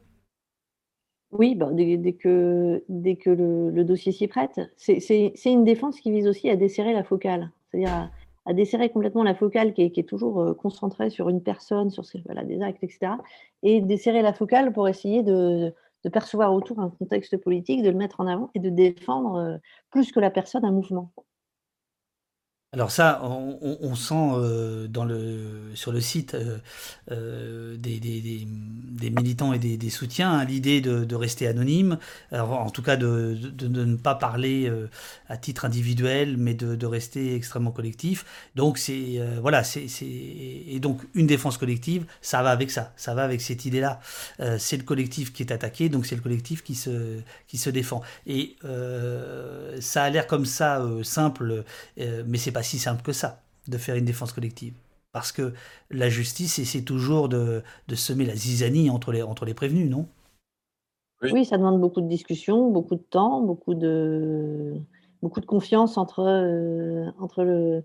Oui, 1.33 1.55
bah, 1.55 1.71
dès, 1.73 2.13
que, 2.15 2.83
le, 2.89 3.83
dossier 3.85 4.13
s'y 4.13 4.27
prête. 4.29 4.61
C'est 4.77 5.33
une 5.45 5.65
défense 5.65 6.01
qui 6.01 6.11
vise 6.11 6.27
aussi 6.27 6.49
à 6.49 6.57
desserrer 6.57 6.93
la 6.93 7.05
focale, 7.05 7.51
c'est-à-dire 7.71 8.11
à, 8.45 8.55
desserrer 8.55 8.91
complètement 8.91 9.25
la 9.25 9.35
focale 9.35 9.75
qui 9.75 9.83
est, 9.83 10.09
toujours 10.09 10.57
concentrée 10.57 11.11
sur 11.11 11.29
une 11.29 11.43
personne, 11.43 11.91
sur 11.91 12.05
voilà, 12.25 12.45
des 12.45 12.63
actes, 12.63 12.83
etc. 12.83 13.13
Et 13.63 13.81
desserrer 13.81 14.23
la 14.23 14.33
focale 14.33 14.73
pour 14.73 14.89
essayer 14.89 15.23
de, 15.23 15.73
de 16.05 16.09
percevoir 16.09 16.55
autour 16.55 16.81
un 16.81 16.91
contexte 16.91 17.37
politique, 17.37 17.83
de 17.83 17.91
le 17.91 17.97
mettre 17.97 18.21
en 18.21 18.27
avant 18.29 18.51
et 18.55 18.61
de 18.61 18.71
défendre 18.71 19.59
plus 19.91 20.13
que 20.13 20.21
la 20.21 20.31
personne 20.31 20.65
un 20.65 20.73
mouvement. 20.73 21.13
Alors 22.73 22.91
ça, 22.91 23.21
on, 23.23 23.95
sent 23.95 24.15
euh, 24.15 24.87
sur 25.75 25.93
le 25.93 26.01
site 26.01 26.35
euh, 26.35 26.59
euh, 27.13 27.77
des, 27.77 28.01
des, 28.01 29.11
militants 29.11 29.53
et 29.53 29.59
des, 29.59 29.89
soutiens 29.89 30.33
hein, 30.33 30.45
l'idée 30.45 30.81
de, 30.81 31.15
rester 31.15 31.47
anonyme, 31.47 31.97
en 32.33 32.69
tout 32.71 32.83
cas 32.83 32.97
de, 32.97 33.39
ne 33.63 33.95
pas 33.95 34.17
parler 34.17 34.71
à 35.29 35.37
titre 35.37 35.65
individuel, 35.65 36.37
mais 36.37 36.55
de, 36.55 36.87
rester 36.87 37.37
extrêmement 37.37 37.71
collectif. 37.71 38.27
Donc 38.57 38.79
c'est 38.79 39.21
voilà, 39.41 39.63
c'est 39.63 39.87
et 40.03 40.79
donc 40.81 41.01
une 41.15 41.29
défense 41.29 41.59
collective, 41.59 42.05
ça 42.21 42.43
va 42.43 42.51
avec 42.51 42.73
ça, 42.73 42.93
ça 42.97 43.15
va 43.15 43.23
avec 43.23 43.41
cette 43.41 43.65
idée-là. 43.65 44.01
c'est 44.59 44.77
le 44.77 44.83
collectif 44.83 45.33
qui 45.33 45.45
est 45.45 45.53
attaqué, 45.53 45.89
donc 45.89 46.05
c'est 46.05 46.17
le 46.17 46.23
collectif 46.23 46.65
qui 46.65 46.75
se 46.75 47.21
qui 47.47 47.59
se 47.59 47.71
défend. 47.71 48.03
Et 48.27 48.57
ça 49.81 50.03
a 50.03 50.11
l'air 50.11 50.27
comme 50.27 50.47
ça 50.47 50.85
simple, 51.05 51.65
mais 51.97 52.39
c'est 52.39 52.56
pas 52.57 52.63
si 52.63 52.79
simple 52.79 53.03
que 53.03 53.13
ça 53.13 53.43
de 53.69 53.77
faire 53.77 53.97
une 53.97 54.07
défense 54.07 54.33
collective. 54.33 54.73
Parce 55.13 55.31
que 55.31 55.53
la 55.91 56.09
justice 56.09 56.65
c'est 56.65 56.81
toujours 56.81 57.29
de, 57.29 57.63
semer 57.95 58.25
la 58.25 58.35
zizanie 58.35 58.89
entre 58.89 59.13
les, 59.13 59.23
entre 59.23 59.45
les 59.45 59.53
prévenus, 59.53 59.91
non? 59.91 60.09
Oui. 61.21 61.45
ça 61.45 61.59
demande 61.59 61.79
beaucoup 61.79 62.01
de 62.01 62.09
discussions, 62.09 62.71
beaucoup 62.71 62.95
de 62.95 63.03
temps, 63.03 63.43
beaucoup 63.43 63.75
de, 63.75 64.75
beaucoup 65.21 65.41
de 65.41 65.45
confiance 65.45 65.99
entre, 65.99 66.21
euh, 66.21 67.11
entre 67.19 67.45
le, 67.45 67.85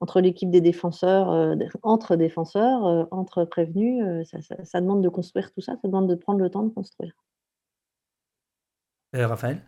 entre 0.00 0.20
l'équipe 0.20 0.50
des 0.50 0.60
défenseurs, 0.60 1.30
euh, 1.30 1.54
entre 1.82 2.16
défenseurs, 2.16 2.84
euh, 2.84 3.04
entre 3.10 3.46
prévenus, 3.46 4.04
ça, 4.64 4.80
demande 4.82 5.02
de 5.02 5.08
construire 5.08 5.50
tout 5.50 5.62
ça, 5.62 5.76
ça 5.80 5.88
demande 5.88 6.10
de 6.10 6.14
prendre 6.14 6.40
le 6.40 6.50
temps 6.50 6.64
de 6.64 6.74
construire. 6.74 7.14
Raphaël? 9.14 9.62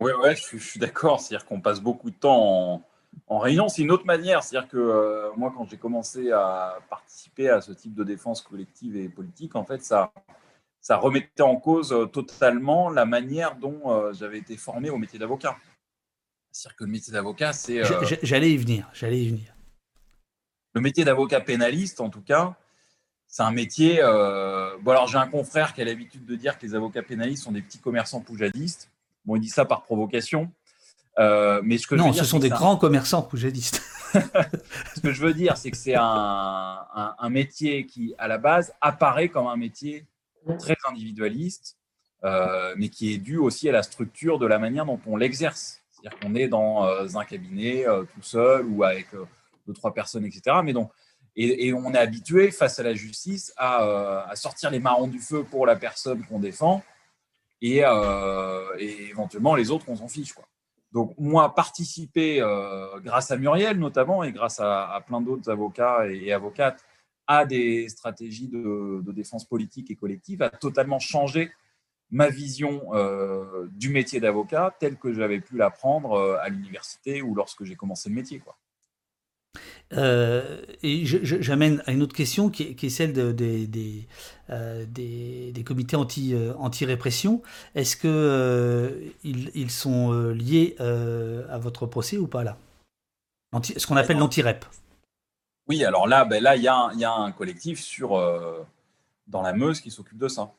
Oui, 0.00 0.12
ouais, 0.22 0.36
je, 0.36 0.58
je 0.58 0.64
suis 0.64 0.78
d'accord. 0.78 1.18
C'est-à-dire 1.18 1.44
qu'on 1.44 1.60
passe 1.60 1.80
beaucoup 1.80 2.10
de 2.10 2.16
temps 2.16 2.74
en, 2.76 2.82
en 3.28 3.38
réunion, 3.38 3.68
c'est 3.68 3.82
une 3.82 3.90
autre 3.90 4.06
manière. 4.06 4.42
C'est-à-dire 4.42 4.68
que 4.68 4.76
euh, 4.76 5.30
moi, 5.36 5.52
quand 5.56 5.68
j'ai 5.68 5.76
commencé 5.76 6.30
à 6.30 6.78
participer 6.88 7.48
à 7.48 7.60
ce 7.60 7.72
type 7.72 7.94
de 7.94 8.04
défense 8.04 8.40
collective 8.40 8.96
et 8.96 9.08
politique, 9.08 9.56
en 9.56 9.64
fait, 9.64 9.82
ça, 9.82 10.12
ça 10.80 10.96
remettait 10.96 11.42
en 11.42 11.56
cause 11.56 11.92
euh, 11.92 12.06
totalement 12.06 12.88
la 12.88 13.04
manière 13.04 13.56
dont 13.56 13.90
euh, 13.90 14.12
j'avais 14.12 14.38
été 14.38 14.56
formé 14.56 14.90
au 14.90 14.98
métier 14.98 15.18
d'avocat. 15.18 15.56
C'est-à-dire 16.52 16.76
que 16.76 16.84
le 16.84 16.90
métier 16.90 17.12
d'avocat, 17.12 17.52
c'est. 17.52 17.82
J'allais 18.22 18.52
y 18.52 18.56
venir. 18.56 18.88
J'allais 18.92 19.20
y 19.20 19.28
venir. 19.28 19.54
Le 20.74 20.80
métier 20.80 21.04
d'avocat 21.04 21.40
pénaliste, 21.40 22.00
en 22.00 22.10
tout 22.10 22.22
cas, 22.22 22.54
c'est 23.26 23.42
un 23.42 23.50
métier. 23.50 23.96
Bon, 24.80 24.90
alors 24.90 25.06
j'ai 25.08 25.18
un 25.18 25.26
confrère 25.26 25.74
qui 25.74 25.82
a 25.82 25.84
l'habitude 25.84 26.24
de 26.24 26.36
dire 26.36 26.58
que 26.58 26.64
les 26.64 26.74
avocats 26.74 27.02
pénalistes 27.02 27.44
sont 27.44 27.52
des 27.52 27.62
petits 27.62 27.78
commerçants 27.78 28.20
poujadistes. 28.20 28.90
Bon, 29.24 29.36
il 29.36 29.40
dit 29.40 29.48
ça 29.48 29.64
par 29.64 29.82
provocation. 29.82 30.50
Euh, 31.18 31.60
mais 31.64 31.78
ce 31.78 31.86
que 31.86 31.94
non, 31.94 32.12
ce 32.12 32.24
sont 32.24 32.38
des 32.38 32.50
grands 32.50 32.76
commerçants 32.76 33.22
poujadistes. 33.22 33.82
ce 34.94 35.00
que 35.00 35.12
je 35.12 35.20
veux 35.20 35.34
dire, 35.34 35.56
c'est 35.56 35.70
que 35.70 35.76
c'est 35.76 35.94
un, 35.96 36.86
un, 37.18 37.28
métier 37.30 37.86
qui, 37.86 38.14
à 38.18 38.28
la 38.28 38.38
base, 38.38 38.74
apparaît 38.80 39.28
comme 39.28 39.46
un 39.46 39.56
métier 39.56 40.06
très 40.58 40.76
individualiste, 40.88 41.76
euh, 42.24 42.74
mais 42.76 42.88
qui 42.88 43.14
est 43.14 43.18
dû 43.18 43.38
aussi 43.38 43.68
à 43.68 43.72
la 43.72 43.82
structure 43.82 44.38
de 44.38 44.46
la 44.46 44.58
manière 44.58 44.84
dont 44.84 45.00
on 45.06 45.16
l'exerce. 45.16 45.80
C'est-à-dire 45.90 46.18
qu'on 46.20 46.34
est 46.34 46.48
dans 46.48 46.86
euh, 46.86 47.06
un 47.14 47.24
cabinet 47.24 47.84
tout 48.14 48.22
seul 48.22 48.66
ou 48.66 48.84
avec 48.84 49.08
deux, 49.66 49.72
trois 49.72 49.94
personnes, 49.94 50.24
etc. 50.24 50.58
Mais 50.62 50.72
donc, 50.72 50.90
et, 51.34 51.72
on 51.74 51.92
est 51.92 51.98
habitué, 51.98 52.50
face 52.50 52.78
à 52.78 52.82
la 52.82 52.94
justice, 52.94 53.52
à, 53.56 54.26
à, 54.28 54.36
sortir 54.36 54.70
les 54.70 54.80
marrons 54.80 55.06
du 55.06 55.18
feu 55.18 55.44
pour 55.44 55.66
la 55.66 55.76
personne 55.76 56.24
qu'on 56.24 56.38
défend 56.38 56.82
et, 57.60 57.82
et 58.78 59.08
éventuellement 59.10 59.54
les 59.54 59.70
autres, 59.70 59.84
on 59.88 59.96
s'en 59.96 60.08
fiche. 60.08 60.32
Quoi. 60.32 60.46
Donc 60.92 61.14
moi, 61.18 61.54
participer, 61.54 62.40
euh, 62.40 63.00
grâce 63.00 63.30
à 63.30 63.36
Muriel 63.36 63.78
notamment, 63.78 64.22
et 64.22 64.32
grâce 64.32 64.60
à, 64.60 65.02
plein 65.06 65.20
d'autres 65.20 65.50
avocats 65.50 66.08
et, 66.08 66.32
avocates, 66.32 66.84
à 67.26 67.44
des 67.44 67.88
stratégies 67.88 68.48
de, 68.48 69.02
défense 69.12 69.44
politique 69.44 69.90
et 69.90 69.96
collective, 69.96 70.42
a 70.42 70.50
totalement 70.50 70.98
changé 70.98 71.50
ma 72.10 72.28
vision 72.28 72.94
euh, 72.94 73.66
du 73.72 73.88
métier 73.88 74.20
d'avocat 74.20 74.76
tel 74.78 74.96
que 74.96 75.12
j'avais 75.12 75.40
pu 75.40 75.56
l'apprendre 75.56 76.12
euh, 76.12 76.38
à 76.40 76.48
l'université 76.48 77.20
ou 77.20 77.34
lorsque 77.34 77.64
j'ai 77.64 77.74
commencé 77.74 78.08
le 78.08 78.14
métier. 78.14 78.40
Euh, 79.92 80.62
et 80.82 81.04
j'amène 81.06 81.82
à 81.86 81.92
une 81.92 82.02
autre 82.02 82.14
question 82.14 82.50
qui 82.50 82.76
est, 82.80 82.88
celle 82.88 83.12
de, 83.12 83.30
des, 83.30 84.06
euh, 84.50 84.84
des, 84.86 85.52
des, 85.52 85.64
comités 85.64 85.96
anti, 85.96 86.34
euh, 86.34 86.54
anti-répression. 86.54 87.42
Est-ce 87.74 87.96
qu'ils 87.96 89.50
ils 89.54 89.70
sont 89.70 90.12
liés 90.30 90.76
à 90.78 91.58
votre 91.58 91.86
procès 91.86 92.18
ou 92.18 92.26
pas 92.26 92.44
là? 92.44 92.56
Ce 93.62 93.86
qu'on 93.86 93.96
appelle 93.96 94.18
l'anti-rep. 94.18 94.64
Oui, 95.68 95.84
alors 95.84 96.06
là, 96.06 96.24
ben 96.24 96.42
là, 96.42 96.56
il 96.56 96.62
y, 96.62 96.64
y, 96.64 97.04
a 97.04 97.12
un 97.12 97.32
collectif 97.32 97.80
sur, 97.80 98.10
dans 99.26 99.42
la 99.42 99.52
Meuse 99.52 99.80
qui 99.80 99.90
s'occupe 99.90 100.18
de 100.18 100.28
ça. 100.28 100.52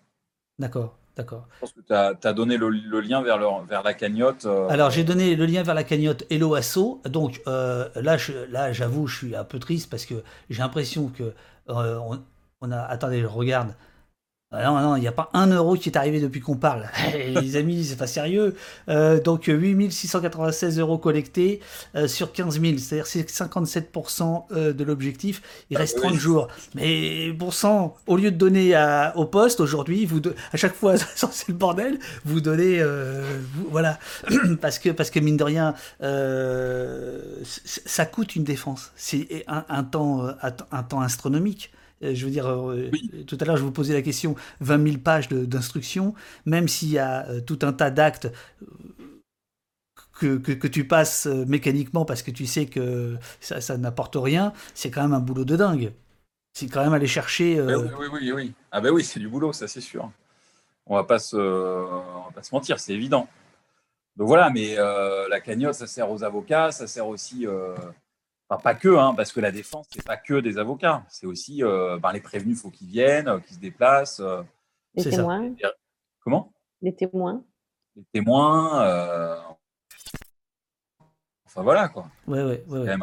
D'accord. 0.57 0.95
D'accord. 1.17 1.47
Je 1.55 1.59
pense 1.61 1.73
que 1.73 1.81
tu 1.81 1.93
as, 2.27 2.33
donné 2.33 2.57
le, 2.57 2.69
lien 3.01 3.23
vers, 3.23 3.83
la 3.83 3.93
cagnotte. 3.95 4.45
Euh, 4.45 4.67
Alors, 4.69 4.91
j'ai 4.91 5.03
donné 5.03 5.35
le 5.35 5.45
lien 5.47 5.63
vers 5.63 5.73
la 5.73 5.83
cagnotte 5.83 6.23
Hello 6.29 6.53
Asso. 6.53 7.01
Donc, 7.05 7.41
euh, 7.47 7.89
là, 7.95 8.17
là, 8.49 8.71
j'avoue, 8.71 9.07
je 9.07 9.17
suis 9.17 9.35
un 9.35 9.43
peu 9.43 9.57
triste 9.57 9.89
parce 9.89 10.05
que 10.05 10.15
j'ai 10.49 10.61
l'impression 10.61 11.07
que. 11.07 11.33
Euh, 11.69 11.99
on, 12.61 12.71
a. 12.71 12.79
Attendez, 12.81 13.21
je 13.21 13.25
regarde. 13.25 13.73
Ah 14.49 14.63
non, 14.63 14.79
non, 14.79 14.95
il 14.95 15.01
n'y 15.01 15.09
a 15.09 15.11
pas 15.11 15.29
un 15.33 15.47
euro 15.47 15.75
qui 15.75 15.89
est 15.89 15.97
arrivé 15.97 16.21
depuis 16.21 16.39
qu'on 16.39 16.55
parle. 16.55 16.87
les 17.41 17.57
amis, 17.57 17.83
c'est 17.83 17.97
pas 17.97 18.07
sérieux. 18.07 18.55
Euh, 18.87 19.19
donc 19.19 19.47
8696 19.47 20.79
euros 20.79 20.97
collectés 20.97 21.59
euh, 21.95 22.07
sur 22.07 22.31
15 22.31 22.61
000, 22.61 22.77
c'est-à-dire 22.77 23.07
c'est 23.07 23.29
57% 23.29 24.45
euh, 24.53 24.71
de 24.71 24.83
l'objectif. 24.85 25.41
Il 25.69 25.75
ah 25.75 25.81
reste 25.81 25.97
30 25.97 26.13
jours. 26.13 26.47
Mais 26.75 27.29
bon 27.31 27.51
sang, 27.51 27.97
au 28.07 28.15
lieu 28.15 28.31
de 28.31 28.37
donner 28.37 28.73
à, 28.73 29.11
au 29.17 29.25
poste 29.25 29.59
aujourd'hui, 29.59 30.05
vous 30.05 30.21
à 30.53 30.57
chaque 30.57 30.75
fois, 30.75 30.95
c'est 31.15 31.49
le 31.49 31.53
bordel, 31.53 31.99
vous 32.23 32.39
donnez, 32.39 32.81
voilà, 33.69 33.99
parce 34.61 34.79
que 34.79 34.91
parce 34.91 35.09
que 35.09 35.19
mine 35.19 35.35
de 35.35 35.43
rien, 35.43 35.73
ça 37.43 38.05
coûte 38.05 38.37
une 38.37 38.45
défense. 38.45 38.93
C'est 38.95 39.43
un, 39.47 39.65
un 39.67 39.83
temps 39.83 40.25
un 40.71 40.83
temps 40.83 41.01
astronomique. 41.01 41.73
Euh, 42.03 42.13
je 42.13 42.25
veux 42.25 42.31
dire, 42.31 42.47
euh, 42.47 42.89
tout 43.25 43.37
à 43.39 43.45
l'heure, 43.45 43.57
je 43.57 43.63
vous 43.63 43.71
posais 43.71 43.93
la 43.93 44.01
question 44.01 44.35
20 44.61 44.83
000 44.83 44.97
pages 44.99 45.29
d'instructions, 45.29 46.13
même 46.45 46.67
s'il 46.67 46.89
y 46.89 46.99
a 46.99 47.27
euh, 47.27 47.41
tout 47.41 47.59
un 47.63 47.73
tas 47.73 47.89
d'actes 47.89 48.31
que, 50.19 50.37
que, 50.37 50.67
tu 50.67 50.87
passes 50.87 51.27
mécaniquement 51.27 52.03
parce 52.03 52.23
que 52.23 52.31
tu 52.31 52.47
sais 52.47 52.65
que 52.65 53.17
ça, 53.39 53.61
ça 53.61 53.77
n'apporte 53.77 54.15
rien, 54.15 54.51
c'est 54.73 54.89
quand 54.89 55.03
même 55.03 55.13
un 55.13 55.19
boulot 55.19 55.45
de 55.45 55.55
dingue. 55.55 55.93
C'est 56.53 56.67
quand 56.67 56.83
même 56.83 56.93
aller 56.93 57.07
chercher. 57.07 57.61
Oui, 57.61 57.75
oui, 57.99 58.07
oui, 58.11 58.31
oui. 58.31 58.53
Ah, 58.71 58.81
ben 58.81 58.89
oui, 58.89 59.03
c'est 59.03 59.19
du 59.19 59.29
boulot, 59.29 59.53
ça, 59.53 59.67
c'est 59.67 59.81
sûr. 59.81 60.09
On 60.87 60.95
va 60.95 61.03
pas 61.03 61.19
se, 61.19 61.37
on 61.37 62.23
va 62.23 62.31
pas 62.33 62.41
se 62.41 62.53
mentir, 62.55 62.79
c'est 62.79 62.93
évident. 62.93 63.27
Donc 64.15 64.27
voilà, 64.27 64.49
mais 64.49 64.75
la 64.75 65.39
cagnotte, 65.39 65.75
ça 65.75 65.85
sert 65.85 66.09
aux 66.09 66.23
avocats, 66.23 66.71
ça 66.71 66.87
sert 66.87 67.07
aussi 67.07 67.45
Enfin, 68.49 68.61
pas 68.61 68.75
que, 68.75 68.95
hein, 68.95 69.13
parce 69.15 69.33
que 69.33 69.41
la 69.41 69.51
défense, 69.51 69.87
c'est 69.91 70.05
pas 70.05 70.15
que 70.15 70.39
des 70.39 70.57
avocats. 70.57 71.03
C'est 71.09 71.25
aussi 71.25 71.63
euh, 71.63 71.97
ben, 71.99 72.13
les 72.13 72.21
prévenus, 72.21 72.57
il 72.57 72.61
faut 72.61 72.69
qu'ils 72.69 72.87
viennent, 72.87 73.27
euh, 73.27 73.39
qu'ils 73.39 73.55
se 73.55 73.59
déplacent. 73.61 74.21
Euh. 74.21 74.41
les 74.95 75.03
témoins. 75.03 75.53
Comment? 76.21 76.53
Les 76.81 76.95
témoins. 76.95 77.43
Les 77.95 78.03
témoins. 78.13 79.43
Enfin 81.45 81.63
voilà 81.63 81.89
quoi. 81.89 82.07
Ouais, 82.27 82.43
ouais, 82.43 82.63
ouais. 82.67 82.95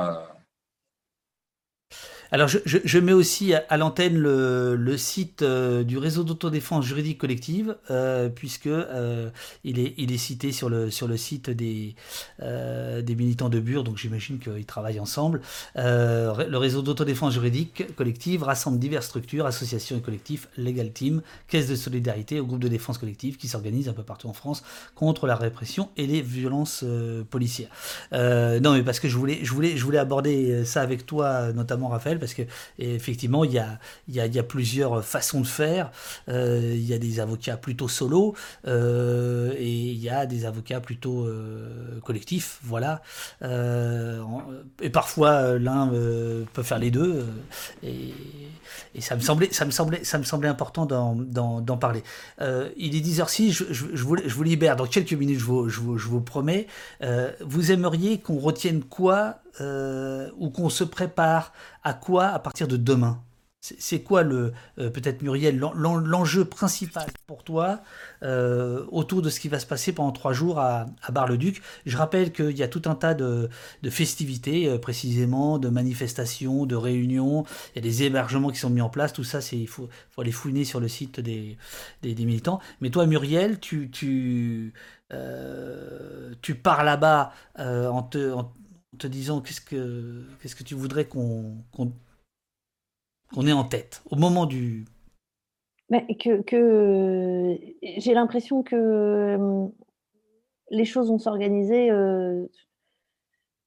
Alors, 2.34 2.48
je, 2.48 2.98
mets 2.98 3.12
aussi 3.12 3.54
à, 3.54 3.76
l'antenne 3.76 4.18
le, 4.18 4.96
site 4.96 5.42
euh, 5.42 5.84
du 5.84 5.98
réseau 5.98 6.24
d'autodéfense 6.24 6.84
juridique 6.84 7.16
collective, 7.16 7.76
euh, 7.92 8.28
puisque 8.28 8.66
euh, 8.66 9.30
il, 9.62 9.78
est, 9.78 9.94
il 9.98 10.10
est 10.10 10.18
cité 10.18 10.50
sur 10.50 10.68
le, 10.68 10.90
sur 10.90 11.06
le 11.06 11.16
site 11.16 11.48
des, 11.48 11.94
des 12.40 13.14
militants 13.14 13.48
de 13.50 13.60
Bure, 13.60 13.84
donc 13.84 13.98
j'imagine 13.98 14.40
qu'ils 14.40 14.66
travaillent 14.66 14.98
ensemble. 14.98 15.42
le 15.76 16.56
réseau 16.56 16.82
d'autodéfense 16.82 17.34
juridique 17.34 17.94
collective 17.94 18.42
rassemble 18.42 18.80
diverses 18.80 19.06
structures, 19.06 19.46
associations 19.46 19.96
et 19.96 20.00
collectifs, 20.00 20.48
Legal 20.58 20.90
Team, 20.90 21.22
caisse 21.46 21.68
de 21.68 21.76
solidarité 21.76 22.40
ou 22.40 22.46
groupe 22.46 22.58
de 22.58 22.66
défense 22.66 22.98
collective 22.98 23.36
qui 23.36 23.46
s'organisent 23.46 23.88
un 23.88 23.92
peu 23.92 24.02
partout 24.02 24.26
en 24.26 24.32
France 24.32 24.64
contre 24.96 25.28
la 25.28 25.36
répression 25.36 25.88
et 25.96 26.08
les 26.08 26.20
violences 26.20 26.84
policières. 27.30 27.70
non, 28.10 28.72
mais 28.72 28.82
parce 28.82 28.98
que 28.98 29.08
je 29.08 29.16
voulais, 29.16 29.38
je, 29.44 29.52
voulais, 29.52 29.76
je 29.76 29.84
voulais 29.84 29.98
aborder 29.98 30.64
ça 30.64 30.80
avec 30.80 31.06
toi, 31.06 31.52
notamment 31.52 31.86
Raphaël, 31.86 32.18
parce 32.24 32.32
que 32.32 32.42
effectivement, 32.78 33.44
il 33.44 33.52
y 33.52 33.58
a, 34.38 34.42
plusieurs 34.42 35.04
façons 35.04 35.42
de 35.42 35.46
faire. 35.46 35.90
Euh, 36.30 36.72
il 36.74 36.84
y 36.84 36.94
a 36.94 36.98
des 36.98 37.20
avocats 37.20 37.58
plutôt 37.58 37.86
solo 37.86 38.34
euh, 38.66 39.52
et 39.58 39.70
il 39.70 39.98
y 39.98 40.08
a 40.08 40.24
des 40.24 40.46
avocats 40.46 40.80
plutôt 40.80 41.26
euh, 41.26 42.00
collectifs, 42.02 42.60
voilà. 42.62 43.02
Et 43.42 44.90
parfois, 44.90 45.58
l'un 45.58 45.88
peut 46.52 46.62
faire 46.62 46.78
les 46.78 46.90
deux. 46.90 47.26
et, 47.82 48.14
ça 49.00 49.16
me 49.16 49.20
semblait, 49.20 50.48
important 50.48 50.86
d'en, 50.86 51.76
parler. 51.76 52.02
Il 52.40 52.96
est 52.96 53.06
10h06, 53.06 53.52
je, 53.70 54.02
vous, 54.02 54.42
libère 54.42 54.76
dans 54.76 54.86
quelques 54.86 55.12
minutes, 55.12 55.40
je 55.40 55.44
vous, 55.44 56.20
promets. 56.22 56.68
Vous 57.40 57.70
aimeriez 57.70 58.18
qu'on 58.18 58.38
retienne 58.38 58.82
quoi 58.82 59.40
euh, 59.60 60.30
ou 60.38 60.50
qu'on 60.50 60.68
se 60.68 60.84
prépare 60.84 61.52
à 61.82 61.94
quoi 61.94 62.26
à 62.26 62.38
partir 62.38 62.68
de 62.68 62.76
demain? 62.76 63.22
C'est 63.60 64.02
quoi 64.02 64.22
le 64.24 64.52
euh, 64.78 64.90
peut-être 64.90 65.22
Muriel 65.22 65.58
l'en- 65.58 65.72
l'en- 65.72 65.96
l'enjeu 65.96 66.44
principal 66.44 67.06
pour 67.26 67.44
toi 67.44 67.80
euh, 68.22 68.84
autour 68.92 69.22
de 69.22 69.30
ce 69.30 69.40
qui 69.40 69.48
va 69.48 69.58
se 69.58 69.64
passer 69.64 69.94
pendant 69.94 70.12
trois 70.12 70.34
jours 70.34 70.58
à, 70.58 70.84
Bar-le-Duc? 71.10 71.62
Je 71.86 71.96
rappelle 71.96 72.30
qu'il 72.30 72.58
y 72.58 72.62
a 72.62 72.68
tout 72.68 72.82
un 72.84 72.94
tas 72.94 73.14
de, 73.14 73.48
festivités 73.88 74.78
précisément, 74.78 75.58
de 75.58 75.70
manifestations, 75.70 76.66
de 76.66 76.76
réunions. 76.76 77.44
Il 77.74 77.76
y 77.76 77.78
a 77.78 77.82
des 77.82 78.02
hébergements 78.02 78.50
qui 78.50 78.58
sont 78.58 78.68
mis 78.68 78.82
en 78.82 78.90
place. 78.90 79.14
Tout 79.14 79.24
ça, 79.24 79.40
c'est 79.40 79.56
il 79.56 79.68
faut, 79.68 79.88
faut 80.10 80.20
aller 80.20 80.32
fouiner 80.32 80.64
sur 80.64 80.78
le 80.78 80.88
site 80.88 81.20
des, 81.20 81.56
des, 82.02 82.14
militants. 82.14 82.60
Mais 82.82 82.90
toi, 82.90 83.06
Muriel, 83.06 83.60
tu 83.60 83.90
tu 83.90 84.74
tu 86.42 86.54
pars 86.56 86.84
là-bas 86.84 87.32
en 87.56 88.02
te 88.02 88.34
en 88.94 88.96
te 88.96 89.06
disant 89.06 89.40
qu'est-ce 89.40 89.60
que 89.60 90.24
qu'est-ce 90.40 90.56
que 90.56 90.64
tu 90.64 90.74
voudrais 90.74 91.06
qu'on 91.06 91.56
qu'on 91.72 93.46
ait 93.46 93.52
en 93.52 93.64
tête 93.64 94.02
au 94.10 94.16
moment 94.16 94.46
du 94.46 94.84
que, 95.90 96.42
que 96.42 97.58
j'ai 97.82 98.14
l'impression 98.14 98.62
que 98.62 99.68
les 100.70 100.84
choses 100.84 101.08
vont 101.08 101.18
s'organiser 101.18 101.90
euh, 101.90 102.46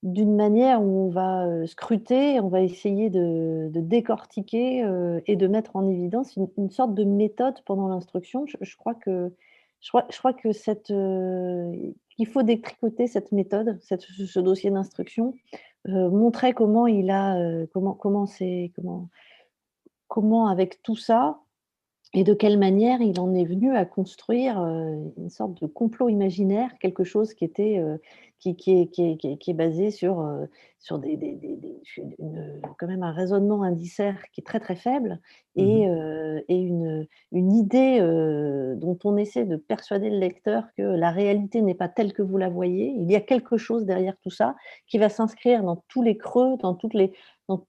d'une 0.04 0.36
manière 0.36 0.82
où 0.82 1.08
on 1.08 1.10
va 1.10 1.46
euh, 1.46 1.66
scruter, 1.66 2.40
on 2.40 2.50
va 2.50 2.62
essayer 2.62 3.10
de, 3.10 3.70
de 3.72 3.82
décortiquer 3.82 4.84
euh, 4.84 5.20
et 5.28 5.36
de 5.36 5.48
mettre 5.48 5.76
en 5.76 5.88
évidence 5.88 6.38
une, 6.58 6.70
sorte 6.70 6.94
de 6.94 7.04
méthode 7.04 7.62
pendant 7.66 7.88
l'instruction. 7.88 8.46
Je 8.62 8.78
crois 8.78 8.96
que 8.96 9.34
je 9.82 9.90
crois, 9.92 10.34
que 10.34 10.52
cette, 10.52 10.92
euh, 10.92 11.72
il 12.18 12.28
faut 12.28 12.44
détricoter 12.44 13.08
cette 13.08 13.32
méthode, 13.32 13.80
ce 13.82 14.40
dossier 14.40 14.72
d'instruction, 14.72 15.34
euh, 15.88 16.10
montrer 16.10 16.54
comment 16.54 16.88
il 16.88 17.10
a, 17.10 17.38
euh, 17.38 17.68
comment, 17.74 17.94
comment 17.94 18.26
c'est, 18.26 18.72
comment, 18.76 19.10
comment 20.08 20.48
avec 20.48 20.82
tout 20.82 20.96
ça, 20.96 21.40
et 22.14 22.24
de 22.24 22.34
quelle 22.34 22.58
manière 22.58 23.02
il 23.02 23.20
en 23.20 23.34
est 23.34 23.46
venu 23.46 23.76
à 23.76 23.86
construire 23.86 24.58
une 24.60 25.30
sorte 25.30 25.62
de 25.62 25.68
complot 25.68 26.08
imaginaire, 26.08 26.72
quelque 26.80 27.04
chose 27.04 27.34
qui 27.34 27.44
était 27.44 27.84
qui, 28.40 28.56
qui 28.56 28.82
est, 28.82 28.88
qui, 28.88 29.04
est, 29.12 29.18
qui 29.18 29.28
est- 29.34 29.38
qui 29.38 29.52
est 29.52 29.54
basé 29.54 29.92
sur, 29.92 30.20
euh, 30.22 30.46
sur 30.80 31.00
des, 31.00 31.18
des- 31.18 31.40
une- 32.20 32.62
quand 32.78 32.88
même 32.88 33.04
un 33.04 33.12
raisonnement 33.12 33.64
indiciaire 33.64 34.22
qui 34.32 34.42
est 34.42 34.44
très 34.44 34.60
très 34.60 34.76
faible 34.76 35.20
et, 35.56 35.88
euh, 35.90 36.42
et 36.48 36.58
une, 36.58 37.08
une 37.32 37.54
idée 37.54 37.98
euh, 38.00 38.76
dont 38.76 38.98
on 39.04 39.18
essaie 39.18 39.46
de 39.46 39.56
persuader 39.58 40.10
le 40.10 40.20
lecteur 40.20 40.66
que 40.78 40.84
la 40.84 41.12
réalité 41.12 41.62
n'est 41.62 41.76
pas 41.76 41.90
telle 41.90 42.14
que 42.14 42.22
vous 42.22 42.38
la 42.38 42.50
voyez. 42.50 42.88
Il 42.98 43.10
y 43.12 43.16
a 43.16 43.22
quelque 43.22 43.58
chose 43.58 43.86
derrière 43.86 44.16
tout 44.22 44.30
ça 44.30 44.56
qui 44.88 44.98
va 44.98 45.10
s'inscrire 45.10 45.64
dans 45.64 45.84
tous 45.88 46.02
les 46.04 46.18
creux, 46.18 46.58
dans 46.58 46.76
toutes 46.76 46.94
les 46.94 47.14
dans- 47.50 47.66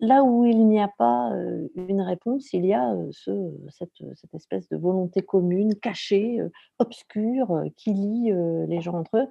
là- 0.00 0.22
où 0.24 0.44
il 0.46 0.66
n'y 0.66 0.80
a 0.80 0.88
pas 0.98 1.30
une 1.74 2.00
réponse, 2.00 2.52
il 2.52 2.64
y 2.66 2.72
a 2.72 2.94
ce, 3.10 3.30
cette, 3.68 3.90
cette 4.14 4.34
espèce 4.34 4.68
de 4.68 4.76
volonté 4.76 5.20
commune, 5.22 5.74
cachée, 5.74 6.38
obscure, 6.78 7.62
qui 7.76 7.92
lie 7.92 8.32
les 8.68 8.80
gens 8.80 8.94
entre 8.94 9.18
eux. 9.18 9.26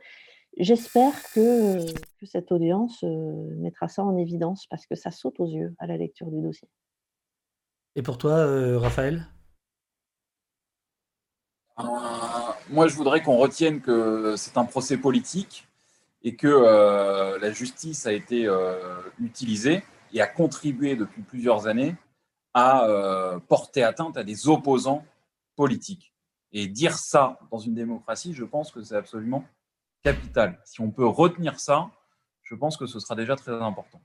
J'espère 0.57 1.13
que, 1.31 1.85
que 2.19 2.25
cette 2.25 2.51
audience 2.51 3.03
euh, 3.03 3.55
mettra 3.57 3.87
ça 3.87 4.03
en 4.03 4.17
évidence 4.17 4.65
parce 4.69 4.85
que 4.85 4.95
ça 4.95 5.11
saute 5.11 5.39
aux 5.39 5.47
yeux 5.47 5.73
à 5.79 5.87
la 5.87 5.95
lecture 5.97 6.29
du 6.31 6.41
dossier. 6.41 6.67
et 7.95 8.01
pour 8.01 8.17
toi 8.17 8.31
euh, 8.31 8.77
Raphaël? 8.77 9.27
Euh, 11.79 11.83
moi, 12.69 12.87
je 12.87 12.95
voudrais 12.95 13.23
qu'on 13.23 13.37
retienne 13.37 13.81
que 13.81 14.35
c'est 14.37 14.57
un 14.57 14.65
procès 14.65 14.97
politique 14.97 15.67
et 16.23 16.35
que 16.35 16.47
euh, 16.47 17.39
la 17.39 17.51
justice 17.51 18.05
a 18.05 18.11
été 18.11 18.45
euh, 18.47 19.01
utilisée 19.19 19.83
et 20.13 20.21
a 20.21 20.27
contribué 20.27 20.95
depuis 20.95 21.21
plusieurs 21.21 21.67
années 21.67 21.95
à 22.53 22.85
euh, 22.85 23.39
porter 23.39 23.83
atteinte 23.83 24.17
à 24.17 24.23
des 24.23 24.47
opposants 24.47 25.05
politiques. 25.55 26.13
Et 26.51 26.67
dire 26.67 26.97
ça 26.97 27.39
dans 27.51 27.59
une 27.59 27.75
démocratie, 27.75 28.33
je 28.33 28.43
pense 28.43 28.71
que 28.71 28.81
c'est 28.81 28.95
absolument 28.95 29.45
capital. 30.03 30.59
Si 30.65 30.81
on 30.81 30.91
peut 30.91 31.05
retenir 31.05 31.59
ça, 31.59 31.91
je 32.43 32.55
pense 32.55 32.77
que 32.77 32.85
ce 32.85 32.99
sera 32.99 33.15
déjà 33.15 33.35
très 33.35 33.51
important. 33.51 34.01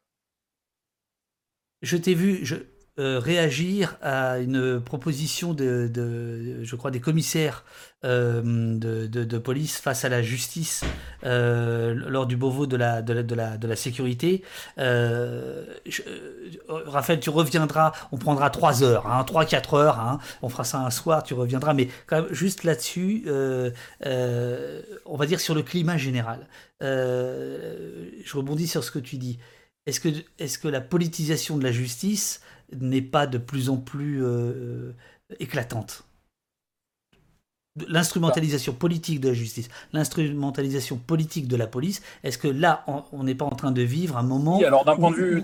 Je 1.82 1.96
t'ai 1.96 2.14
vu 2.14 2.44
je, 2.44 2.56
euh, 3.00 3.18
réagir 3.18 3.96
à 4.02 4.38
une 4.38 4.80
proposition 4.80 5.52
de, 5.52 5.90
je 6.62 6.76
crois, 6.76 6.92
des 6.92 7.00
commissaires 7.00 7.64
euh, 8.04 8.40
de, 8.78 9.38
police 9.38 9.78
face 9.78 10.04
à 10.04 10.08
la 10.08 10.22
justice 10.22 10.84
euh, 11.24 11.92
lors 12.06 12.26
du 12.26 12.36
Beauvau 12.36 12.66
de 12.68 12.76
la, 12.76 13.02
de 13.02 13.12
la, 13.12 13.56
de 13.56 13.66
la, 13.66 13.74
sécurité. 13.74 14.44
Raphaël, 16.68 17.18
tu 17.18 17.30
reviendras, 17.30 17.90
on 18.12 18.16
prendra 18.16 18.48
3 18.50 18.84
heures, 18.84 19.08
hein, 19.08 19.24
3-4 19.26 19.76
heures, 19.76 19.98
hein, 19.98 20.20
on 20.42 20.48
fera 20.48 20.62
ça 20.62 20.78
un 20.78 20.90
soir, 20.90 21.24
tu 21.24 21.34
reviendras, 21.34 21.74
mais 21.74 21.88
quand 22.06 22.22
même, 22.22 22.32
juste 22.32 22.62
là-dessus, 22.62 23.24
on 24.06 25.16
va 25.16 25.26
dire 25.26 25.40
sur 25.40 25.56
le 25.56 25.62
climat 25.64 25.96
général. 25.96 26.46
Je 26.80 28.36
rebondis 28.36 28.68
sur 28.68 28.84
ce 28.84 28.92
que 28.92 29.00
tu 29.00 29.16
dis. 29.16 29.40
Est-ce 29.86 30.00
que, 30.00 30.08
est 30.38 30.62
que 30.62 30.68
la 30.68 30.80
politisation 30.80 31.58
de 31.58 31.64
la 31.64 31.72
justice 31.72 32.40
n'est 32.80 33.02
pas 33.02 33.26
de 33.26 33.38
plus 33.38 33.68
en 33.70 33.76
plus 33.78 34.22
euh, 34.24 34.92
éclatante 35.40 36.04
L'instrumentalisation 37.88 38.72
politique 38.72 39.18
de 39.20 39.28
la 39.28 39.34
justice, 39.34 39.68
l'instrumentalisation 39.92 40.96
politique 40.96 41.48
de 41.48 41.56
la 41.56 41.66
police, 41.66 42.02
est-ce 42.22 42.38
que 42.38 42.46
là, 42.46 42.84
on- 43.12 43.24
n'est 43.24 43.34
pas 43.34 43.46
en 43.46 43.50
train 43.56 43.72
de 43.72 43.82
vivre 43.82 44.16
un 44.16 44.22
moment 44.22 44.58
Oui, 44.58 44.64
alors 44.64 44.84
d'un 44.84 44.94
où- 44.94 44.98
point 44.98 45.10
de 45.10 45.16
vue, 45.16 45.42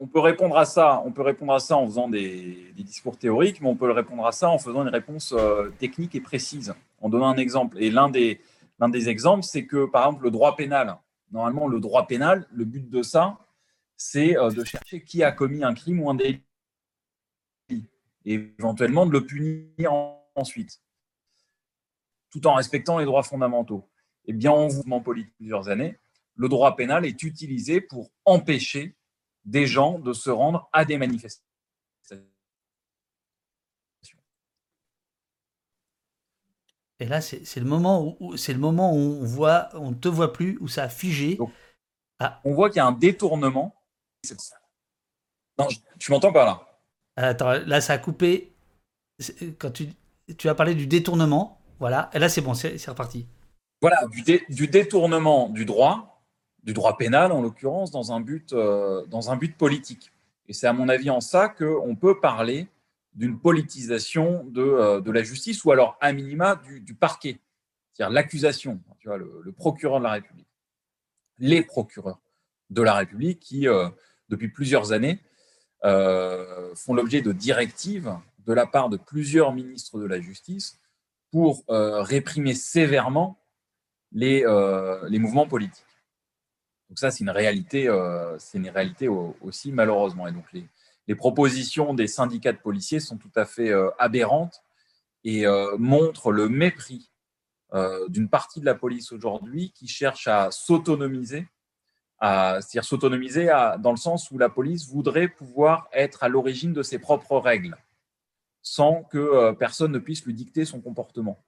on 0.00 0.08
peut 0.08 0.18
répondre 0.18 0.56
à 0.58 0.64
ça, 0.64 1.00
on 1.06 1.12
peut 1.12 1.22
répondre 1.22 1.52
à 1.52 1.60
ça 1.60 1.76
en 1.76 1.86
faisant 1.86 2.08
des, 2.08 2.72
des 2.76 2.82
discours 2.82 3.16
théoriques, 3.16 3.60
mais 3.60 3.68
on 3.68 3.76
peut 3.76 3.86
le 3.86 3.92
répondre 3.92 4.26
à 4.26 4.32
ça 4.32 4.48
en 4.48 4.58
faisant 4.58 4.82
une 4.82 4.88
réponse 4.88 5.32
euh, 5.36 5.70
technique 5.78 6.16
et 6.16 6.20
précise, 6.20 6.74
en 7.00 7.08
donnant 7.08 7.28
un 7.28 7.36
exemple. 7.36 7.76
Et 7.80 7.90
l'un 7.92 8.08
des, 8.08 8.40
l'un 8.80 8.88
des 8.88 9.08
exemples, 9.08 9.44
c'est 9.44 9.64
que 9.64 9.86
par 9.86 10.06
exemple 10.06 10.24
le 10.24 10.32
droit 10.32 10.56
pénal. 10.56 10.96
Normalement, 11.30 11.68
le 11.68 11.78
droit 11.78 12.08
pénal, 12.08 12.46
le 12.52 12.64
but 12.64 12.90
de 12.90 13.02
ça, 13.02 13.38
c'est 13.96 14.36
euh, 14.36 14.50
de 14.50 14.64
chercher 14.64 15.02
qui 15.02 15.22
a 15.22 15.30
commis 15.32 15.62
un 15.64 15.74
crime 15.74 16.00
ou 16.00 16.10
un 16.10 16.14
délit, 16.14 16.42
et 18.24 18.34
éventuellement 18.58 19.06
de 19.06 19.12
le 19.12 19.24
punir 19.26 19.92
en- 19.92 20.30
ensuite, 20.34 20.80
tout 22.30 22.46
en 22.46 22.54
respectant 22.54 22.98
les 22.98 23.04
droits 23.04 23.22
fondamentaux. 23.22 23.88
Et 24.26 24.32
bien, 24.32 24.52
en 24.52 24.66
mouvement 24.66 25.00
politique 25.00 25.34
plusieurs 25.36 25.68
années, 25.68 25.98
le 26.34 26.48
droit 26.48 26.76
pénal 26.76 27.04
est 27.04 27.22
utilisé 27.22 27.80
pour 27.80 28.10
empêcher 28.24 28.96
des 29.44 29.66
gens 29.66 29.98
de 29.98 30.12
se 30.12 30.30
rendre 30.30 30.68
à 30.72 30.84
des 30.84 30.98
manifestations. 30.98 31.44
Et 37.00 37.06
là, 37.06 37.20
c'est 37.20 37.60
le 37.60 37.64
moment 37.66 38.16
où, 38.20 38.36
c'est 38.36 38.52
le 38.52 38.58
moment 38.58 38.92
où 38.92 38.96
on 38.96 39.24
voit, 39.24 39.68
on 39.74 39.90
ne 39.90 39.94
te 39.96 40.08
voit 40.08 40.32
plus, 40.32 40.58
où 40.60 40.68
ça 40.68 40.84
a 40.84 40.88
figé. 40.88 41.36
Donc, 41.36 41.52
On 42.44 42.52
voit 42.54 42.68
qu'il 42.68 42.78
y 42.78 42.80
a 42.80 42.86
un 42.86 42.92
détournement. 42.92 43.74
Non, 45.58 45.68
tu 45.98 46.10
m'entends 46.10 46.32
pas 46.32 46.44
là? 46.44 46.67
Attends, 47.20 47.54
là, 47.66 47.80
ça 47.80 47.94
a 47.94 47.98
coupé. 47.98 48.52
Quand 49.58 49.72
tu, 49.72 50.48
as 50.48 50.54
parlé 50.54 50.76
du 50.76 50.86
détournement, 50.86 51.60
voilà. 51.80 52.10
Et 52.12 52.20
là, 52.20 52.28
c'est 52.28 52.40
bon, 52.40 52.54
c'est 52.54 52.84
reparti. 52.86 53.26
Voilà, 53.80 54.06
du, 54.06 54.22
dé- 54.22 54.44
du 54.48 54.68
détournement 54.68 55.48
du 55.48 55.64
droit, 55.64 56.22
du 56.62 56.72
droit 56.72 56.96
pénal 56.96 57.32
en 57.32 57.42
l'occurrence, 57.42 57.90
dans, 57.90 58.12
un 58.12 58.20
but, 58.20 58.52
euh, 58.52 59.04
dans 59.06 59.32
un 59.32 59.36
but 59.36 59.56
politique. 59.56 60.12
Et 60.46 60.52
c'est 60.52 60.68
à 60.68 60.72
mon 60.72 60.88
avis 60.88 61.10
en 61.10 61.20
ça 61.20 61.48
qu'on 61.48 61.96
peut 61.96 62.20
parler 62.20 62.68
d'une 63.14 63.38
politisation 63.38 64.44
de, 64.44 64.62
euh, 64.62 65.00
de 65.00 65.10
la 65.10 65.24
justice 65.24 65.64
ou 65.64 65.72
alors 65.72 65.96
à 66.00 66.12
minima 66.12 66.54
du, 66.54 66.80
du 66.80 66.94
parquet, 66.94 67.40
c'est-à-dire 67.92 68.14
l'accusation, 68.14 68.80
tu 69.00 69.08
vois, 69.08 69.18
le, 69.18 69.52
procureur 69.56 69.98
de 69.98 70.04
la 70.04 70.12
République, 70.12 70.46
les 71.38 71.62
procureurs 71.62 72.20
de 72.70 72.82
la 72.82 72.94
République 72.94 73.40
qui, 73.40 73.66
euh, 73.66 73.88
depuis 74.28 74.48
plusieurs 74.48 74.92
années, 74.92 75.20
font 75.82 76.94
l'objet 76.94 77.22
de 77.22 77.32
directives 77.32 78.16
de 78.46 78.52
la 78.52 78.66
part 78.66 78.88
de 78.88 78.96
plusieurs 78.96 79.52
ministres 79.52 80.00
de 80.00 80.06
la 80.06 80.20
Justice 80.20 80.80
pour 81.30 81.62
euh, 81.68 82.02
réprimer 82.02 82.54
sévèrement 82.54 83.38
les, 84.12 84.44
euh, 84.44 85.06
les 85.08 85.18
mouvements 85.18 85.46
politiques. 85.46 85.84
Donc 86.88 86.98
ça, 86.98 87.10
c'est 87.10 87.20
une 87.22 87.30
réalité, 87.30 87.86
c'est 88.38 88.56
une 88.56 88.70
réalité 88.70 89.08
aussi 89.08 89.72
malheureusement. 89.72 90.26
Et 90.26 90.32
donc 90.32 90.46
les, 90.54 91.14
propositions 91.14 91.92
des 91.92 92.06
syndicats 92.06 92.52
de 92.52 92.58
policiers 92.58 93.00
sont 93.00 93.18
tout 93.18 93.30
à 93.36 93.44
fait 93.44 93.70
aberrantes 93.98 94.62
et 95.22 95.44
montrent 95.76 96.32
le 96.32 96.48
mépris 96.48 97.10
d'une 98.08 98.30
partie 98.30 98.60
de 98.60 98.64
la 98.64 98.74
police 98.74 99.12
aujourd'hui 99.12 99.70
qui 99.72 99.86
cherche 99.86 100.28
à 100.28 100.50
s'autonomiser 100.50 101.46
c'est-à-dire 102.20 102.84
s'autonomiser 102.84 103.46
dans 103.78 103.90
le 103.90 103.96
sens 103.96 104.30
où 104.30 104.38
la 104.38 104.48
police 104.48 104.88
voudrait 104.88 105.28
pouvoir 105.28 105.88
être 105.92 106.24
à 106.24 106.28
l'origine 106.28 106.72
de 106.72 106.82
ses 106.82 106.98
propres 106.98 107.38
règles, 107.38 107.76
sans 108.62 109.04
que 109.04 109.18
euh, 109.18 109.52
personne 109.52 109.92
ne 109.92 109.98
puisse 109.98 110.24
lui 110.24 110.34
dicter 110.34 110.64
son 110.64 110.80
comportement. 110.80 111.38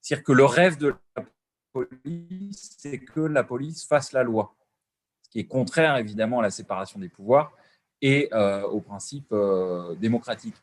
C'est-à-dire 0.00 0.24
que 0.24 0.32
le 0.32 0.44
rêve 0.44 0.78
de 0.78 0.94
la 1.16 1.24
police, 1.72 2.76
c'est 2.78 2.98
que 2.98 3.20
la 3.20 3.42
police 3.42 3.84
fasse 3.84 4.12
la 4.12 4.22
loi, 4.22 4.54
ce 5.22 5.30
qui 5.30 5.40
est 5.40 5.46
contraire 5.46 5.96
évidemment 5.96 6.38
à 6.38 6.42
la 6.42 6.50
séparation 6.50 7.00
des 7.00 7.08
pouvoirs 7.08 7.52
et 8.00 8.28
euh, 8.32 8.62
au 8.62 8.80
principe 8.80 9.32
euh, 9.32 9.94
démocratique. 9.96 10.54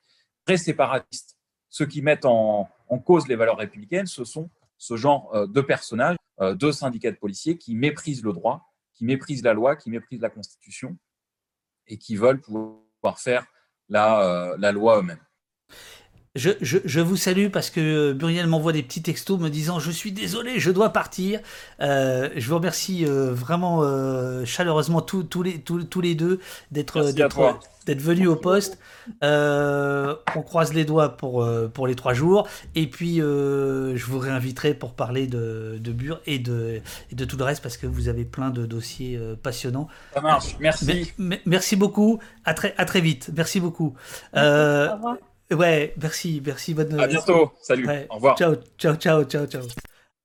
Très 0.45 0.57
séparatistes, 0.57 1.37
ceux 1.69 1.85
qui 1.85 2.01
mettent 2.01 2.25
en, 2.25 2.69
en, 2.87 2.99
cause 2.99 3.27
les 3.27 3.35
valeurs 3.35 3.57
républicaines, 3.57 4.07
ce 4.07 4.23
sont 4.23 4.49
ce 4.77 4.95
genre 4.95 5.47
de 5.47 5.61
personnages, 5.61 6.17
de 6.39 6.71
syndicats 6.71 7.09
de 7.09 7.17
policiers 7.17 7.57
qui 7.57 7.73
méprisent 7.73 8.23
le 8.23 8.31
droit 8.31 8.66
qui 8.97 9.05
méprisent 9.05 9.43
la 9.43 9.53
loi, 9.53 9.75
qui 9.75 9.89
méprisent 9.91 10.21
la 10.21 10.29
Constitution 10.29 10.97
et 11.85 11.97
qui 11.97 12.15
veulent 12.15 12.41
pouvoir 12.41 13.19
faire 13.19 13.45
la, 13.89 14.55
euh, 14.55 14.71
loi 14.71 14.97
eux-mêmes. 14.99 15.23
Je, 16.37 16.51
je, 16.61 16.99
vous 16.99 17.17
salue 17.17 17.47
parce 17.49 17.71
que 17.71 18.13
Muriel 18.13 18.45
m'envoie 18.45 18.71
des 18.71 18.83
petits 18.83 19.01
textos 19.01 19.39
me 19.39 19.49
disant 19.49 19.79
je 19.79 19.89
suis 19.89 20.11
désolé, 20.11 20.59
je 20.59 20.69
dois 20.69 20.89
partir. 20.89 21.39
Euh, 21.81 22.29
je 22.35 22.47
vous 22.47 22.55
remercie 22.55 23.05
euh, 23.05 23.33
vraiment 23.33 23.81
chaleureusement 24.45 25.01
tous, 25.01 25.23
tous, 25.23 25.41
les, 25.41 25.59
tous, 25.59 25.83
tous 25.83 26.01
les 26.01 26.15
deux 26.15 26.39
d'être 26.71 27.11
d'être 27.85 28.01
venus 28.01 28.27
au 28.27 28.35
poste. 28.35 28.77
on 29.21 30.41
croise 30.43 30.73
les 30.73 30.85
doigts 30.85 31.17
pour, 31.17 31.47
pour 31.73 31.87
les 31.87 31.95
trois 31.95 32.13
jours 32.13 32.47
et 32.75 32.85
puis 32.85 33.17
je 33.17 34.05
vous 34.05 34.19
réinviterai 34.19 34.75
pour 34.75 34.93
parler 34.93 35.25
de, 35.25 35.77
de 35.79 35.91
Bure 35.91 36.19
et 36.27 36.37
de, 36.37 36.81
et 37.11 37.15
de 37.15 37.25
tout 37.25 37.37
le 37.37 37.45
reste 37.45 37.63
parce 37.63 37.77
que 37.77 37.87
vous 37.87 38.09
avez 38.09 38.25
plein 38.25 38.51
de 38.51 38.67
dossiers 38.67 39.19
passionnants. 39.41 39.87
Ça 40.13 40.21
marche, 40.21 40.55
merci. 40.59 41.13
merci 41.45 41.75
beaucoup, 41.75 42.19
à 42.45 42.53
très, 42.53 42.75
à 42.77 42.85
très 42.85 43.01
vite, 43.01 43.31
merci 43.35 43.59
beaucoup. 43.59 43.95
au 44.33 44.37
revoir. 44.37 45.17
Ouais, 45.51 45.93
merci, 46.01 46.41
merci. 46.45 46.73
Bonne... 46.73 46.99
À 46.99 47.07
bientôt. 47.07 47.53
Salut. 47.61 47.87
Au 48.09 48.15
revoir. 48.15 48.37
Ciao, 48.37 48.55
ciao, 48.77 48.95
ciao, 48.95 49.23
ciao, 49.23 49.45
ciao. 49.45 49.63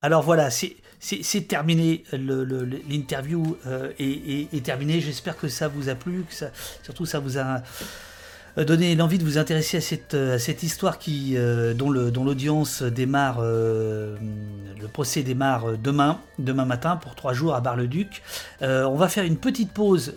Alors 0.01 0.21
voilà, 0.21 0.49
c'est 0.49 1.47
terminé. 1.47 2.03
L'interview 2.11 3.57
euh, 3.65 3.91
est, 3.99 4.53
est, 4.53 4.65
terminée. 4.65 4.99
J'espère 4.99 5.37
que 5.37 5.47
ça 5.47 5.69
vous 5.69 5.87
a 5.87 5.95
plu, 5.95 6.25
que 6.27 6.33
ça, 6.33 6.47
surtout 6.83 7.05
ça 7.05 7.19
vous 7.19 7.37
a 7.37 7.61
euh, 8.57 8.65
donné 8.65 8.95
l'envie 8.95 9.17
de 9.17 9.23
vous 9.23 9.37
intéresser 9.37 9.77
à 9.77 9.81
cette, 9.81 10.13
à 10.13 10.39
cette 10.39 10.61
histoire 10.61 10.99
qui, 10.99 11.37
euh, 11.37 11.73
dont 11.73 11.89
l'audience 11.89 12.83
démarre, 12.83 13.41
le 13.41 14.17
procès 14.91 15.23
démarre 15.23 15.77
demain, 15.77 16.19
demain 16.37 16.65
matin 16.65 16.97
pour 16.97 17.15
trois 17.15 17.31
jours 17.31 17.55
à 17.55 17.61
Bar-le-Duc. 17.61 18.21
on 18.59 18.95
va 18.95 19.07
faire 19.07 19.23
une 19.23 19.37
petite 19.37 19.71
pause 19.71 20.13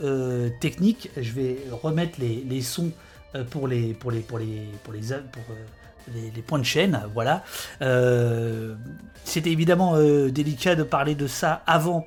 technique. 0.61 1.11
Je 1.17 1.31
vais 1.31 1.59
remettre 1.71 2.19
les, 2.19 2.45
les 2.49 2.61
sons 2.61 2.91
euh, 2.91 3.06
pour 3.45 3.69
les 3.69 3.95
pour 3.95 4.11
les 4.11 4.21
pour 4.21 4.39
les 4.39 4.69
pour 4.83 4.93
les 4.93 5.01
pour 5.33 5.43
euh, 5.51 6.31
les, 6.35 6.43
points 6.43 6.59
de 6.59 6.65
chaîne, 6.65 7.03
voilà. 7.15 7.43
Euh, 7.83 8.77
c'était 9.25 9.51
évidemment 9.51 9.99
délicat 10.29 10.77
de 10.77 10.85
parler 10.85 11.15
de 11.17 11.27
ça 11.27 11.63
avant 11.67 12.07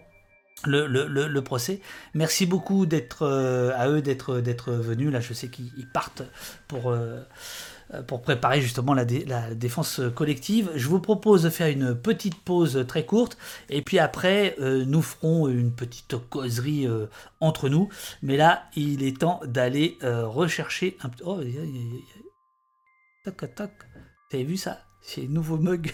le, 0.65 0.87
le, 0.87 1.07
le, 1.07 1.41
procès. 1.41 1.81
Merci 2.13 2.45
beaucoup 2.45 2.85
d'être 2.85 3.27
à 3.75 3.89
eux 3.89 4.01
d'être 4.01 4.39
d'être 4.39 4.71
venus. 4.71 5.11
Là, 5.11 5.19
je 5.19 5.33
sais 5.33 5.49
qu'ils 5.49 5.87
partent 5.93 6.23
pour 6.67 6.91
euh, 6.91 7.21
pour 8.07 8.21
préparer 8.21 8.61
justement 8.61 8.93
la, 8.93 9.05
défense 9.55 10.01
collective. 10.15 10.69
Je 10.75 10.87
vous 10.87 10.99
propose 10.99 11.43
de 11.43 11.49
faire 11.49 11.67
une 11.67 11.95
petite 11.95 12.35
pause 12.35 12.85
très 12.87 13.05
courte 13.05 13.37
et 13.69 13.81
puis 13.81 13.97
après 13.97 14.55
euh, 14.59 14.85
nous 14.85 15.01
ferons 15.01 15.47
une 15.47 15.71
petite 15.71 16.15
causerie 16.29 16.87
euh, 16.87 17.07
entre 17.39 17.67
nous. 17.67 17.89
Mais 18.21 18.37
là, 18.37 18.63
il 18.75 19.03
est 19.03 19.17
temps 19.17 19.39
d'aller 19.45 19.97
rechercher 20.01 20.97
un 21.01 21.09
petit... 21.09 21.23
Oh, 21.25 21.39
toc 23.23 23.55
toc. 23.55 23.71
Vous 24.29 24.37
avez 24.37 24.43
vu 24.43 24.57
ça? 24.57 24.79
C'est 25.01 25.27
nouveau 25.27 25.57
mug. 25.57 25.91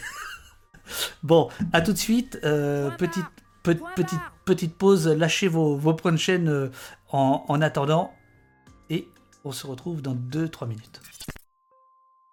bon, 1.24 1.50
à 1.72 1.82
tout 1.82 1.94
de 1.94 1.98
suite. 1.98 2.40
petite, 2.42 3.26
petite, 3.64 4.20
petite 4.44 4.76
pause. 4.76 5.08
Lâchez 5.08 5.48
vos, 5.48 5.78
vos 5.78 5.94
points 5.94 6.12
de 6.12 6.18
chaîne 6.18 6.72
en, 7.12 7.46
en 7.48 7.62
attendant. 7.62 8.12
Et 8.90 9.08
on 9.46 9.52
se 9.52 9.66
retrouve 9.66 10.02
dans 10.02 10.16
2-3 10.16 10.68
minutes. 10.68 11.02